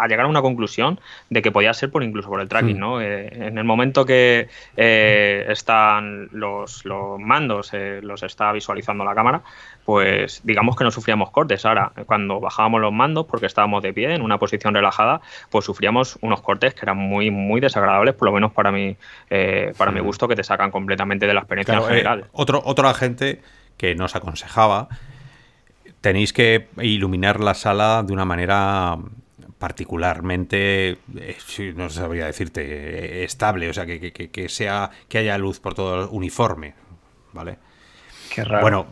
llegar 0.07 0.25
a 0.25 0.27
una 0.29 0.41
conclusión 0.41 0.97
de 1.29 1.41
que 1.41 1.51
podía 1.51 1.73
ser 1.73 1.91
por 1.91 2.01
incluso 2.01 2.29
por 2.29 2.39
el 2.39 2.47
tracking, 2.47 2.77
hmm. 2.77 2.79
¿no? 2.79 3.01
Eh, 3.01 3.27
en 3.33 3.57
el 3.57 3.65
momento 3.65 4.05
que 4.05 4.47
están 4.77 6.29
los, 6.31 6.85
los 6.85 7.19
mandos, 7.19 7.73
los 7.73 8.23
está 8.23 8.53
visualizando 8.53 9.03
la 9.03 9.13
cámara, 9.13 9.41
pues 9.83 10.39
digamos 10.45 10.77
que 10.77 10.85
no 10.85 10.91
sufríamos 10.91 11.29
cortes. 11.31 11.65
Ahora, 11.65 11.91
cuando 12.05 12.39
bajábamos 12.39 12.79
los 12.79 12.93
mandos 12.93 13.25
porque 13.25 13.47
estábamos 13.47 13.83
de 13.83 13.91
pie 13.91 14.15
en 14.15 14.21
una 14.21 14.37
posición 14.37 14.73
relajada, 14.73 15.19
pues 15.49 15.65
sufríamos 15.65 16.17
unos 16.21 16.41
cortes 16.41 16.73
que 16.75 16.85
eran 16.85 16.97
muy, 16.97 17.29
muy 17.29 17.59
desagradables, 17.59 18.15
por 18.15 18.29
lo 18.29 18.31
menos 18.31 18.53
para 18.53 18.71
mí, 18.71 18.95
para 19.77 19.91
mi 19.91 19.99
hmm. 19.99 20.05
gusto, 20.05 20.29
que 20.29 20.37
te 20.37 20.45
sacan 20.45 20.71
completamente 20.71 21.27
de 21.27 21.33
la 21.33 21.41
experiencia 21.41 21.81
general. 21.81 22.27
otro, 22.31 22.61
otro 22.63 22.87
agente 22.87 23.41
que 23.77 23.95
nos 23.95 24.15
aconsejaba, 24.15 24.89
tenéis 26.01 26.33
que 26.33 26.67
iluminar 26.81 27.39
la 27.39 27.53
sala 27.53 28.03
de 28.03 28.13
una 28.13 28.25
manera 28.25 28.97
particularmente, 29.59 30.97
eh, 31.15 31.73
no 31.75 31.89
sabría 31.89 32.25
decirte, 32.25 33.23
estable, 33.23 33.69
o 33.69 33.73
sea, 33.73 33.85
que, 33.85 34.49
sea, 34.49 34.89
que 35.07 35.19
haya 35.19 35.37
luz 35.37 35.59
por 35.59 35.75
todo 35.75 36.09
uniforme, 36.09 36.73
¿vale? 37.31 37.59
Qué 38.33 38.45
raro. 38.45 38.61
Bueno, 38.61 38.87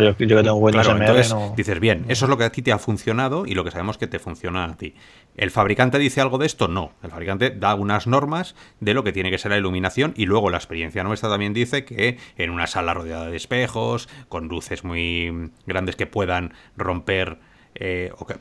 yo, 0.00 0.16
que 0.16 0.26
tengo 0.26 0.68
entonces 0.68 1.34
dices, 1.56 1.78
bien, 1.78 2.04
eso 2.08 2.24
es 2.24 2.28
lo 2.28 2.36
que 2.36 2.44
a 2.44 2.50
ti 2.50 2.60
te 2.60 2.72
ha 2.72 2.78
funcionado 2.78 3.46
y 3.46 3.54
lo 3.54 3.62
que 3.62 3.70
sabemos 3.70 3.98
que 3.98 4.08
te 4.08 4.18
funciona 4.18 4.64
a 4.64 4.76
ti. 4.76 4.94
¿El 5.36 5.52
fabricante 5.52 5.98
dice 5.98 6.20
algo 6.20 6.38
de 6.38 6.46
esto? 6.46 6.66
No. 6.66 6.92
El 7.04 7.10
fabricante 7.10 7.50
da 7.50 7.76
unas 7.76 8.08
normas 8.08 8.56
de 8.80 8.94
lo 8.94 9.04
que 9.04 9.12
tiene 9.12 9.30
que 9.30 9.38
ser 9.38 9.52
la 9.52 9.58
iluminación 9.58 10.12
y 10.16 10.26
luego 10.26 10.50
la 10.50 10.56
experiencia 10.56 11.04
nuestra 11.04 11.30
también 11.30 11.54
dice 11.54 11.84
que 11.84 12.18
en 12.36 12.50
una 12.50 12.66
sala 12.66 12.94
rodeada 12.94 13.30
de 13.30 13.36
espejos, 13.36 14.08
con 14.28 14.48
luces 14.48 14.82
muy 14.82 15.52
grandes 15.66 15.94
que 15.94 16.06
puedan 16.06 16.52
romper 16.76 17.38
eh, 17.76 18.10
o 18.18 18.26
que 18.26 18.38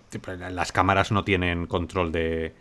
las 0.50 0.72
cámaras 0.72 1.12
no 1.12 1.24
tienen 1.24 1.68
control 1.68 2.12
de 2.12 2.56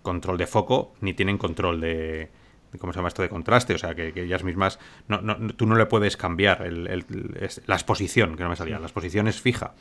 control 0.00 0.38
de 0.38 0.46
foco 0.46 0.94
ni 1.00 1.12
tienen 1.12 1.36
control 1.36 1.80
de, 1.80 2.30
¿cómo 2.78 2.92
se 2.92 2.98
llama 2.98 3.08
esto? 3.08 3.22
de 3.22 3.28
contraste, 3.28 3.74
o 3.74 3.78
sea, 3.78 3.94
que, 3.94 4.12
ellas 4.16 4.44
mismas, 4.44 4.78
no, 5.08 5.20
tú 5.54 5.66
no 5.66 5.76
le 5.76 5.86
puedes 5.86 6.16
cambiar 6.16 6.66
la 6.70 7.74
exposición, 7.74 8.36
que 8.36 8.42
no 8.42 8.48
me 8.48 8.56
salía, 8.56 8.78
la 8.78 8.86
exposición 8.86 9.28
es 9.28 9.40
fija. 9.40 9.74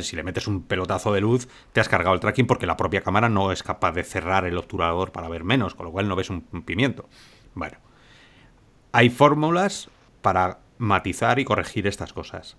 Si 0.00 0.16
le 0.16 0.24
metes 0.24 0.48
un 0.48 0.62
pelotazo 0.62 1.12
de 1.12 1.20
luz, 1.20 1.48
te 1.72 1.80
has 1.80 1.88
cargado 1.88 2.14
el 2.14 2.20
tracking 2.20 2.46
porque 2.46 2.66
la 2.66 2.76
propia 2.76 3.02
cámara 3.02 3.28
no 3.28 3.52
es 3.52 3.62
capaz 3.62 3.92
de 3.92 4.02
cerrar 4.02 4.44
el 4.44 4.58
obturador 4.58 5.12
para 5.12 5.28
ver 5.28 5.44
menos, 5.44 5.74
con 5.74 5.86
lo 5.86 5.92
cual 5.92 6.08
no 6.08 6.16
ves 6.16 6.28
un, 6.28 6.42
pimiento. 6.42 7.08
Bueno, 7.54 7.78
hay 8.92 9.10
fórmulas 9.10 9.88
para 10.22 10.58
matizar 10.78 11.38
y 11.38 11.44
corregir 11.44 11.86
estas 11.86 12.12
cosas. 12.12 12.56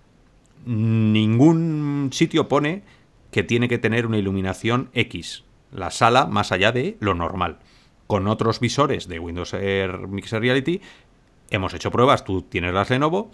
Ningún 0.65 2.09
sitio 2.13 2.47
pone 2.47 2.83
que 3.31 3.43
tiene 3.43 3.67
que 3.67 3.77
tener 3.77 4.05
una 4.05 4.17
iluminación 4.17 4.89
X, 4.93 5.43
la 5.71 5.91
sala 5.91 6.27
más 6.27 6.51
allá 6.51 6.71
de 6.71 6.97
lo 7.01 7.13
normal. 7.13 7.59
Con 8.07 8.27
otros 8.27 8.59
visores 8.59 9.07
de 9.07 9.19
Windows 9.19 9.53
Air 9.53 10.07
Mixed 10.07 10.39
Reality 10.39 10.81
hemos 11.49 11.73
hecho 11.73 11.91
pruebas, 11.91 12.23
tú 12.23 12.41
tienes 12.41 12.73
las 12.73 12.89
Lenovo 12.89 13.31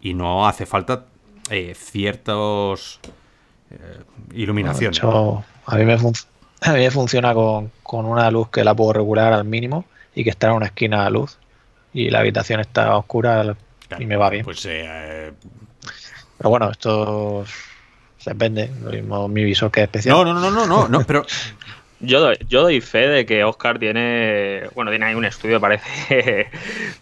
y 0.00 0.14
no 0.14 0.46
hace 0.46 0.66
falta 0.66 1.06
eh, 1.50 1.74
ciertos 1.74 3.00
eh, 3.70 4.02
iluminación. 4.34 4.92
a, 5.66 5.76
mí 5.76 5.84
me 5.84 5.94
a 5.94 6.72
mí 6.72 6.78
me 6.78 6.90
funciona 6.90 7.34
con, 7.34 7.70
una 7.90 8.30
luz 8.30 8.50
que 8.50 8.64
la 8.64 8.74
puedo 8.74 8.92
regular 8.92 9.32
al 9.32 9.44
mínimo 9.44 9.84
y 10.14 10.24
que 10.24 10.30
está 10.30 10.48
en 10.48 10.54
una 10.54 10.66
esquina 10.66 11.04
de 11.04 11.10
luz 11.10 11.38
y 11.92 12.10
la 12.10 12.20
habitación 12.20 12.60
está 12.60 12.96
oscura 12.96 13.56
y 13.98 14.06
me 14.06 14.16
va 14.16 14.30
bien. 14.30 14.44
Pues, 14.44 14.66
eh, 14.68 15.32
pero 16.36 16.50
bueno, 16.50 16.70
esto 16.70 17.44
depende. 18.24 18.70
Lo 18.82 18.90
mismo 18.90 19.28
mi 19.28 19.44
visor 19.44 19.70
que 19.70 19.80
es 19.80 19.84
especial. 19.84 20.16
No, 20.16 20.24
no, 20.24 20.40
no, 20.40 20.50
no, 20.50 20.66
no, 20.66 20.88
no 20.88 21.04
pero 21.04 21.24
yo 22.00 22.20
doy, 22.20 22.36
yo 22.48 22.62
doy 22.62 22.80
fe 22.80 23.08
de 23.08 23.26
que 23.26 23.44
Oscar 23.44 23.78
tiene, 23.78 24.64
bueno, 24.74 24.90
tiene 24.90 25.06
ahí 25.06 25.14
un 25.14 25.24
estudio, 25.24 25.60
parece, 25.60 26.48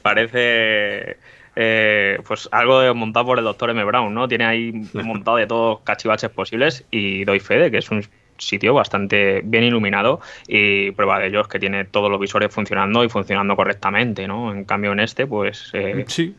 parece 0.02 1.16
eh, 1.56 2.18
pues 2.26 2.48
algo 2.52 2.94
montado 2.94 3.26
por 3.26 3.38
el 3.38 3.44
doctor 3.44 3.70
M. 3.70 3.84
Brown, 3.84 4.12
¿no? 4.12 4.28
Tiene 4.28 4.44
ahí 4.44 4.72
montado 4.92 5.36
de 5.36 5.46
todos 5.46 5.80
cachivaches 5.80 6.30
posibles 6.30 6.84
y 6.90 7.24
doy 7.24 7.40
fe 7.40 7.58
de 7.58 7.70
que 7.70 7.78
es 7.78 7.90
un 7.90 8.04
sitio 8.38 8.74
bastante 8.74 9.42
bien 9.44 9.62
iluminado 9.62 10.20
y 10.48 10.90
prueba 10.92 11.20
de 11.20 11.28
ello 11.28 11.42
es 11.42 11.48
que 11.48 11.60
tiene 11.60 11.84
todos 11.84 12.10
los 12.10 12.18
visores 12.18 12.52
funcionando 12.52 13.04
y 13.04 13.08
funcionando 13.08 13.54
correctamente, 13.54 14.26
¿no? 14.26 14.52
En 14.52 14.64
cambio 14.64 14.92
en 14.92 15.00
este, 15.00 15.26
pues... 15.26 15.70
Eh, 15.72 16.04
sí. 16.08 16.34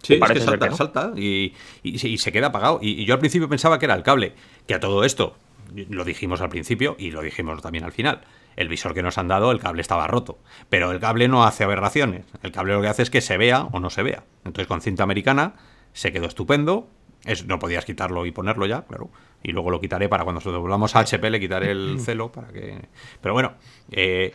Sí, 0.00 0.14
es 0.14 0.30
que 0.30 0.40
salta, 0.40 0.70
salta 0.70 1.12
y, 1.16 1.52
se 1.82 2.30
queda 2.30 2.48
apagado. 2.48 2.78
Y, 2.80 3.04
yo 3.04 3.14
al 3.14 3.20
principio 3.20 3.48
pensaba 3.48 3.80
que 3.80 3.86
era 3.86 3.94
el 3.94 4.04
cable, 4.04 4.32
que 4.68 4.74
a 4.74 4.78
todo 4.78 5.02
esto, 5.02 5.36
lo 5.74 6.04
dijimos 6.04 6.40
al 6.40 6.48
principio 6.48 6.96
y 6.98 7.10
lo 7.10 7.22
dijimos 7.22 7.60
también 7.62 7.84
al 7.84 7.92
final, 7.92 8.22
el 8.56 8.68
visor 8.68 8.92
que 8.92 9.02
nos 9.02 9.18
han 9.18 9.28
dado, 9.28 9.52
el 9.52 9.60
cable 9.60 9.82
estaba 9.82 10.06
roto. 10.06 10.38
Pero 10.68 10.90
el 10.90 10.98
cable 10.98 11.28
no 11.28 11.44
hace 11.44 11.64
aberraciones. 11.64 12.26
El 12.42 12.52
cable 12.52 12.74
lo 12.74 12.82
que 12.82 12.88
hace 12.88 13.02
es 13.02 13.10
que 13.10 13.20
se 13.20 13.36
vea 13.36 13.68
o 13.70 13.78
no 13.78 13.88
se 13.88 14.02
vea. 14.02 14.24
Entonces 14.44 14.66
con 14.66 14.80
cinta 14.80 15.04
americana 15.04 15.54
se 15.92 16.12
quedó 16.12 16.26
estupendo. 16.26 16.88
Es, 17.24 17.46
no 17.46 17.58
podías 17.58 17.84
quitarlo 17.84 18.26
y 18.26 18.32
ponerlo 18.32 18.66
ya, 18.66 18.82
claro. 18.82 19.10
Y 19.42 19.52
luego 19.52 19.70
lo 19.70 19.80
quitaré 19.80 20.08
para 20.08 20.24
cuando 20.24 20.40
volvamos 20.60 20.96
a 20.96 21.00
HP, 21.00 21.30
le 21.30 21.40
quitaré 21.40 21.70
el 21.70 22.00
celo 22.00 22.32
para 22.32 22.48
que. 22.48 22.88
Pero 23.20 23.32
bueno, 23.32 23.54
eh, 23.92 24.34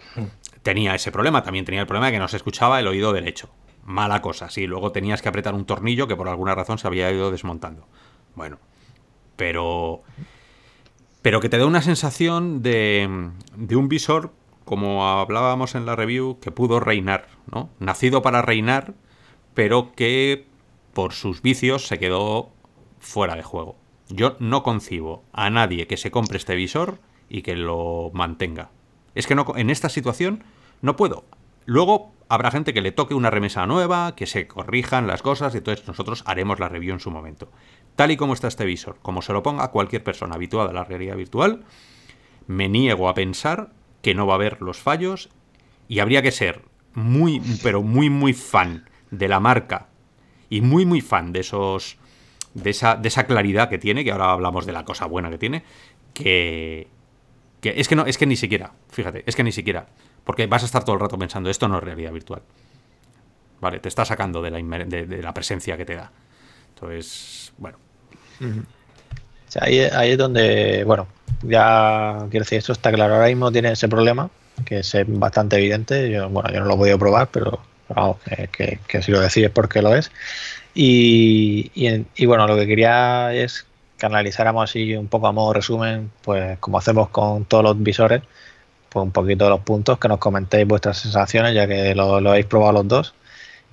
tenía 0.62 0.96
ese 0.96 1.12
problema. 1.12 1.44
También 1.44 1.66
tenía 1.66 1.82
el 1.82 1.88
problema 1.88 2.08
de 2.08 2.14
que 2.14 2.20
no 2.20 2.28
se 2.30 2.38
escuchaba 2.38 2.80
el 2.80 2.88
oído 2.88 3.12
derecho. 3.12 3.50
Mala 3.84 4.22
cosa, 4.22 4.50
sí. 4.50 4.68
Luego 4.68 4.94
tenías 4.94 5.22
que 5.22 5.28
apretar 5.28 5.54
un 5.54 5.66
tornillo 5.66 6.08
que 6.08 6.16
por 6.16 6.30
alguna 6.30 6.56
razón 6.56 6.78
se 6.78 6.88
había 6.88 7.12
ido 7.12 7.32
desmontando. 7.32 7.88
Bueno, 8.36 8.60
pero 9.36 10.04
pero 11.24 11.40
que 11.40 11.50
te 11.50 11.58
da 11.58 11.66
una 11.66 11.82
sensación 11.82 12.62
de, 12.62 13.32
de 13.56 13.76
un 13.76 13.90
visor, 13.90 14.34
como 14.66 15.08
hablábamos 15.08 15.74
en 15.74 15.86
la 15.86 15.96
review, 15.96 16.38
que 16.40 16.52
pudo 16.52 16.80
reinar, 16.80 17.28
¿no? 17.52 17.70
Nacido 17.80 18.22
para 18.22 18.42
reinar, 18.42 18.94
pero 19.54 19.94
que 19.96 20.46
por 20.94 21.14
sus 21.14 21.42
vicios 21.42 21.88
se 21.88 21.98
quedó 21.98 22.52
fuera 23.00 23.36
de 23.36 23.42
juego. 23.42 23.78
Yo 24.10 24.36
no 24.40 24.64
concibo 24.64 25.24
a 25.32 25.50
nadie 25.50 25.88
que 25.88 25.98
se 25.98 26.12
compre 26.12 26.38
este 26.38 26.56
visor 26.56 27.00
y 27.30 27.42
que 27.42 27.56
lo 27.56 28.12
mantenga. 28.14 28.70
Es 29.16 29.26
que 29.26 29.36
no, 29.36 29.46
en 29.56 29.70
esta 29.70 29.88
situación 29.88 30.44
no 30.82 30.98
puedo. 30.98 31.24
Luego 31.66 32.14
habrá 32.30 32.52
gente 32.52 32.74
que 32.74 32.82
le 32.82 32.92
toque 32.92 33.14
una 33.14 33.30
remesa 33.30 33.66
nueva, 33.68 34.16
que 34.16 34.26
se 34.26 34.48
corrijan 34.48 35.08
las 35.08 35.22
cosas, 35.22 35.54
y 35.54 35.60
entonces 35.60 35.88
nosotros 35.88 36.24
haremos 36.26 36.60
la 36.60 36.70
review 36.70 36.94
en 36.94 37.00
su 37.00 37.12
momento. 37.12 37.52
Tal 37.96 38.12
y 38.12 38.18
como 38.18 38.34
está 38.34 38.48
este 38.48 38.66
visor, 38.66 38.98
como 39.02 39.22
se 39.22 39.34
lo 39.34 39.44
ponga 39.44 39.70
cualquier 39.70 40.04
persona 40.04 40.36
habituada 40.36 40.72
a 40.72 40.74
la 40.74 40.84
realidad 40.84 41.16
virtual, 41.16 41.64
me 42.48 42.70
niego 42.70 43.08
a 43.08 43.14
pensar 43.14 43.72
que 44.02 44.16
no 44.16 44.26
va 44.28 44.34
a 44.34 44.36
haber 44.36 44.62
los 44.62 44.80
fallos 44.80 45.30
y 45.88 46.00
habría 46.00 46.22
que 46.22 46.32
ser 46.32 46.64
muy, 46.94 47.42
pero 47.62 47.82
muy, 47.84 48.10
muy 48.10 48.34
fan 48.34 48.90
de 49.12 49.28
la 49.28 49.40
marca 49.40 49.90
y 50.50 50.62
muy, 50.62 50.86
muy 50.86 51.02
fan 51.02 51.32
de 51.32 51.42
esos. 51.42 51.98
De 52.56 52.70
esa, 52.70 52.96
de 52.96 53.08
esa 53.08 53.26
claridad 53.26 53.68
que 53.68 53.80
tiene, 53.80 54.04
que 54.04 54.12
ahora 54.12 54.32
hablamos 54.32 54.68
de 54.68 54.74
la 54.74 54.86
cosa 54.86 55.08
buena 55.08 55.32
que 55.32 55.40
tiene, 55.40 55.64
que, 56.14 56.88
que 57.62 57.74
es 57.78 57.88
que 57.88 57.96
no, 57.96 58.06
es 58.06 58.20
que 58.20 58.28
ni 58.28 58.36
siquiera, 58.36 58.74
fíjate, 58.92 59.24
es 59.26 59.36
que 59.36 59.44
ni 59.44 59.52
siquiera, 59.52 59.88
porque 60.24 60.48
vas 60.48 60.64
a 60.64 60.66
estar 60.66 60.84
todo 60.84 60.96
el 60.96 61.02
rato 61.02 61.18
pensando, 61.18 61.50
esto 61.50 61.68
no 61.68 61.78
es 61.78 61.84
realidad 61.84 62.12
virtual. 62.12 62.42
Vale, 63.60 63.80
te 63.80 63.88
está 63.88 64.04
sacando 64.06 64.42
de 64.42 64.52
la, 64.52 64.86
de, 64.86 65.22
la 65.22 65.34
presencia 65.34 65.78
que 65.78 65.86
te 65.86 65.96
da. 65.96 66.12
Entonces, 66.70 67.54
bueno. 67.58 67.78
ahí, 69.62 69.80
es 69.80 70.18
donde, 70.18 70.84
bueno, 70.84 71.08
ya 71.44 72.18
quiero 72.30 72.44
decir, 72.44 72.58
esto 72.58 72.74
está 72.74 72.92
claro. 72.92 73.16
Ahora 73.16 73.28
mismo 73.28 73.52
tiene 73.52 73.72
ese 73.72 73.88
problema, 73.88 74.30
que 74.66 74.80
es 74.80 74.94
bastante 75.08 75.56
evidente. 75.58 76.10
Yo, 76.12 76.30
bueno, 76.30 76.52
yo 76.52 76.60
no 76.60 76.66
lo 76.66 76.74
he 76.74 76.78
podido 76.78 77.00
probar, 77.00 77.30
pero 77.32 77.62
vamos, 77.88 78.18
que, 78.52 79.02
si 79.02 79.12
lo 79.12 79.22
decís 79.22 79.46
es 79.46 79.52
porque 79.52 79.82
lo 79.82 79.96
es. 79.96 80.12
Y, 80.76 81.72
y, 81.76 82.26
bueno, 82.26 82.48
lo 82.48 82.56
que 82.56 82.68
quería 82.68 83.34
es 83.34 83.66
que 83.98 84.06
analizáramos 84.06 84.70
así 84.70 84.96
un 84.96 85.08
poco 85.08 85.28
a 85.28 85.32
modo 85.32 85.54
resumen, 85.54 86.12
pues 86.24 86.58
como 86.60 86.80
hacemos 86.80 87.10
con 87.10 87.46
todos 87.46 87.64
los 87.64 87.82
visores, 87.82 88.24
pues 88.94 89.04
un 89.04 89.12
poquito 89.12 89.46
de 89.46 89.50
los 89.50 89.62
puntos, 89.62 89.98
que 90.00 90.08
nos 90.08 90.20
comentéis 90.20 90.68
vuestras 90.68 91.00
sensaciones, 91.00 91.56
ya 91.56 91.68
que 91.68 91.96
lo, 91.96 92.18
habéis 92.18 92.46
probado 92.46 92.74
los 92.74 92.88
dos. 92.88 93.16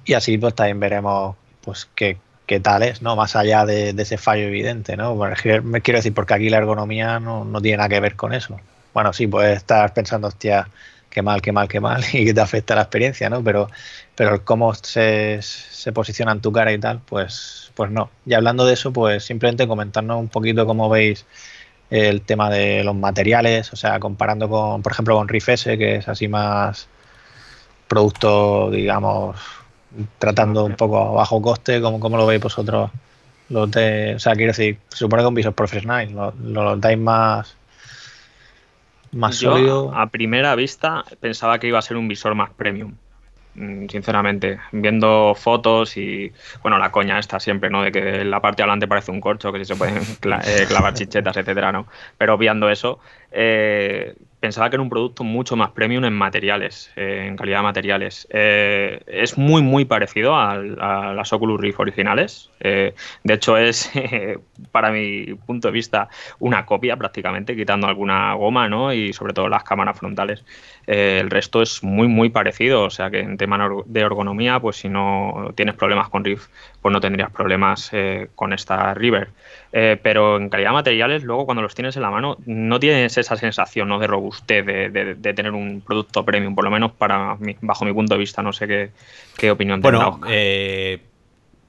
Y 0.04 0.14
así 0.14 0.38
pues 0.38 0.54
también 0.54 0.80
veremos 0.80 1.36
pues 1.62 1.88
qué, 1.94 2.16
qué 2.46 2.58
tal 2.60 2.82
es, 2.82 3.02
¿no? 3.02 3.16
Más 3.16 3.36
allá 3.36 3.66
de, 3.66 3.90
ese 3.90 4.18
fallo 4.18 4.44
evidente, 4.44 4.96
¿no? 4.96 5.14
me 5.14 5.82
quiero 5.82 5.98
decir, 5.98 6.14
porque 6.14 6.34
aquí 6.34 6.48
la 6.48 6.58
ergonomía 6.58 7.20
no, 7.20 7.44
no, 7.44 7.60
tiene 7.60 7.76
nada 7.78 7.90
que 7.90 8.00
ver 8.00 8.16
con 8.16 8.32
eso. 8.32 8.58
Bueno, 8.94 9.12
sí, 9.12 9.26
puedes 9.26 9.58
estar 9.58 9.92
pensando, 9.94 10.28
hostia, 10.28 10.68
qué 11.10 11.22
mal, 11.22 11.42
qué 11.42 11.52
mal, 11.52 11.68
qué 11.68 11.80
mal, 11.80 12.02
y 12.12 12.24
que 12.24 12.34
te 12.34 12.40
afecta 12.40 12.74
la 12.74 12.82
experiencia, 12.82 13.28
¿no? 13.28 13.44
Pero, 13.44 13.68
pero 14.14 14.44
cómo 14.44 14.74
se, 14.74 15.40
se 15.42 15.92
posiciona 15.92 16.32
en 16.32 16.40
tu 16.40 16.50
cara 16.52 16.72
y 16.72 16.78
tal, 16.78 17.00
pues, 17.00 17.72
pues 17.74 17.90
no. 17.90 18.10
Y 18.24 18.34
hablando 18.34 18.64
de 18.64 18.74
eso, 18.74 18.92
pues 18.92 19.24
simplemente 19.24 19.68
comentarnos 19.68 20.18
un 20.18 20.28
poquito 20.28 20.66
cómo 20.66 20.88
veis 20.88 21.26
el 21.90 22.22
tema 22.22 22.50
de 22.50 22.84
los 22.84 22.94
materiales, 22.94 23.72
o 23.72 23.76
sea, 23.76 23.98
comparando 23.98 24.48
con, 24.48 24.82
por 24.82 24.92
ejemplo, 24.92 25.16
con 25.16 25.28
Riff 25.28 25.48
S, 25.48 25.76
que 25.76 25.96
es 25.96 26.08
así 26.08 26.28
más 26.28 26.88
producto, 27.88 28.70
digamos, 28.70 29.36
tratando 30.18 30.64
un 30.64 30.76
poco 30.76 30.98
a 30.98 31.10
bajo 31.10 31.42
coste, 31.42 31.80
como, 31.80 31.98
como 31.98 32.16
lo 32.16 32.26
veis 32.26 32.40
vosotros 32.40 32.90
los 33.48 33.68
de, 33.72 34.14
o 34.14 34.18
sea, 34.20 34.34
quiero 34.34 34.50
decir, 34.50 34.78
se 34.88 34.98
supone 34.98 35.22
que 35.22 35.26
un 35.26 35.34
visor 35.34 35.52
profesional, 35.52 36.08
lo, 36.12 36.32
lo 36.40 36.76
dais 36.76 36.98
más 36.98 37.56
más 39.12 39.36
sólido. 39.36 39.92
A 39.94 40.06
primera 40.06 40.54
vista 40.54 41.04
pensaba 41.20 41.58
que 41.58 41.66
iba 41.66 41.78
a 41.78 41.82
ser 41.82 41.96
un 41.96 42.08
visor 42.08 42.34
más 42.34 42.50
premium. 42.50 42.94
Mm, 43.54 43.88
sinceramente, 43.88 44.60
viendo 44.70 45.34
fotos 45.34 45.96
y 45.96 46.32
bueno, 46.62 46.78
la 46.78 46.92
coña 46.92 47.18
está 47.18 47.40
siempre, 47.40 47.68
¿no? 47.68 47.82
De 47.82 47.90
que 47.90 48.24
la 48.24 48.40
parte 48.40 48.58
de 48.58 48.64
adelante 48.64 48.86
parece 48.86 49.10
un 49.10 49.20
corcho, 49.20 49.52
que 49.52 49.58
si 49.58 49.64
se 49.64 49.76
pueden 49.76 49.98
eh, 49.98 50.66
clavar 50.68 50.94
chichetas, 50.94 51.36
etcétera, 51.36 51.72
¿no? 51.72 51.86
Pero 52.16 52.38
viendo 52.38 52.70
eso, 52.70 53.00
eh, 53.32 54.14
pensaba 54.40 54.70
que 54.70 54.76
era 54.76 54.82
un 54.82 54.88
producto 54.88 55.22
mucho 55.22 55.54
más 55.54 55.70
premium 55.70 56.04
en 56.04 56.14
materiales, 56.14 56.90
eh, 56.96 57.26
en 57.28 57.36
calidad 57.36 57.58
de 57.58 57.62
materiales. 57.62 58.26
Eh, 58.30 59.02
es 59.06 59.36
muy, 59.36 59.62
muy 59.62 59.84
parecido 59.84 60.34
a, 60.34 60.56
las 60.56 61.32
Oculus 61.32 61.60
Rift 61.60 61.78
originales. 61.78 62.50
Eh, 62.60 62.94
de 63.22 63.34
hecho, 63.34 63.58
es, 63.58 63.92
para 64.72 64.90
mi 64.90 65.34
punto 65.46 65.68
de 65.68 65.72
vista, 65.72 66.08
una 66.38 66.64
copia 66.64 66.96
prácticamente, 66.96 67.54
quitando 67.54 67.86
alguna 67.86 68.32
goma 68.34 68.68
¿no? 68.68 68.92
y 68.92 69.12
sobre 69.12 69.34
todo 69.34 69.48
las 69.48 69.62
cámaras 69.62 69.98
frontales. 69.98 70.44
el 70.86 71.30
resto 71.30 71.60
es 71.60 71.84
muy, 71.84 72.08
muy 72.08 72.30
parecido. 72.30 72.84
O 72.84 72.90
sea 72.90 73.10
que 73.10 73.20
en 73.20 73.36
tema 73.36 73.58
de 73.84 74.00
ergonomía, 74.00 74.58
pues 74.58 74.76
si 74.76 74.88
no 74.88 75.52
tienes 75.54 75.74
problemas 75.74 76.08
con 76.08 76.24
Rift, 76.24 76.48
pues 76.80 76.92
no 76.92 77.00
tendrías 77.00 77.30
problemas 77.30 77.92
con 78.34 78.54
esta 78.54 78.94
River. 78.94 79.28
Pero 79.72 80.36
en 80.36 80.48
calidad 80.48 80.70
de 80.70 80.74
materiales, 80.74 81.22
luego 81.22 81.46
cuando 81.46 81.62
los 81.62 81.74
tienes 81.74 81.94
en 81.96 82.02
la 82.02 82.10
mano, 82.10 82.36
no 82.46 82.80
tienes 82.80 83.16
esa 83.16 83.36
sensación 83.36 83.88
¿no? 83.88 83.98
de 83.98 84.06
robustez, 84.08 84.66
de, 84.66 85.14
tener 85.34 85.52
un 85.52 85.80
producto 85.80 86.24
premium, 86.24 86.54
por 86.54 86.64
lo 86.64 86.70
menos 86.70 86.92
para 86.92 87.36
bajo 87.60 87.84
mi 87.84 87.92
punto 87.92 88.14
de 88.14 88.18
vista. 88.18 88.42
No 88.42 88.52
sé 88.52 88.66
qué, 88.66 88.90
qué 89.36 89.50
opinión 89.50 89.80
bueno, 89.80 90.20
eh, 90.28 91.00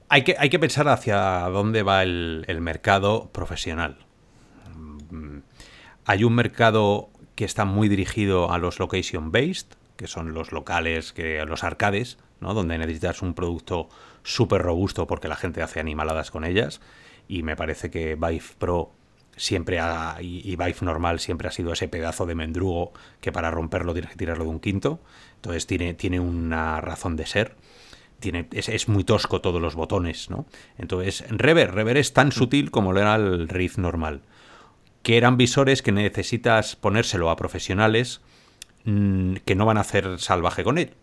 hay, 0.08 0.22
que, 0.24 0.36
hay 0.38 0.50
que 0.50 0.58
pensar 0.58 0.88
hacia 0.88 1.48
dónde 1.48 1.82
va 1.82 2.02
el, 2.02 2.58
mercado 2.60 3.30
profesional. 3.32 3.96
Mm, 5.10 5.38
hay 6.04 6.24
un 6.24 6.34
mercado 6.34 7.08
que 7.34 7.46
está 7.46 7.64
muy 7.64 7.88
dirigido 7.88 8.52
a 8.52 8.58
los 8.58 8.78
location-based, 8.78 9.68
que 9.96 10.06
son 10.06 10.34
los 10.34 10.52
locales, 10.52 11.14
que 11.14 11.42
los 11.46 11.64
arcades, 11.64 12.18
¿no? 12.40 12.52
donde 12.52 12.76
necesitas 12.76 13.22
un 13.22 13.32
producto 13.32 13.88
súper 14.22 14.60
robusto 14.60 15.06
porque 15.06 15.28
la 15.28 15.36
gente 15.36 15.62
hace 15.62 15.80
animaladas 15.80 16.30
con 16.30 16.44
ellas. 16.44 16.82
Y 17.28 17.42
me 17.42 17.56
parece 17.56 17.90
que 17.90 18.14
Vive 18.14 18.42
Pro 18.58 18.92
siempre 19.36 19.80
ha, 19.80 20.16
y, 20.20 20.56
Vive 20.56 20.76
normal 20.82 21.20
siempre 21.20 21.48
ha 21.48 21.50
sido 21.50 21.72
ese 21.72 21.88
pedazo 21.88 22.26
de 22.26 22.34
mendrugo 22.34 22.92
que 23.20 23.32
para 23.32 23.50
romperlo 23.50 23.92
tienes 23.92 24.10
que 24.10 24.16
tirarlo 24.16 24.44
de 24.44 24.50
un 24.50 24.60
quinto. 24.60 25.00
Entonces 25.36 25.66
tiene, 25.66 25.94
tiene 25.94 26.20
una 26.20 26.80
razón 26.80 27.16
de 27.16 27.26
ser. 27.26 27.56
Tiene, 28.20 28.46
es, 28.52 28.88
muy 28.88 29.02
tosco 29.02 29.40
todos 29.40 29.60
los 29.60 29.74
botones, 29.74 30.30
¿no? 30.30 30.46
Entonces, 30.78 31.24
Rever, 31.28 31.74
Rever 31.74 31.96
es 31.96 32.12
tan 32.12 32.30
sutil 32.30 32.70
como 32.70 32.92
lo 32.92 33.00
era 33.00 33.16
el 33.16 33.48
Rift 33.48 33.78
normal. 33.78 34.22
Que 35.02 35.16
eran 35.16 35.36
visores 35.36 35.82
que 35.82 35.90
necesitas 35.90 36.76
ponérselo 36.76 37.30
a 37.30 37.36
profesionales 37.36 38.20
mm, 38.84 39.36
que 39.44 39.56
no 39.56 39.66
van 39.66 39.78
a 39.78 39.80
hacer 39.80 40.20
salvaje 40.20 40.62
con 40.62 40.78
él. 40.78 40.94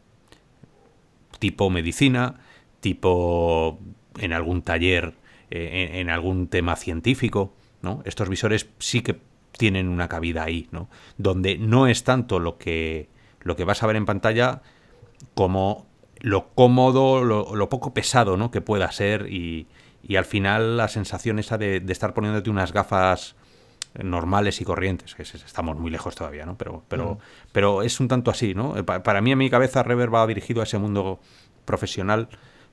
Tipo 1.40 1.70
medicina, 1.70 2.40
tipo 2.80 3.80
en 4.18 4.32
algún 4.32 4.62
taller, 4.62 5.16
eh, 5.52 5.92
en 5.96 6.10
algún 6.10 6.48
tema 6.48 6.76
científico. 6.76 7.54
Estos 8.04 8.28
visores 8.30 8.70
sí 8.80 9.02
que 9.02 9.20
tienen 9.58 9.88
una 9.88 10.08
cabida 10.08 10.44
ahí, 10.44 10.68
¿no? 10.72 10.90
Donde 11.18 11.58
no 11.58 11.88
es 11.88 12.04
tanto 12.04 12.40
lo 12.40 12.58
que, 12.58 13.10
lo 13.42 13.56
que 13.56 13.64
vas 13.64 13.82
a 13.82 13.88
ver 13.88 13.96
en 13.96 14.06
pantalla 14.06 14.62
como 15.34 15.88
lo 16.20 16.50
cómodo, 16.50 17.24
lo, 17.24 17.70
poco 17.70 17.94
pesado, 17.94 18.38
¿no? 18.38 18.52
Que 18.52 18.62
pueda 18.62 18.92
ser 18.92 19.32
y, 19.32 19.68
al 20.18 20.26
final 20.26 20.78
la 20.78 20.88
sensación 20.88 21.40
esa 21.40 21.58
de, 21.58 21.84
estar 21.88 22.14
poniéndote 22.14 22.50
unas 22.50 22.74
gafas 22.74 23.36
normales 23.96 24.62
y 24.62 24.66
corrientes, 24.66 25.16
que 25.16 25.24
estamos 25.24 25.78
muy 25.78 25.90
lejos 25.90 26.16
todavía, 26.16 26.46
¿no? 26.46 26.58
Pero, 26.58 26.84
pero, 26.88 27.16
mm. 27.16 27.18
pero 27.52 27.82
es 27.82 28.00
un 28.00 28.08
tanto 28.08 28.30
así, 28.30 28.54
¿no? 28.54 28.74
Para 28.86 29.22
mí 29.22 29.32
en 29.32 29.38
mi 29.38 29.50
cabeza 29.50 29.84
Rever 29.84 30.14
va 30.14 30.28
dirigido 30.28 30.62
a 30.62 30.66
ese 30.66 30.78
mundo 30.78 31.20
profesional 31.66 32.30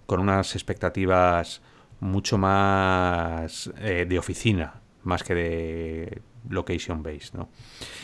con 0.07 0.21
unas 0.21 0.55
expectativas 0.55 1.63
mucho 2.01 2.39
más 2.39 3.71
eh, 3.79 4.07
de 4.09 4.19
oficina, 4.19 4.81
más 5.03 5.23
que 5.23 5.35
de 5.35 6.23
location 6.49 7.03
based, 7.03 7.35
¿no? 7.35 7.49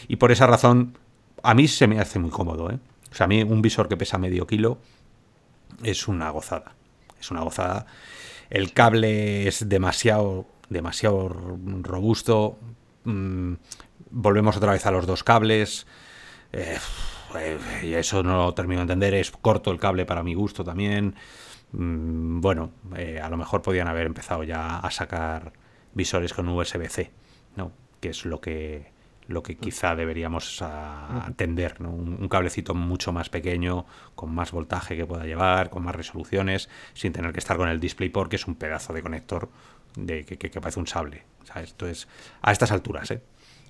Y 0.08 0.16
por 0.16 0.32
esa 0.32 0.46
razón, 0.46 0.98
a 1.42 1.54
mí 1.54 1.68
se 1.68 1.86
me 1.86 1.98
hace 2.00 2.18
muy 2.18 2.30
cómodo, 2.30 2.70
¿eh? 2.70 2.78
O 3.10 3.14
sea, 3.14 3.24
a 3.24 3.28
mí 3.28 3.42
un 3.42 3.60
visor 3.60 3.88
que 3.88 3.96
pesa 3.96 4.16
medio 4.18 4.46
kilo 4.46 4.78
es 5.82 6.08
una 6.08 6.30
gozada. 6.30 6.72
Es 7.20 7.30
una 7.30 7.42
gozada. 7.42 7.86
El 8.50 8.72
cable 8.72 9.46
es 9.46 9.68
demasiado, 9.68 10.46
demasiado 10.68 11.28
robusto. 11.82 12.58
Mm, 13.04 13.54
volvemos 14.10 14.56
otra 14.56 14.72
vez 14.72 14.86
a 14.86 14.90
los 14.90 15.06
dos 15.06 15.22
cables. 15.24 15.86
Eh, 16.52 16.78
y 17.82 17.94
eso 17.94 18.22
no 18.22 18.36
lo 18.36 18.54
termino 18.54 18.80
de 18.80 18.82
entender. 18.84 19.14
Es 19.14 19.30
corto 19.30 19.70
el 19.70 19.78
cable 19.78 20.06
para 20.06 20.22
mi 20.22 20.34
gusto 20.34 20.64
también. 20.64 21.14
Mm, 21.72 22.40
bueno, 22.40 22.72
eh, 22.96 23.20
a 23.20 23.28
lo 23.28 23.36
mejor 23.36 23.62
podían 23.62 23.88
haber 23.88 24.06
empezado 24.06 24.44
ya 24.44 24.78
a 24.78 24.90
sacar 24.90 25.52
visores 25.94 26.32
con 26.32 26.48
USB-C, 26.48 27.10
¿no? 27.56 27.72
que 28.00 28.10
es 28.10 28.24
lo 28.24 28.40
que, 28.40 28.92
lo 29.28 29.42
que 29.42 29.56
quizá 29.56 29.94
deberíamos 29.94 30.60
atender, 30.62 31.80
¿no? 31.80 31.90
un, 31.90 32.28
cablecito 32.28 32.74
mucho 32.74 33.12
más 33.12 33.30
pequeño, 33.30 33.86
con 34.14 34.34
más 34.34 34.52
voltaje 34.52 34.96
que 34.96 35.06
pueda 35.06 35.24
llevar, 35.24 35.70
con 35.70 35.84
más 35.84 35.94
resoluciones, 35.94 36.68
sin 36.94 37.12
tener 37.12 37.32
que 37.32 37.38
estar 37.38 37.56
con 37.56 37.68
el 37.68 37.80
DisplayPort, 37.80 38.30
que 38.30 38.36
es 38.36 38.46
un 38.46 38.56
pedazo 38.56 38.92
de 38.92 39.02
conector 39.02 39.48
de, 39.96 40.24
que, 40.24 40.36
que, 40.38 40.60
parece 40.60 40.80
un 40.80 40.86
sable. 40.86 41.24
Esto 41.56 41.86
es 41.86 42.08
a 42.40 42.52
estas 42.52 42.72
alturas. 42.72 43.10
¿eh? 43.10 43.22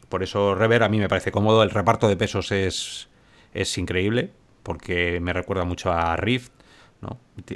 Por 0.09 0.23
eso 0.23 0.55
Rever 0.55 0.83
a 0.83 0.89
mí 0.89 0.99
me 0.99 1.09
parece 1.09 1.33
cómodo, 1.33 1.63
el 1.63 1.71
reparto 1.71 2.09
de 2.09 2.17
pesos 2.17 2.53
es, 2.53 3.09
es 3.55 3.77
increíble, 3.79 4.31
porque 4.63 5.21
me 5.21 5.33
recuerda 5.33 5.65
mucho 5.65 5.93
a 5.93 6.17
Rift, 6.17 6.53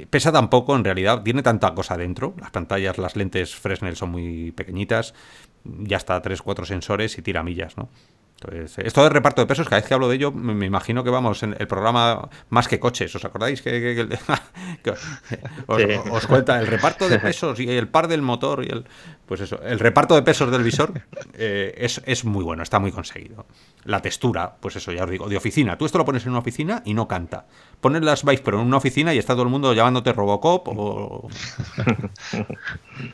Pesa 0.09 0.31
tan 0.31 0.49
poco, 0.49 0.75
en 0.75 0.83
realidad, 0.83 1.23
tiene 1.23 1.41
tanta 1.41 1.73
cosa 1.73 1.97
dentro. 1.97 2.33
Las 2.39 2.51
pantallas, 2.51 2.97
las 2.97 3.15
lentes 3.15 3.55
Fresnel 3.55 3.95
son 3.95 4.09
muy 4.09 4.51
pequeñitas, 4.51 5.13
ya 5.63 5.97
está 5.97 6.21
3-4 6.21 6.65
sensores 6.65 7.17
y 7.17 7.21
tira 7.21 7.43
millas, 7.43 7.77
¿no? 7.77 7.89
Entonces, 8.39 8.85
esto 8.85 9.01
de 9.01 9.09
reparto 9.09 9.41
de 9.41 9.47
pesos, 9.47 9.67
cada 9.67 9.81
vez 9.81 9.87
que 9.87 9.95
hablo 9.95 10.07
de 10.07 10.15
ello, 10.15 10.31
me, 10.31 10.65
imagino 10.65 11.03
que 11.03 11.09
vamos 11.09 11.41
en 11.41 11.55
el 11.57 11.67
programa 11.67 12.29
más 12.49 12.67
que 12.67 12.79
coches. 12.79 13.15
¿Os 13.15 13.25
acordáis 13.25 13.63
que, 13.63 14.07
os, 15.67 16.27
cuenta 16.27 16.59
el 16.59 16.67
reparto 16.67 17.09
de 17.09 17.17
pesos 17.17 17.59
y 17.59 17.69
el 17.69 17.87
par 17.87 18.07
del 18.07 18.21
motor 18.21 18.63
y 18.63 18.69
el. 18.69 18.85
Pues 19.25 19.41
eso, 19.41 19.59
el 19.63 19.79
reparto 19.79 20.15
de 20.15 20.21
pesos 20.21 20.51
del 20.51 20.63
visor 20.63 20.93
eh, 21.33 21.73
es, 21.77 22.01
es, 22.05 22.25
muy 22.25 22.43
bueno, 22.43 22.61
está 22.61 22.79
muy 22.79 22.91
conseguido. 22.91 23.47
La 23.83 24.01
textura, 24.01 24.55
pues 24.59 24.75
eso, 24.75 24.91
ya 24.91 25.03
os 25.03 25.09
digo, 25.09 25.27
de 25.27 25.35
oficina. 25.35 25.77
Tú 25.77 25.85
esto 25.85 25.97
lo 25.97 26.05
pones 26.05 26.23
en 26.23 26.29
una 26.29 26.39
oficina 26.39 26.83
y 26.85 26.93
no 26.93 27.07
canta. 27.07 27.45
Pones 27.81 28.03
las 28.03 28.23
Vice 28.23 28.43
pero 28.45 28.61
en 28.61 28.67
una 28.67 28.77
oficina 28.77 29.13
y 29.13 29.17
está 29.17 29.33
todo 29.33 29.43
el 29.43 29.49
mundo 29.49 29.73
llamándote 29.73 30.13
Robocop 30.13 30.67
o. 30.67 31.27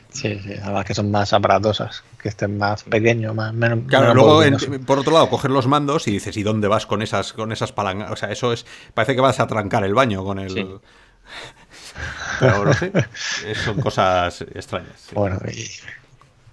sí, 0.10 0.40
sí, 0.40 0.54
además 0.62 0.86
que 0.86 0.94
son 0.94 1.10
más 1.12 1.32
aparatosas, 1.34 2.04
que 2.22 2.30
estén 2.30 2.58
más 2.58 2.84
pequeños, 2.84 3.34
más 3.34 3.54
menos. 3.54 3.80
Claro, 3.88 4.14
luego, 4.14 4.42
por 4.86 5.00
otro 5.00 5.13
lado, 5.14 5.30
coger 5.30 5.52
los 5.52 5.68
mandos 5.68 6.08
y 6.08 6.12
dices, 6.12 6.36
¿y 6.38 6.44
dónde 6.44 6.68
vas 6.68 6.86
con 6.86 7.02
esas, 7.02 7.34
con 7.34 7.52
esas 7.52 7.72
palancas? 7.72 8.12
O 8.12 8.16
sea, 8.16 8.32
eso 8.32 8.54
es. 8.54 8.66
Parece 8.94 9.16
que 9.16 9.22
vas 9.22 9.40
a 9.40 9.48
trancar 9.48 9.84
el 9.84 9.94
baño 9.94 10.24
con 10.24 10.40
el. 10.40 10.80
Pero 12.40 12.66
no 12.66 12.74
sé, 12.74 12.92
son 13.64 13.80
cosas 13.80 14.42
extrañas. 14.42 15.10
Bueno, 15.14 15.40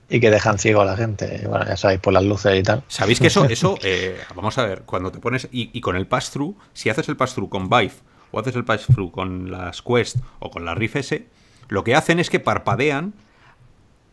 y, 0.08 0.20
que 0.20 0.30
dejan 0.30 0.58
ciego 0.58 0.82
a 0.82 0.84
la 0.84 0.96
gente. 0.96 1.46
Bueno, 1.46 1.64
ya 1.66 1.76
sabéis, 1.76 2.00
por 2.00 2.12
las 2.12 2.24
luces 2.24 2.58
y 2.58 2.62
tal. 2.62 2.82
¿Sabéis 2.88 3.20
que 3.20 3.28
eso, 3.28 3.44
eso 3.46 3.76
eh, 3.82 4.18
vamos 4.34 4.58
a 4.58 4.64
ver, 4.64 4.82
cuando 4.82 5.10
te 5.10 5.18
pones, 5.18 5.48
y, 5.50 5.80
con 5.80 5.96
el 5.96 6.06
pass-through, 6.06 6.56
si 6.72 6.90
haces 6.90 7.08
el 7.08 7.16
pass-through 7.16 7.48
con 7.48 7.68
Vive 7.68 7.94
o 8.32 8.40
haces 8.40 8.54
el 8.56 8.64
pass-through 8.64 9.10
con 9.10 9.50
las 9.50 9.82
Quest 9.82 10.16
o 10.38 10.50
con 10.50 10.64
la 10.64 10.74
Rift 10.74 10.96
S, 10.96 11.26
lo 11.68 11.84
que 11.84 11.94
hacen 11.94 12.18
es 12.18 12.28
que 12.30 12.40
parpadean 12.40 13.14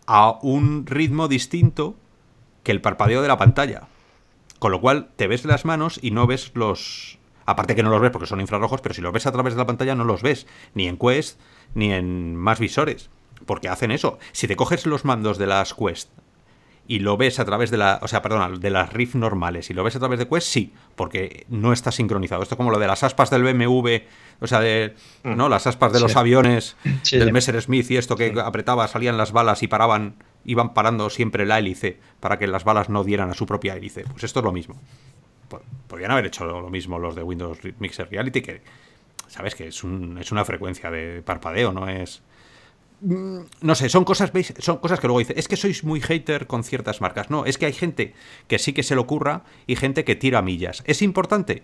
a 0.06 0.38
un 0.42 0.86
ritmo 0.86 1.28
distinto 1.28 1.96
que 2.64 2.72
el 2.72 2.82
parpadeo 2.82 3.22
de 3.22 3.28
la 3.28 3.38
pantalla. 3.38 3.88
Con 4.60 4.72
lo 4.72 4.82
cual 4.82 5.10
te 5.16 5.28
ves 5.28 5.46
las 5.46 5.66
manos 5.66 6.00
y 6.02 6.12
no 6.12 6.28
ves 6.28 6.52
los... 6.54 7.20
Aparte 7.46 7.76
que 7.76 7.84
no 7.84 7.90
los 7.90 8.02
ves 8.02 8.12
porque 8.12 8.28
son 8.28 8.42
infrarrojos, 8.42 8.82
pero 8.82 8.94
si 8.94 9.02
los 9.02 9.14
ves 9.14 9.26
a 9.26 9.32
través 9.32 9.54
de 9.54 9.60
la 9.60 9.66
pantalla 9.66 9.96
no 9.96 10.04
los 10.04 10.22
ves, 10.22 10.48
ni 10.74 10.88
en 10.88 10.98
Quest, 10.98 11.40
ni 11.76 11.94
en 11.94 12.36
más 12.36 12.60
visores. 12.60 13.10
Porque 13.46 13.70
hacen 13.70 13.92
eso. 13.92 14.20
Si 14.34 14.48
te 14.48 14.58
coges 14.58 14.86
los 14.86 15.06
mandos 15.06 15.38
de 15.38 15.48
las 15.48 15.74
Quest 15.74 16.10
y 16.88 17.00
lo 17.00 17.18
ves 17.18 17.40
a 17.40 17.46
través 17.46 17.70
de 17.70 17.78
la, 17.78 18.00
o 18.02 18.08
sea, 18.08 18.22
perdona, 18.22 18.58
de 18.58 18.70
las 18.70 18.94
Rift 18.94 19.16
normales 19.16 19.70
y 19.70 19.74
lo 19.74 19.84
ves 19.84 19.96
a 19.96 20.00
través 20.00 20.20
de 20.20 20.28
Quest, 20.28 20.48
sí, 20.48 20.74
porque 20.96 21.46
no 21.50 21.74
está 21.74 21.92
sincronizado. 21.92 22.42
Esto 22.42 22.56
es 22.56 22.58
como 22.58 22.72
lo 22.72 22.80
de 22.80 22.88
las 22.88 23.04
aspas 23.04 23.30
del 23.30 23.44
BMW, 23.44 23.98
o 24.40 24.48
sea, 24.48 24.62
de, 24.62 24.96
¿no? 25.24 25.48
Mm. 25.48 25.52
Las 25.52 25.68
aspas 25.68 25.92
de 25.92 26.00
los 26.00 26.16
aviones 26.16 26.78
del 27.12 27.34
Messerschmitt 27.34 27.92
y 27.92 27.98
esto 27.98 28.16
que 28.16 28.34
apretaba, 28.44 28.88
salían 28.88 29.18
las 29.18 29.34
balas 29.34 29.64
y 29.64 29.68
paraban 29.68 30.16
iban 30.48 30.74
parando 30.74 31.12
siempre 31.12 31.46
la 31.46 31.60
hélice 31.60 32.00
para 32.20 32.40
que 32.40 32.48
las 32.48 32.64
balas 32.64 32.90
no 32.90 33.04
dieran 33.04 33.30
a 33.30 33.36
su 33.36 33.46
propia 33.46 33.76
hélice. 33.76 34.06
Pues 34.10 34.24
esto 34.24 34.40
es 34.40 34.46
lo 34.46 34.52
mismo. 34.52 34.80
Podrían 35.88 36.12
haber 36.12 36.26
hecho 36.26 36.46
lo 36.46 36.70
mismo 36.70 36.98
los 36.98 37.16
de 37.16 37.22
Windows 37.22 37.60
Mixer 37.80 38.10
Reality, 38.10 38.42
que 38.42 38.62
sabes 39.28 39.56
que 39.56 39.68
es, 39.68 39.84
un, 39.84 40.18
es 40.18 40.32
una 40.32 40.44
frecuencia 40.46 40.90
de 40.90 41.22
parpadeo, 41.22 41.72
no 41.72 41.88
es... 41.88 42.24
Mm, 43.02 43.42
no 43.62 43.76
sé, 43.76 43.90
son 43.90 44.06
cosas, 44.06 44.32
¿veis? 44.34 44.54
Son 44.58 44.78
cosas 44.78 45.00
que 45.00 45.08
luego 45.08 45.20
dice, 45.20 45.34
es 45.38 45.48
que 45.48 45.56
sois 45.56 45.84
muy 45.84 46.02
hater 46.02 46.48
con 46.48 46.64
ciertas 46.64 47.02
marcas. 47.02 47.30
No, 47.30 47.46
es 47.46 47.58
que 47.58 47.68
hay 47.68 47.74
gente 47.74 48.14
que 48.48 48.58
sí 48.58 48.74
que 48.74 48.84
se 48.84 48.96
le 48.96 49.02
ocurra 49.02 49.44
y 49.68 49.76
gente 49.76 50.04
que 50.04 50.16
tira 50.16 50.42
millas. 50.42 50.82
¿Es 50.86 51.02
importante? 51.02 51.64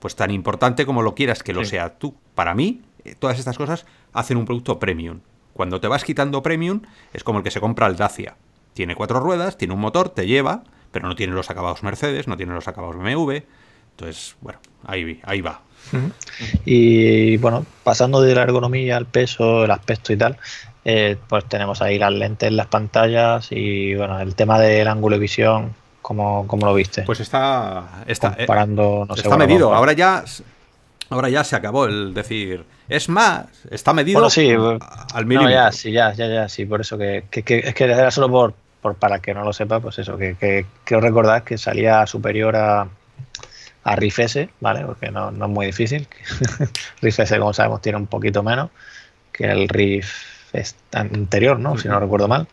Pues 0.00 0.16
tan 0.16 0.30
importante 0.30 0.86
como 0.86 1.02
lo 1.02 1.14
quieras 1.14 1.42
que 1.42 1.52
lo 1.52 1.64
sea 1.64 1.98
tú. 1.98 2.16
Para 2.34 2.54
mí, 2.54 2.82
eh, 3.04 3.14
todas 3.18 3.38
estas 3.38 3.56
cosas 3.56 3.86
hacen 4.12 4.38
un 4.38 4.46
producto 4.46 4.78
premium. 4.78 5.20
Cuando 5.56 5.80
te 5.80 5.88
vas 5.88 6.04
quitando 6.04 6.42
premium, 6.42 6.82
es 7.14 7.24
como 7.24 7.38
el 7.38 7.44
que 7.44 7.50
se 7.50 7.60
compra 7.60 7.86
el 7.86 7.96
Dacia. 7.96 8.36
Tiene 8.74 8.94
cuatro 8.94 9.20
ruedas, 9.20 9.56
tiene 9.56 9.72
un 9.72 9.80
motor, 9.80 10.10
te 10.10 10.26
lleva, 10.26 10.64
pero 10.92 11.08
no 11.08 11.16
tiene 11.16 11.32
los 11.32 11.48
acabados 11.48 11.82
Mercedes, 11.82 12.28
no 12.28 12.36
tiene 12.36 12.52
los 12.52 12.68
acabados 12.68 12.96
BMW. 12.96 13.38
Entonces, 13.92 14.36
bueno, 14.42 14.58
ahí, 14.84 15.18
ahí 15.24 15.40
va. 15.40 15.62
Y 16.66 17.38
bueno, 17.38 17.64
pasando 17.82 18.20
de 18.20 18.34
la 18.34 18.42
ergonomía 18.42 18.98
al 18.98 19.06
peso, 19.06 19.64
el 19.64 19.70
aspecto 19.70 20.12
y 20.12 20.18
tal, 20.18 20.36
eh, 20.84 21.16
pues 21.26 21.46
tenemos 21.46 21.80
ahí 21.80 21.98
las 21.98 22.12
lentes, 22.12 22.52
las 22.52 22.66
pantallas 22.66 23.48
y 23.50 23.94
bueno, 23.94 24.20
el 24.20 24.34
tema 24.34 24.60
del 24.60 24.86
ángulo 24.88 25.16
de 25.16 25.20
visión, 25.20 25.74
¿cómo, 26.02 26.46
lo 26.46 26.74
viste? 26.74 27.02
Pues 27.02 27.20
está, 27.20 28.04
está, 28.06 28.32
eh, 28.32 28.36
Comparando, 28.40 29.08
está 29.16 29.38
medido. 29.38 29.72
Ahora 29.72 29.94
ya 29.94 30.22
Ahora 31.08 31.28
ya 31.28 31.44
se 31.44 31.54
acabó 31.56 31.86
el 31.86 32.14
decir, 32.14 32.64
es 32.88 33.08
más, 33.08 33.46
está 33.70 33.92
medido 33.92 34.18
bueno, 34.18 34.30
sí, 34.30 34.50
al 34.50 35.26
milímetro. 35.26 35.56
No, 35.56 35.64
ya, 35.64 35.72
sí, 35.72 35.92
ya, 35.92 36.12
ya, 36.12 36.26
ya, 36.26 36.48
sí, 36.48 36.66
por 36.66 36.80
eso 36.80 36.98
que, 36.98 37.24
es 37.30 37.74
que 37.74 37.84
era 37.84 38.10
solo 38.10 38.28
por, 38.28 38.54
por, 38.80 38.96
para 38.96 39.20
que 39.20 39.32
no 39.32 39.44
lo 39.44 39.52
sepa, 39.52 39.78
pues 39.80 39.98
eso, 39.98 40.16
que, 40.18 40.34
que 40.34 40.66
quiero 40.84 41.00
recordar 41.00 41.44
que 41.44 41.58
salía 41.58 42.06
superior 42.06 42.56
a, 42.56 42.88
a 43.84 43.96
Riff 43.96 44.18
S, 44.18 44.48
¿vale? 44.60 44.84
Porque 44.84 45.10
no, 45.12 45.30
no 45.30 45.44
es 45.46 45.50
muy 45.50 45.66
difícil. 45.66 46.08
Riff 47.00 47.20
S, 47.20 47.38
como 47.38 47.52
sabemos, 47.52 47.80
tiene 47.80 47.98
un 47.98 48.08
poquito 48.08 48.42
menos 48.42 48.70
que 49.30 49.44
el 49.44 49.68
Riff 49.68 50.36
anterior, 50.92 51.58
¿no? 51.58 51.78
Si 51.78 51.88
no 51.88 52.00
recuerdo 52.00 52.28
mal. 52.28 52.48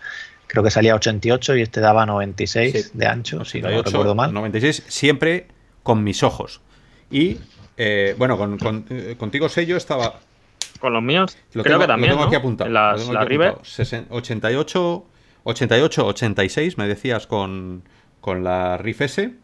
Creo 0.48 0.64
que 0.64 0.70
salía 0.70 0.94
88 0.94 1.56
y 1.56 1.62
este 1.64 1.82
daba 1.82 2.06
96 2.06 2.92
de 2.94 3.08
ancho, 3.08 3.44
si 3.46 3.62
no 3.62 3.70
recuerdo 3.70 4.14
mal. 4.14 4.32
96 4.32 4.84
siempre 4.88 5.48
con 5.82 6.04
mis 6.04 6.22
ojos. 6.22 6.62
Y 7.10 7.40
eh, 7.78 8.16
bueno, 8.18 8.38
con, 8.38 8.86
eh, 8.90 9.16
contigo 9.18 9.50
sello 9.50 9.78
estaba. 9.78 10.20
Con 10.80 10.94
los 10.94 11.04
míos, 11.04 11.38
creo 11.52 11.80
que 11.80 11.88
también. 11.88 12.12
Lo 12.12 12.18
tengo 12.18 12.28
aquí 12.28 12.36
apuntado. 12.36 12.70
Las, 12.70 13.08
la 13.08 13.24
River. 13.24 13.56
88, 14.10 15.06
88, 15.44 16.06
86, 16.08 16.78
me 16.78 16.88
decías 16.88 17.28
con, 17.28 17.84
con 18.20 18.44
la 18.44 18.78
Riff 18.78 19.02
S. 19.02 19.44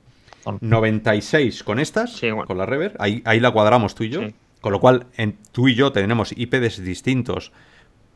96 0.62 1.64
con 1.64 1.80
estas, 1.80 2.20
con 2.48 2.58
la 2.58 2.66
Rever. 2.66 2.96
Ahí, 3.00 3.22
ahí 3.26 3.40
la 3.40 3.52
cuadramos 3.52 3.96
tú 3.96 4.04
y 4.04 4.10
yo. 4.10 4.22
Con 4.62 4.74
lo 4.74 4.80
cual, 4.80 5.08
en, 5.16 5.38
tú 5.52 5.68
y 5.68 5.76
yo 5.76 5.92
tenemos 5.92 6.34
IPs 6.36 6.84
distintos, 6.84 7.52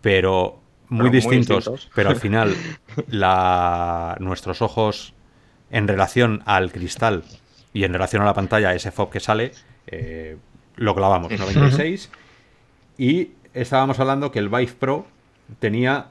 pero 0.01 0.59
muy, 0.89 1.09
distintos, 1.09 1.89
Pero 1.95 2.09
al 2.09 2.17
final, 2.17 2.55
la, 3.07 4.17
nuestros 4.19 4.61
ojos 4.61 5.13
en 5.71 5.87
relación 5.87 6.43
al 6.45 6.71
cristal 6.71 7.23
y 7.73 7.85
en 7.85 7.93
relación 7.93 8.21
a 8.21 8.25
la 8.25 8.33
pantalla, 8.33 8.73
ese 8.73 8.91
FOB 8.91 9.09
que 9.09 9.19
sale, 9.19 9.53
eh, 9.87 10.37
lo 10.75 10.95
clavamos, 10.95 11.31
96. 11.31 12.09
y 12.97 13.31
estábamos 13.53 13.99
hablando 13.99 14.31
que 14.31 14.39
el 14.39 14.49
Vive 14.49 14.73
Pro 14.79 15.05
tenía 15.59 16.07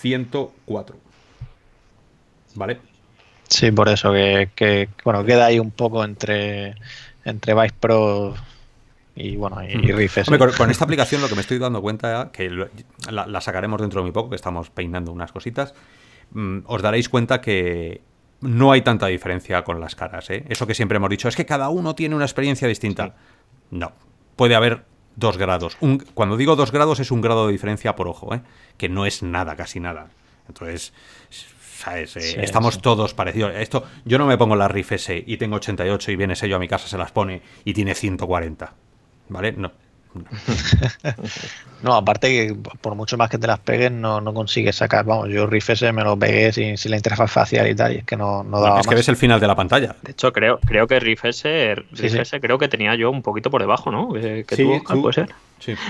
104. 0.00 0.96
¿Vale? 2.54 2.78
Sí, 3.48 3.70
por 3.72 3.88
eso 3.88 4.12
que, 4.12 4.88
bueno, 5.04 5.24
queda 5.24 5.46
ahí 5.46 5.58
un 5.58 5.70
poco 5.70 6.04
entre, 6.04 6.74
entre 7.24 7.54
Vive 7.54 7.74
Pro 7.78 8.34
y 9.16 9.36
bueno, 9.36 9.62
y, 9.62 10.08
con, 10.56 10.70
esta 10.70 10.84
aplicación 10.84 11.20
lo 11.20 11.28
que 11.28 11.36
me 11.36 11.40
estoy 11.40 11.58
dando 11.58 11.80
cuenta, 11.80 12.30
que 12.32 12.50
la, 13.08 13.40
sacaremos 13.40 13.80
dentro 13.80 14.00
de 14.00 14.04
muy 14.04 14.12
poco, 14.12 14.30
que 14.30 14.36
estamos 14.36 14.70
peinando 14.70 15.12
unas 15.12 15.30
cositas, 15.30 15.72
mm, 16.32 16.60
os 16.66 16.82
daréis 16.82 17.08
cuenta 17.08 17.40
que 17.40 18.00
no 18.44 18.72
hay 18.72 18.82
tanta 18.82 19.06
diferencia 19.06 19.64
con 19.64 19.80
las 19.80 19.96
caras. 19.96 20.30
¿eh? 20.30 20.44
Eso 20.48 20.66
que 20.66 20.74
siempre 20.74 20.96
hemos 20.96 21.10
dicho, 21.10 21.28
es 21.28 21.36
que 21.36 21.46
cada 21.46 21.68
uno 21.70 21.94
tiene 21.94 22.14
una 22.14 22.24
experiencia 22.24 22.68
distinta. 22.68 23.14
No, 23.70 23.92
puede 24.36 24.54
haber 24.54 24.84
dos 25.16 25.36
grados. 25.36 25.76
cuando 26.14 26.36
digo 26.36 26.56
dos 26.56 26.72
grados 26.72 27.00
es 27.00 27.10
un 27.10 27.20
grado 27.20 27.46
de 27.46 27.52
diferencia 27.52 27.96
por 27.96 28.08
ojo, 28.08 28.34
¿eh? 28.34 28.42
que 28.76 28.88
no 28.88 29.06
es 29.06 29.22
nada, 29.22 29.56
casi 29.56 29.80
nada. 29.80 30.08
Entonces, 30.48 30.92
¿sabes? 31.30 32.16
Eh, 32.16 32.44
estamos 32.44 32.82
todos 32.82 33.14
parecidos. 33.14 33.52
Esto, 33.54 33.84
yo 34.04 34.18
no 34.18 34.26
me 34.26 34.36
pongo 34.36 34.56
la 34.56 34.68
RIF 34.68 34.92
S 34.92 35.24
y 35.26 35.36
tengo 35.36 35.56
88 35.56 36.12
y 36.12 36.16
viene 36.16 36.36
sello 36.36 36.56
a 36.56 36.58
mi 36.58 36.68
casa, 36.68 36.88
se 36.88 36.98
las 36.98 37.12
pone 37.12 37.42
y 37.64 37.72
tiene 37.72 37.94
140. 37.94 38.74
¿Vale? 39.28 39.52
No, 39.52 39.72
no, 41.82 41.94
aparte 41.94 42.28
que 42.28 42.56
por 42.80 42.94
mucho 42.94 43.16
más 43.16 43.28
que 43.28 43.38
te 43.38 43.46
las 43.46 43.58
pegues, 43.58 43.90
no, 43.90 44.20
no 44.20 44.32
consigues 44.32 44.76
sacar. 44.76 45.04
Vamos, 45.04 45.28
yo 45.28 45.46
Riff 45.46 45.70
S 45.70 45.92
me 45.92 46.04
lo 46.04 46.16
pegué 46.16 46.52
sin, 46.52 46.76
la 46.90 46.96
interfaz 46.96 47.30
facial 47.30 47.68
y 47.68 47.74
tal, 47.74 47.92
y 47.92 47.96
es 47.98 48.04
que 48.04 48.16
no, 48.16 48.44
no 48.44 48.60
daba. 48.60 48.80
es 48.80 48.86
que 48.86 48.94
ves 48.94 49.08
el 49.08 49.16
final 49.16 49.40
de 49.40 49.46
la 49.46 49.56
pantalla. 49.56 49.96
De 50.02 50.12
hecho, 50.12 50.32
creo, 50.32 50.58
creo 50.60 50.86
que 50.86 51.00
Riff 51.00 51.24
S, 51.24 51.74
creo 52.40 52.58
que 52.58 52.68
tenía 52.68 52.94
yo 52.94 53.10
un 53.10 53.22
poquito 53.22 53.50
por 53.50 53.60
debajo, 53.60 53.90
¿no? 53.90 54.12
Que, 54.12 54.44
tuvo, 54.44 54.82
puede 55.02 55.12
ser. 55.12 55.34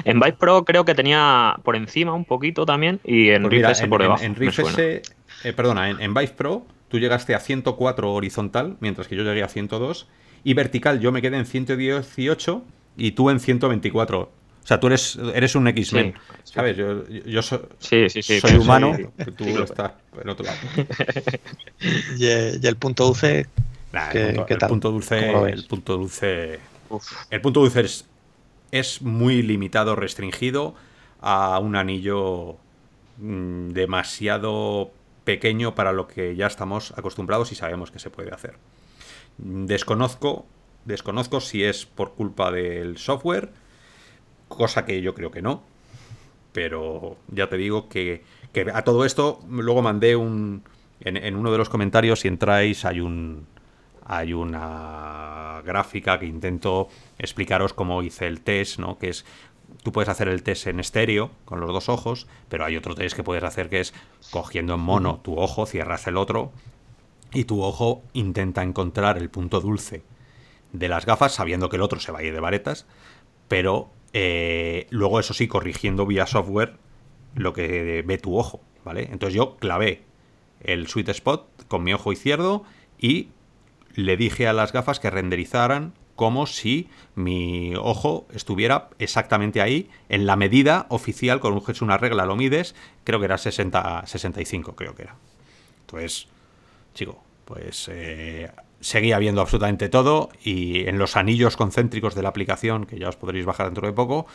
En 0.05 0.21
Vive 0.21 0.35
Pro 0.35 0.65
creo 0.65 0.85
que 0.85 0.95
tenía 0.95 1.57
por 1.63 1.77
encima 1.77 2.13
un 2.13 2.25
poquito 2.25 2.65
también, 2.65 3.01
y 3.05 3.31
en 3.31 3.49
pues 3.49 3.79
S 3.79 3.87
por 3.89 4.03
debajo. 4.03 4.23
En, 4.23 4.35
Riff 4.35 4.59
S, 4.59 5.03
eh, 5.45 5.53
perdona, 5.53 5.91
en, 5.91 6.01
en 6.01 6.15
Vive 6.15 6.29
Pro 6.29 6.67
tú 6.89 6.99
llegaste 6.99 7.35
a 7.35 7.41
104 7.41 8.13
horizontal, 8.13 8.77
mientras 8.81 9.09
que 9.09 9.17
yo 9.17 9.25
llegué 9.25 9.43
a 9.43 9.49
102, 9.49 10.07
y 10.45 10.55
vertical 10.55 11.01
yo 11.01 11.11
me 11.11 11.23
quedé 11.23 11.39
en 11.39 11.47
118 11.47 12.63
y 12.97 13.13
tú 13.13 13.31
en 13.31 13.41
124. 13.41 14.21
O 14.21 14.67
sea, 14.67 14.81
tú 14.81 14.87
eres, 14.87 15.19
eres 15.35 15.55
un 15.57 15.69
X-Men, 15.69 16.15
¿sabes? 16.43 16.77
Yo, 16.77 17.07
yo 17.07 17.43
sí, 17.43 18.09
sí, 18.09 18.41
soy 18.41 18.55
humano, 18.57 18.97
tú 19.37 19.45
estás 19.63 19.93
en 20.23 20.29
otro 20.29 20.47
lado. 20.47 20.59
¿Y, 22.19 22.67
el 22.67 22.77
punto 22.77 23.05
dulce? 23.05 23.47
el, 24.15 24.35
punto, 24.67 24.91
dulce, 24.91 25.31
el 25.51 25.67
punto 25.67 25.97
dulce, 25.99 26.59
el 27.31 27.41
punto 27.43 27.61
dulce 27.61 27.81
es, 27.83 28.07
es 28.73 29.03
muy 29.03 29.43
limitado, 29.43 29.97
restringido 29.97 30.75
a 31.21 31.59
un 31.59 31.77
anillo 31.77 32.57
mm, 33.19 33.69
demasiado 33.71 34.91
pequeño 35.25 35.75
para 35.75 35.93
lo 35.93 36.07
que 36.09 36.37
ya 36.37 36.47
estamos 36.47 36.93
acostumbrados 36.97 37.53
y 37.53 37.55
sabemos 37.55 37.91
que 37.91 37.99
se 37.99 38.11
puede 38.11 38.33
hacer. 38.33 38.57
Desconozco, 39.39 40.47
desconozco 40.85 41.41
si 41.41 41.65
es 41.65 41.87
por 41.87 42.15
culpa 42.15 42.51
del 42.51 42.99
software, 42.99 43.51
cosa 44.49 44.85
que 44.85 45.01
yo 45.03 45.15
creo 45.15 45.31
que 45.31 45.43
no. 45.43 45.63
Pero 46.53 47.17
ya 47.29 47.49
te 47.49 47.57
digo 47.57 47.89
que, 47.89 48.23
que 48.53 48.71
a 48.73 48.85
todo 48.85 49.05
esto 49.05 49.41
luego 49.49 49.83
mandé 49.83 50.17
un... 50.17 50.63
En, 51.01 51.17
en 51.17 51.37
uno 51.37 51.51
de 51.51 51.59
los 51.59 51.69
comentarios, 51.69 52.21
si 52.21 52.29
entráis, 52.29 52.85
hay 52.85 53.01
un, 53.01 53.47
hay 54.05 54.33
una 54.33 55.61
gráfica 55.65 56.19
que 56.19 56.27
intento 56.27 56.89
explicaros 57.19 57.75
cómo 57.75 58.03
hice 58.03 58.27
el 58.27 58.41
test, 58.41 58.79
¿no? 58.79 58.99
Que 58.99 59.11
es 59.11 59.25
tú 59.83 59.93
puedes 59.93 60.09
hacer 60.09 60.29
el 60.29 60.43
test 60.43 60.67
en 60.67 60.81
estéreo 60.81 61.31
con 61.45 61.61
los 61.61 61.71
dos 61.73 61.89
ojos, 61.89 62.27
pero 62.49 62.65
hay 62.65 62.77
otro 62.77 62.95
test 62.95 63.17
que 63.17 63.25
puedes 63.25 63.45
hacer 63.45 63.69
que 63.69 63.81
es 63.81 63.95
cogiendo 64.31 64.75
en 64.75 64.81
mono 64.81 65.21
tu 65.23 65.39
ojo, 65.39 65.67
cierras 65.67 66.07
el 66.07 66.17
otro 66.17 66.53
y 67.33 67.45
tu 67.45 67.63
ojo 67.63 68.03
intenta 68.13 68.63
encontrar 68.63 69.19
el 69.19 69.31
punto 69.31 69.61
dulce 69.61 70.03
de 70.75 70.89
las 70.89 71.07
gafas, 71.07 71.33
sabiendo 71.33 71.71
que 71.71 71.77
el 71.77 71.83
otro 71.83 72.01
se 72.01 72.13
va 72.13 72.19
a 72.19 72.23
ir 72.23 72.35
de 72.35 72.41
varetas, 72.41 72.87
pero 73.49 73.91
eh, 74.13 74.87
luego 74.91 75.21
eso 75.21 75.33
sí, 75.33 75.49
corrigiendo 75.49 76.05
vía 76.05 76.27
software 76.27 76.77
lo 77.35 77.53
que 77.53 78.03
ve 78.05 78.19
tu 78.19 78.37
ojo, 78.37 78.61
¿vale? 78.85 79.09
Entonces 79.11 79.35
yo 79.35 79.57
clavé 79.57 80.03
el 80.61 80.89
sweet 80.89 81.09
spot 81.11 81.67
con 81.69 81.85
mi 81.85 81.95
ojo 81.95 82.13
izquierdo 82.13 82.65
y 82.99 83.29
le 83.95 84.17
dije 84.17 84.47
a 84.49 84.53
las 84.53 84.73
gafas 84.73 85.01
que 85.01 85.11
renderizaran 85.11 85.95
como 86.17 86.47
si 86.47 86.89
mi 87.15 87.75
ojo 87.77 88.27
estuviera 88.33 88.89
exactamente 88.99 89.61
ahí, 89.61 89.91
en 90.09 90.27
la 90.27 90.37
medida 90.37 90.87
oficial, 90.89 91.41
con 91.41 91.61
una 91.81 91.99
regla 91.99 92.25
lo 92.25 92.37
mides, 92.37 92.75
creo 93.03 93.19
que 93.19 93.25
era 93.25 93.39
60, 93.39 94.07
65, 94.07 94.77
creo 94.77 94.95
que 94.95 95.03
era. 95.03 95.17
Entonces, 95.81 96.29
chico, 96.95 97.23
pues 97.45 97.89
eh, 97.93 98.51
seguía 98.85 99.19
viendo 99.19 99.41
absolutamente 99.41 99.89
todo 99.89 100.29
y 100.43 100.87
en 100.87 100.99
los 100.99 101.17
anillos 101.17 101.57
concéntricos 101.57 102.15
de 102.15 102.23
la 102.23 102.29
aplicación, 102.29 102.85
que 102.85 102.99
ya 102.99 103.09
os 103.09 103.17
podréis 103.17 103.47
bajar 103.47 103.67
dentro 103.67 103.87
de 103.87 103.95
poco, 103.95 104.27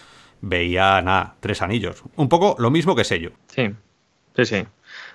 veía, 0.42 1.02
nada, 1.04 1.36
tres 1.40 1.62
anillos. 1.62 2.04
Un 2.16 2.30
poco 2.30 2.56
lo 2.58 2.72
mismo 2.72 2.96
que 2.96 3.04
sello. 3.04 3.32
Sí, 3.48 3.70
sí, 4.36 4.46
sí. 4.46 4.66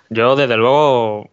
Yo, 0.08 0.36
desde 0.36 0.56
luego, 0.56 1.30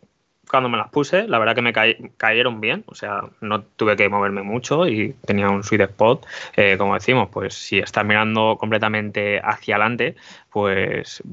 cuando 0.49 0.67
me 0.67 0.77
las 0.77 0.89
puse, 0.89 1.27
la 1.27 1.37
verdad 1.37 1.53
que 1.53 1.61
me 1.61 1.73
cayeron 2.17 2.59
bien, 2.59 2.83
o 2.87 2.95
sea, 2.95 3.21
no 3.39 3.61
tuve 3.61 3.95
que 3.95 4.09
moverme 4.09 4.41
mucho 4.41 4.87
y 4.87 5.13
tenía 5.25 5.49
un 5.49 5.63
sweet 5.63 5.81
spot. 5.81 6.25
Eh, 6.55 6.77
como 6.79 6.95
decimos, 6.95 7.29
pues 7.31 7.53
si 7.53 7.77
estás 7.77 8.03
mirando 8.03 8.57
completamente 8.59 9.39
hacia 9.43 9.75
adelante, 9.75 10.15
pues 10.51 11.23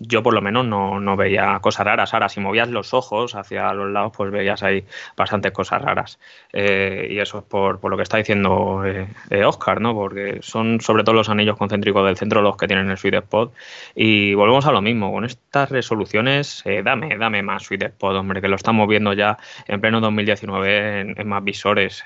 yo 0.00 0.22
por 0.22 0.34
lo 0.34 0.40
menos 0.40 0.66
no, 0.66 1.16
veía 1.16 1.58
cosas 1.60 1.86
raras. 1.86 2.14
Ahora, 2.14 2.28
si 2.28 2.40
movías 2.40 2.68
los 2.68 2.94
ojos 2.94 3.34
hacia 3.34 3.72
los 3.72 3.90
lados, 3.90 4.12
pues 4.16 4.30
veías 4.30 4.62
ahí 4.62 4.84
bastantes 5.16 5.52
cosas 5.52 5.82
raras. 5.82 6.18
Eh, 6.52 7.08
y 7.10 7.18
eso 7.18 7.38
es 7.38 7.44
por, 7.44 7.82
lo 7.88 7.96
que 7.96 8.02
está 8.02 8.16
diciendo 8.16 8.82
eh, 8.84 9.44
Oscar, 9.44 9.80
¿no? 9.80 9.94
Porque 9.94 10.38
son 10.42 10.80
sobre 10.80 11.04
todo 11.04 11.14
los 11.14 11.28
anillos 11.28 11.56
concéntricos 11.56 12.04
del 12.04 12.16
centro 12.16 12.42
los 12.42 12.56
que 12.56 12.66
tienen 12.66 12.90
el 12.90 12.96
sweet 12.96 13.14
spot. 13.14 13.52
Y 13.94 14.34
volvemos 14.34 14.66
a 14.66 14.72
lo 14.72 14.82
mismo, 14.82 15.12
con 15.12 15.24
estas 15.24 15.70
resoluciones, 15.70 16.62
eh, 16.64 16.82
dame, 16.82 17.16
dame 17.16 17.42
más 17.42 17.64
sweet 17.64 17.82
spot, 17.82 18.16
hombre, 18.16 18.40
que 18.40 18.48
lo 18.48 18.56
estamos 18.56 18.88
viendo 18.88 19.12
ya 19.12 19.38
en 19.66 19.80
pleno 19.80 20.00
2019 20.00 21.00
en, 21.00 21.14
en 21.20 21.28
más 21.28 21.44
visores 21.44 22.02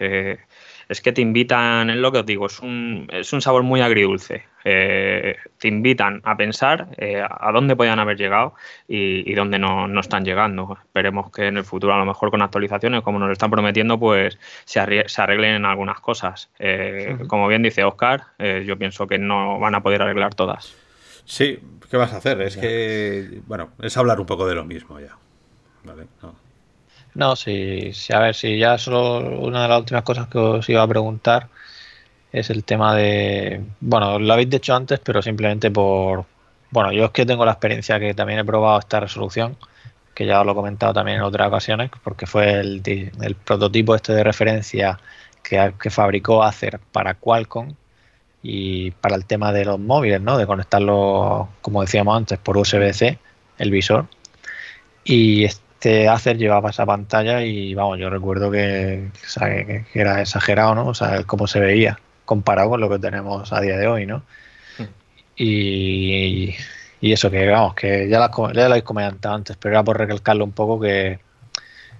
es 0.88 1.00
que 1.00 1.12
te 1.12 1.20
invitan, 1.20 1.90
es 1.90 1.96
lo 1.96 2.12
que 2.12 2.18
os 2.18 2.26
digo, 2.26 2.46
es 2.46 2.60
un, 2.60 3.08
es 3.10 3.32
un 3.32 3.40
sabor 3.40 3.62
muy 3.62 3.80
agridulce. 3.80 4.44
Eh, 4.64 5.36
te 5.58 5.68
invitan 5.68 6.20
a 6.24 6.36
pensar 6.36 6.88
eh, 6.96 7.20
a 7.20 7.50
dónde 7.52 7.74
podían 7.74 7.98
haber 7.98 8.16
llegado 8.16 8.54
y, 8.86 9.34
dónde 9.34 9.58
no, 9.58 10.00
están 10.00 10.24
llegando. 10.24 10.78
Esperemos 10.82 11.30
que 11.30 11.48
en 11.48 11.56
el 11.56 11.64
futuro, 11.64 11.94
a 11.94 11.98
lo 11.98 12.04
mejor 12.04 12.30
con 12.30 12.42
actualizaciones, 12.42 13.02
como 13.02 13.18
nos 13.18 13.28
lo 13.28 13.32
están 13.32 13.50
prometiendo, 13.50 13.98
pues 13.98 14.38
se, 14.64 14.80
arreglen 14.80 15.64
algunas 15.64 16.00
cosas. 16.00 16.50
Eh, 16.58 17.18
como 17.26 17.48
bien 17.48 17.62
dice 17.62 17.84
Oscar, 17.84 18.24
yo 18.64 18.78
pienso 18.78 19.06
que 19.06 19.18
no 19.18 19.58
van 19.58 19.74
a 19.74 19.82
poder 19.82 20.02
arreglar 20.02 20.34
todas. 20.34 20.76
Sí, 21.24 21.58
¿qué 21.90 21.96
vas 21.96 22.12
a 22.12 22.16
hacer? 22.16 22.40
Es 22.42 22.56
que, 22.56 23.40
bueno, 23.46 23.70
es 23.80 23.96
hablar 23.96 24.20
un 24.20 24.26
poco 24.26 24.46
de 24.46 24.54
lo 24.54 24.64
mismo 24.64 24.98
ya. 25.00 25.16
Vale, 25.84 26.06
no. 26.22 26.41
No, 27.14 27.36
sí, 27.36 27.92
sí, 27.92 28.12
a 28.14 28.20
ver, 28.20 28.34
si 28.34 28.58
ya 28.58 28.78
solo 28.78 29.38
una 29.40 29.62
de 29.62 29.68
las 29.68 29.80
últimas 29.80 30.02
cosas 30.02 30.28
que 30.28 30.38
os 30.38 30.68
iba 30.68 30.82
a 30.82 30.88
preguntar 30.88 31.48
es 32.32 32.50
el 32.50 32.64
tema 32.64 32.94
de, 32.96 33.64
bueno, 33.80 34.18
lo 34.18 34.32
habéis 34.32 34.50
dicho 34.50 34.74
antes, 34.74 35.00
pero 35.00 35.22
simplemente 35.22 35.70
por, 35.70 36.26
bueno, 36.70 36.92
yo 36.92 37.06
es 37.06 37.10
que 37.12 37.26
tengo 37.26 37.44
la 37.44 37.52
experiencia 37.52 38.00
que 38.00 38.14
también 38.14 38.40
he 38.40 38.44
probado 38.44 38.78
esta 38.80 39.00
resolución, 39.00 39.56
que 40.14 40.26
ya 40.26 40.40
os 40.40 40.46
lo 40.46 40.52
he 40.52 40.54
comentado 40.54 40.94
también 40.94 41.18
en 41.18 41.24
otras 41.24 41.48
ocasiones, 41.48 41.90
porque 42.04 42.26
fue 42.26 42.52
el, 42.60 42.82
el 43.22 43.34
prototipo 43.36 43.94
este 43.94 44.14
de 44.14 44.24
referencia 44.24 44.98
que, 45.42 45.74
que 45.80 45.90
fabricó 45.90 46.42
Acer 46.42 46.80
para 46.92 47.14
Qualcomm 47.14 47.74
y 48.42 48.92
para 48.92 49.16
el 49.16 49.26
tema 49.26 49.52
de 49.52 49.64
los 49.66 49.78
móviles, 49.78 50.20
¿no? 50.22 50.38
De 50.38 50.46
conectarlo, 50.46 51.48
como 51.62 51.82
decíamos 51.82 52.16
antes, 52.16 52.38
por 52.38 52.56
USB-C, 52.58 53.18
el 53.58 53.70
visor. 53.70 54.06
Y 55.04 55.44
este 55.44 55.62
Acer 56.08 56.38
llevaba 56.38 56.70
esa 56.70 56.86
pantalla 56.86 57.42
y 57.42 57.74
vamos, 57.74 57.98
yo 57.98 58.08
recuerdo 58.08 58.50
que, 58.50 59.10
era 59.94 60.20
exagerado, 60.20 60.74
¿no? 60.74 60.86
O 60.86 60.94
sea, 60.94 61.24
cómo 61.24 61.46
se 61.46 61.58
veía 61.58 61.98
comparado 62.24 62.70
con 62.70 62.80
lo 62.80 62.88
que 62.88 62.98
tenemos 63.00 63.52
a 63.52 63.60
día 63.60 63.76
de 63.76 63.88
hoy, 63.88 64.06
¿no? 64.06 64.22
Hmm. 64.78 64.84
Y, 65.36 66.54
eso 67.00 67.30
que, 67.30 67.48
vamos, 67.48 67.74
que 67.74 68.08
ya, 68.08 68.18
lo 68.18 68.62
habéis 68.62 68.84
comentado 68.84 69.34
antes, 69.34 69.56
pero 69.56 69.74
era 69.74 69.82
por 69.82 69.98
recalcarlo 69.98 70.44
un 70.44 70.52
poco 70.52 70.80
que, 70.80 71.18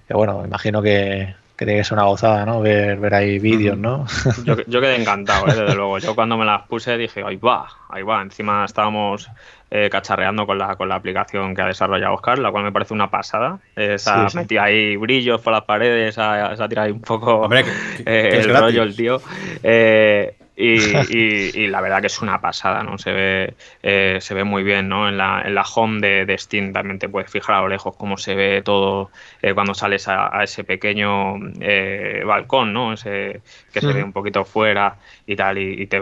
bueno, 0.09 0.45
imagino 0.45 0.81
que, 0.81 1.35
que 1.55 1.65
tiene 1.65 1.79
que 1.79 1.83
ser 1.83 1.97
una 1.97 2.07
gozada, 2.07 2.45
¿no? 2.45 2.61
Ver, 2.61 2.97
ver 2.99 3.13
ahí 3.13 3.37
vídeos, 3.37 3.77
¿no? 3.77 4.05
Yo, 4.43 4.57
yo 4.65 4.81
quedé 4.81 4.95
encantado, 4.95 5.47
¿eh? 5.47 5.55
desde 5.55 5.75
luego. 5.75 5.99
Yo 5.99 6.15
cuando 6.15 6.37
me 6.37 6.45
las 6.45 6.63
puse 6.63 6.97
dije, 6.97 7.23
ahí 7.25 7.35
va, 7.35 7.67
ahí 7.89 8.01
va. 8.01 8.21
Encima 8.21 8.65
estábamos 8.65 9.29
eh, 9.69 9.89
cacharreando 9.89 10.45
con 10.47 10.57
la, 10.57 10.75
con 10.75 10.89
la 10.89 10.95
aplicación 10.95 11.55
que 11.55 11.61
ha 11.61 11.67
desarrollado 11.67 12.15
Oscar, 12.15 12.39
la 12.39 12.51
cual 12.51 12.63
me 12.63 12.71
parece 12.71 12.93
una 12.93 13.09
pasada. 13.09 13.59
Esa 13.75 14.27
metía 14.33 14.63
ahí 14.63 14.95
brillos 14.97 15.41
por 15.41 15.53
las 15.53 15.63
paredes, 15.63 16.09
esa, 16.09 16.53
esa 16.53 16.67
tira 16.67 16.83
ahí 16.83 16.91
un 16.91 17.01
poco 17.01 17.47
eh, 18.05 18.39
el 18.41 18.55
rollo 18.55 18.83
el 18.83 18.95
tío. 18.95 19.21
Eh, 19.61 20.35
y, 20.55 21.67
la 21.67 21.81
verdad 21.81 22.01
que 22.01 22.07
es 22.07 22.21
una 22.21 22.39
pasada, 22.39 22.83
¿no? 22.83 22.97
Se 22.99 23.11
ve, 23.11 23.53
eh, 23.81 24.19
se 24.21 24.33
ve 24.35 24.43
muy 24.43 24.61
bien, 24.63 24.87
¿no? 24.87 25.09
En 25.09 25.17
la, 25.17 25.41
en 25.43 25.55
la 25.55 25.63
home 25.63 25.99
de, 25.99 26.37
Steam 26.37 26.73
también 26.73 26.99
te 26.99 27.09
puedes 27.09 27.31
fijar 27.31 27.55
a 27.55 27.61
lo 27.61 27.69
lejos 27.69 27.95
cómo 27.95 28.17
se 28.17 28.35
ve 28.35 28.61
todo 28.63 29.09
eh, 29.41 29.53
cuando 29.53 29.73
sales 29.73 30.07
a, 30.07 30.43
ese 30.43 30.63
pequeño 30.63 31.37
eh, 31.59 32.21
balcón, 32.25 32.71
¿no? 32.71 32.93
Ese 32.93 33.41
que 33.73 33.81
se 33.81 33.93
ve 33.93 34.03
un 34.03 34.13
poquito 34.13 34.45
fuera 34.45 34.97
y 35.25 35.35
tal, 35.35 35.57
y, 35.57 35.87
te, 35.87 36.01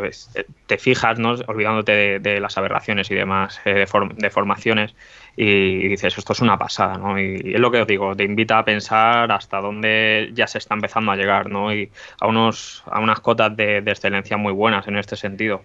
te 0.65 0.77
fijas, 0.77 1.19
¿no? 1.19 1.35
Olvidándote 1.47 2.19
de, 2.19 2.39
las 2.39 2.57
aberraciones 2.57 3.11
y 3.11 3.15
demás 3.15 3.61
deformaciones 3.63 4.95
y 5.35 5.87
dices, 5.87 6.17
esto 6.17 6.33
es 6.33 6.41
una 6.41 6.57
pasada, 6.57 6.97
¿no? 6.97 7.19
Y, 7.19 7.53
es 7.53 7.59
lo 7.59 7.71
que 7.71 7.81
os 7.81 7.87
digo, 7.87 8.15
te 8.15 8.23
invita 8.23 8.57
a 8.57 8.65
pensar 8.65 9.31
hasta 9.31 9.61
dónde 9.61 10.31
ya 10.33 10.47
se 10.47 10.57
está 10.57 10.75
empezando 10.75 11.11
a 11.11 11.15
llegar, 11.15 11.49
¿no? 11.49 11.73
Y 11.73 11.89
a, 12.19 12.27
unos, 12.27 12.83
a 12.87 12.99
unas 12.99 13.19
cotas 13.19 13.55
de, 13.55 13.77
excelencia 13.77 14.37
muy 14.37 14.53
buenas 14.53 14.87
en 14.87 14.97
este 14.97 15.15
sentido. 15.15 15.61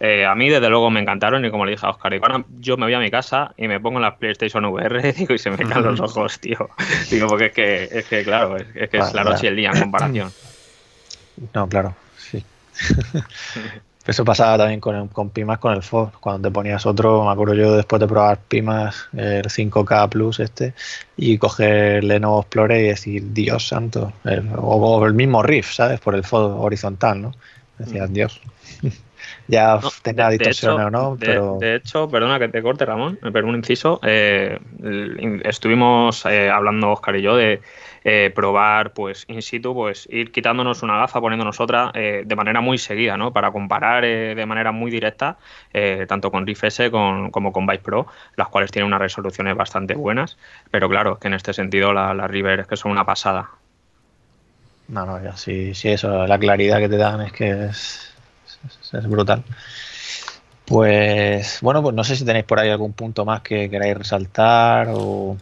Eh, 0.00 0.24
a 0.26 0.34
mí, 0.34 0.48
desde 0.48 0.68
luego, 0.68 0.90
me 0.90 1.00
encantaron 1.00 1.44
y 1.44 1.50
como 1.50 1.64
le 1.64 1.72
dije 1.72 1.86
a 1.86 1.90
Oscar, 1.90 2.12
yo 2.58 2.76
me 2.76 2.86
voy 2.86 2.94
a 2.94 2.98
mi 2.98 3.10
casa 3.10 3.54
y 3.56 3.68
me 3.68 3.78
pongo 3.78 3.98
en 3.98 4.02
la 4.02 4.16
PlayStation 4.16 4.64
VR 4.64 5.12
digo, 5.16 5.34
y 5.34 5.38
se 5.38 5.50
me 5.50 5.56
caen 5.68 5.84
los 5.84 6.00
ojos, 6.00 6.40
tío. 6.40 6.70
Digo, 7.10 7.28
porque 7.28 7.46
es 7.46 7.52
que, 7.52 7.84
es 7.84 8.04
que 8.06 8.24
claro, 8.24 8.56
es, 8.56 8.90
que 8.90 8.98
es 8.98 9.14
la 9.14 9.22
noche 9.22 9.46
y 9.46 9.48
el 9.48 9.56
día 9.56 9.70
en 9.70 9.80
comparación. 9.80 10.32
No, 11.52 11.68
claro. 11.68 11.94
Eso 14.06 14.22
pasaba 14.22 14.58
también 14.58 14.80
con, 14.80 15.08
con 15.08 15.30
Pimas, 15.30 15.58
con 15.58 15.72
el 15.72 15.82
FOB. 15.82 16.12
Cuando 16.20 16.48
te 16.48 16.52
ponías 16.52 16.84
otro, 16.84 17.24
me 17.24 17.32
acuerdo 17.32 17.54
yo 17.54 17.74
después 17.74 18.00
de 18.00 18.06
probar 18.06 18.38
Pimas, 18.38 19.08
el 19.14 19.44
5K 19.44 20.10
Plus 20.10 20.40
este, 20.40 20.74
y 21.16 21.38
coger 21.38 22.04
Lenovo 22.04 22.40
Explorer 22.40 22.84
y 22.84 22.88
decir, 22.88 23.32
Dios 23.32 23.68
santo, 23.68 24.12
o, 24.58 25.06
el 25.06 25.14
mismo 25.14 25.42
Riff, 25.42 25.72
¿sabes? 25.72 26.00
Por 26.00 26.14
el 26.14 26.22
FOB 26.22 26.60
horizontal, 26.60 27.22
¿no? 27.22 27.32
Decías. 27.78 28.12
Dios. 28.12 28.40
ya 29.46 29.78
no, 29.82 29.90
tenga 30.02 30.30
distorsión 30.30 30.80
o 30.80 30.90
no, 30.90 31.16
pero... 31.18 31.58
De 31.60 31.76
hecho, 31.76 32.08
perdona 32.08 32.38
que 32.38 32.48
te 32.48 32.62
corte, 32.62 32.84
Ramón, 32.84 33.18
pero 33.32 33.46
un 33.46 33.54
inciso. 33.54 34.00
Eh, 34.02 34.58
estuvimos 35.44 36.24
eh, 36.26 36.50
hablando, 36.50 36.90
Oscar 36.90 37.16
y 37.16 37.22
yo, 37.22 37.36
de 37.36 37.60
eh, 38.04 38.32
probar 38.34 38.92
pues 38.92 39.24
in 39.28 39.42
situ, 39.42 39.74
pues 39.74 40.06
ir 40.10 40.32
quitándonos 40.32 40.82
una 40.82 40.98
gafa, 40.98 41.20
poniéndonos 41.20 41.60
otra 41.60 41.92
de 41.92 42.36
manera 42.36 42.60
muy 42.60 42.78
seguida, 42.78 43.16
¿no? 43.16 43.32
Para 43.32 43.50
comparar 43.50 44.04
de 44.04 44.46
manera 44.46 44.72
muy 44.72 44.90
directa, 44.90 45.38
tanto 46.06 46.30
con 46.30 46.46
Riff 46.46 46.64
S 46.64 46.90
como 46.90 47.52
con 47.52 47.66
Vice 47.66 47.82
Pro, 47.82 48.06
las 48.36 48.48
cuales 48.48 48.70
tienen 48.70 48.88
unas 48.88 49.00
resoluciones 49.00 49.56
bastante 49.56 49.94
buenas, 49.94 50.36
pero 50.70 50.88
claro, 50.88 51.18
que 51.18 51.28
en 51.28 51.34
este 51.34 51.52
sentido 51.52 51.92
las 51.92 52.14
la 52.14 52.26
River 52.26 52.60
es 52.60 52.66
que 52.66 52.76
son 52.76 52.92
una 52.92 53.04
pasada. 53.04 53.50
No, 54.88 55.06
no, 55.06 55.22
ya 55.22 55.36
sí, 55.36 55.74
sí, 55.74 55.88
eso, 55.88 56.26
la 56.26 56.38
claridad 56.38 56.78
que 56.78 56.88
te 56.88 56.96
dan 56.96 57.22
es 57.22 57.32
que 57.32 57.66
es, 57.66 58.13
es 58.96 59.08
brutal. 59.08 59.42
Pues 60.64 61.58
bueno, 61.60 61.82
pues 61.82 61.94
no 61.94 62.04
sé 62.04 62.16
si 62.16 62.24
tenéis 62.24 62.44
por 62.44 62.58
ahí 62.58 62.70
algún 62.70 62.92
punto 62.92 63.24
más 63.24 63.42
que 63.42 63.68
queráis 63.68 63.96
resaltar 63.96 64.88
o, 64.90 65.36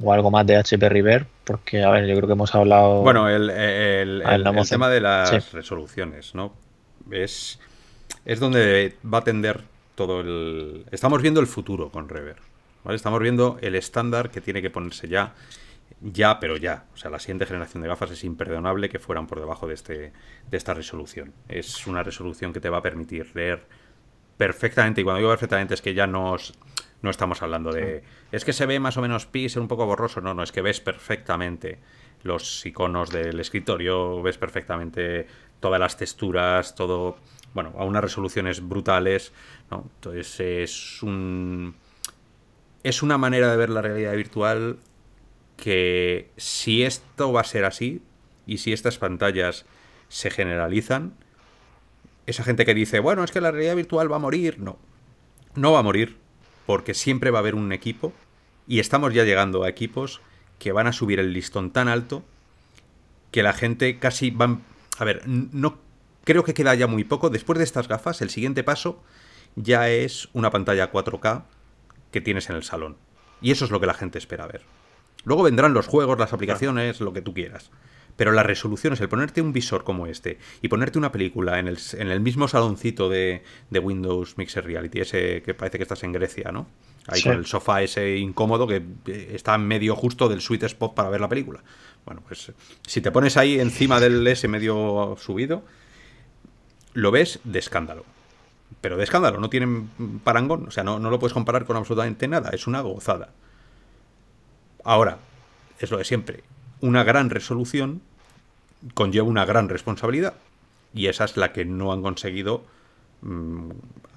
o 0.00 0.12
algo 0.12 0.30
más 0.30 0.46
de 0.46 0.56
HP 0.56 0.88
River 0.88 1.26
porque, 1.44 1.82
a 1.82 1.90
ver, 1.90 2.06
yo 2.06 2.16
creo 2.16 2.26
que 2.26 2.32
hemos 2.32 2.54
hablado... 2.54 3.02
Bueno, 3.02 3.28
el, 3.28 3.48
tema 4.68 4.88
de 4.88 5.00
las 5.00 5.52
resoluciones, 5.52 6.34
¿no? 6.34 6.54
Es, 7.10 7.60
es 8.24 8.40
donde 8.40 8.96
va 9.04 9.18
a 9.18 9.24
tender 9.24 9.60
todo 9.94 10.22
el... 10.22 10.86
Estamos 10.90 11.20
viendo 11.20 11.40
el 11.40 11.46
futuro 11.46 11.90
con 11.90 12.08
Rever, 12.08 12.36
¿vale? 12.82 12.96
Estamos 12.96 13.20
viendo 13.20 13.58
el 13.60 13.74
estándar 13.74 14.30
que 14.30 14.40
tiene 14.40 14.62
que 14.62 14.70
ponerse 14.70 15.06
ya, 15.06 15.34
ya, 16.04 16.38
pero 16.38 16.56
ya. 16.56 16.84
O 16.92 16.96
sea, 16.96 17.10
la 17.10 17.18
siguiente 17.18 17.46
generación 17.46 17.82
de 17.82 17.88
gafas 17.88 18.10
es 18.10 18.24
imperdonable 18.24 18.90
que 18.90 18.98
fueran 18.98 19.26
por 19.26 19.40
debajo 19.40 19.66
de, 19.66 19.74
este, 19.74 20.12
de 20.50 20.56
esta 20.56 20.74
resolución. 20.74 21.32
Es 21.48 21.86
una 21.86 22.02
resolución 22.02 22.52
que 22.52 22.60
te 22.60 22.68
va 22.68 22.78
a 22.78 22.82
permitir 22.82 23.34
leer 23.34 23.66
perfectamente, 24.36 25.00
y 25.00 25.04
cuando 25.04 25.18
digo 25.18 25.30
perfectamente 25.30 25.74
es 25.74 25.80
que 25.80 25.94
ya 25.94 26.06
no, 26.06 26.36
no 27.00 27.10
estamos 27.10 27.42
hablando 27.42 27.72
de... 27.72 28.02
Es 28.32 28.44
que 28.44 28.52
se 28.52 28.66
ve 28.66 28.80
más 28.80 28.96
o 28.98 29.00
menos 29.00 29.24
pixel, 29.26 29.62
un 29.62 29.68
poco 29.68 29.86
borroso, 29.86 30.20
no, 30.20 30.34
no, 30.34 30.42
es 30.42 30.52
que 30.52 30.60
ves 30.60 30.80
perfectamente 30.80 31.78
los 32.22 32.66
iconos 32.66 33.10
del 33.10 33.40
escritorio, 33.40 34.22
ves 34.22 34.36
perfectamente 34.36 35.26
todas 35.60 35.80
las 35.80 35.96
texturas, 35.96 36.74
todo, 36.74 37.16
bueno, 37.54 37.72
a 37.78 37.84
unas 37.84 38.02
resoluciones 38.02 38.66
brutales, 38.66 39.32
¿no? 39.70 39.88
Entonces 39.94 40.40
es 40.40 41.02
un... 41.02 41.76
Es 42.82 43.02
una 43.02 43.16
manera 43.16 43.50
de 43.50 43.56
ver 43.56 43.70
la 43.70 43.80
realidad 43.80 44.14
virtual 44.14 44.78
que 45.56 46.30
si 46.36 46.82
esto 46.82 47.32
va 47.32 47.42
a 47.42 47.44
ser 47.44 47.64
así 47.64 48.02
y 48.46 48.58
si 48.58 48.72
estas 48.72 48.98
pantallas 48.98 49.64
se 50.08 50.30
generalizan, 50.30 51.14
esa 52.26 52.44
gente 52.44 52.64
que 52.64 52.74
dice, 52.74 53.00
bueno, 53.00 53.24
es 53.24 53.30
que 53.30 53.40
la 53.40 53.50
realidad 53.50 53.76
virtual 53.76 54.10
va 54.10 54.16
a 54.16 54.20
morir, 54.20 54.58
no, 54.58 54.78
no 55.54 55.72
va 55.72 55.80
a 55.80 55.82
morir, 55.82 56.16
porque 56.66 56.94
siempre 56.94 57.30
va 57.30 57.38
a 57.38 57.40
haber 57.40 57.54
un 57.54 57.72
equipo, 57.72 58.12
y 58.66 58.80
estamos 58.80 59.12
ya 59.12 59.24
llegando 59.24 59.64
a 59.64 59.68
equipos 59.68 60.20
que 60.58 60.72
van 60.72 60.86
a 60.86 60.92
subir 60.92 61.20
el 61.20 61.32
listón 61.32 61.70
tan 61.70 61.88
alto 61.88 62.24
que 63.30 63.42
la 63.42 63.52
gente 63.52 63.98
casi 63.98 64.30
van... 64.30 64.62
A 64.98 65.04
ver, 65.04 65.22
no 65.26 65.78
creo 66.24 66.44
que 66.44 66.54
queda 66.54 66.74
ya 66.74 66.86
muy 66.86 67.04
poco. 67.04 67.30
Después 67.30 67.58
de 67.58 67.64
estas 67.64 67.88
gafas, 67.88 68.22
el 68.22 68.30
siguiente 68.30 68.62
paso 68.62 69.02
ya 69.56 69.90
es 69.90 70.28
una 70.32 70.50
pantalla 70.50 70.90
4K 70.90 71.44
que 72.10 72.20
tienes 72.20 72.48
en 72.48 72.56
el 72.56 72.62
salón. 72.62 72.96
Y 73.42 73.50
eso 73.50 73.64
es 73.64 73.70
lo 73.70 73.80
que 73.80 73.86
la 73.86 73.94
gente 73.94 74.18
espera 74.18 74.46
ver. 74.46 74.62
Luego 75.24 75.42
vendrán 75.42 75.74
los 75.74 75.86
juegos, 75.86 76.18
las 76.18 76.32
aplicaciones, 76.32 77.00
lo 77.00 77.12
que 77.12 77.22
tú 77.22 77.34
quieras. 77.34 77.70
Pero 78.16 78.30
la 78.32 78.44
resolución 78.44 78.92
es 78.92 79.00
el 79.00 79.08
ponerte 79.08 79.42
un 79.42 79.52
visor 79.52 79.82
como 79.82 80.06
este 80.06 80.38
y 80.62 80.68
ponerte 80.68 80.98
una 80.98 81.10
película 81.10 81.58
en 81.58 81.66
el, 81.66 81.78
en 81.94 82.08
el 82.08 82.20
mismo 82.20 82.46
saloncito 82.46 83.08
de, 83.08 83.42
Windows 83.70 84.38
Mixer 84.38 84.64
Reality, 84.64 85.00
ese 85.00 85.42
que 85.42 85.54
parece 85.54 85.78
que 85.78 85.82
estás 85.82 86.04
en 86.04 86.12
Grecia, 86.12 86.52
¿no? 86.52 86.68
Ahí 87.06 87.22
con 87.22 87.32
el 87.32 87.44
sofá 87.44 87.82
ese 87.82 88.16
incómodo 88.16 88.66
que 88.66 88.82
eh, 89.06 89.32
está 89.34 89.54
en 89.56 89.66
medio 89.66 89.94
justo 89.94 90.28
del 90.28 90.40
sweet 90.40 90.62
spot 90.62 90.94
para 90.94 91.10
ver 91.10 91.20
la 91.20 91.28
película. 91.28 91.62
Bueno, 92.06 92.22
pues 92.26 92.52
si 92.86 93.00
te 93.00 93.10
pones 93.10 93.36
ahí 93.36 93.58
encima 93.58 94.00
del 94.00 94.26
ese 94.26 94.48
medio 94.48 95.16
subido, 95.18 95.64
lo 96.94 97.10
ves 97.10 97.40
de 97.44 97.58
escándalo. 97.58 98.04
Pero 98.80 98.96
de 98.96 99.04
escándalo, 99.04 99.38
no 99.40 99.50
tienen 99.50 99.88
parangón, 100.22 100.66
o 100.68 100.70
sea, 100.70 100.84
no, 100.84 100.98
no 100.98 101.10
lo 101.10 101.18
puedes 101.18 101.34
comparar 101.34 101.64
con 101.64 101.76
absolutamente 101.76 102.28
nada, 102.28 102.50
es 102.50 102.66
una 102.66 102.80
gozada. 102.80 103.30
Ahora, 104.84 105.18
es 105.78 105.90
lo 105.90 105.98
de 105.98 106.04
siempre, 106.04 106.44
una 106.80 107.04
gran 107.04 107.30
resolución 107.30 108.02
conlleva 108.92 109.26
una 109.26 109.44
gran 109.44 109.68
responsabilidad. 109.68 110.34
Y 110.92 111.06
esa 111.06 111.24
es 111.24 111.36
la 111.36 111.52
que 111.52 111.64
no 111.64 111.92
han 111.92 112.02
conseguido 112.02 112.64
mm, 113.22 113.70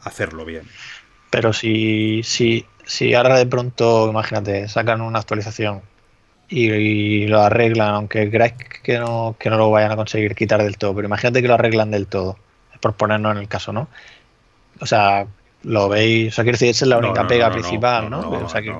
hacerlo 0.04 0.46
bien. 0.46 0.64
Pero 1.32 1.54
si, 1.54 2.22
si, 2.24 2.66
si 2.86 3.14
ahora 3.14 3.38
de 3.38 3.46
pronto, 3.46 4.10
imagínate, 4.10 4.68
sacan 4.68 5.02
una 5.02 5.20
actualización 5.20 5.82
y, 6.50 7.28
lo 7.28 7.42
arreglan, 7.42 7.96
aunque 7.96 8.30
creáis 8.30 8.54
que 8.84 9.00
no, 9.00 9.36
que 9.40 9.50
no 9.50 9.58
lo 9.58 9.72
vayan 9.72 9.92
a 9.92 9.96
conseguir 9.96 10.36
quitar 10.36 10.64
del 10.64 10.78
todo, 10.78 10.96
pero 10.96 11.08
imagínate 11.08 11.42
que 11.42 11.48
lo 11.48 11.56
arreglan 11.56 11.92
del 11.92 12.08
todo, 12.08 12.38
por 12.80 12.94
ponernos 12.94 13.34
en 13.34 13.40
el 13.40 13.48
caso, 13.48 13.74
¿no? 13.74 13.90
O 14.80 14.86
sea, 14.86 15.28
lo 15.64 15.90
veis, 15.90 16.32
o 16.32 16.36
sea, 16.36 16.44
quiero 16.44 16.56
decir, 16.56 16.70
esa 16.70 16.86
es 16.86 16.90
la 16.90 17.00
única 17.00 17.28
pega 17.28 17.52
principal, 17.52 18.10
¿no? 18.10 18.30
O 18.30 18.50
sea, 18.50 18.62
que, 18.62 18.74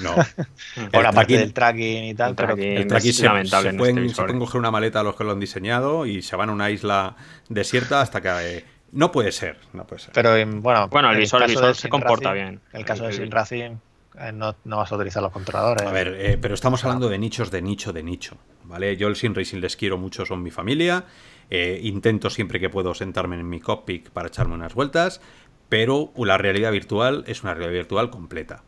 no. 0.00 0.14
la 1.02 1.12
parte 1.12 1.38
del 1.38 1.52
tracking 1.52 2.04
y 2.04 2.14
tal, 2.14 2.34
pero 2.34 2.54
el 2.54 2.86
tracking 2.86 3.12
se, 3.12 3.24
lamentable 3.24 3.70
se, 3.70 3.76
pueden, 3.76 4.08
se, 4.08 4.22
pueden, 4.22 4.38
coger 4.38 4.58
una 4.58 4.70
maleta 4.70 5.00
a 5.00 5.02
los 5.02 5.16
que 5.16 5.24
lo 5.24 5.32
han 5.32 5.40
diseñado 5.40 6.06
y 6.06 6.22
se 6.22 6.36
van 6.36 6.50
a 6.50 6.52
una 6.52 6.70
isla 6.70 7.16
desierta 7.48 8.00
hasta 8.00 8.20
que. 8.20 8.28
Eh, 8.28 8.64
no 8.92 9.10
puede 9.10 9.32
ser, 9.32 9.56
no 9.72 9.86
puede 9.86 10.02
ser. 10.02 10.12
Pero 10.12 10.34
bueno, 10.60 10.88
bueno 10.88 11.10
el 11.10 11.16
visor, 11.16 11.42
el 11.42 11.48
visor 11.48 11.74
se 11.74 11.88
comporta 11.88 12.32
bien. 12.32 12.60
En 12.72 12.80
el 12.80 12.84
caso 12.84 13.04
de 13.04 13.12
Sin 13.14 13.30
Racing, 13.30 13.76
eh, 14.18 14.32
no, 14.34 14.54
no, 14.64 14.76
vas 14.76 14.92
a 14.92 14.96
utilizar 14.96 15.22
los 15.22 15.32
controladores. 15.32 15.86
A 15.86 15.92
ver, 15.92 16.14
eh, 16.18 16.38
pero 16.40 16.52
estamos 16.54 16.84
hablando 16.84 17.08
de 17.08 17.18
nichos 17.18 17.50
de 17.50 17.62
nicho 17.62 17.92
de 17.92 18.02
nicho, 18.02 18.36
¿vale? 18.64 18.96
Yo 18.98 19.08
el 19.08 19.16
Sin 19.16 19.34
Racing 19.34 19.60
les 19.60 19.76
quiero 19.76 19.96
mucho, 19.96 20.26
son 20.26 20.42
mi 20.42 20.50
familia. 20.50 21.04
intento 21.50 22.28
siempre 22.28 22.60
que 22.60 22.68
puedo 22.68 22.94
sentarme 22.94 23.36
en 23.36 23.48
mi 23.48 23.60
cockpit 23.60 24.10
para 24.10 24.28
echarme 24.28 24.54
unas 24.54 24.74
vueltas, 24.74 25.22
pero 25.70 26.12
la 26.16 26.36
realidad 26.36 26.70
virtual 26.70 27.24
es 27.26 27.42
una 27.42 27.54
realidad 27.54 27.72
virtual 27.72 28.10
completa. 28.10 28.62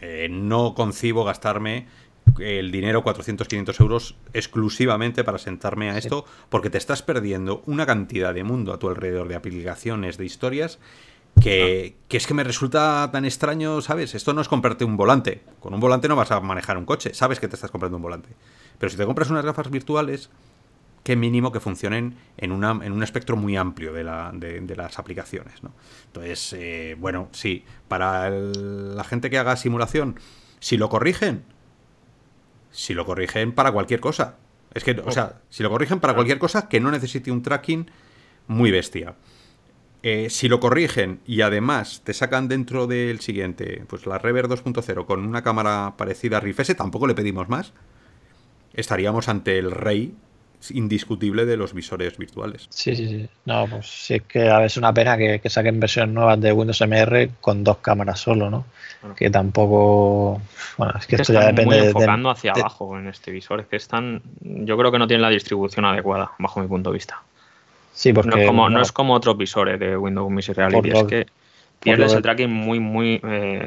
Eh, 0.00 0.28
no 0.30 0.74
concibo 0.74 1.24
gastarme 1.24 1.86
el 2.38 2.70
dinero, 2.70 3.02
400, 3.02 3.48
500 3.48 3.80
euros, 3.80 4.16
exclusivamente 4.32 5.24
para 5.24 5.38
sentarme 5.38 5.90
a 5.90 5.98
esto, 5.98 6.24
porque 6.48 6.70
te 6.70 6.78
estás 6.78 7.02
perdiendo 7.02 7.62
una 7.66 7.86
cantidad 7.86 8.32
de 8.32 8.44
mundo 8.44 8.72
a 8.72 8.78
tu 8.78 8.88
alrededor, 8.88 9.28
de 9.28 9.34
aplicaciones, 9.34 10.16
de 10.16 10.26
historias, 10.26 10.78
que, 11.40 11.96
que, 12.08 12.16
es 12.16 12.26
que 12.26 12.34
me 12.34 12.44
resulta 12.44 13.08
tan 13.12 13.24
extraño, 13.24 13.80
¿sabes? 13.80 14.14
Esto 14.14 14.32
no 14.34 14.40
es 14.40 14.48
comprarte 14.48 14.84
un 14.84 14.96
volante. 14.96 15.42
Con 15.60 15.74
un 15.74 15.80
volante 15.80 16.08
no 16.08 16.16
vas 16.16 16.30
a 16.30 16.40
manejar 16.40 16.76
un 16.76 16.84
coche, 16.84 17.14
sabes 17.14 17.40
que 17.40 17.48
te 17.48 17.54
estás 17.54 17.70
comprando 17.70 17.96
un 17.96 18.02
volante. 18.02 18.30
Pero 18.78 18.90
si 18.90 18.96
te 18.96 19.06
compras 19.06 19.30
unas 19.30 19.44
gafas 19.44 19.70
virtuales, 19.70 20.30
qué 21.02 21.16
mínimo 21.16 21.52
que 21.52 21.60
funcionen 21.60 22.16
en, 22.36 22.52
una, 22.52 22.70
en 22.84 22.92
un 22.92 23.02
espectro 23.02 23.36
muy 23.36 23.56
amplio 23.56 23.92
de, 23.92 24.04
la, 24.04 24.32
de, 24.34 24.76
las 24.76 24.98
aplicaciones. 24.98 25.62
¿no? 25.62 25.72
Entonces, 26.06 26.52
eh, 26.52 26.96
bueno, 26.98 27.28
sí, 27.32 27.64
para 27.88 28.30
la 28.30 29.04
gente 29.04 29.30
que 29.30 29.38
haga 29.38 29.56
simulación, 29.56 30.18
si 30.58 30.76
lo 30.76 30.88
corrigen, 30.88 31.42
si 32.70 32.94
lo 32.94 33.04
corrigen 33.06 33.52
para 33.52 33.72
cualquier 33.72 34.00
cosa. 34.00 34.36
Es 34.74 34.84
que, 34.84 34.92
o 34.92 35.10
sea, 35.10 35.40
si 35.48 35.62
lo 35.62 35.70
corrigen 35.70 36.00
para 36.00 36.14
cualquier 36.14 36.38
cosa 36.38 36.68
que 36.68 36.80
no 36.80 36.90
necesite 36.90 37.32
un 37.32 37.42
tracking 37.42 37.90
muy 38.46 38.70
bestia. 38.70 39.16
Eh, 40.02 40.30
si 40.30 40.48
lo 40.48 40.60
corrigen 40.60 41.20
y 41.26 41.42
además 41.42 42.02
te 42.04 42.14
sacan 42.14 42.48
dentro 42.48 42.86
del 42.86 43.20
siguiente, 43.20 43.84
pues 43.86 44.06
la 44.06 44.18
Rever 44.18 44.48
2.0 44.48 45.04
con 45.04 45.26
una 45.26 45.42
cámara 45.42 45.94
parecida 45.98 46.38
a 46.38 46.40
Riff 46.40 46.60
S, 46.60 46.74
tampoco 46.74 47.06
le 47.06 47.14
pedimos 47.14 47.48
más. 47.48 47.72
Estaríamos 48.72 49.28
ante 49.28 49.58
el 49.58 49.72
rey 49.72 50.14
indiscutible 50.70 51.46
de 51.46 51.56
los 51.56 51.72
visores 51.72 52.18
virtuales. 52.18 52.66
Sí, 52.70 52.94
sí, 52.94 53.08
sí. 53.08 53.28
No, 53.46 53.66
pues 53.66 53.86
sí 53.86 54.14
es 54.14 54.22
que 54.22 54.48
a 54.48 54.58
veces 54.58 54.72
es 54.72 54.76
una 54.76 54.92
pena 54.92 55.16
que, 55.16 55.40
saquen 55.48 55.80
versiones 55.80 56.14
nuevas 56.14 56.40
de 56.40 56.52
Windows 56.52 56.80
MR 56.80 57.30
con 57.40 57.64
dos 57.64 57.78
cámaras 57.78 58.20
solo, 58.20 58.50
¿no? 58.50 58.64
Que 59.16 59.30
tampoco. 59.30 60.40
Bueno, 60.76 60.94
es 60.98 61.06
que, 61.06 61.16
esto 61.16 61.32
ya 61.32 61.46
depende. 61.46 61.78
Muy 61.78 61.86
enfocando 61.86 62.28
hacia 62.28 62.52
abajo 62.52 62.98
en 62.98 63.08
este 63.08 63.30
visor. 63.30 63.60
Es 63.60 63.66
que 63.66 63.76
están. 63.76 64.20
Yo 64.40 64.76
creo 64.76 64.92
que 64.92 64.98
no 64.98 65.06
tienen 65.06 65.22
la 65.22 65.30
distribución 65.30 65.86
adecuada, 65.86 66.32
bajo 66.38 66.60
mi 66.60 66.66
punto 66.66 66.90
de 66.90 66.94
vista. 66.94 67.22
Sí, 67.94 68.12
porque. 68.12 68.30
No 68.30 68.36
es 68.36 68.46
como, 68.46 68.68
no, 68.68 68.82
es 68.82 68.92
como 68.92 69.14
otros 69.14 69.38
visores 69.38 69.80
de 69.80 69.96
Windows 69.96 70.30
Mixed 70.30 70.54
Reality. 70.54 70.90
es 70.90 71.04
que 71.04 71.26
pierdes 71.80 72.12
el 72.12 72.22
tracking 72.22 72.50
muy, 72.50 72.78
muy. 72.78 73.20
Eh, 73.24 73.66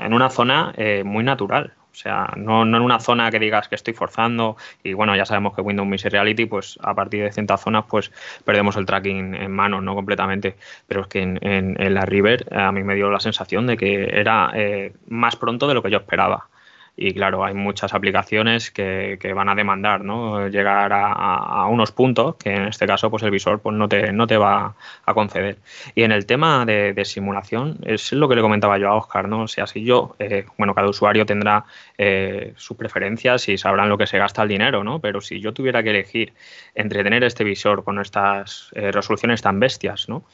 en 0.00 0.12
una 0.12 0.30
zona 0.30 0.74
eh, 0.76 1.04
muy 1.04 1.22
natural. 1.22 1.72
O 1.96 1.98
sea, 1.98 2.30
no, 2.36 2.62
en 2.62 2.74
una 2.74 3.00
zona 3.00 3.30
que 3.30 3.38
digas 3.38 3.68
que 3.68 3.74
estoy 3.74 3.94
forzando 3.94 4.58
y 4.84 4.92
bueno, 4.92 5.16
ya 5.16 5.24
sabemos 5.24 5.54
que 5.54 5.62
Windows 5.62 5.88
Mixed 5.88 6.10
Reality, 6.10 6.44
pues 6.44 6.78
a 6.82 6.92
partir 6.94 7.24
de 7.24 7.32
ciertas 7.32 7.62
zonas, 7.62 7.86
pues 7.88 8.12
perdemos 8.44 8.76
el 8.76 8.84
tracking 8.84 9.34
en 9.34 9.50
manos, 9.50 9.82
¿no? 9.82 9.94
Completamente. 9.94 10.56
Pero 10.86 11.00
es 11.00 11.06
que 11.06 11.22
en, 11.22 11.94
la 11.94 12.02
River 12.02 12.54
a 12.54 12.70
mí 12.70 12.82
me 12.82 12.94
dio 12.94 13.10
la 13.10 13.18
sensación 13.18 13.66
de 13.66 13.78
que 13.78 14.10
era 14.12 14.50
eh, 14.54 14.92
más 15.08 15.36
pronto 15.36 15.66
de 15.66 15.72
lo 15.72 15.82
que 15.82 15.90
yo 15.90 15.96
esperaba 15.96 16.48
y 16.96 17.12
claro, 17.12 17.44
hay 17.44 17.52
muchas 17.52 17.92
aplicaciones 17.92 18.70
que, 18.70 19.18
van 19.34 19.50
a 19.50 19.54
demandar 19.54 20.02
¿no? 20.02 20.48
llegar 20.48 20.92
a, 20.94 21.66
unos 21.66 21.92
puntos 21.92 22.36
que 22.36 22.54
en 22.54 22.64
este 22.68 22.86
caso 22.86 23.10
pues 23.10 23.22
el 23.22 23.30
visor 23.30 23.60
pues 23.60 23.76
no 23.76 23.86
te, 23.86 24.12
no 24.12 24.26
te 24.26 24.38
va 24.38 24.74
a 25.04 25.14
conceder. 25.14 25.58
Y 25.94 26.04
en 26.04 26.12
el 26.12 26.24
tema 26.24 26.64
de, 26.64 27.04
simulación 27.04 27.78
es 27.82 28.12
lo 28.12 28.28
que 28.28 28.34
le 28.34 28.40
comentaba 28.40 28.78
yo 28.78 28.88
a 28.88 28.94
Oscar, 28.94 29.28
¿no? 29.28 29.42
O 29.42 29.48
sea, 29.48 29.66
si 29.66 29.84
yo, 29.84 30.16
eh, 30.18 30.46
bueno, 30.56 30.74
cada 30.74 30.88
usuario 30.88 31.26
tendrá 31.26 31.66
eh, 31.98 32.54
sus 32.56 32.76
preferencias 32.76 33.48
y 33.48 33.58
sabrán 33.58 33.88
lo 33.88 33.98
que 33.98 34.06
se 34.06 34.18
gasta 34.18 34.42
el 34.42 34.48
dinero, 34.48 34.82
¿no? 34.82 34.98
Pero 35.00 35.20
si 35.20 35.40
yo 35.40 35.52
tuviera 35.52 35.82
que 35.82 35.90
elegir 35.90 36.32
entre 36.74 37.04
tener 37.04 37.22
este 37.24 37.44
visor 37.44 37.84
con 37.84 38.00
estas 38.00 38.70
eh, 38.74 38.90
resoluciones 38.90 39.42
tan 39.42 39.60
bestias, 39.60 40.08
¿no? 40.08 40.24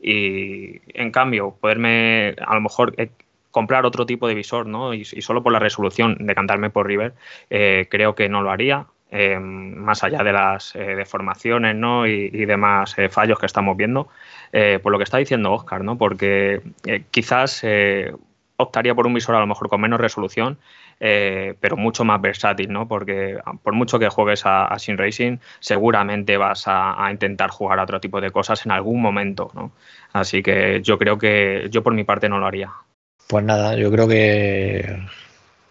Y 0.00 0.80
en 0.98 1.10
cambio, 1.10 1.56
poderme 1.60 2.34
a 2.44 2.54
lo 2.54 2.60
mejor 2.60 2.94
comprar 3.52 3.86
otro 3.86 4.04
tipo 4.04 4.26
de 4.26 4.34
visor, 4.34 4.66
¿no? 4.66 4.94
Y, 4.94 5.04
solo 5.04 5.44
por 5.44 5.52
la 5.52 5.60
resolución 5.60 6.16
de 6.18 6.34
cantarme 6.34 6.70
por 6.70 6.88
River, 6.88 7.14
eh, 7.50 7.86
creo 7.88 8.16
que 8.16 8.28
no 8.28 8.42
lo 8.42 8.50
haría. 8.50 8.86
Eh, 9.14 9.38
más 9.38 10.02
allá 10.02 10.24
de 10.24 10.32
las 10.32 10.74
eh, 10.74 10.96
deformaciones 10.96 11.76
¿no? 11.76 12.06
y, 12.06 12.30
demás 12.46 12.96
fallos 13.10 13.38
que 13.38 13.44
estamos 13.44 13.76
viendo, 13.76 14.08
por 14.82 14.90
lo 14.90 14.96
que 14.96 15.04
está 15.04 15.18
diciendo 15.18 15.52
Oscar, 15.52 15.84
¿no? 15.84 15.98
porque 15.98 16.62
quizás 17.10 17.62
optaría 18.62 18.94
por 18.94 19.06
un 19.06 19.14
visor 19.14 19.34
a 19.34 19.40
lo 19.40 19.46
mejor 19.46 19.68
con 19.68 19.80
menos 19.80 20.00
resolución, 20.00 20.58
eh, 21.00 21.54
pero 21.60 21.76
mucho 21.76 22.04
más 22.04 22.20
versátil, 22.20 22.72
¿no? 22.72 22.88
Porque 22.88 23.38
ah, 23.44 23.52
por 23.62 23.74
mucho 23.74 23.98
que 23.98 24.08
juegues 24.08 24.46
a, 24.46 24.66
a 24.66 24.78
Sim 24.78 24.96
Racing, 24.96 25.38
seguramente 25.60 26.36
vas 26.36 26.64
a, 26.66 27.08
intentar 27.10 27.50
jugar 27.50 27.78
a 27.78 27.84
otro 27.84 28.00
tipo 28.00 28.20
de 28.20 28.30
cosas 28.30 28.64
en 28.64 28.72
algún 28.72 29.02
momento, 29.02 29.50
¿no? 29.54 29.72
Así 30.12 30.42
que 30.42 30.80
yo 30.82 30.98
creo 30.98 31.18
que 31.18 31.68
yo 31.70 31.82
por 31.82 31.94
mi 31.94 32.04
parte 32.04 32.28
no 32.28 32.38
lo 32.38 32.46
haría. 32.46 32.70
Pues 33.32 33.46
nada, 33.46 33.76
yo 33.76 33.90
creo 33.90 34.06
que, 34.06 35.06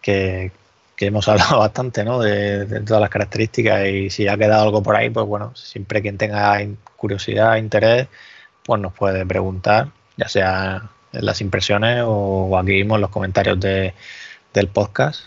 que, 0.02 0.52
hemos 0.98 1.28
hablado 1.30 1.60
bastante, 1.60 2.04
¿no? 2.04 2.20
De, 2.20 2.66
todas 2.82 3.00
las 3.00 3.12
características 3.12 3.88
y 3.88 4.10
si 4.10 4.28
ha 4.28 4.36
quedado 4.36 4.64
algo 4.64 4.82
por 4.82 4.96
ahí, 4.96 5.12
pues 5.12 5.28
bueno, 5.28 5.56
siempre 5.56 6.02
quien 6.02 6.18
tenga 6.18 6.58
curiosidad, 6.98 7.58
interés, 7.58 8.08
pues 8.64 8.82
nos 8.82 8.94
puede 8.94 9.28
preguntar, 9.28 9.90
ya 10.18 10.28
sea 10.28 10.90
en 11.14 11.24
las 11.24 11.40
impresiones 11.42 12.02
o 12.04 12.58
aquí 12.58 12.72
mismo 12.72 12.96
en 12.96 13.02
los 13.02 13.12
comentarios 13.12 13.60
de, 13.60 13.94
del 14.56 14.68
podcast. 14.68 15.26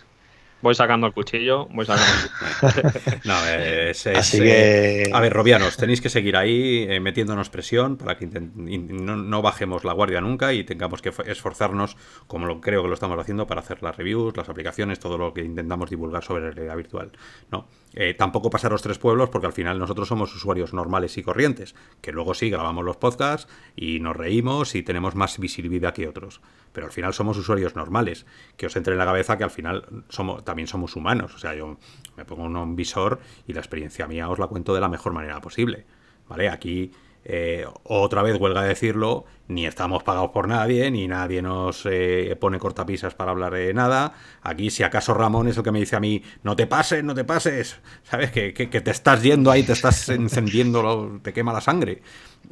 Voy 0.64 0.74
sacando 0.74 1.06
el 1.06 1.12
cuchillo, 1.12 1.66
voy 1.66 1.84
sacando 1.84 2.10
el 2.22 2.72
cuchillo. 2.72 3.20
no, 3.24 3.46
es, 3.46 4.06
Así 4.06 4.38
que... 4.38 5.10
A 5.12 5.20
ver, 5.20 5.30
Robianos, 5.30 5.76
tenéis 5.76 6.00
que 6.00 6.08
seguir 6.08 6.38
ahí 6.38 6.86
eh, 6.88 7.00
metiéndonos 7.00 7.50
presión 7.50 7.98
para 7.98 8.16
que 8.16 8.26
no, 8.26 9.14
no, 9.14 9.42
bajemos 9.42 9.84
la 9.84 9.92
guardia 9.92 10.22
nunca 10.22 10.54
y 10.54 10.64
tengamos 10.64 11.02
que 11.02 11.12
esforzarnos, 11.26 11.98
como 12.26 12.46
lo, 12.46 12.62
creo 12.62 12.80
que 12.80 12.88
lo 12.88 12.94
estamos 12.94 13.18
haciendo, 13.18 13.46
para 13.46 13.60
hacer 13.60 13.82
las 13.82 13.94
reviews, 13.94 14.34
las 14.38 14.48
aplicaciones, 14.48 15.00
todo 15.00 15.18
lo 15.18 15.34
que 15.34 15.42
intentamos 15.42 15.90
divulgar 15.90 16.24
sobre 16.24 16.44
la 16.44 16.52
realidad 16.52 16.76
virtual. 16.76 17.12
No, 17.52 17.68
eh, 17.92 18.14
tampoco 18.14 18.48
pasar 18.48 18.72
los 18.72 18.80
tres 18.80 18.96
pueblos 18.96 19.28
porque 19.28 19.46
al 19.46 19.52
final 19.52 19.78
nosotros 19.78 20.08
somos 20.08 20.34
usuarios 20.34 20.72
normales 20.72 21.18
y 21.18 21.22
corrientes, 21.22 21.74
que 22.00 22.10
luego 22.10 22.32
sí 22.32 22.48
grabamos 22.48 22.86
los 22.86 22.96
podcasts 22.96 23.52
y 23.76 24.00
nos 24.00 24.16
reímos 24.16 24.74
y 24.76 24.82
tenemos 24.82 25.14
más 25.14 25.38
visibilidad 25.38 25.92
que 25.92 26.08
otros 26.08 26.40
pero 26.74 26.88
al 26.88 26.92
final 26.92 27.14
somos 27.14 27.38
usuarios 27.38 27.76
normales. 27.76 28.26
Que 28.56 28.66
os 28.66 28.76
entre 28.76 28.92
en 28.92 28.98
la 28.98 29.06
cabeza 29.06 29.38
que 29.38 29.44
al 29.44 29.50
final 29.50 30.04
somos, 30.08 30.44
también 30.44 30.66
somos 30.66 30.96
humanos. 30.96 31.34
O 31.34 31.38
sea, 31.38 31.54
yo 31.54 31.78
me 32.16 32.24
pongo 32.24 32.42
un 32.44 32.76
visor 32.76 33.20
y 33.46 33.52
la 33.52 33.60
experiencia 33.60 34.08
mía 34.08 34.28
os 34.28 34.40
la 34.40 34.48
cuento 34.48 34.74
de 34.74 34.80
la 34.80 34.88
mejor 34.88 35.12
manera 35.12 35.40
posible. 35.40 35.86
¿Vale? 36.28 36.48
Aquí, 36.48 36.90
eh, 37.24 37.64
otra 37.84 38.22
vez 38.22 38.40
huelga 38.40 38.62
decirlo, 38.62 39.24
ni 39.46 39.66
estamos 39.66 40.02
pagados 40.02 40.30
por 40.30 40.48
nadie, 40.48 40.90
ni 40.90 41.06
nadie 41.06 41.42
nos 41.42 41.86
eh, 41.86 42.36
pone 42.40 42.58
cortapisas 42.58 43.14
para 43.14 43.30
hablar 43.30 43.52
de 43.54 43.72
nada. 43.72 44.14
Aquí, 44.42 44.70
si 44.70 44.82
acaso 44.82 45.14
Ramón 45.14 45.46
es 45.46 45.56
el 45.56 45.62
que 45.62 45.70
me 45.70 45.78
dice 45.78 45.94
a 45.94 46.00
mí, 46.00 46.24
no 46.42 46.56
te 46.56 46.66
pases, 46.66 47.04
no 47.04 47.14
te 47.14 47.22
pases, 47.22 47.78
¿sabes? 48.02 48.32
Que, 48.32 48.52
te 48.52 48.90
estás 48.90 49.22
yendo 49.22 49.52
ahí, 49.52 49.62
te 49.62 49.74
estás 49.74 50.08
encendiendo, 50.10 51.20
te 51.22 51.32
quema 51.32 51.52
la 51.52 51.60
sangre. 51.60 52.02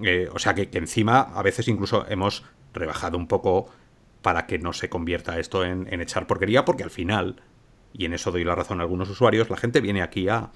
Eh, 0.00 0.28
o 0.32 0.38
sea 0.38 0.54
que, 0.54 0.70
que, 0.70 0.78
encima 0.78 1.20
a 1.20 1.42
veces 1.42 1.66
incluso 1.66 2.06
hemos 2.08 2.44
rebajado 2.72 3.18
un 3.18 3.26
poco 3.26 3.68
para 4.22 4.46
que 4.46 4.58
no 4.58 4.72
se 4.72 4.88
convierta 4.88 5.38
esto 5.38 5.64
en, 5.64 5.88
echar 6.00 6.26
porquería, 6.26 6.64
porque 6.64 6.84
al 6.84 6.90
final, 6.90 7.42
y 7.92 8.06
en 8.06 8.14
eso 8.14 8.30
doy 8.30 8.44
la 8.44 8.54
razón 8.54 8.80
a 8.80 8.84
algunos 8.84 9.10
usuarios, 9.10 9.50
la 9.50 9.56
gente 9.56 9.80
viene 9.80 10.02
aquí 10.02 10.28
a, 10.28 10.50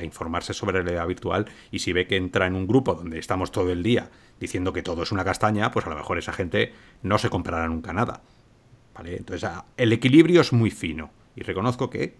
informarse 0.00 0.54
sobre 0.54 0.78
la 0.78 0.84
realidad 0.84 1.08
virtual 1.08 1.46
y 1.72 1.80
si 1.80 1.92
ve 1.92 2.06
que 2.06 2.16
entra 2.16 2.46
en 2.46 2.54
un 2.54 2.68
grupo 2.68 2.94
donde 2.94 3.18
estamos 3.18 3.50
todo 3.50 3.72
el 3.72 3.82
día 3.82 4.10
diciendo 4.38 4.72
que 4.72 4.80
todo 4.80 5.02
es 5.02 5.10
una 5.10 5.24
castaña, 5.24 5.72
pues 5.72 5.84
a 5.86 5.90
lo 5.90 5.96
mejor 5.96 6.18
esa 6.18 6.32
gente 6.32 6.72
no 7.02 7.18
se 7.18 7.30
comprará 7.30 7.66
nunca 7.66 7.92
nada. 7.92 8.22
¿Vale? 8.94 9.16
Entonces, 9.16 9.50
el 9.76 9.92
equilibrio 9.92 10.40
es 10.40 10.52
muy 10.52 10.70
fino 10.70 11.10
y 11.34 11.42
reconozco 11.42 11.90
que 11.90 12.14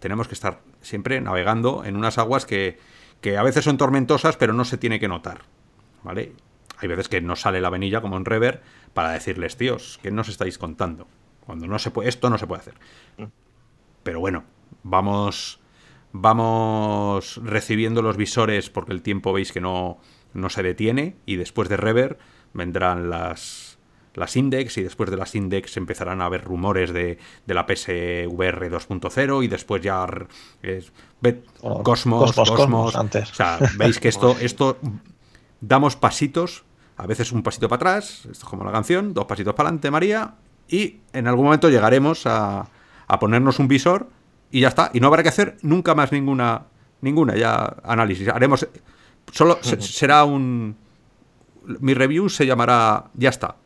tenemos 0.00 0.26
que 0.26 0.34
estar 0.34 0.62
siempre 0.80 1.20
navegando 1.20 1.84
en 1.84 1.96
unas 1.96 2.18
aguas 2.18 2.44
que, 2.44 2.80
que 3.20 3.36
a 3.36 3.44
veces 3.44 3.64
son 3.64 3.76
tormentosas, 3.76 4.36
pero 4.36 4.52
no 4.52 4.64
se 4.64 4.76
tiene 4.76 4.98
que 4.98 5.06
notar. 5.06 5.42
¿Vale? 6.02 6.32
Hay 6.78 6.88
veces 6.88 7.08
que 7.08 7.20
no 7.20 7.36
sale 7.36 7.60
la 7.60 7.70
venilla 7.70 8.00
como 8.00 8.16
en 8.16 8.24
Rever 8.24 8.62
para 8.94 9.10
decirles, 9.12 9.56
tíos, 9.56 9.98
¿qué 10.02 10.10
nos 10.10 10.28
estáis 10.28 10.58
contando? 10.58 11.06
Cuando 11.46 11.66
no 11.66 11.78
se 11.78 11.90
puede, 11.90 12.08
esto 12.08 12.30
no 12.30 12.38
se 12.38 12.46
puede 12.46 12.60
hacer. 12.60 12.74
Mm. 13.18 13.24
Pero 14.02 14.20
bueno, 14.20 14.44
vamos, 14.82 15.60
vamos 16.12 17.40
recibiendo 17.42 18.02
los 18.02 18.16
visores 18.16 18.70
porque 18.70 18.92
el 18.92 19.02
tiempo 19.02 19.32
veis 19.32 19.52
que 19.52 19.60
no, 19.60 19.98
no 20.34 20.50
se 20.50 20.62
detiene 20.62 21.16
y 21.26 21.36
después 21.36 21.68
de 21.68 21.76
Rever 21.76 22.18
vendrán 22.52 23.10
las, 23.10 23.78
las 24.14 24.36
Index 24.36 24.78
y 24.78 24.82
después 24.82 25.10
de 25.10 25.16
las 25.16 25.34
Index 25.34 25.76
empezarán 25.76 26.20
a 26.22 26.26
haber 26.26 26.44
rumores 26.44 26.92
de, 26.92 27.18
de 27.46 27.54
la 27.54 27.64
PSVR 27.64 28.70
2.0 28.70 29.44
y 29.44 29.48
después 29.48 29.82
ya 29.82 30.06
es, 30.62 30.92
Cosmos, 31.82 32.32
Cosmos, 32.32 32.96
antes. 32.96 33.30
O 33.30 33.34
sea, 33.34 33.58
veis 33.76 34.00
que 34.00 34.08
esto, 34.08 34.36
esto 34.40 34.78
damos 35.60 35.96
pasitos 35.96 36.64
a 37.02 37.06
veces 37.06 37.32
un 37.32 37.42
pasito 37.42 37.68
para 37.68 37.76
atrás, 37.76 38.26
esto 38.30 38.44
es 38.44 38.44
como 38.44 38.64
la 38.64 38.72
canción, 38.72 39.14
dos 39.14 39.24
pasitos 39.24 39.54
para 39.54 39.68
adelante, 39.68 39.90
María, 39.90 40.34
y 40.68 41.00
en 41.12 41.26
algún 41.26 41.46
momento 41.46 41.68
llegaremos 41.70 42.26
a, 42.26 42.68
ponernos 43.18 43.58
un 43.58 43.68
visor 43.68 44.08
y 44.50 44.60
ya 44.60 44.68
está. 44.68 44.90
Y 44.92 45.00
no 45.00 45.08
habrá 45.08 45.22
que 45.22 45.30
hacer 45.30 45.56
nunca 45.62 45.94
más 45.94 46.12
ninguna, 46.12 46.66
ninguna 47.00 47.34
ya 47.36 47.76
análisis. 47.82 48.28
Haremos, 48.28 48.68
solo 49.32 49.58
será 49.62 50.24
un, 50.24 50.76
mi 51.80 51.94
review 51.94 52.28
se 52.28 52.46
llamará 52.46 53.06
ya 53.14 53.30
está 53.30 53.56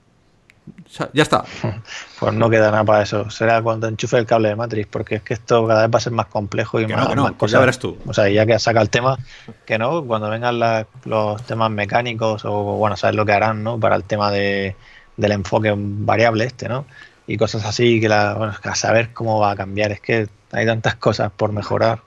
ya 1.12 1.22
está. 1.22 1.44
Pues 2.20 2.32
no 2.32 2.48
queda 2.48 2.70
nada 2.70 2.84
para 2.84 3.02
eso. 3.02 3.28
Será 3.28 3.60
cuando 3.60 3.86
enchufe 3.86 4.16
el 4.16 4.24
cable 4.24 4.48
de 4.48 4.56
Matrix, 4.56 4.86
porque 4.86 5.16
es 5.16 5.22
que 5.22 5.34
esto 5.34 5.66
cada 5.66 5.82
vez 5.82 5.94
va 5.94 5.98
a 5.98 6.00
ser 6.00 6.12
más 6.12 6.26
complejo 6.26 6.80
y 6.80 6.86
más, 6.86 7.06
cosas. 7.32 7.52
Ya 7.52 7.58
verás 7.58 7.78
tú. 7.78 7.98
O 8.06 8.14
sea, 8.14 8.30
ya 8.30 8.46
que 8.46 8.58
saca 8.58 8.80
el 8.80 8.88
tema, 8.88 9.18
que 9.66 9.76
no, 9.76 10.04
cuando 10.04 10.30
vengan 10.30 10.58
los 11.04 11.42
temas 11.42 11.70
mecánicos 11.70 12.46
o, 12.46 12.76
bueno, 12.78 12.96
sabes 12.96 13.14
lo 13.14 13.26
que 13.26 13.32
harán, 13.32 13.62
¿no? 13.62 13.78
Para 13.78 13.96
el 13.96 14.04
tema 14.04 14.30
de, 14.30 14.74
del 15.18 15.32
enfoque 15.32 15.74
variable 15.76 16.44
este, 16.44 16.66
¿no? 16.66 16.86
Y 17.26 17.36
cosas 17.36 17.66
así, 17.66 18.00
que, 18.00 18.08
la, 18.08 18.34
bueno, 18.34 18.54
a 18.62 18.74
saber 18.74 19.12
cómo 19.12 19.38
va 19.38 19.50
a 19.50 19.56
cambiar. 19.56 19.92
Es 19.92 20.00
que 20.00 20.28
hay 20.52 20.64
tantas 20.64 20.94
cosas 20.94 21.30
por 21.30 21.52
mejorar. 21.52 22.00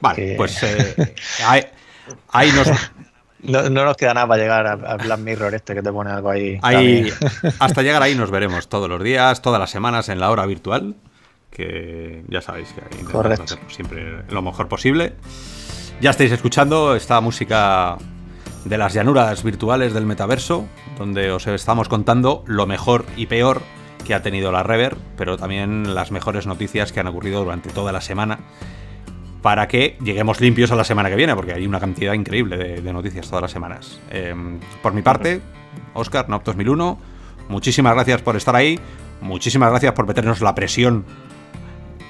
Vale, 0.00 0.34
pues 0.36 0.62
eh, 0.64 1.14
ahí 2.28 2.52
nos, 2.52 2.68
no, 3.42 3.68
nos 3.70 3.96
queda 3.96 4.14
nada 4.14 4.26
para 4.26 4.42
llegar 4.42 4.66
a, 4.66 4.96
Black 4.96 5.20
Mirror 5.20 5.54
este 5.54 5.74
que 5.74 5.82
te 5.82 5.92
pone 5.92 6.10
algo 6.10 6.30
ahí. 6.30 6.58
hasta 7.58 7.82
llegar 7.82 8.02
ahí 8.02 8.14
nos 8.14 8.30
veremos 8.30 8.68
todos 8.68 8.88
los 8.88 9.02
días, 9.02 9.42
todas 9.42 9.60
las 9.60 9.70
semanas 9.70 10.08
en 10.08 10.20
la 10.20 10.30
hora 10.30 10.46
virtual. 10.46 10.94
Que 11.50 12.24
ya 12.28 12.40
sabéis 12.40 12.72
que 12.72 12.98
intentamos 12.98 13.40
hacer 13.40 13.58
siempre 13.68 14.22
lo 14.30 14.40
mejor 14.40 14.68
posible. 14.68 15.14
Ya 16.00 16.10
estáis 16.10 16.32
escuchando 16.32 16.96
esta 16.96 17.20
música 17.20 17.98
de 18.64 18.78
las 18.78 18.94
llanuras 18.94 19.42
virtuales 19.42 19.92
del 19.92 20.06
metaverso, 20.06 20.64
donde 20.96 21.30
os 21.30 21.46
estamos 21.46 21.88
contando 21.88 22.42
lo 22.46 22.66
mejor 22.66 23.04
y 23.16 23.26
peor 23.26 23.60
que 24.06 24.14
ha 24.14 24.22
tenido 24.22 24.50
la 24.50 24.62
Rever, 24.62 24.96
pero 25.16 25.36
también 25.36 25.94
las 25.94 26.10
mejores 26.10 26.46
noticias 26.46 26.92
que 26.92 27.00
han 27.00 27.06
ocurrido 27.06 27.44
durante 27.44 27.70
toda 27.70 27.92
la 27.92 28.00
semana 28.00 28.38
para 29.42 29.66
que 29.66 29.96
lleguemos 30.02 30.40
limpios 30.40 30.70
a 30.70 30.76
la 30.76 30.84
semana 30.84 31.10
que 31.10 31.16
viene, 31.16 31.34
porque 31.34 31.52
hay 31.52 31.66
una 31.66 31.80
cantidad 31.80 32.14
increíble 32.14 32.56
de, 32.56 32.92
noticias 32.92 33.26
todas 33.26 33.42
las 33.42 33.50
semanas. 33.50 34.00
Em, 34.10 34.60
por 34.82 34.94
mi 34.94 35.02
parte, 35.02 35.40
Oscar, 35.94 36.28
Nop 36.28 36.44
2001, 36.44 36.98
muchísimas 37.48 37.94
gracias 37.94 38.22
por 38.22 38.36
estar 38.36 38.54
ahí, 38.54 38.78
muchísimas 39.20 39.70
gracias 39.70 39.92
por 39.92 40.06
meternos 40.06 40.40
la 40.40 40.54
presión 40.54 41.04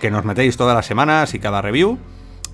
que 0.00 0.10
nos 0.10 0.24
metéis 0.24 0.56
todas 0.56 0.76
las 0.76 0.84
semanas 0.84 1.32
y 1.34 1.38
cada 1.38 1.62
review. 1.62 1.98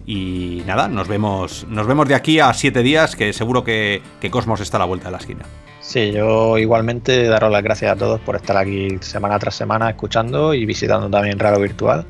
Y 0.06 0.62
nada, 0.66 0.88
nos 0.88 1.06
vemos, 1.06 1.66
nos 1.68 1.86
vemos 1.86 2.08
de 2.08 2.14
aquí 2.14 2.40
a 2.40 2.54
siete 2.54 2.82
días, 2.82 3.14
que 3.14 3.32
seguro 3.34 3.62
que, 3.62 4.00
que 4.20 4.30
Cosmos 4.30 4.60
está 4.60 4.78
a 4.78 4.80
la 4.80 4.86
vuelta 4.86 5.06
de 5.06 5.12
la 5.12 5.18
esquina. 5.18 5.44
Sí, 5.80 6.12
yo 6.12 6.58
igualmente 6.58 7.24
daros 7.24 7.50
las 7.50 7.62
gracias 7.62 7.92
a 7.92 7.96
todos 7.96 8.20
por 8.20 8.36
estar 8.36 8.56
aquí 8.56 8.98
semana 9.00 9.38
tras 9.38 9.54
semana 9.54 9.90
escuchando 9.90 10.54
y 10.54 10.66
visitando 10.66 11.10
también 11.10 11.38
Raro 11.38 11.60
Virtual. 11.60 12.06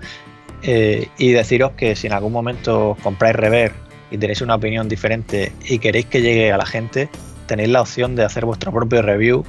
Eh, 0.62 1.08
y 1.18 1.32
deciros 1.32 1.72
que 1.72 1.94
si 1.94 2.06
en 2.06 2.12
algún 2.12 2.32
momento 2.32 2.96
compráis 3.02 3.36
Rever 3.36 3.72
y 4.10 4.18
tenéis 4.18 4.40
una 4.40 4.56
opinión 4.56 4.88
diferente 4.88 5.52
y 5.64 5.78
queréis 5.78 6.06
que 6.06 6.20
llegue 6.20 6.52
a 6.52 6.56
la 6.56 6.66
gente, 6.66 7.08
tenéis 7.46 7.68
la 7.68 7.80
opción 7.80 8.16
de 8.16 8.24
hacer 8.24 8.44
vuestro 8.44 8.72
propio 8.72 9.02
review 9.02 9.44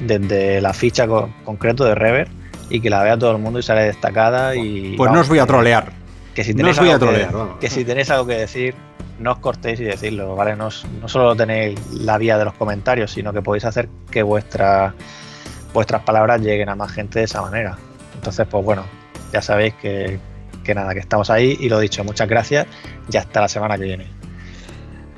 desde 0.00 0.60
la 0.60 0.72
ficha 0.72 1.06
concreto 1.44 1.84
de 1.84 1.94
Rever 1.94 2.28
y 2.68 2.80
que 2.80 2.90
la 2.90 3.02
vea 3.02 3.18
todo 3.18 3.32
el 3.32 3.38
mundo 3.38 3.58
y 3.58 3.62
sale 3.62 3.82
destacada. 3.82 4.54
y 4.54 4.96
Pues 4.96 5.10
no 5.10 5.20
os 5.20 5.28
voy 5.28 5.38
a 5.38 5.46
trolear. 5.46 5.92
Que 6.34 6.42
si 6.42 6.52
tenéis, 6.52 6.78
algo, 6.78 7.58
que, 7.60 7.70
si 7.70 7.84
tenéis 7.84 8.10
algo 8.10 8.26
que 8.26 8.34
decir, 8.34 8.74
no 9.20 9.32
os 9.32 9.38
cortéis 9.38 9.78
y 9.78 9.84
decirlo, 9.84 10.34
¿vale? 10.34 10.56
No, 10.56 10.68
no 11.00 11.08
solo 11.08 11.36
tenéis 11.36 11.78
la 11.92 12.18
vía 12.18 12.36
de 12.36 12.44
los 12.44 12.54
comentarios, 12.54 13.12
sino 13.12 13.32
que 13.32 13.40
podéis 13.40 13.64
hacer 13.64 13.88
que 14.10 14.24
vuestra, 14.24 14.94
vuestras 15.72 16.02
palabras 16.02 16.40
lleguen 16.40 16.68
a 16.70 16.74
más 16.74 16.90
gente 16.90 17.20
de 17.20 17.26
esa 17.26 17.40
manera. 17.40 17.78
Entonces, 18.16 18.48
pues 18.50 18.64
bueno, 18.64 18.84
ya 19.32 19.42
sabéis 19.42 19.74
que, 19.74 20.18
que 20.64 20.74
nada, 20.74 20.92
que 20.94 21.00
estamos 21.00 21.30
ahí 21.30 21.56
y 21.60 21.68
lo 21.68 21.78
dicho, 21.78 22.02
muchas 22.02 22.28
gracias 22.28 22.66
y 23.12 23.16
hasta 23.16 23.42
la 23.42 23.48
semana 23.48 23.78
que 23.78 23.84
viene. 23.84 24.13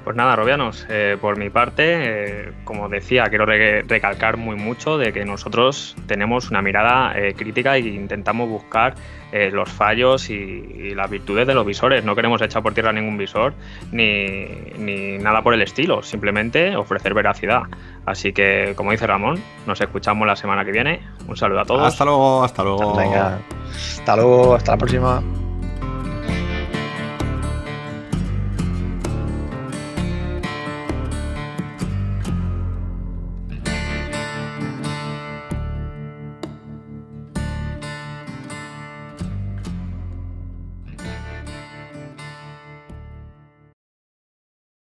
Pues 0.07 0.15
nada, 0.15 0.37
Robianos, 0.37 0.87
eh, 0.89 1.19
por 1.20 1.37
mi 1.37 1.51
parte, 1.51 2.45
eh, 2.45 2.53
como 2.62 2.89
decía, 2.89 3.24
quiero 3.24 3.45
recalcar 3.45 4.37
muy 4.37 4.55
mucho 4.55 4.99
de 4.99 5.12
que 5.12 5.24
nosotros 5.24 5.97
tenemos 6.07 6.49
una 6.49 6.62
mirada 6.62 7.19
eh, 7.19 7.35
crítica 7.35 7.74
e 7.74 7.81
intentamos 7.81 8.49
buscar 8.49 8.95
los 9.33 9.69
fallos 9.69 10.31
y, 10.31 10.95
las 10.95 11.11
virtudes 11.11 11.49
de 11.49 11.55
los 11.55 11.66
visores. 11.66 12.05
No 12.05 12.15
queremos 12.15 12.41
echar 12.41 12.62
por 12.62 12.73
tierra 12.73 12.93
ningún 12.93 13.19
visor 13.19 13.53
ni, 13.91 14.47
ni, 14.78 15.19
nada 15.19 15.43
por 15.43 15.53
el 15.55 15.62
estilo, 15.62 16.05
simplemente 16.05 16.77
ofrecer 16.77 17.12
veracidad. 17.12 17.62
Así 18.07 18.33
que, 18.33 18.74
como 18.77 18.93
dice 18.93 19.09
Ramón, 19.09 19.43
nos 19.66 19.81
escuchamos 19.81 20.24
la 20.24 20.37
semana 20.37 20.65
que 20.65 20.70
viene. 20.70 21.01
Un 21.27 21.37
saludo 21.37 21.61
a 21.62 21.65
todos. 21.65 21.83
Hasta 21.83 22.05
luego, 22.05 22.45
hasta 22.45 22.62
luego. 22.62 22.95
Venga, 22.95 23.41
hasta 23.74 24.16
luego, 24.16 24.55
hasta 24.55 24.70
la 24.70 24.78
próxima. 24.78 25.45